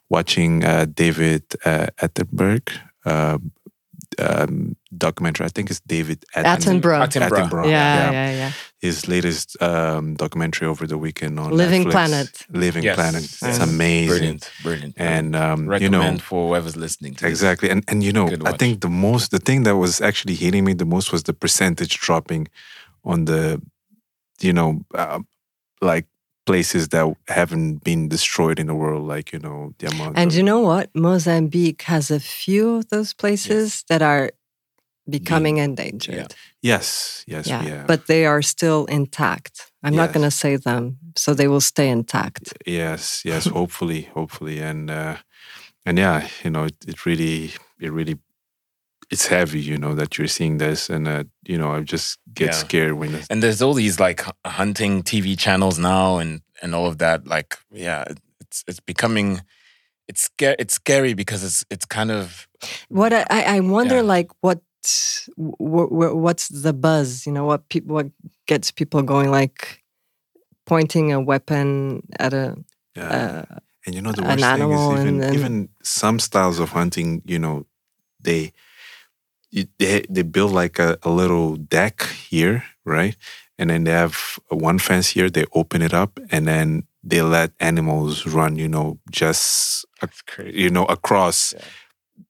watching 0.09 0.63
uh, 0.63 0.85
David 0.93 1.43
uh, 1.65 1.87
Attenborough 2.01 2.69
uh, 3.05 3.37
um, 4.19 4.75
documentary. 4.95 5.45
I 5.45 5.49
think 5.49 5.69
it's 5.69 5.79
David 5.81 6.23
Attenborough. 6.35 7.07
Attenborough. 7.07 7.67
yeah 7.69 8.11
yeah 8.11 8.31
yeah, 8.31 8.51
His 8.79 9.07
latest 9.07 9.61
um, 9.61 10.15
documentary 10.15 10.67
over 10.67 10.85
the 10.87 10.97
weekend 10.97 11.39
on 11.39 11.51
Living 11.51 11.85
Netflix. 11.85 11.91
Planet. 11.91 12.29
Living 12.49 12.83
Yes. 12.83 12.95
Planet. 12.95 13.23
It's 13.23 13.41
Yes. 13.41 13.59
amazing. 13.59 14.07
brilliant, 14.07 14.51
brilliant. 14.63 14.93
And 14.97 15.35
um, 15.35 15.71
you 15.81 15.89
know, 15.89 16.17
for 16.19 16.49
whoever's 16.49 16.75
listening. 16.75 17.15
To 17.15 17.23
this. 17.23 17.31
Exactly. 17.31 17.69
And 17.69 17.83
and 17.87 18.03
you 18.03 18.11
know, 18.13 18.27
I 18.45 18.53
think 18.57 18.81
the 18.81 18.89
most 18.89 19.31
the 19.31 19.39
thing 19.39 19.63
that 19.63 19.75
was 19.77 20.01
actually 20.01 20.35
hitting 20.35 20.63
me 20.65 20.73
the 20.75 20.85
most 20.95 21.11
was 21.11 21.23
the 21.23 21.33
percentage 21.33 21.99
dropping 21.99 22.47
on 23.03 23.25
the 23.25 23.59
you 24.43 24.53
know 24.53 24.85
uh, 24.93 25.19
like 25.81 26.07
places 26.45 26.89
that 26.89 27.15
haven't 27.27 27.83
been 27.83 28.09
destroyed 28.09 28.59
in 28.59 28.67
the 28.67 28.75
world 28.75 29.07
like 29.07 29.31
you 29.33 29.39
know 29.39 29.73
the 29.79 29.87
amount 29.87 30.17
And 30.17 30.33
you 30.33 30.43
know 30.43 30.59
what? 30.59 30.89
Mozambique 30.93 31.83
has 31.83 32.11
a 32.11 32.19
few 32.19 32.75
of 32.75 32.89
those 32.89 33.13
places 33.13 33.83
that 33.87 34.01
are 34.01 34.31
becoming 35.09 35.57
endangered. 35.57 36.35
yes. 36.61 37.23
Yes 37.27 37.47
Yeah, 37.47 37.85
but 37.87 38.07
they 38.07 38.25
are 38.25 38.41
still 38.41 38.85
intact. 38.85 39.71
I'm 39.83 39.95
not 39.95 40.13
going 40.13 40.23
to 40.23 40.31
say 40.31 40.55
them, 40.55 40.97
so 41.15 41.33
they 41.33 41.47
will 41.47 41.61
stay 41.61 41.89
intact. 41.89 42.53
yes 42.65 43.23
yes 43.25 43.47
hopefully 43.47 44.09
hopefully. 44.13 44.59
And 44.59 44.89
uh 44.89 45.17
and 45.85 45.97
yeah 45.97 46.27
you 46.43 46.49
know 46.49 46.65
it, 46.65 46.75
it 46.87 47.05
really 47.05 47.51
it 47.79 47.91
really 47.91 48.17
it's 49.13 49.27
heavy 49.27 49.61
you 49.71 49.77
know 49.83 49.93
that 49.99 50.09
you're 50.17 50.27
seeing 50.37 50.57
this 50.59 50.89
and 50.89 51.07
uh 51.07 51.23
you 51.51 51.57
know 51.61 51.69
i 51.77 51.79
just 51.95 52.17
get 52.33 52.47
Yeah. 52.47 52.63
scared 52.65 52.93
when 52.99 53.09
it's, 53.15 53.27
and 53.29 53.41
there's 53.43 53.61
all 53.61 53.75
these 53.83 53.97
like 54.07 54.21
hunting 54.45 55.03
TV 55.03 55.37
channels 55.45 55.77
now, 55.77 56.17
and 56.21 56.41
and 56.61 56.73
all 56.75 56.87
of 56.91 56.97
that. 56.97 57.19
Like, 57.35 57.51
yeah, 57.71 58.01
it's 58.43 58.63
it's 58.69 58.79
becoming 58.91 59.41
it's 60.09 60.21
scary. 60.29 60.55
It's 60.63 60.73
scary 60.83 61.13
because 61.13 61.41
it's 61.47 61.59
it's 61.73 61.85
kind 61.97 62.11
of 62.11 62.47
What 62.89 63.11
I, 63.13 63.23
I 63.29 63.41
I 63.55 63.59
wonder, 63.77 63.95
Yeah. 64.01 64.15
like, 64.15 64.29
what 64.45 64.59
wh- 65.37 65.89
wh- 65.97 66.15
what's 66.25 66.47
the 66.65 66.73
buzz? 66.73 67.25
You 67.27 67.33
know, 67.35 67.45
what 67.51 67.61
people 67.69 67.93
what 67.97 68.09
gets 68.47 68.71
people 68.71 69.01
going? 69.03 69.29
Like 69.39 69.83
pointing 70.65 71.11
a 71.13 71.19
weapon 71.19 72.01
at 72.19 72.33
a 72.33 72.55
yeah. 72.95 73.09
uh, 73.51 73.59
And 73.85 73.95
you 73.95 74.01
know 74.01 74.11
the 74.13 74.21
an 74.23 74.39
worst 74.39 74.57
thing 74.57 74.71
is 74.71 74.81
even 74.93 75.07
and 75.07 75.21
then- 75.21 75.33
even 75.37 75.69
some 75.83 76.17
styles 76.19 76.59
of 76.59 76.69
hunting, 76.71 77.21
you 77.25 77.39
know, 77.39 77.65
they 78.25 78.53
you, 79.53 79.67
they 79.77 80.03
they 80.09 80.23
build 80.23 80.51
like 80.51 80.79
a, 80.79 80.97
a 81.03 81.09
little 81.09 81.55
deck 81.55 82.03
here, 82.27 82.65
right? 82.85 83.15
And 83.59 83.69
then 83.69 83.83
they 83.83 83.91
have 83.91 84.39
one 84.49 84.79
fence 84.79 85.09
here. 85.09 85.29
They 85.29 85.45
open 85.53 85.81
it 85.83 85.93
up, 85.93 86.19
and 86.31 86.47
then 86.47 86.87
they 87.03 87.21
let 87.21 87.51
animals 87.59 88.25
run. 88.25 88.55
You 88.55 88.67
know, 88.67 88.99
just 89.11 89.85
you 90.43 90.69
know 90.69 90.85
across 90.85 91.53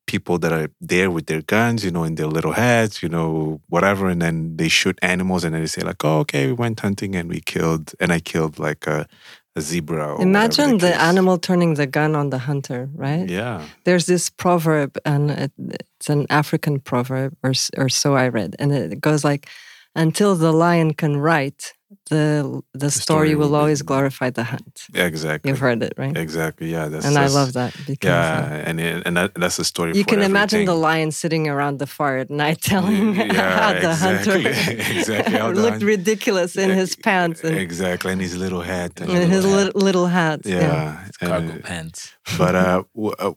people 0.06 0.38
that 0.40 0.52
are 0.52 0.70
there 0.82 1.10
with 1.10 1.28
their 1.28 1.42
guns. 1.42 1.86
You 1.86 1.92
know, 1.92 2.04
in 2.04 2.16
their 2.16 2.28
little 2.28 2.54
heads. 2.54 3.02
You 3.02 3.10
know, 3.10 3.62
whatever, 3.70 4.10
and 4.10 4.22
then 4.22 4.58
they 4.58 4.68
shoot 4.68 5.00
animals, 5.02 5.46
and 5.46 5.56
then 5.56 5.62
they 5.62 5.68
say 5.68 5.82
like, 5.82 6.04
"Oh, 6.04 6.20
okay, 6.20 6.48
we 6.48 6.54
went 6.54 6.82
hunting 6.82 7.16
and 7.16 7.30
we 7.30 7.40
killed, 7.40 7.94
and 8.00 8.12
I 8.12 8.20
killed 8.20 8.60
like 8.60 8.86
a." 8.86 9.08
a 9.56 9.62
zebra. 9.62 10.20
Imagine 10.22 10.74
whatever 10.74 10.94
the 10.96 11.02
animal 11.02 11.38
turning 11.38 11.76
the 11.76 11.86
gun 11.86 12.16
on 12.16 12.30
the 12.30 12.40
hunter, 12.40 12.90
right? 12.94 13.30
Yeah. 13.30 13.66
There's 13.84 14.06
this 14.06 14.30
proverb, 14.30 14.98
and 15.06 15.32
it, 15.32 15.52
it's 15.58 16.10
an 16.10 16.26
African 16.30 16.80
proverb, 16.80 17.36
or 17.44 17.54
or 17.78 17.90
so 17.90 18.16
I 18.16 18.30
read, 18.30 18.56
and 18.60 18.72
it 18.72 19.00
goes 19.00 19.24
like, 19.24 19.48
"Until 19.96 20.36
the 20.36 20.52
lion 20.52 20.94
can 20.94 21.18
write, 21.18 21.74
the 22.10 22.62
the, 22.74 22.90
story, 22.92 23.02
story 23.30 23.36
will 23.36 23.50
will 23.50 23.50
be- 23.58 23.62
always 23.62 23.82
glorify 23.82 24.30
the 24.30 24.44
hunt." 24.44 24.88
Exactly. 24.94 25.50
You've 25.50 25.60
heard 25.60 25.82
it, 25.84 25.94
right? 25.98 26.16
Exactly. 26.18 26.72
Yeah. 26.72 26.88
That's, 26.90 27.06
and 27.06 27.18
I 27.18 27.28
love 27.28 27.54
that 27.54 27.74
because 27.88 28.10
uh, 28.10 28.48
Yeah, 28.50 28.70
and 28.70 28.80
it- 28.80 29.04
and 29.06 29.18
that, 29.18 29.34
that's 29.36 29.58
the 29.58 29.64
story. 29.66 29.92
you 29.96 30.04
for 30.04 30.10
can 30.10 30.22
imagine 30.22 30.66
the 30.66 30.76
lion 30.76 31.12
sitting 31.12 31.48
around 31.48 31.80
the 31.80 31.88
fire 31.88 32.18
at 32.18 32.30
night, 32.30 32.62
telling 32.72 33.16
Yeah, 33.16 33.60
how 33.64 33.72
the 33.74 33.90
exactly. 33.92 34.44
hunter 34.44 34.94
Exactly 35.00 35.38
how 35.40 35.52
the 35.54 35.62
looked 35.62 35.82
hun- 35.84 35.88
ridiculous 35.98 36.56
in 36.56 36.70
his 36.70 36.96
pants 36.96 37.44
and 37.44 37.56
exactly, 37.58 38.12
and 38.12 38.22
his 38.22 38.36
little 38.38 38.62
hat. 38.62 38.92
And 39.02 39.10
in 39.12 39.30
his 39.30 39.44
hat. 39.46 39.56
little, 39.58 39.82
little 39.88 40.08
hat. 40.08 40.40
yeah, 40.46 41.06
and, 41.22 41.30
Cargo 41.32 41.54
uh, 41.54 41.62
pants. 41.62 42.14
but 42.38 42.56
uh, 42.56 42.84
w- 42.96 43.16
uh, 43.20 43.34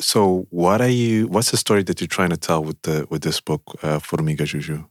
so 0.00 0.46
what 0.50 0.80
are 0.80 0.88
you? 1.02 1.26
What's 1.28 1.50
the 1.50 1.56
story 1.56 1.82
that 1.84 2.00
you're 2.00 2.08
trying 2.18 2.30
to 2.30 2.36
tell 2.48 2.62
with 2.64 2.80
the 2.82 3.06
with 3.10 3.22
this 3.22 3.40
book, 3.40 3.62
uh, 3.82 3.98
Formiga 3.98 4.44
Juju? 4.46 4.84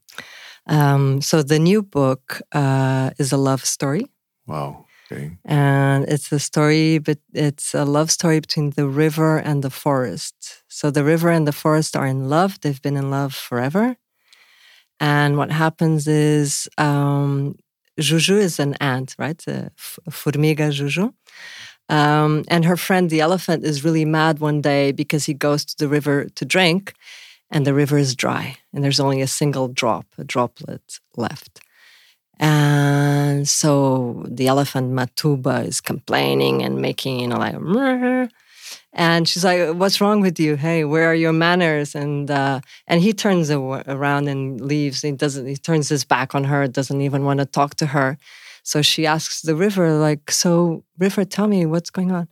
Um, 0.70 1.22
so 1.22 1.44
the 1.44 1.60
new 1.60 1.82
book 1.84 2.42
uh, 2.54 3.12
is 3.20 3.32
a 3.34 3.38
love 3.38 3.66
story. 3.66 4.06
Wow. 4.48 4.86
Okay. 5.12 5.38
and 5.46 6.06
it's 6.08 6.32
a 6.32 6.40
story 6.40 7.00
but 7.00 7.18
it's 7.34 7.74
a 7.74 7.84
love 7.84 8.12
story 8.12 8.40
between 8.40 8.70
the 8.72 8.88
river 8.88 9.38
and 9.40 9.64
the 9.64 9.72
forest 9.72 10.64
so 10.68 10.92
the 10.92 11.04
river 11.04 11.32
and 11.32 11.48
the 11.48 11.52
forest 11.64 11.96
are 11.98 12.06
in 12.06 12.30
love 12.30 12.62
they've 12.62 12.82
been 12.84 12.96
in 12.96 13.10
love 13.10 13.34
forever 13.34 13.98
and 15.00 15.38
what 15.38 15.52
happens 15.52 16.08
is 16.08 16.70
um, 16.78 17.56
juju 18.00 18.38
is 18.38 18.60
an 18.60 18.74
ant 18.76 19.16
right 19.18 19.44
a 19.48 19.72
f- 19.78 20.00
formiga 20.10 20.72
juju 20.72 21.12
um, 21.90 22.44
and 22.50 22.66
her 22.66 22.78
friend 22.78 23.10
the 23.10 23.22
elephant 23.22 23.64
is 23.66 23.84
really 23.84 24.06
mad 24.06 24.40
one 24.40 24.62
day 24.62 24.92
because 24.92 25.26
he 25.26 25.34
goes 25.34 25.66
to 25.66 25.76
the 25.78 25.88
river 25.88 26.26
to 26.36 26.46
drink 26.46 26.94
and 27.52 27.66
the 27.66 27.74
river 27.74 27.98
is 27.98 28.16
dry 28.16 28.58
and 28.74 28.84
there's 28.84 29.00
only 29.00 29.22
a 29.22 29.28
single 29.28 29.68
drop 29.68 30.06
a 30.18 30.24
droplet 30.24 31.00
left 31.16 31.62
and 32.40 33.48
so 33.48 34.24
the 34.28 34.48
elephant 34.48 34.94
Matuba 34.94 35.68
is 35.68 35.82
complaining 35.82 36.64
and 36.64 36.82
making, 36.82 37.20
you 37.20 37.28
know, 37.28 37.38
like, 37.38 37.56
"Mrrr." 37.56 38.30
and 38.94 39.28
she's 39.28 39.44
like, 39.44 39.76
"What's 39.76 40.00
wrong 40.02 40.22
with 40.22 40.40
you? 40.40 40.56
Hey, 40.56 40.86
where 40.86 41.12
are 41.12 41.16
your 41.16 41.34
manners?" 41.34 41.96
And 41.96 42.32
uh, 42.32 42.62
and 42.88 43.02
he 43.02 43.14
turns 43.14 43.52
around 43.52 44.28
and 44.30 44.62
leaves. 44.62 45.02
He 45.02 45.12
doesn't. 45.12 45.48
He 45.48 45.58
turns 45.58 45.90
his 45.90 46.06
back 46.06 46.34
on 46.34 46.46
her. 46.46 46.68
Doesn't 46.68 47.02
even 47.02 47.26
want 47.26 47.40
to 47.40 47.46
talk 47.46 47.76
to 47.76 47.88
her. 47.88 48.18
So 48.64 48.82
she 48.82 49.06
asks 49.06 49.42
the 49.42 49.56
river, 49.56 49.94
like, 49.94 50.32
"So, 50.32 50.84
river, 50.98 51.26
tell 51.26 51.48
me 51.48 51.66
what's 51.66 51.90
going 51.90 52.12
on." 52.12 52.30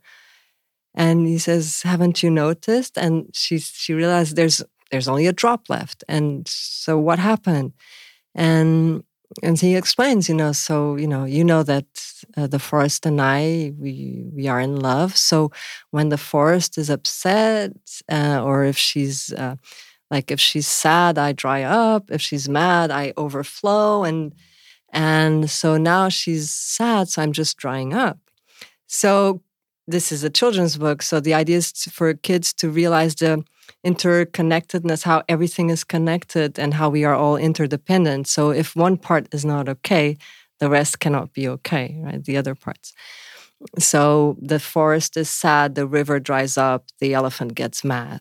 And 0.94 1.26
he 1.26 1.38
says, 1.38 1.82
"Haven't 1.84 2.22
you 2.22 2.30
noticed?" 2.30 2.96
And 2.96 3.30
she 3.34 3.58
she 3.58 3.92
realized 3.94 4.36
there's 4.36 4.62
there's 4.90 5.08
only 5.08 5.26
a 5.26 5.32
drop 5.32 5.68
left. 5.68 6.04
And 6.08 6.46
so 6.48 6.98
what 6.98 7.18
happened? 7.18 7.72
And 8.34 9.04
and 9.42 9.60
he 9.60 9.76
explains, 9.76 10.28
you 10.28 10.34
know, 10.34 10.52
so 10.52 10.96
you 10.96 11.06
know, 11.06 11.24
you 11.24 11.44
know 11.44 11.62
that 11.62 11.86
uh, 12.36 12.46
the 12.46 12.58
forest 12.58 13.06
and 13.06 13.20
I, 13.20 13.72
we 13.78 14.24
we 14.34 14.48
are 14.48 14.60
in 14.60 14.76
love. 14.80 15.16
So 15.16 15.50
when 15.90 16.08
the 16.08 16.18
forest 16.18 16.78
is 16.78 16.90
upset, 16.90 17.72
uh, 18.10 18.42
or 18.44 18.64
if 18.64 18.78
she's 18.78 19.32
uh, 19.32 19.56
like 20.10 20.30
if 20.30 20.40
she's 20.40 20.68
sad, 20.68 21.18
I 21.18 21.32
dry 21.32 21.62
up. 21.62 22.10
If 22.10 22.20
she's 22.22 22.48
mad, 22.48 22.90
I 22.90 23.12
overflow. 23.16 24.04
And 24.04 24.34
and 24.92 25.50
so 25.50 25.76
now 25.76 26.08
she's 26.08 26.50
sad, 26.50 27.08
so 27.08 27.22
I'm 27.22 27.32
just 27.32 27.56
drying 27.58 27.94
up. 27.94 28.18
So 28.86 29.42
this 29.88 30.12
is 30.12 30.22
a 30.22 30.30
children's 30.30 30.76
book. 30.76 31.02
So 31.02 31.18
the 31.18 31.34
idea 31.34 31.56
is 31.56 31.72
for 31.90 32.12
kids 32.14 32.52
to 32.54 32.68
realize 32.68 33.14
the 33.16 33.42
interconnectedness, 33.84 35.02
how 35.04 35.22
everything 35.28 35.70
is 35.70 35.82
connected 35.82 36.58
and 36.58 36.74
how 36.74 36.90
we 36.90 37.04
are 37.04 37.14
all 37.14 37.36
interdependent. 37.36 38.28
So 38.28 38.50
if 38.50 38.76
one 38.76 38.98
part 38.98 39.28
is 39.32 39.44
not 39.44 39.68
okay, 39.68 40.18
the 40.60 40.68
rest 40.68 41.00
cannot 41.00 41.32
be 41.32 41.48
okay, 41.48 41.98
right? 42.04 42.22
The 42.22 42.36
other 42.36 42.54
parts. 42.54 42.92
So 43.78 44.36
the 44.40 44.60
forest 44.60 45.16
is 45.16 45.30
sad, 45.30 45.74
the 45.74 45.86
river 45.86 46.20
dries 46.20 46.58
up, 46.58 46.84
the 47.00 47.14
elephant 47.14 47.54
gets 47.54 47.82
mad. 47.82 48.20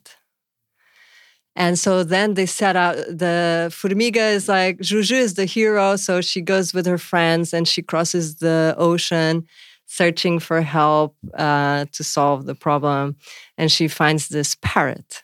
And 1.56 1.78
so 1.78 2.04
then 2.04 2.36
they 2.36 2.46
set 2.46 2.76
out 2.76 2.96
the 2.96 3.70
Formiga 3.72 4.32
is 4.32 4.48
like 4.48 4.80
Juju 4.80 5.16
is 5.16 5.34
the 5.34 5.46
hero, 5.46 5.96
so 5.96 6.22
she 6.22 6.40
goes 6.40 6.74
with 6.74 6.86
her 6.86 7.00
friends 7.00 7.54
and 7.54 7.68
she 7.68 7.82
crosses 7.82 8.36
the 8.36 8.76
ocean 8.78 9.48
searching 9.88 10.38
for 10.40 10.62
help 10.62 11.16
uh, 11.34 11.86
to 11.94 12.04
solve 12.04 12.46
the 12.46 12.56
problem. 12.56 13.16
And 13.58 13.72
she 13.72 13.88
finds 13.88 14.28
this 14.28 14.56
parrot. 14.62 15.24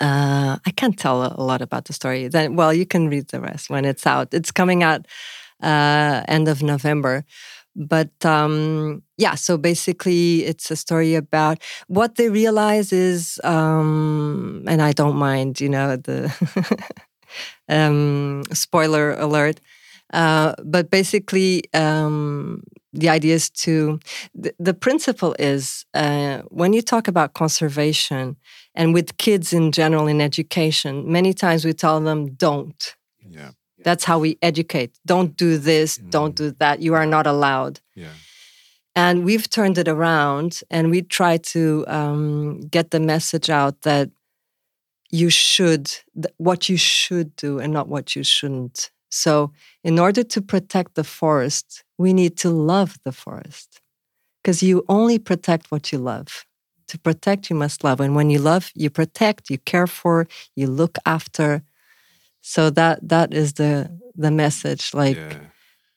Uh, 0.00 0.56
I 0.66 0.70
can't 0.76 0.98
tell 0.98 1.22
a, 1.22 1.42
lot 1.42 1.60
about 1.60 1.84
the 1.84 1.92
story. 1.92 2.26
Then, 2.28 2.56
well, 2.56 2.72
you 2.72 2.86
can 2.86 3.08
read 3.08 3.28
the 3.28 3.40
rest 3.40 3.70
when 3.70 3.84
it's 3.84 4.06
out. 4.06 4.32
It's 4.32 4.50
coming 4.50 4.82
out 4.82 5.06
uh, 5.62 6.22
end 6.26 6.48
of 6.48 6.62
November. 6.62 7.24
But 7.76 8.24
um, 8.24 9.02
yeah, 9.18 9.34
so 9.34 9.58
basically, 9.58 10.44
it's 10.44 10.70
a 10.70 10.76
story 10.76 11.16
about 11.16 11.58
what 11.88 12.14
they 12.14 12.30
realize 12.30 12.92
is, 12.92 13.40
um, 13.42 14.64
and 14.68 14.80
I 14.80 14.92
don't 14.92 15.16
mind, 15.16 15.60
you 15.60 15.68
know, 15.68 15.96
the 15.96 16.32
um, 17.68 18.44
spoiler 18.52 19.14
alert. 19.14 19.60
Uh, 20.12 20.54
but 20.64 20.90
basically, 20.90 21.64
um, 21.74 22.62
the 22.94 23.08
idea 23.08 23.34
is 23.34 23.50
to 23.50 23.98
the, 24.34 24.54
the 24.58 24.72
principle 24.72 25.34
is 25.38 25.84
uh, 25.94 26.42
when 26.48 26.72
you 26.72 26.80
talk 26.80 27.08
about 27.08 27.34
conservation 27.34 28.36
and 28.74 28.94
with 28.94 29.16
kids 29.18 29.52
in 29.52 29.72
general 29.72 30.06
in 30.06 30.20
education, 30.20 31.10
many 31.10 31.34
times 31.34 31.64
we 31.64 31.72
tell 31.72 32.00
them 32.00 32.34
don't. 32.34 32.96
Yeah. 33.28 33.50
That's 33.82 34.04
how 34.04 34.18
we 34.18 34.38
educate. 34.40 34.98
Don't 35.04 35.36
do 35.36 35.58
this, 35.58 35.96
don't 35.96 36.34
do 36.34 36.52
that. 36.52 36.80
You 36.80 36.94
are 36.94 37.06
not 37.06 37.26
allowed. 37.26 37.80
Yeah. 37.94 38.12
And 38.96 39.24
we've 39.24 39.50
turned 39.50 39.76
it 39.76 39.88
around 39.88 40.62
and 40.70 40.90
we 40.90 41.02
try 41.02 41.36
to 41.36 41.84
um, 41.88 42.60
get 42.60 42.92
the 42.92 43.00
message 43.00 43.50
out 43.50 43.82
that 43.82 44.10
you 45.10 45.30
should, 45.30 45.86
th- 46.14 46.34
what 46.36 46.68
you 46.68 46.76
should 46.76 47.34
do 47.36 47.58
and 47.58 47.72
not 47.72 47.88
what 47.88 48.14
you 48.14 48.22
shouldn't. 48.22 48.90
So, 49.14 49.52
in 49.84 49.98
order 50.00 50.24
to 50.24 50.42
protect 50.42 50.96
the 50.96 51.04
forest, 51.04 51.84
we 51.96 52.12
need 52.12 52.36
to 52.38 52.50
love 52.50 52.98
the 53.04 53.12
forest 53.12 53.80
because 54.42 54.60
you 54.60 54.82
only 54.88 55.18
protect 55.20 55.70
what 55.70 55.92
you 55.92 55.98
love. 55.98 56.44
To 56.88 56.98
protect, 56.98 57.48
you 57.48 57.54
must 57.56 57.84
love. 57.84 58.00
And 58.00 58.16
when 58.16 58.28
you 58.28 58.40
love, 58.40 58.72
you 58.74 58.90
protect, 58.90 59.50
you 59.50 59.58
care 59.58 59.86
for, 59.86 60.26
you 60.56 60.66
look 60.66 60.98
after. 61.06 61.62
So 62.40 62.70
that 62.70 63.08
that 63.08 63.32
is 63.32 63.52
the 63.52 63.88
the 64.18 64.30
message. 64.30 64.92
Like 64.92 65.16
Yeah. 65.16 65.50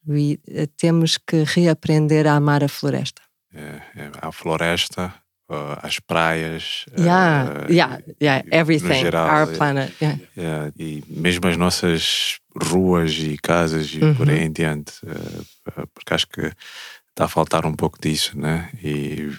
we 0.05 0.37
eh, 0.47 0.67
temos 0.77 1.17
que 1.17 1.43
reaprender 1.43 2.25
a 2.27 2.35
amar 2.35 2.63
a 2.63 2.67
floresta. 2.67 3.21
Yeah, 3.51 3.81
yeah. 3.95 4.11
A 4.21 4.31
floresta, 4.31 5.13
uh, 5.49 5.75
as 5.83 5.99
praias. 5.99 6.85
Yeah, 6.95 7.65
uh, 7.65 7.67
yeah, 7.69 7.99
yeah. 8.19 8.41
Everything, 8.51 9.03
geral, 9.03 9.27
our 9.27 9.47
planet. 9.47 9.91
Yeah. 9.99 10.17
yeah, 10.35 10.71
e 10.77 11.03
mesmo 11.07 11.49
as 11.49 11.57
nossas 11.57 12.39
ruas 12.61 13.13
e 13.13 13.37
casas 13.37 13.87
e 13.93 13.99
por 14.15 14.27
Uhum. 14.27 14.33
aí 14.33 14.43
em 14.45 14.51
diante, 14.51 14.93
uh, 15.05 15.41
uh, 15.81 15.87
porque 15.93 16.13
acho 16.13 16.27
que 16.27 16.41
está 17.09 17.25
a 17.25 17.27
faltar 17.27 17.65
um 17.65 17.73
pouco 17.73 17.99
disso, 18.01 18.37
né? 18.39 18.69
E, 18.83 19.31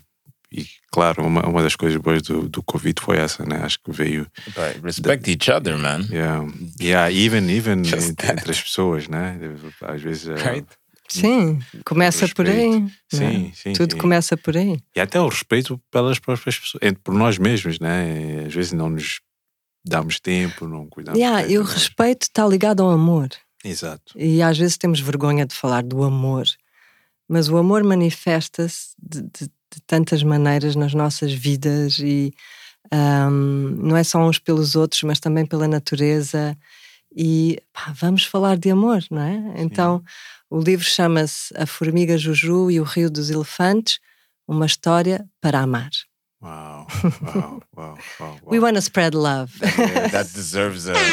e 0.51 0.67
claro, 0.91 1.25
uma, 1.25 1.47
uma 1.47 1.63
das 1.63 1.77
coisas 1.77 2.01
boas 2.01 2.23
do, 2.23 2.49
do 2.49 2.63
Covid 2.63 3.01
foi 3.01 3.19
essa, 3.19 3.45
né? 3.45 3.61
Acho 3.63 3.79
que 3.83 3.93
veio. 3.93 4.27
But 4.47 4.83
respect 4.85 5.31
each 5.31 5.51
other, 5.51 5.77
man. 5.79 6.07
Yeah, 6.11 6.47
yeah 6.81 7.13
even, 7.13 7.49
even 7.51 7.79
entre, 7.81 7.99
entre 8.33 8.51
as 8.51 8.61
pessoas, 8.61 9.09
né? 9.09 9.39
Às 9.83 10.01
vezes. 10.03 10.27
uh, 10.27 10.35
Right? 10.35 10.67
Sim, 11.11 11.59
começa 11.87 12.29
por 12.29 12.47
aí. 12.47 12.55
respeito. 12.69 12.83
né? 12.83 12.91
Sim, 13.11 13.53
sim. 13.55 13.73
Tudo 13.73 13.93
sim. 13.93 13.99
começa 13.99 14.37
por 14.37 14.55
aí. 14.57 14.79
E 14.95 15.01
até 15.01 15.19
o 15.19 15.27
respeito 15.29 15.81
pelas 15.91 16.19
próprias 16.19 16.59
pessoas, 16.59 16.83
entre- 16.83 17.01
por 17.03 17.15
nós 17.15 17.39
mesmos, 17.39 17.79
né? 17.81 18.45
Às 18.47 18.53
vezes 18.55 18.73
não 18.73 18.91
nos 18.91 19.19
damos 19.89 20.21
tempo, 20.21 20.67
não 20.67 20.87
cuidamos. 20.87 21.19
Yeah, 21.19 21.47
e 21.47 21.59
o 21.59 21.63
nós. 21.63 21.73
respeito 21.73 22.23
está 22.23 22.47
ligado 22.47 22.83
ao 22.83 22.91
amor. 22.91 23.29
Exato. 23.65 24.13
E 24.17 24.41
às 24.43 24.57
vezes 24.59 24.77
temos 24.79 25.01
vergonha 25.01 25.45
de 25.47 25.55
falar 25.55 25.83
do 25.83 26.03
amor. 26.05 26.47
Mas 27.29 27.49
o 27.49 27.57
amor 27.57 27.83
manifesta-se 27.85 28.95
de, 28.99 29.23
de- 29.23 29.51
de 29.71 29.83
tantas 29.87 30.23
maneiras 30.23 30.75
nas 30.75 30.95
nossas 30.95 31.31
vidas 31.33 31.99
e 31.99 32.33
ahm, 32.91 33.77
não 33.79 33.97
é 33.97 34.03
só 34.03 34.19
uns 34.19 34.39
pelos 34.39 34.75
outros, 34.77 35.03
mas 35.03 35.21
também 35.21 35.45
pela 35.45 35.69
natureza. 35.69 36.57
E 37.15 37.59
pá, 37.73 37.93
vamos 37.95 38.25
falar 38.25 38.57
de 38.57 38.71
amor, 38.71 39.03
não 39.11 39.21
é? 39.23 39.55
Então 39.57 40.03
o 40.49 40.59
livro 40.61 40.85
chama-se 40.87 41.53
A 41.57 41.67
Formiga 41.67 42.17
Juju 42.17 42.71
e 42.71 42.81
o 42.81 42.85
Rio 42.85 43.11
dos 43.11 43.29
Elefantes 43.29 43.99
Uma 44.47 44.65
História 44.67 45.27
para 45.41 45.61
Amar. 45.61 45.91
Uau, 46.41 46.87
uau, 47.23 47.61
uau, 47.77 47.99
uau. 48.21 48.39
We 48.47 48.61
want 48.61 48.77
to 48.77 48.81
spread 48.83 49.15
love. 49.15 49.51
Yeah, 49.61 50.09
that 50.11 50.27
deserves 50.35 50.87
a. 50.89 50.95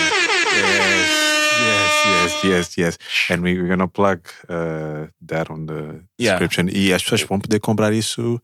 Yes, 0.56 1.10
Yes, 1.58 1.92
yes, 2.06 2.44
yes, 2.44 2.78
yes. 2.78 2.98
And 3.30 3.42
we, 3.42 3.60
we're 3.60 3.68
gonna 3.68 3.88
plug 3.88 4.28
uh, 4.50 5.08
that 5.28 5.50
on 5.50 5.66
the 5.68 6.02
Yeah. 6.18 6.38
description. 6.40 6.70
E 6.70 6.94
as 6.94 7.02
pessoas 7.04 7.24
vão 7.24 7.40
poder 7.40 7.60
comprar 7.60 7.94
isso, 7.94 8.42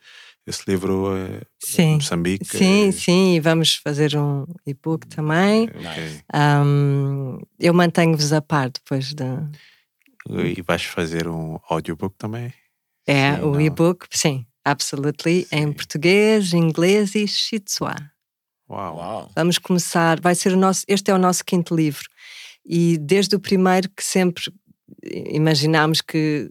esse 0.47 0.63
livro 0.67 1.13
uh, 1.13 1.41
Sim. 1.63 1.95
Moçambique. 1.95 2.45
Sim, 2.45 2.91
sim, 2.91 3.35
e 3.35 3.39
vamos 3.39 3.75
fazer 3.75 4.17
um 4.17 4.45
e-book 4.65 5.07
também. 5.07 5.69
ok. 5.69 6.21
Um, 6.33 7.39
eu 7.59 7.73
mantenho-vos 7.73 8.33
a 8.33 8.41
par 8.41 8.69
depois 8.69 9.13
de. 9.13 9.23
E 10.29 10.61
vais 10.61 10.83
fazer 10.83 11.27
um 11.27 11.59
audiobook 11.69 12.15
também? 12.17 12.53
É, 13.07 13.35
Sim, 13.35 13.41
o 13.41 13.59
e-book, 13.59 14.07
sim, 14.11 14.45
absolutely, 14.65 15.47
em 15.51 15.71
português, 15.71 16.53
inglês 16.53 17.15
e 17.15 17.27
shitsua. 17.27 17.95
Uau. 18.69 18.95
Wow. 18.95 19.31
Vamos 19.35 19.57
começar, 19.57 20.19
vai 20.21 20.33
ser 20.35 20.53
o 20.53 20.57
nosso, 20.57 20.83
este 20.87 21.11
é 21.11 21.13
o 21.13 21.17
nosso 21.17 21.43
quinto 21.43 21.75
livro. 21.75 22.07
E 22.65 22.97
desde 22.97 23.35
o 23.35 23.39
primeiro 23.39 23.89
que 23.89 24.03
sempre 24.03 24.43
imaginámos 25.03 26.01
que 26.01 26.49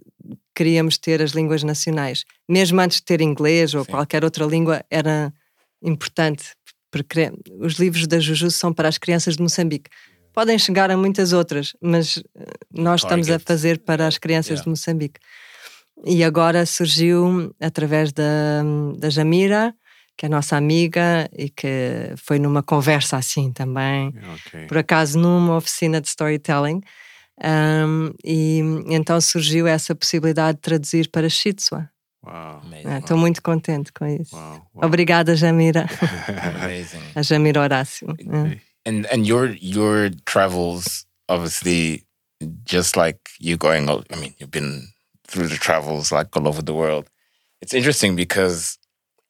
queríamos 0.55 0.99
ter 0.99 1.23
as 1.23 1.31
línguas 1.31 1.62
nacionais. 1.62 2.24
Mesmo 2.49 2.81
antes 2.81 2.99
de 2.99 3.05
ter 3.05 3.20
inglês 3.20 3.74
ou 3.74 3.85
Sim. 3.85 3.93
qualquer 3.93 4.24
outra 4.24 4.45
língua, 4.45 4.85
era 4.91 5.32
importante. 5.82 6.51
Porque 6.91 7.32
os 7.61 7.74
livros 7.74 8.07
da 8.07 8.19
Juju 8.19 8.51
são 8.51 8.73
para 8.73 8.89
as 8.89 8.99
crianças 8.99 9.37
de 9.37 9.43
Moçambique. 9.43 9.89
Podem 10.32 10.59
chegar 10.59 10.91
a 10.91 10.97
muitas 10.97 11.32
outras, 11.32 11.73
mas 11.81 12.19
eh, 12.37 12.45
nós 12.73 13.03
estamos 13.03 13.28
a 13.28 13.32
Target. 13.32 13.47
fazer 13.47 13.78
para 13.78 14.07
as 14.07 14.19
crianças 14.19 14.51
Yeah. 14.51 14.65
de 14.65 14.69
Moçambique. 14.70 15.20
E 16.06 16.24
agora 16.24 16.64
surgiu 16.66 17.55
através 17.60 18.12
da, 18.12 18.62
da 18.98 19.10
Jamira, 19.10 19.74
que 20.16 20.27
é 20.27 20.28
nossa 20.28 20.56
amiga 20.56 21.28
e 21.36 21.48
que 21.51 22.12
foi 22.16 22.39
numa 22.39 22.62
conversa 22.62 23.16
assim 23.16 23.52
também, 23.52 24.09
Ok. 24.35 24.66
por 24.66 24.78
acaso 24.78 25.18
numa 25.18 25.56
oficina 25.56 26.01
de 26.01 26.09
storytelling. 26.09 26.81
Um, 27.43 28.12
e 28.22 28.60
então 28.89 29.18
surgiu 29.20 29.66
essa 29.66 29.94
possibilidade 29.94 30.56
de 30.56 30.62
traduzir 30.62 31.09
para 31.10 31.28
Shitsua. 31.28 31.89
Ah, 32.27 32.60
Estou 32.98 33.16
muito 33.16 33.40
contente 33.43 33.90
com 33.94 34.06
isso. 34.06 34.36
Uau. 34.36 34.52
uau. 34.74 34.86
Obrigada, 34.86 35.35
Jamira. 35.35 35.86
Amazing. 36.62 37.01
A 37.14 37.22
Jamira 37.22 37.62
Horácio. 37.62 38.06
É. 38.10 38.60
And 38.90 39.06
and 39.10 39.27
your 39.27 39.56
your 39.60 40.10
travels, 40.27 41.06
obviously, 41.31 42.05
just 42.68 42.94
like 42.97 43.18
you 43.40 43.56
going. 43.56 43.89
all- 43.89 44.05
I 44.12 44.16
mean, 44.16 44.35
you've 44.39 44.51
been 44.51 44.82
through 45.31 45.48
the 45.48 45.57
travels 45.57 46.11
like 46.11 46.36
all 46.36 46.48
over 46.48 46.62
the 46.62 46.74
world. 46.74 47.09
It's 47.62 47.74
interesting 47.74 48.16
because 48.16 48.78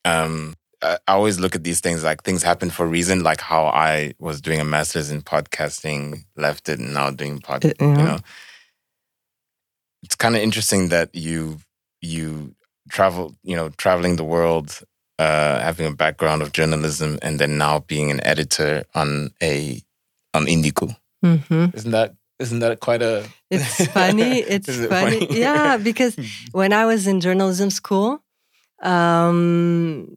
um, 0.05 0.55
I 0.83 0.97
always 1.09 1.39
look 1.39 1.55
at 1.55 1.63
these 1.65 1.81
things 1.81 2.03
like 2.03 2.23
things 2.23 2.43
happen 2.43 2.71
for 2.71 2.85
a 2.87 2.89
reason. 2.89 3.23
Like 3.23 3.41
how 3.41 3.67
I 3.67 4.15
was 4.19 4.41
doing 4.41 4.61
a 4.61 4.65
master's 4.65 5.11
in 5.11 5.21
podcasting, 5.23 6.25
left 6.37 6.69
it, 6.69 6.79
and 6.79 6.95
now 6.95 7.11
doing 7.11 7.39
pod. 7.41 7.65
Uh, 7.65 7.73
You 7.81 7.87
know, 7.87 8.19
it's 10.03 10.17
kind 10.17 10.37
of 10.37 10.43
interesting 10.43 10.89
that 10.89 11.15
you 11.15 11.59
you 12.01 12.55
travel. 12.89 13.35
You 13.43 13.57
know, 13.57 13.69
traveling 13.77 14.17
the 14.17 14.25
world 14.25 14.81
uh, 15.19 15.61
having 15.61 15.87
a 15.87 15.95
background 15.95 16.41
of 16.41 16.53
journalism 16.53 17.19
and 17.21 17.39
then 17.39 17.59
now 17.59 17.81
being 17.81 18.11
an 18.11 18.25
editor 18.25 18.85
on 18.95 19.31
a 19.43 19.83
on 20.33 20.47
Indico. 20.47 20.97
Mhm. 21.23 21.75
Isn't 21.75 21.91
that 21.91 22.15
isn't 22.41 22.59
that 22.61 22.81
quite 22.81 23.03
a 23.03 23.25
It's 23.51 23.87
funny. 23.93 24.39
It's 24.41 24.69
it 24.69 24.89
funny. 24.89 25.21
funny? 25.21 25.39
Yeah, 25.41 25.77
because 25.77 26.17
when 26.53 26.73
I 26.73 26.87
was 26.87 27.07
in 27.07 27.21
journalism 27.21 27.71
school, 27.71 28.23
um, 28.83 30.09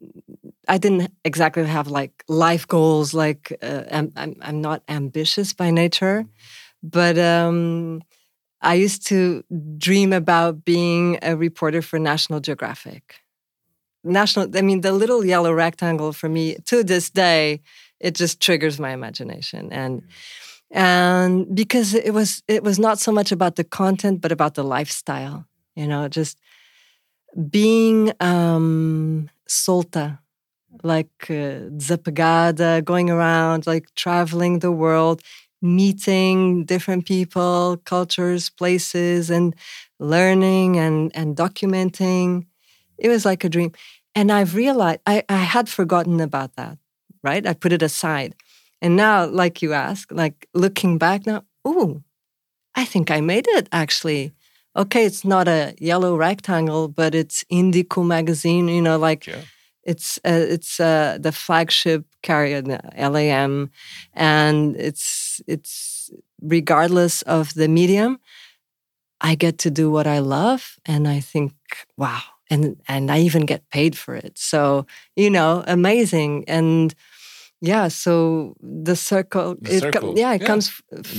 I 0.68 0.78
didn't 0.78 1.12
exactly 1.24 1.64
have 1.66 1.88
like 1.88 2.24
life 2.28 2.66
goals. 2.66 3.12
Like 3.14 3.52
uh, 3.62 3.82
I'm, 3.90 4.12
I'm, 4.16 4.36
I'm 4.40 4.60
not 4.60 4.82
ambitious 4.88 5.52
by 5.52 5.70
nature, 5.70 6.26
but 6.82 7.18
um, 7.18 8.02
I 8.60 8.74
used 8.74 9.06
to 9.08 9.44
dream 9.78 10.12
about 10.12 10.64
being 10.64 11.18
a 11.22 11.36
reporter 11.36 11.82
for 11.82 11.98
National 11.98 12.40
Geographic. 12.40 13.20
National. 14.02 14.54
I 14.56 14.62
mean, 14.62 14.80
the 14.82 14.92
little 14.92 15.24
yellow 15.24 15.52
rectangle 15.52 16.12
for 16.12 16.28
me 16.28 16.56
to 16.66 16.84
this 16.84 17.10
day, 17.10 17.60
it 18.00 18.14
just 18.14 18.40
triggers 18.40 18.78
my 18.78 18.90
imagination 18.92 19.72
and 19.72 20.02
and 20.74 21.54
because 21.56 21.94
it 21.94 22.12
was 22.12 22.42
it 22.48 22.64
was 22.64 22.78
not 22.80 23.00
so 23.00 23.12
much 23.12 23.32
about 23.32 23.56
the 23.56 23.64
content 23.64 24.20
but 24.22 24.32
about 24.32 24.54
the 24.56 24.64
lifestyle 24.64 25.46
you 25.76 25.86
know 25.88 26.08
just 26.08 26.38
being 27.50 28.12
um 28.20 29.28
solta 29.48 30.18
like 30.82 31.10
uh, 31.30 31.70
desapegada 31.78 32.84
going 32.84 33.10
around 33.10 33.66
like 33.66 33.86
traveling 33.96 34.60
the 34.60 34.72
world 34.72 35.22
meeting 35.62 36.64
different 36.64 37.06
people 37.06 37.78
cultures 37.84 38.50
places 38.50 39.30
and 39.30 39.54
learning 40.00 40.78
and 40.78 41.12
and 41.16 41.36
documenting. 41.36 42.46
It 42.98 43.08
was 43.08 43.24
like 43.24 43.44
a 43.44 43.48
dream. 43.48 43.72
And 44.14 44.32
i've 44.32 44.54
realized 44.54 45.00
i 45.06 45.24
i 45.28 45.36
had 45.38 45.68
forgotten 45.68 46.20
about 46.20 46.56
that 46.56 46.78
right? 47.24 47.46
I 47.46 47.54
put 47.54 47.72
it 47.72 47.82
aside 47.82 48.34
and 48.84 48.96
now, 48.96 49.26
like 49.26 49.62
you 49.62 49.72
ask, 49.74 50.12
like 50.12 50.48
looking 50.54 50.98
back 50.98 51.26
now, 51.26 51.42
ooh, 51.66 52.02
I 52.74 52.84
think 52.84 53.10
I 53.10 53.20
made 53.20 53.46
it 53.48 53.68
actually. 53.72 54.32
Okay, 54.76 55.04
it's 55.06 55.24
not 55.24 55.48
a 55.48 55.74
yellow 55.78 56.16
rectangle, 56.16 56.88
but 56.88 57.14
it's 57.14 57.44
Indico 57.50 58.04
magazine. 58.04 58.68
You 58.68 58.82
know, 58.82 58.98
like 58.98 59.26
Yeah. 59.26 59.42
it's 59.84 60.18
uh, 60.18 60.46
it's 60.54 60.80
uh, 60.80 61.18
the 61.20 61.32
flagship 61.32 62.04
carrier, 62.22 62.62
the 62.62 62.80
LAM, 63.10 63.70
and 64.14 64.76
it's 64.76 65.40
it's 65.46 66.10
regardless 66.42 67.22
of 67.22 67.54
the 67.54 67.68
medium, 67.68 68.18
I 69.20 69.34
get 69.36 69.58
to 69.58 69.70
do 69.70 69.90
what 69.90 70.06
I 70.06 70.18
love, 70.18 70.76
and 70.84 71.08
I 71.08 71.20
think, 71.20 71.52
wow, 71.96 72.22
and 72.50 72.76
and 72.88 73.10
I 73.10 73.20
even 73.20 73.46
get 73.46 73.68
paid 73.70 73.96
for 73.96 74.14
it. 74.14 74.38
So 74.38 74.86
you 75.16 75.30
know, 75.30 75.64
amazing 75.66 76.44
and 76.48 76.94
yeah 77.66 77.88
so 77.88 78.52
the 78.84 78.94
circle 78.96 79.56
The 79.60 79.80
circle, 79.80 80.12
yeah 80.16 80.34
it 80.36 80.40
yeah. 80.42 80.46
comes 80.50 80.66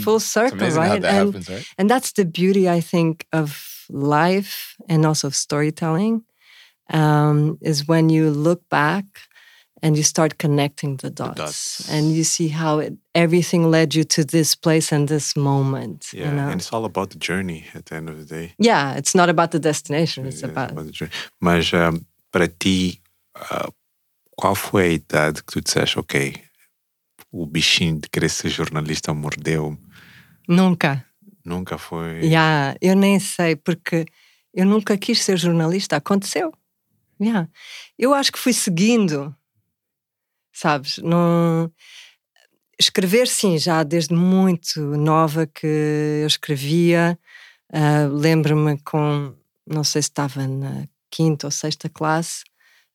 full 0.03 0.17
It's 0.21 0.25
circle 0.33 0.69
right 0.81 1.01
that 1.01 1.11
and 1.13 1.25
happens, 1.33 1.49
right? 1.49 1.65
and 1.77 1.89
that's 1.89 2.11
the 2.13 2.25
beauty 2.25 2.63
i 2.77 2.81
think 2.81 3.25
of 3.31 3.47
life 3.89 4.75
and 4.89 5.05
also 5.05 5.27
of 5.27 5.35
storytelling 5.35 6.23
um, 6.93 7.57
is 7.61 7.87
when 7.87 8.09
you 8.09 8.29
look 8.29 8.61
back 8.69 9.05
and 9.81 9.97
you 9.97 10.03
start 10.03 10.37
connecting 10.37 10.97
the 10.97 11.09
dots, 11.09 11.37
dots. 11.37 11.89
and 11.89 12.11
you 12.15 12.23
see 12.23 12.47
how 12.49 12.79
it, 12.79 12.93
everything 13.13 13.69
led 13.71 13.93
you 13.93 14.03
to 14.03 14.23
this 14.23 14.55
place 14.55 14.91
and 14.95 15.07
this 15.07 15.35
moment 15.35 16.11
Yeah, 16.13 16.25
you 16.29 16.31
know? 16.35 16.49
and 16.49 16.61
it's 16.61 16.71
all 16.73 16.85
about 16.85 17.09
the 17.09 17.19
journey 17.19 17.65
at 17.73 17.85
the 17.85 17.95
end 17.95 18.09
of 18.09 18.17
the 18.17 18.25
day. 18.35 18.53
yeah 18.57 18.97
it's 18.97 19.13
not 19.15 19.29
about 19.29 19.49
the 19.51 19.59
destination 19.59 20.25
it's 20.25 20.41
Yeah, 20.43 20.49
about 20.51 20.75
the 20.75 20.91
journey. 20.91 21.11
Mas 21.41 21.73
um, 21.73 22.05
para 22.31 22.47
ti, 22.47 23.01
uh, 23.35 23.69
qual 24.35 24.55
foi 24.55 24.83
a 24.83 24.93
idade 24.93 25.43
que 25.43 25.53
tu 25.53 25.61
disseste, 25.61 25.99
ok, 25.99 26.41
o 27.31 27.45
bichinho 27.45 27.99
de 27.99 28.09
querer 28.09 28.29
ser 28.29 28.49
jornalista 28.49 29.13
mordeu 29.13 29.77
nunca 30.47 31.05
Nunca 31.45 31.77
foi. 31.77 32.21
Yeah, 32.21 32.75
eu 32.81 32.95
nem 32.95 33.19
sei, 33.19 33.55
porque 33.55 34.05
eu 34.51 34.65
nunca 34.65 34.97
quis 34.97 35.23
ser 35.23 35.37
jornalista, 35.37 35.95
aconteceu. 35.95 36.51
Yeah. 37.21 37.47
Eu 37.99 38.13
acho 38.15 38.31
que 38.31 38.39
fui 38.39 38.51
seguindo, 38.51 39.33
sabes? 40.51 40.97
Não... 40.97 41.71
Escrever, 42.79 43.27
sim, 43.27 43.57
já 43.57 43.83
desde 43.83 44.13
muito 44.13 44.81
nova 44.97 45.45
que 45.45 45.65
eu 46.21 46.27
escrevia. 46.27 47.17
Ah, 47.71 48.07
Lembro-me 48.11 48.77
com, 48.79 49.33
não 49.65 49.83
sei 49.83 50.01
se 50.01 50.09
estava 50.09 50.45
na 50.47 50.87
quinta 51.09 51.47
ou 51.47 51.51
sexta 51.51 51.87
classe, 51.87 52.43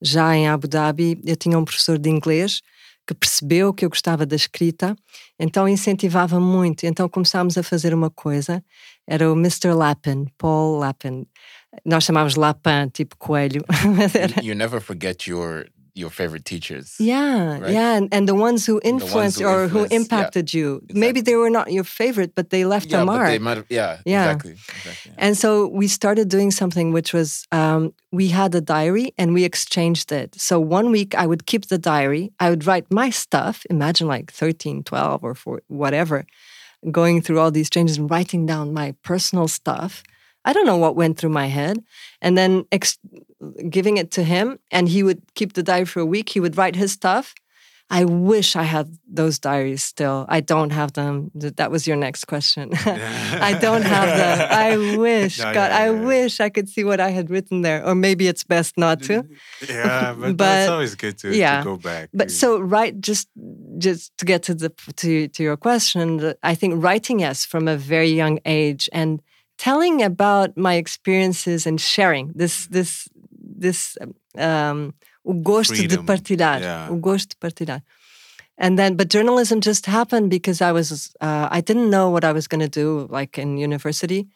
já 0.03 0.35
em 0.37 0.49
Abu 0.49 0.67
Dhabi, 0.69 1.21
eu 1.25 1.37
tinha 1.37 1.59
um 1.59 1.65
professor 1.65 1.99
de 1.99 2.09
inglês 2.11 2.61
que 3.07 3.15
percebeu 3.15 3.75
que 3.75 3.85
eu 3.85 3.89
gostava 3.91 4.25
da 4.25 4.37
escrita, 4.37 4.95
então 5.39 5.69
incentivava 5.69 6.39
muito. 6.39 6.85
Então 6.85 7.09
começámos 7.09 7.59
a 7.59 7.63
fazer 7.63 7.93
uma 7.93 8.09
coisa, 8.11 8.63
era 9.07 9.31
o 9.33 9.35
Mr. 9.37 9.73
Lapin, 9.75 10.27
Paul 10.39 10.79
Lapin. 10.79 11.27
Nós 11.85 12.05
chamávamos 12.05 12.37
Lapin, 12.37 12.89
tipo 12.93 13.17
coelho. 13.19 13.65
era- 14.15 14.45
you 14.45 14.55
never 14.55 14.81
forget 14.81 15.29
your 15.29 15.67
your 15.95 16.11
favorite 16.11 16.45
teachers. 16.45 16.97
Yeah, 16.99 17.59
Right? 17.59 17.73
yeah, 17.73 17.97
and, 17.97 18.09
and 18.13 18.29
the 18.29 18.35
ones 18.35 18.67
who 18.67 18.75
ones 18.75 18.85
influenced 18.85 19.41
who 19.41 19.47
or 19.47 19.69
who 19.69 19.85
influenced, 19.85 19.93
yeah, 19.93 19.97
impacted 20.19 20.55
you. 20.55 20.83
Maybe 20.93 21.21
they 21.21 21.37
were 21.37 21.51
not 21.51 21.73
your 21.73 21.85
favorite, 21.85 22.35
but 22.35 22.51
they 22.51 22.65
left 22.65 22.87
Yeah, 22.91 23.03
a 23.03 23.07
but 23.07 23.13
mark. 23.13 23.29
they 23.29 23.39
might 23.39 23.57
have. 23.57 23.67
Yeah, 23.71 23.99
Yeah. 24.05 24.25
exactly. 24.27 24.53
exactly. 24.53 25.13
And 25.19 25.37
so 25.37 25.67
we 25.69 25.89
started 25.89 26.29
doing 26.29 26.51
something 26.51 26.93
which 26.93 27.13
was 27.13 27.45
um, 27.53 27.93
we 28.13 28.29
had 28.29 28.55
a 28.55 28.61
diary 28.61 29.13
and 29.19 29.33
we 29.35 29.45
exchanged 29.45 30.13
it. 30.13 30.35
So 30.41 30.59
one 30.61 30.91
week 30.91 31.15
I 31.15 31.27
would 31.27 31.45
keep 31.47 31.67
the 31.67 31.79
diary, 31.79 32.33
I 32.41 32.51
would 32.51 32.67
write 32.67 32.87
my 32.91 33.11
stuff, 33.11 33.65
imagine 33.71 34.07
like 34.09 34.31
13, 34.33 34.83
12, 34.85 35.25
or 35.25 35.35
four, 35.35 35.63
whatever, 35.69 36.25
going 36.91 37.21
through 37.23 37.39
all 37.41 37.51
these 37.51 37.69
changes 37.71 37.99
and 37.99 38.11
writing 38.11 38.47
down 38.47 38.73
my 38.73 38.95
personal 39.03 39.49
stuff. 39.49 40.03
I 40.45 40.55
don't 40.55 40.65
know 40.65 40.79
what 40.79 40.97
went 40.97 41.19
through 41.19 41.31
my 41.31 41.49
head. 41.49 41.85
And 42.23 42.37
then 42.39 42.65
ex- 42.73 42.99
giving 43.69 43.97
it 43.97 44.11
to 44.13 44.23
him, 44.23 44.59
and 44.71 44.89
he 44.89 45.03
would 45.03 45.21
keep 45.35 45.53
the 45.55 45.63
diary 45.63 45.87
for 45.87 46.01
a 46.01 46.07
week. 46.07 46.29
He 46.31 46.41
would 46.41 46.57
write 46.57 46.77
his 46.77 46.93
stuff. 46.93 47.35
I 47.93 48.05
wish 48.05 48.55
I 48.55 48.63
had 48.63 48.87
those 49.09 49.41
diaries 49.41 49.83
still. 49.83 50.25
I 50.29 50.39
don't 50.41 50.71
have 50.71 50.93
them. 50.93 51.33
That 51.35 51.73
was 51.73 51.89
your 51.89 51.97
next 51.97 52.27
question. 52.27 52.71
I 52.87 53.59
don't 53.61 53.83
have 53.83 54.09
them. 54.17 54.49
I 54.49 54.97
wish, 55.07 55.39
Yeah, 55.41 55.53
God, 55.53 55.71
yeah, 55.73 55.79
I 55.79 55.91
yeah. 55.91 56.05
wish 56.07 56.39
I 56.41 56.51
could 56.51 56.69
see 56.69 56.85
what 56.85 57.01
I 57.01 57.11
had 57.11 57.31
written 57.31 57.63
there. 57.63 57.85
Or 57.85 57.97
maybe 57.97 58.29
it's 58.29 58.45
best 58.45 58.79
not 58.79 59.03
to. 59.03 59.25
Mm, 59.25 59.69
yeah, 59.69 60.15
but, 60.21 60.37
But- 60.37 60.59
it's 60.61 60.71
always 60.71 60.95
good 60.95 61.19
to, 61.19 61.33
to 61.33 61.63
go 61.65 61.77
back. 61.79 62.11
But 62.15 62.31
so 62.31 62.61
right, 62.61 62.95
just 63.01 63.29
just 63.79 64.17
to 64.19 64.25
get 64.25 64.45
to 64.45 64.55
the 64.55 64.71
to 64.97 65.27
to 65.27 65.43
your 65.43 65.57
question, 65.57 66.35
I 66.45 66.55
think 66.55 66.75
writing 66.85 67.19
yes 67.21 67.45
from 67.45 67.67
a 67.67 67.77
very 67.77 68.11
young 68.11 68.39
age 68.45 68.89
and 68.93 69.21
telling 69.59 70.01
about 70.03 70.57
my 70.57 70.75
experiences 70.75 71.67
and 71.67 71.81
sharing 71.81 72.31
this 72.37 72.69
this 72.69 73.09
this 73.61 73.97
um, 74.37 74.95
o 75.25 75.35
gosto 75.35 75.75
de 75.75 75.89
Freedom, 75.89 76.07
partilhar, 76.07 76.61
yeah. 76.61 76.89
o 76.91 76.97
gosto 76.97 77.35
de 77.35 77.37
partilhar. 77.37 77.83
And 78.59 78.79
then, 78.79 78.95
but 78.97 79.09
journalism 79.09 79.61
just 79.61 79.87
happened 79.87 80.31
because 80.31 80.61
I 80.61 80.73
was 80.73 81.15
uh, 81.21 81.49
I 81.51 81.61
didn't 81.61 81.91
know 81.91 82.11
what 82.11 82.25
I 82.25 82.33
was 82.33 82.47
going 82.47 82.61
to 82.61 82.69
do 82.69 83.07
like 83.11 83.39
in 83.39 83.57
university. 83.57 84.29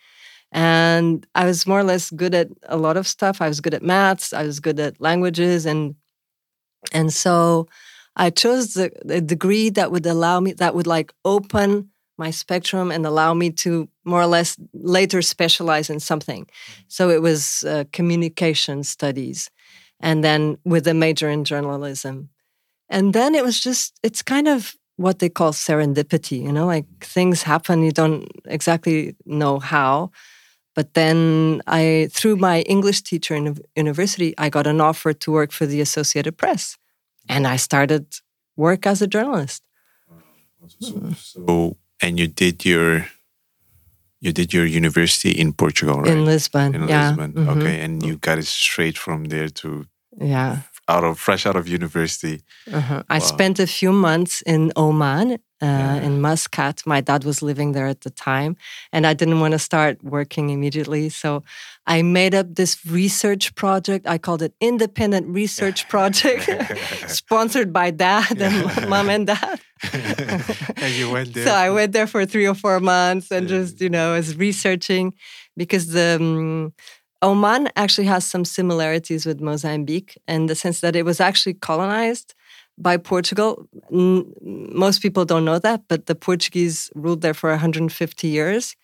And 0.53 1.27
I 1.35 1.45
was 1.47 1.67
more 1.67 1.81
or 1.81 1.85
less 1.85 2.11
good 2.11 2.35
at 2.35 2.49
a 2.69 2.77
lot 2.77 2.97
of 2.97 3.09
stuff. 3.09 3.41
I 3.41 3.49
was 3.49 3.61
good 3.61 3.75
at 3.75 3.83
maths. 3.83 4.33
I 4.33 4.45
was 4.45 4.61
good 4.61 4.79
at 4.79 5.01
languages, 5.01 5.67
and 5.67 5.97
and 6.93 7.13
so 7.13 7.67
I 8.17 8.31
chose 8.31 8.75
the, 8.75 8.93
the 9.05 9.21
degree 9.21 9.69
that 9.71 9.91
would 9.91 10.07
allow 10.07 10.41
me, 10.41 10.53
that 10.53 10.75
would 10.75 10.87
like 10.87 11.13
open 11.25 11.91
my 12.17 12.31
spectrum 12.31 12.91
and 12.91 13.07
allow 13.07 13.35
me 13.35 13.51
to 13.51 13.89
more 14.05 14.21
or 14.21 14.27
less 14.27 14.57
later 14.73 15.23
specialize 15.23 15.91
in 15.91 16.01
something. 16.01 16.47
So 16.89 17.11
it 17.11 17.23
was 17.23 17.65
uh, 17.65 17.85
communication 17.93 18.85
studies, 18.85 19.51
and 20.01 20.23
then 20.23 20.59
with 20.65 20.87
a 20.87 20.95
major 20.95 21.29
in 21.29 21.45
journalism. 21.45 22.29
And 22.89 23.13
then 23.13 23.35
it 23.35 23.45
was 23.45 23.61
just, 23.61 23.99
it's 24.03 24.23
kind 24.23 24.49
of 24.49 24.77
what 24.97 25.19
they 25.19 25.29
call 25.29 25.53
serendipity, 25.53 26.43
you 26.43 26.53
know, 26.53 26.67
like 26.67 26.87
things 27.01 27.43
happen, 27.43 27.83
you 27.83 27.91
don't 27.91 28.29
exactly 28.45 29.17
know 29.25 29.59
how. 29.59 30.11
But 30.75 30.95
then 30.95 31.63
I, 31.67 32.09
through 32.13 32.37
my 32.37 32.63
English 32.63 33.03
teacher 33.03 33.35
in 33.35 33.57
university, 33.77 34.35
I 34.39 34.51
got 34.51 34.67
an 34.67 34.81
offer 34.81 35.13
to 35.13 35.33
work 35.33 35.53
for 35.53 35.67
the 35.67 35.81
Associated 35.81 36.37
Press. 36.37 36.77
And 37.29 37.47
I 37.47 37.57
started 37.57 38.07
work 38.57 38.87
as 38.87 39.01
a 39.01 39.07
journalist. 39.07 39.63
So, 41.19 41.77
and 42.03 42.19
you 42.19 42.27
did 42.29 42.65
your 42.65 43.07
you 44.21 44.33
did 44.33 44.55
your 44.55 44.65
university 44.65 45.31
in 45.31 45.53
Portugal, 45.53 46.01
right? 46.01 46.13
In 46.13 46.25
Lisbon, 46.25 46.75
In 46.75 46.89
yeah. 46.89 47.09
Lisbon. 47.09 47.33
Mhm. 47.33 47.49
Okay, 47.57 47.81
and 47.85 48.03
you 48.03 48.17
got 48.17 48.39
it 48.39 48.47
straight 48.47 48.97
from 48.99 49.25
there 49.27 49.49
to 49.61 49.87
Yeah. 50.21 50.57
out 50.89 51.05
of 51.05 51.19
fresh 51.19 51.45
out 51.47 51.57
of 51.57 51.67
university. 51.69 52.41
Uh-huh. 52.73 53.03
I 53.11 53.19
spent 53.21 53.59
a 53.59 53.67
few 53.67 53.93
months 53.93 54.43
in 54.47 54.73
Oman, 54.77 55.39
uh, 55.63 56.01
in 56.07 56.21
Muscat. 56.21 56.83
My 56.87 57.01
dad 57.03 57.25
was 57.25 57.43
living 57.43 57.73
there 57.73 57.87
at 57.87 58.01
the 58.01 58.11
time, 58.11 58.57
and 58.93 59.07
I 59.07 59.15
didn't 59.15 59.41
want 59.41 59.53
to 59.53 59.59
start 59.59 60.03
working 60.03 60.51
immediately. 60.51 61.09
So 61.11 61.43
I 61.87 62.03
made 62.03 62.35
up 62.35 62.55
this 62.55 62.85
research 62.87 63.55
project. 63.55 64.07
I 64.07 64.19
called 64.19 64.43
it 64.43 64.55
Independent 64.61 65.29
Research 65.29 65.89
Project, 65.95 66.49
sponsored 67.09 67.73
by 67.73 67.91
dad 67.91 68.41
and 68.41 68.89
mom 68.89 69.11
and 69.11 69.27
dad. 69.27 69.61
and 70.77 70.95
you 70.95 71.11
went 71.11 71.35
there. 71.35 71.47
So 71.47 71.53
I 71.53 71.71
went 71.71 71.93
there 71.93 72.07
for 72.07 72.25
three 72.25 72.47
or 72.47 72.55
four 72.55 72.81
months 72.81 73.31
and 73.31 73.49
just, 73.49 73.81
you 73.81 73.91
know, 73.91 74.13
was 74.13 74.37
researching 74.37 75.13
because 75.57 75.89
the 75.89 76.17
um, 76.21 76.73
Oman 77.23 77.69
actually 77.77 78.07
has 78.07 78.27
some 78.27 78.45
similarities 78.45 79.27
with 79.27 79.41
Mozambique 79.41 80.17
in 80.27 80.47
the 80.47 80.55
sense 80.55 80.81
that 80.81 80.97
it 80.97 81.05
was 81.05 81.21
actually 81.21 81.55
colonized 81.55 82.35
by 82.79 82.97
Portugal. 82.97 83.69
N- 83.93 84.33
most 84.43 85.03
people 85.03 85.25
don't 85.25 85.45
know 85.45 85.59
that, 85.59 85.83
but 85.89 86.07
the 86.07 86.15
Portuguese 86.15 86.91
ruled 86.95 87.21
there 87.21 87.35
for 87.35 87.51
150 87.51 88.29
years. 88.29 88.75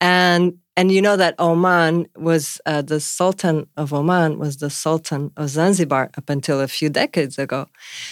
And 0.00 0.58
and 0.76 0.92
you 0.92 1.00
know 1.00 1.16
that 1.16 1.34
Oman 1.38 2.06
was 2.16 2.60
uh, 2.66 2.82
the 2.82 3.00
Sultan 3.00 3.66
of 3.76 3.92
Oman 3.92 4.38
was 4.38 4.58
the 4.58 4.70
Sultan 4.70 5.32
of 5.36 5.48
Zanzibar 5.48 6.10
up 6.16 6.28
until 6.28 6.60
a 6.60 6.68
few 6.68 6.90
decades 6.90 7.38
ago. 7.38 7.66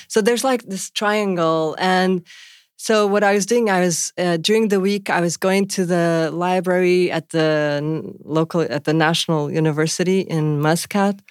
So 0.09 0.23
there's 0.23 0.45
like 0.45 0.63
this 0.65 0.91
triangle 0.91 1.77
and 1.79 2.23
so 2.77 3.07
what 3.07 3.23
I 3.23 3.33
was 3.33 3.47
doing, 3.47 3.71
I 3.71 3.81
was 3.81 4.13
uh, 4.19 4.37
during 4.37 4.69
the 4.69 4.81
week, 4.81 5.09
I 5.09 5.21
was 5.21 5.37
going 5.37 5.69
to 5.69 5.87
the 5.87 6.31
library 6.33 7.11
at 7.11 7.31
the 7.31 8.13
local 8.25 8.61
at 8.63 8.85
the 8.85 8.93
National 8.93 9.51
University 9.51 10.21
in 10.21 10.61
Muscat, 10.61 11.23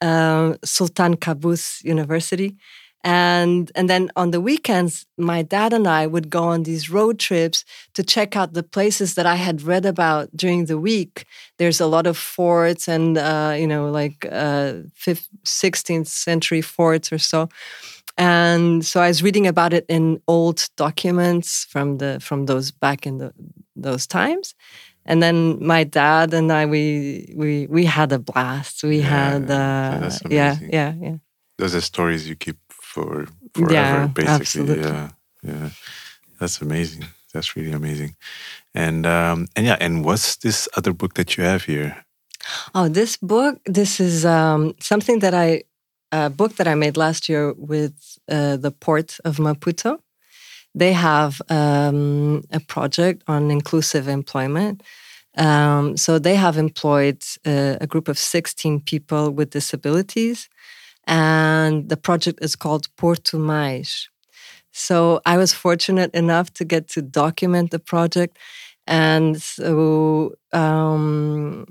uh, 0.00 0.54
Sultan 0.64 1.16
Qaboos 1.16 1.82
University, 1.84 2.56
and 3.04 3.70
and 3.76 3.88
then 3.88 4.10
on 4.16 4.32
the 4.32 4.40
weekends, 4.40 5.06
my 5.18 5.42
dad 5.42 5.72
and 5.72 5.86
I 5.86 6.06
would 6.06 6.30
go 6.30 6.44
on 6.44 6.64
these 6.64 6.90
road 6.90 7.18
trips 7.20 7.64
to 7.94 8.02
check 8.02 8.36
out 8.36 8.54
the 8.54 8.62
places 8.64 9.14
that 9.14 9.26
I 9.26 9.36
had 9.36 9.62
read 9.62 9.86
about 9.86 10.28
during 10.36 10.66
the 10.66 10.78
week. 10.78 11.26
There's 11.58 11.80
a 11.80 11.86
lot 11.86 12.06
of 12.06 12.16
forts 12.18 12.88
and 12.88 13.18
uh, 13.18 13.54
you 13.58 13.66
know 13.68 13.90
like 13.90 14.26
uh, 14.32 14.74
fifth, 14.94 15.28
16th 15.44 16.08
century 16.08 16.62
forts 16.62 17.12
or 17.12 17.18
so 17.18 17.48
and 18.16 18.84
so 18.84 19.00
I 19.00 19.08
was 19.08 19.22
reading 19.22 19.46
about 19.46 19.72
it 19.72 19.84
in 19.88 20.20
old 20.28 20.68
documents 20.76 21.64
from 21.64 21.98
the 21.98 22.18
from 22.20 22.46
those 22.46 22.70
back 22.72 23.06
in 23.06 23.18
the 23.18 23.32
those 23.76 24.06
times, 24.06 24.54
and 25.04 25.22
then 25.22 25.64
my 25.64 25.84
dad 25.84 26.32
and 26.34 26.52
I 26.52 26.66
we 26.66 27.32
we 27.36 27.66
we 27.66 27.84
had 27.84 28.12
a 28.12 28.18
blast. 28.18 28.84
We 28.84 28.98
Yeah, 28.98 29.08
had 29.08 29.50
uh, 29.50 30.18
yeah 30.30 30.58
yeah 30.60 30.94
yeah 31.00 31.16
Those 31.58 31.74
are 31.74 31.80
stories 31.80 32.28
you 32.28 32.36
keep 32.36 32.56
for 32.94 33.26
forever, 33.54 33.72
Yeah, 33.74 34.06
basically. 34.06 34.34
absolutely. 34.34 34.90
Yeah, 34.90 35.08
yeah. 35.42 35.70
That's 36.38 36.62
amazing. 36.62 37.04
That's 37.32 37.56
really 37.56 37.72
amazing. 37.72 38.16
And 38.74 39.06
um, 39.06 39.46
and 39.56 39.66
yeah, 39.66 39.76
and 39.80 40.04
what's 40.04 40.36
this 40.36 40.68
other 40.76 40.92
book 40.94 41.14
that 41.14 41.36
you 41.36 41.44
have 41.44 41.64
here? 41.66 42.04
Oh, 42.74 42.88
this 42.88 43.16
book. 43.16 43.58
This 43.74 44.00
is 44.00 44.24
um, 44.24 44.74
something 44.80 45.20
that 45.20 45.34
I 45.34 45.64
a 46.12 46.30
book 46.30 46.54
that 46.56 46.68
I 46.68 46.74
made 46.74 46.96
last 46.96 47.28
year 47.28 47.54
with 47.56 47.92
uh, 48.28 48.56
the 48.56 48.70
port 48.70 49.18
of 49.24 49.38
Maputo. 49.38 49.98
They 50.78 50.92
have 50.92 51.40
um, 51.48 52.42
a 52.50 52.60
project 52.60 53.22
on 53.26 53.50
inclusive 53.50 54.08
employment. 54.08 54.82
Um, 55.36 55.96
so 55.96 56.18
they 56.18 56.36
have 56.36 56.58
employed 56.58 57.22
uh, 57.44 57.76
a 57.80 57.86
group 57.86 58.08
of 58.08 58.18
16 58.18 58.80
people 58.80 59.30
with 59.36 59.50
disabilities, 59.50 60.48
and 61.06 61.88
the 61.88 61.96
project 61.96 62.38
is 62.42 62.56
called 62.56 62.88
Porto 62.96 63.38
Mais. 63.38 64.08
So 64.72 65.20
I 65.24 65.36
was 65.36 65.52
fortunate 65.52 66.12
enough 66.14 66.52
to 66.54 66.64
get 66.64 66.88
to 66.88 67.02
document 67.02 67.70
the 67.70 67.78
project, 67.78 68.38
and 68.86 69.40
so 69.40 70.34
um, 70.52 71.64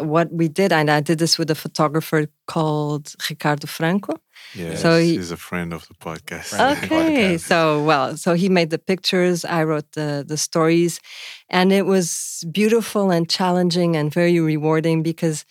what 0.00 0.32
we 0.32 0.48
did, 0.48 0.72
and 0.72 0.90
I 0.90 1.00
did 1.00 1.18
this 1.18 1.38
with 1.38 1.50
a 1.50 1.54
photographer 1.54 2.26
called 2.46 3.12
Ricardo 3.30 3.66
Franco. 3.66 4.14
Yes, 4.54 4.82
So 4.82 4.98
he- 4.98 5.16
he's 5.16 5.30
a 5.32 5.36
friend 5.36 5.72
of 5.72 5.86
the 5.88 5.94
podcast. 5.94 6.52
Okay, 6.84 7.38
so 7.38 7.82
well, 7.84 8.16
so 8.16 8.34
he 8.34 8.48
made 8.48 8.70
the 8.70 8.78
pictures, 8.78 9.44
I 9.44 9.64
wrote 9.64 9.90
the 9.92 10.24
the 10.26 10.36
stories, 10.36 11.00
and 11.48 11.72
it 11.72 11.86
was 11.86 12.44
beautiful 12.52 13.10
and 13.10 13.28
challenging 13.28 13.96
and 13.96 14.12
very 14.14 14.38
rewarding 14.40 15.02
because, 15.02 15.44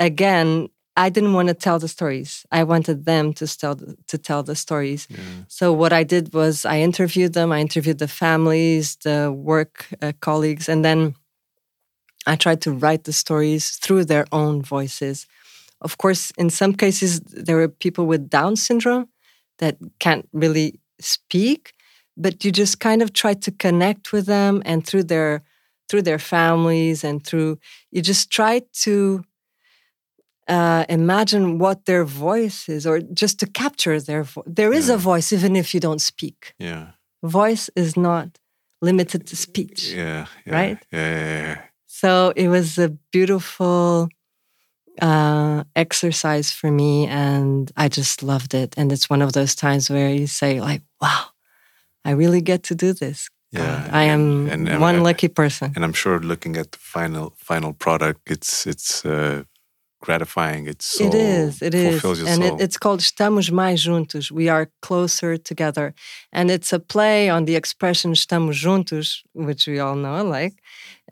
again, 0.00 0.68
I 0.96 1.08
didn't 1.10 1.32
want 1.32 1.48
to 1.48 1.54
tell 1.54 1.78
the 1.78 1.88
stories. 1.88 2.46
I 2.52 2.62
wanted 2.62 3.04
them 3.04 3.32
to 3.34 3.46
tell 3.46 3.74
the, 3.74 3.96
to 4.06 4.18
tell 4.18 4.42
the 4.44 4.54
stories. 4.54 5.08
So 5.48 5.72
what 5.72 5.92
I 5.92 6.04
did 6.04 6.32
was 6.32 6.64
I 6.64 6.78
interviewed 6.78 7.32
them. 7.32 7.50
I 7.50 7.60
interviewed 7.60 7.98
the 7.98 8.08
families, 8.08 8.96
the 9.02 9.32
work 9.32 9.88
uh, 10.00 10.12
colleagues, 10.20 10.68
and 10.68 10.84
then 10.84 11.14
I 12.26 12.36
tried 12.36 12.60
to 12.62 12.72
write 12.72 13.04
the 13.04 13.12
stories 13.12 13.70
through 13.82 14.04
their 14.04 14.26
own 14.30 14.62
voices. 14.62 15.26
Of 15.80 15.98
course, 15.98 16.32
in 16.38 16.48
some 16.48 16.74
cases, 16.74 17.20
there 17.20 17.56
were 17.56 17.68
people 17.68 18.06
with 18.06 18.30
Down 18.30 18.56
syndrome 18.56 19.08
that 19.58 19.76
can't 19.98 20.28
really 20.32 20.80
speak, 21.00 21.74
but 22.16 22.44
you 22.44 22.52
just 22.52 22.78
kind 22.78 23.02
of 23.02 23.12
try 23.12 23.34
to 23.34 23.50
connect 23.50 24.12
with 24.12 24.26
them, 24.26 24.62
and 24.64 24.86
through 24.86 25.04
their 25.04 25.42
through 25.88 26.02
their 26.02 26.18
families 26.18 27.04
and 27.04 27.26
through 27.26 27.58
you 27.90 28.00
just 28.00 28.30
try 28.30 28.62
to 28.72 29.22
uh, 30.48 30.84
imagine 30.88 31.58
what 31.58 31.84
their 31.86 32.04
voice 32.04 32.68
is, 32.68 32.86
or 32.86 33.00
just 33.00 33.38
to 33.40 33.46
capture 33.46 34.00
their 34.00 34.22
voice. 34.24 34.44
There 34.46 34.72
is 34.72 34.88
a 34.90 34.96
voice, 34.96 35.32
even 35.32 35.56
if 35.56 35.72
you 35.74 35.80
don't 35.80 36.00
speak. 36.00 36.54
Yeah, 36.58 36.86
Voice 37.22 37.70
is 37.76 37.96
not 37.96 38.28
limited 38.82 39.26
to 39.26 39.36
speech. 39.36 39.92
yeah, 39.92 40.26
yeah 40.46 40.54
Right? 40.54 40.78
Yeah, 40.92 41.10
yeah, 41.10 41.42
yeah. 41.46 41.60
So 41.86 42.32
it 42.36 42.48
was 42.48 42.78
a 42.78 42.88
beautiful 43.12 44.08
uh, 45.02 45.64
exercise 45.74 46.52
for 46.52 46.70
me, 46.70 47.06
and 47.08 47.70
I 47.76 47.88
just 47.88 48.22
loved 48.22 48.54
it. 48.54 48.74
And 48.76 48.92
it's 48.92 49.08
one 49.10 49.22
of 49.24 49.32
those 49.32 49.54
times 49.54 49.90
where 49.90 50.10
you 50.10 50.26
say, 50.26 50.60
like, 50.60 50.82
"Wow, 51.00 51.24
I 52.04 52.10
really 52.12 52.40
get 52.42 52.62
to 52.64 52.74
do 52.74 52.92
this." 52.92 53.28
Yeah, 53.52 53.88
I 53.92 54.04
am 54.04 54.48
and- 54.50 54.68
and- 54.68 54.80
one 54.80 54.96
and- 54.96 55.04
lucky 55.04 55.28
person. 55.28 55.72
And 55.76 55.84
I'm 55.84 55.92
sure 55.94 56.18
looking 56.20 56.56
at 56.56 56.72
the 56.72 56.78
final 56.78 57.34
final 57.38 57.72
product, 57.72 58.30
it's 58.30 58.66
it's 58.66 59.04
uh, 59.04 59.42
gratifying. 60.04 60.62
It's 60.72 60.86
so 60.98 61.04
it 61.06 61.14
is, 61.14 61.62
it 61.62 61.74
is. 61.74 62.02
your 62.02 62.28
And 62.28 62.40
it, 62.44 62.54
it's 62.64 62.78
called 62.78 63.00
Estamos 63.00 63.50
Mais 63.50 63.78
Juntos. 63.86 64.30
We 64.30 64.46
are 64.54 64.66
closer 64.86 65.36
together. 65.50 65.86
And 66.32 66.50
it's 66.50 66.72
a 66.72 66.78
play 66.78 67.30
on 67.30 67.44
the 67.46 67.56
expression 67.56 68.12
Estamos 68.12 68.56
Juntos, 68.64 69.08
which 69.32 69.66
we 69.66 69.78
all 69.84 69.96
know, 69.96 70.22
like 70.38 70.54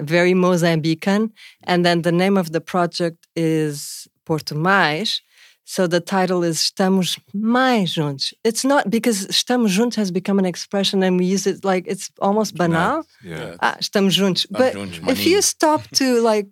very 0.01 0.35
Mozambican. 0.35 1.31
And 1.65 1.85
then 1.87 2.03
the 2.03 2.13
name 2.13 2.37
of 2.43 2.53
the 2.53 2.61
project 2.61 3.19
is 3.35 4.07
Porto 4.27 4.55
Mais. 4.55 5.21
So 5.65 5.87
the 5.87 6.01
title 6.01 6.43
is 6.51 6.59
Estamos 6.59 7.19
Mais 7.33 7.95
Juntos. 7.95 8.35
It's 8.45 8.65
not 8.65 8.91
because 8.91 9.27
Estamos 9.29 9.73
Juntos 9.79 9.97
has 9.97 10.11
become 10.11 10.39
an 10.39 10.45
expression 10.47 11.03
and 11.03 11.19
we 11.19 11.25
use 11.35 11.47
it 11.47 11.65
like 11.65 11.85
it's 11.87 12.11
almost 12.21 12.55
banal. 12.57 13.05
yeah, 13.25 13.57
Ah, 13.61 13.77
estamos 13.81 14.19
juntos. 14.19 14.47
But 14.51 14.75
if 15.09 15.25
you 15.25 15.41
stop 15.41 15.81
to 16.01 16.21
like 16.21 16.49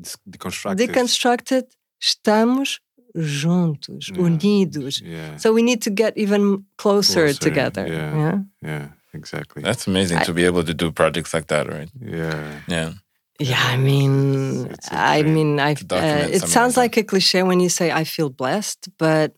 it's 0.00 0.16
deconstructed. 0.28 1.64
estamos 2.00 2.80
juntos, 3.14 4.08
Yeah. 4.10 4.22
unidos. 4.22 5.00
Yeah, 5.02 5.36
So 5.38 5.52
we 5.52 5.62
need 5.62 5.80
to 5.82 5.90
get 5.90 6.16
even 6.16 6.64
closer, 6.76 7.26
Closer, 7.26 7.40
together. 7.40 7.86
yeah. 7.88 8.16
Yeah. 8.16 8.38
yeah, 8.62 8.88
exactly. 9.14 9.62
That's 9.62 9.86
amazing 9.86 10.20
to 10.26 10.32
be 10.34 10.44
able 10.44 10.64
to 10.64 10.74
do 10.74 10.92
projects 10.92 11.32
like 11.32 11.46
that, 11.48 11.66
right? 11.68 11.90
yeah, 12.00 12.60
Yeah. 12.68 12.92
Yeah, 13.38 13.60
I 13.74 13.76
mean, 13.76 14.66
it's 14.70 14.88
a 14.90 14.96
I 14.98 15.20
dream 15.22 15.34
mean, 15.34 15.60
I. 15.60 15.74
to 15.74 15.84
Uh, 15.94 16.28
it 16.32 16.48
sounds 16.48 16.76
like 16.78 16.96
like 16.96 16.96
a 16.96 17.04
cliche 17.04 17.42
when 17.42 17.60
you 17.60 17.68
say 17.68 17.90
I 17.92 18.04
feel 18.04 18.30
blessed, 18.30 18.88
but 18.96 19.34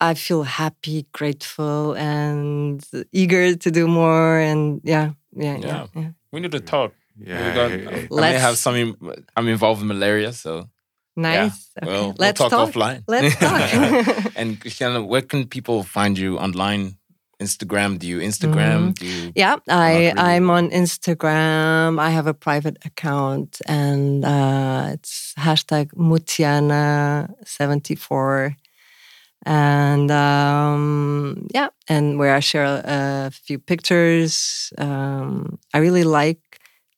I 0.00 0.14
feel 0.14 0.44
happy, 0.44 1.06
grateful, 1.12 1.94
and 1.96 2.80
eager 3.12 3.56
to 3.56 3.70
do 3.72 3.88
more. 3.88 4.38
And 4.38 4.80
yeah, 4.84 5.10
yeah, 5.34 5.56
yeah. 5.58 5.66
Yeah. 5.66 5.86
yeah. 5.96 6.10
We 6.30 6.38
need 6.40 6.52
to 6.52 6.60
talk. 6.60 6.92
Yeah. 7.20 7.48
We 7.48 7.54
got, 7.54 7.70
I 7.72 7.76
may 7.76 8.06
Let's- 8.10 8.40
have 8.42 8.56
some. 8.58 8.96
I'm 9.36 9.48
involved 9.48 9.80
in 9.82 9.88
malaria, 9.88 10.32
so 10.32 10.68
Nice. 11.16 11.34
yeah. 11.76 11.82
Okay. 11.82 11.92
Well, 11.92 12.04
we'll 12.08 12.14
Let's 12.18 12.38
talk, 12.38 12.50
talk. 12.50 12.70
offline. 12.70 13.02
Let's 13.08 13.34
talk. 13.40 14.32
and 14.36 14.60
Christiana, 14.60 15.02
where 15.04 15.22
can 15.22 15.46
people 15.46 15.82
find 15.82 16.16
you 16.18 16.38
online? 16.38 16.94
Instagram? 17.40 17.98
Do 18.00 18.06
you 18.08 18.18
Instagram? 18.18 18.94
Do 18.94 19.06
you? 19.06 19.32
Yeah, 19.36 19.58
I 19.68 19.94
really. 20.08 20.18
I'm 20.18 20.50
on 20.50 20.70
Instagram. 20.70 22.00
I 22.00 22.10
have 22.10 22.26
a 22.26 22.34
private 22.34 22.78
account, 22.84 23.60
and 23.66 24.24
uh, 24.24 24.90
it's 24.94 25.34
hashtag 25.38 25.92
Mutiana 25.94 27.30
seventy 27.46 27.94
four, 27.94 28.56
and 29.46 30.10
um, 30.10 31.46
yeah, 31.54 31.68
and 31.88 32.18
where 32.18 32.34
I 32.34 32.40
share 32.40 32.64
a, 32.64 32.82
a 33.26 33.30
few 33.30 33.60
pictures. 33.60 34.72
Um, 34.78 35.60
I 35.72 35.78
really 35.78 36.02
like 36.04 36.40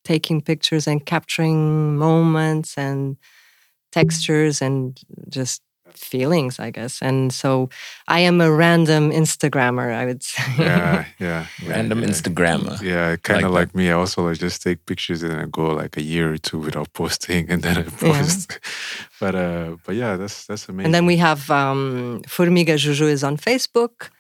taking 0.05 0.41
pictures 0.41 0.87
and 0.87 1.05
capturing 1.05 1.97
moments 1.97 2.77
and 2.79 3.17
textures 3.93 4.63
and 4.63 4.99
just 5.29 5.63
feelings, 5.95 6.59
I 6.59 6.71
guess. 6.71 7.03
And 7.03 7.33
so 7.33 7.69
I 8.09 8.21
am 8.21 8.41
a 8.41 8.51
random 8.51 9.11
Instagrammer, 9.11 9.93
I 9.93 10.07
would 10.07 10.23
say. 10.33 10.43
yeah, 10.59 11.05
yeah, 11.19 11.47
Random 11.67 12.03
yeah. 12.03 12.09
Instagrammer. 12.09 12.81
Yeah, 12.81 13.17
kind 13.17 13.45
of 13.45 13.51
Like 13.53 13.69
like, 13.69 13.75
me. 13.75 13.91
I 13.91 13.93
also 13.93 14.23
like 14.29 14.39
just 14.39 14.63
take 14.63 14.87
pictures 14.87 15.23
and 15.23 15.33
then 15.33 15.51
go 15.51 15.73
like 15.73 15.97
a 15.97 16.03
year 16.03 16.33
or 16.33 16.39
two 16.39 16.59
without 16.59 16.93
posting, 17.01 17.51
and 17.51 17.63
then 17.63 17.79
I 17.79 17.83
post. 17.83 18.59
but 19.21 19.35
uh, 19.35 19.77
but 19.85 19.95
yeah, 19.97 20.17
that's 20.17 20.47
that's 20.47 20.69
amazing. 20.69 20.87
And 20.87 20.95
then 20.95 21.07
we 21.07 21.17
have 21.19 21.51
um, 21.51 22.23
Formiga 22.27 22.77
Juju 22.77 23.07
is 23.07 23.25
on 23.25 23.37
Facebook 23.37 24.11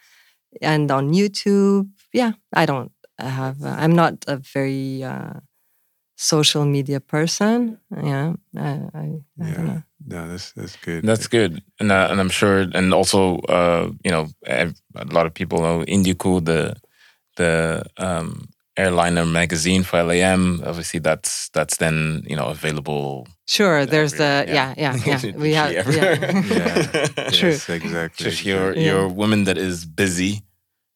and 0.61 0.90
on 0.90 1.12
YouTube. 1.12 1.89
Yeah, 2.12 2.32
I 2.52 2.66
don't 2.66 2.90
have. 3.19 3.62
Uh, 3.62 3.77
I'm 3.78 3.94
not 3.94 4.24
a 4.27 4.36
very 4.36 5.02
uh, 5.05 5.40
social 6.21 6.65
media 6.67 7.01
person. 7.01 7.79
Yeah, 7.91 8.35
I, 8.57 8.61
I, 8.69 8.99
I 9.41 9.49
yeah, 9.49 9.55
don't 9.55 9.67
know. 9.67 9.83
no, 10.07 10.29
that's 10.29 10.53
that's 10.53 10.77
good. 10.77 11.03
That's 11.05 11.27
good, 11.27 11.63
and 11.81 11.91
uh, 11.91 12.09
and 12.11 12.21
I'm 12.21 12.29
sure, 12.31 12.61
and 12.75 12.93
also, 12.93 13.39
uh, 13.49 13.91
you 14.05 14.11
know, 14.11 14.29
a 14.47 14.69
lot 15.17 15.25
of 15.27 15.33
people 15.33 15.59
know 15.63 15.85
Indico, 15.89 16.45
the 16.45 16.77
the 17.37 17.83
um, 17.97 18.49
airliner 18.77 19.25
magazine 19.25 19.83
for 19.83 20.03
LAM. 20.03 20.61
Obviously, 20.67 21.01
that's 21.01 21.49
that's 21.55 21.79
then 21.79 22.23
you 22.29 22.37
know 22.37 22.49
available. 22.49 23.27
Sure, 23.47 23.87
there's 23.87 24.13
the 24.13 24.45
everywhere, 24.47 24.75
yeah, 24.77 24.95
yeah, 25.07 25.21
yeah. 25.25 25.37
we 25.45 25.55
have 25.55 25.73
everywhere. 25.73 26.19
yeah. 26.45 27.31
True. 27.31 27.51
Yes, 27.57 27.69
exactly. 27.69 28.25
Just 28.25 28.45
you're 28.45 28.75
Yeah. 28.77 28.83
you're 28.93 29.05
a 29.05 29.15
woman 29.23 29.45
that 29.45 29.57
is 29.57 29.87
busy, 29.87 30.43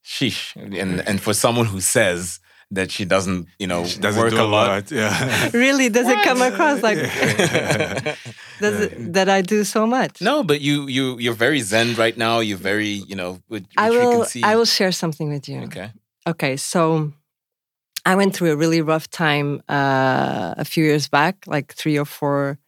sheesh, 0.04 0.54
and 0.56 1.00
and 1.08 1.18
for 1.20 1.32
someone 1.34 1.66
who 1.66 1.80
says 1.80 2.40
that 2.70 2.90
she 2.90 3.04
doesn't, 3.04 3.48
you 3.58 3.66
know, 3.66 3.84
She 3.84 4.00
doesn't 4.00 4.20
work 4.20 4.30
do 4.30 4.40
a 4.40 4.44
lot. 4.44 4.90
Yeah. 4.90 5.50
Really, 5.52 5.88
does 5.88 6.08
it 6.08 6.22
come 6.24 6.42
across 6.42 6.82
like 6.82 6.98
does 8.60 8.80
it, 8.80 9.12
that 9.12 9.28
I 9.28 9.42
do 9.42 9.64
so 9.64 9.86
much? 9.86 10.20
No, 10.20 10.42
but 10.42 10.60
you 10.60 10.86
you 10.88 11.18
you're 11.18 11.34
very 11.34 11.60
zen 11.60 11.94
right 11.94 12.16
now. 12.16 12.40
You're 12.40 12.58
very 12.58 13.04
you 13.08 13.16
know. 13.16 13.40
Which, 13.48 13.64
I 13.76 13.90
which 13.90 13.98
we 13.98 14.06
will. 14.06 14.12
can 14.12 14.24
see. 14.26 14.42
I 14.42 14.56
will 14.56 14.64
share 14.64 14.92
something 14.92 15.28
with 15.28 15.48
you. 15.48 15.60
Okay. 15.62 15.90
Okay, 16.26 16.56
so 16.56 17.12
I 18.06 18.16
went 18.16 18.34
through 18.34 18.52
a 18.52 18.56
really 18.56 18.80
rough 18.80 19.08
time 19.10 19.62
uh, 19.68 20.54
a 20.56 20.64
few 20.64 20.84
years 20.84 21.08
back, 21.08 21.46
like 21.46 21.74
three 21.74 21.98
or 21.98 22.06
four 22.06 22.58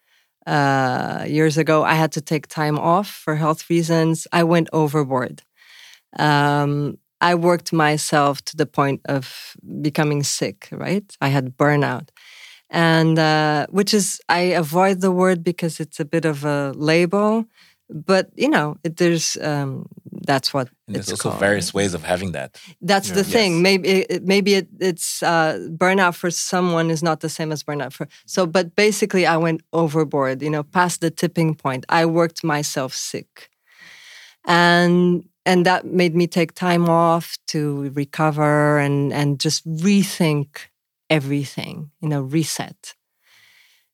uh, 0.47 1.25
years 1.27 1.59
ago. 1.59 1.83
I 1.83 1.95
had 1.95 2.13
to 2.13 2.21
take 2.21 2.47
time 2.47 2.79
off 2.79 3.09
for 3.09 3.35
health 3.37 3.69
reasons. 3.69 4.27
I 4.33 4.45
went 4.45 4.69
overboard. 4.73 5.43
Um, 6.19 6.99
I 7.21 7.35
worked 7.35 7.73
myself 7.73 8.43
to 8.43 8.57
the 8.57 8.67
point 8.67 9.01
of 9.07 9.57
becoming 9.81 10.23
sick, 10.23 10.69
right? 10.71 11.05
I 11.21 11.29
had 11.29 11.57
burnout. 11.57 12.09
And 12.71 13.19
uh, 13.19 13.67
which 13.71 13.95
is, 13.95 14.21
I 14.29 14.41
avoid 14.59 15.01
the 15.01 15.13
word 15.13 15.43
because 15.45 15.81
it's 15.81 16.01
a 16.01 16.05
bit 16.05 16.25
of 16.25 16.45
a 16.45 16.73
label, 16.77 17.45
but 17.89 18.31
you 18.37 18.49
know, 18.49 18.77
it, 18.83 18.97
there's, 18.97 19.37
um, 19.41 19.87
that's 20.27 20.53
what 20.53 20.69
And 20.89 20.97
it's 20.97 21.07
there's 21.07 21.21
also 21.21 21.31
called. 21.31 21.41
various 21.41 21.73
ways 21.73 21.95
of 21.95 22.03
having 22.03 22.33
that. 22.33 22.59
That's 22.81 23.11
the 23.11 23.23
Yes. 23.23 23.33
thing. 23.33 23.63
Maybe 23.63 23.89
it, 23.89 24.25
maybe 24.25 24.55
it, 24.55 24.69
it's 24.81 25.23
uh, 25.23 25.69
burnout 25.71 26.15
for 26.17 26.31
someone 26.31 26.91
is 26.91 27.03
not 27.03 27.21
the 27.21 27.29
same 27.29 27.53
as 27.53 27.63
burnout 27.63 27.93
for. 27.93 28.09
So, 28.27 28.47
but 28.47 28.75
basically, 28.75 29.27
I 29.27 29.37
went 29.37 29.63
overboard. 29.73 30.43
You 30.43 30.51
know, 30.51 30.65
past 30.65 31.01
the 31.01 31.11
tipping 31.11 31.55
point. 31.55 31.87
I 31.89 32.05
worked 32.07 32.43
myself 32.45 32.95
sick, 32.95 33.49
and 34.45 35.25
and 35.47 35.65
that 35.65 35.87
made 35.87 36.15
me 36.15 36.27
take 36.27 36.53
time 36.53 36.89
off 36.89 37.39
to 37.47 37.91
recover 37.95 38.79
and 38.79 39.13
and 39.13 39.41
just 39.41 39.67
rethink 39.67 40.67
everything. 41.09 41.91
You 42.03 42.09
know, 42.09 42.23
reset. 42.23 42.95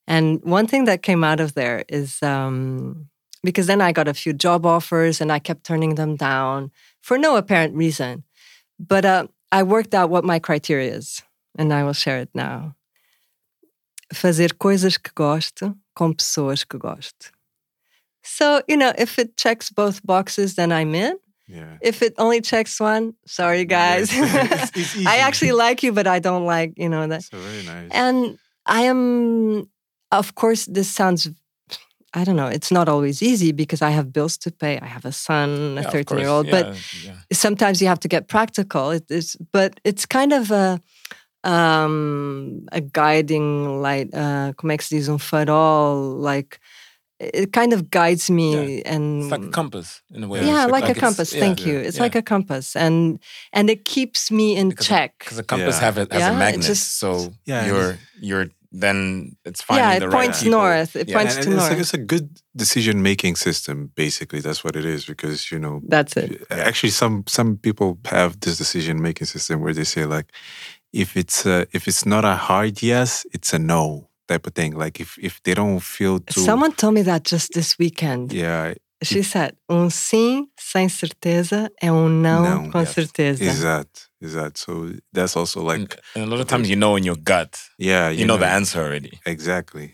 And 0.09 0.43
one 0.43 0.67
thing 0.67 0.87
that 0.87 1.03
came 1.03 1.23
out 1.23 1.39
of 1.39 1.55
there 1.55 1.85
is 1.89 2.23
um, 2.23 3.09
because 3.45 3.67
then 3.67 3.81
I 3.81 3.93
got 3.93 4.09
a 4.09 4.15
few 4.15 4.33
job 4.33 4.67
offers 4.67 5.21
and 5.21 5.31
I 5.31 5.39
kept 5.39 5.65
turning 5.65 5.95
them 5.95 6.17
down 6.17 6.73
for 7.01 7.19
no 7.19 7.37
apparent 7.37 7.77
reason. 7.77 8.25
But 8.81 9.05
uh, 9.05 9.27
I 9.53 9.63
worked 9.63 9.95
out 9.95 10.11
what 10.11 10.25
my 10.25 10.39
criteria 10.39 10.95
is, 10.95 11.23
and 11.57 11.73
I 11.73 11.85
will 11.85 11.93
share 11.93 12.19
it 12.19 12.31
now. 12.35 12.75
Fazer 14.13 14.53
coisas 14.53 14.99
que 14.99 15.13
gosto 15.15 15.77
com 15.95 16.15
pessoas 16.15 16.67
que 16.67 16.79
gosto. 16.79 17.31
So, 18.25 18.63
you 18.69 18.77
know, 18.77 18.93
if 18.97 19.19
it 19.19 19.37
checks 19.37 19.71
both 19.71 20.05
boxes, 20.05 20.55
then 20.55 20.73
I'm 20.73 20.95
in. 20.95 21.19
Yeah. 21.49 21.77
If 21.81 22.03
it 22.03 22.15
only 22.19 22.41
checks 22.41 22.79
one, 22.81 23.15
sorry 23.27 23.65
guys. 23.65 24.13
Yes. 24.13 24.71
It's- 24.77 24.97
it's 24.97 25.07
I 25.07 25.19
actually 25.19 25.53
like 25.67 25.83
you, 25.83 25.93
but 25.93 26.07
I 26.07 26.19
don't 26.21 26.47
like, 26.47 26.73
you 26.77 26.89
know, 26.89 27.07
that. 27.07 27.23
So 27.25 27.39
very 27.39 27.63
nice. 27.65 27.91
And 27.93 28.39
I 28.67 28.83
am, 28.83 29.69
of 30.11 30.35
course, 30.35 30.67
this 30.67 30.89
sounds, 30.89 31.29
I 32.15 32.25
don't 32.25 32.37
know, 32.37 32.47
it's 32.49 32.71
not 32.71 32.89
always 32.89 33.23
easy 33.23 33.53
because 33.53 33.83
I 33.83 33.91
have 33.91 34.13
bills 34.13 34.37
to 34.39 34.51
pay. 34.51 34.79
I 34.81 34.87
have 34.87 35.05
a 35.05 35.13
son, 35.13 35.79
a 35.79 35.83
Yeah, 35.83 35.91
13 35.91 36.19
year 36.19 36.27
course. 36.29 36.29
old, 36.29 36.51
but 36.51 36.67
Yeah, 36.67 36.75
yeah. 37.05 37.17
sometimes 37.33 37.81
you 37.83 37.89
have 37.89 38.01
to 38.01 38.09
get 38.09 38.29
practical. 38.29 38.91
It 38.93 39.11
is, 39.11 39.37
but 39.53 39.81
it's 39.85 40.07
kind 40.07 40.33
of 40.33 40.51
a, 40.53 40.81
um, 41.45 42.67
a 42.73 42.81
guiding 42.81 43.81
light. 43.83 44.09
Uh, 44.15 44.53
como 44.57 44.73
é 44.73 44.77
que 44.79 44.85
se 44.85 44.97
diz? 44.97 45.09
Um 45.09 45.19
farol. 45.19 46.19
Like, 46.21 46.61
it 47.35 47.53
kind 47.53 47.73
of 47.73 47.91
guides 47.91 48.31
me 48.31 48.83
and 48.85 49.23
It's 49.23 49.31
like 49.31 49.45
a 49.45 49.51
compass 49.51 50.03
in 50.15 50.25
a 50.25 50.29
way. 50.29 50.45
yeah, 50.47 50.65
It's 50.65 50.73
like, 50.73 50.89
a 50.97 51.01
compass. 51.01 51.33
yeah, 51.33 51.41
Thank 51.41 51.61
yeah, 51.61 51.67
you. 51.73 51.79
It's 51.79 51.97
yeah. 51.97 52.03
like 52.07 52.15
a 52.17 52.23
compass, 52.23 52.77
and 52.77 53.19
and 53.53 53.71
it 53.71 53.85
keeps 53.85 54.31
me 54.31 54.57
in 54.57 54.69
Because- 54.71 54.87
check. 54.87 55.13
because 55.19 55.37
the 55.37 55.45
compass 55.45 55.77
Yeah. 55.77 55.85
have 55.87 55.99
it 55.99 56.13
has 56.13 56.21
Yeah, 56.21 56.33
a 56.35 56.39
magnet, 56.39 56.67
just- 56.67 56.99
so 56.99 57.11
Yeah, 57.47 57.67
you're 57.67 57.99
you're 58.21 58.47
then 58.87 59.37
it's 59.45 59.61
finding 59.61 59.85
yeah, 59.85 59.97
it 59.97 60.01
the 60.01 60.09
right 60.09 60.19
points 60.25 60.39
people. 60.43 60.59
north. 60.61 60.97
It 60.97 61.09
Yeah. 61.09 61.17
points 61.19 61.35
and 61.37 61.43
to 61.45 61.49
and 61.51 61.59
it's, 61.59 61.61
north. 61.69 61.73
like, 61.73 61.81
it's 61.85 61.95
a 61.95 62.05
good 62.15 62.29
decision 62.57 63.03
making 63.03 63.37
system 63.37 63.91
basically 63.95 64.41
that's 64.41 64.63
what 64.65 64.75
it 64.77 64.85
is 64.95 65.05
because 65.05 65.51
you 65.53 65.59
know 65.59 65.81
That's 65.95 66.17
it. 66.17 66.31
actually 66.51 66.93
some 67.03 67.25
some 67.29 67.59
people 67.67 67.99
have 68.07 68.41
this 68.41 68.57
decision 68.57 68.95
making 69.09 69.27
system 69.27 69.61
where 69.63 69.75
they 69.75 69.85
say 69.85 70.07
like 70.17 70.29
if 70.93 71.17
it's 71.17 71.45
a, 71.47 71.67
if 71.77 71.87
it's 71.87 72.05
not 72.07 72.25
a 72.25 72.37
hard 72.49 72.83
yes 72.83 73.27
it's 73.35 73.53
a 73.55 73.59
no 73.59 74.09
type 74.27 74.47
of 74.47 74.55
thing. 74.55 74.77
Like 74.77 75.01
if 75.01 75.19
if 75.19 75.41
they 75.43 75.55
don't 75.55 75.81
feel 75.81 76.21
too. 76.21 76.41
Someone 76.41 76.73
told 76.73 76.95
me 76.95 77.03
that 77.03 77.25
just 77.25 77.53
this 77.53 77.79
weekend. 77.79 78.33
Yeah. 78.33 78.75
She 79.03 79.25
said, 79.25 79.57
um 79.69 79.91
sim 79.91 80.47
sem 80.57 80.89
certeza 80.89 81.69
é 81.83 81.91
um 81.91 82.09
não, 82.09 82.43
não 82.43 82.71
com 82.71 82.81
yes. 82.81 82.91
certeza. 82.91 83.45
Exato, 83.45 84.01
exato. 84.21 84.61
So 84.61 84.93
that's 85.13 85.37
also 85.37 85.61
like. 85.61 85.97
And 86.15 86.23
a 86.23 86.27
lot 86.27 86.41
of 86.41 86.47
times 86.47 86.71
you 86.71 86.77
know 86.77 86.97
in 86.97 87.05
your 87.05 87.17
gut. 87.17 87.59
Yeah. 87.79 88.11
You, 88.11 88.21
you 88.21 88.27
know, 88.27 88.37
know 88.37 88.47
the 88.47 88.53
answer 88.53 88.81
already. 88.81 89.19
Exactly. 89.27 89.93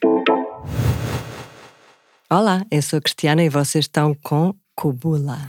Olá, 2.31 2.63
eu 2.71 2.83
sou 2.83 3.01
Cristiana 3.01 3.43
e 3.43 3.49
vocês 3.49 3.87
estão 3.87 4.15
com 4.23 4.55
Cubula. 4.77 5.49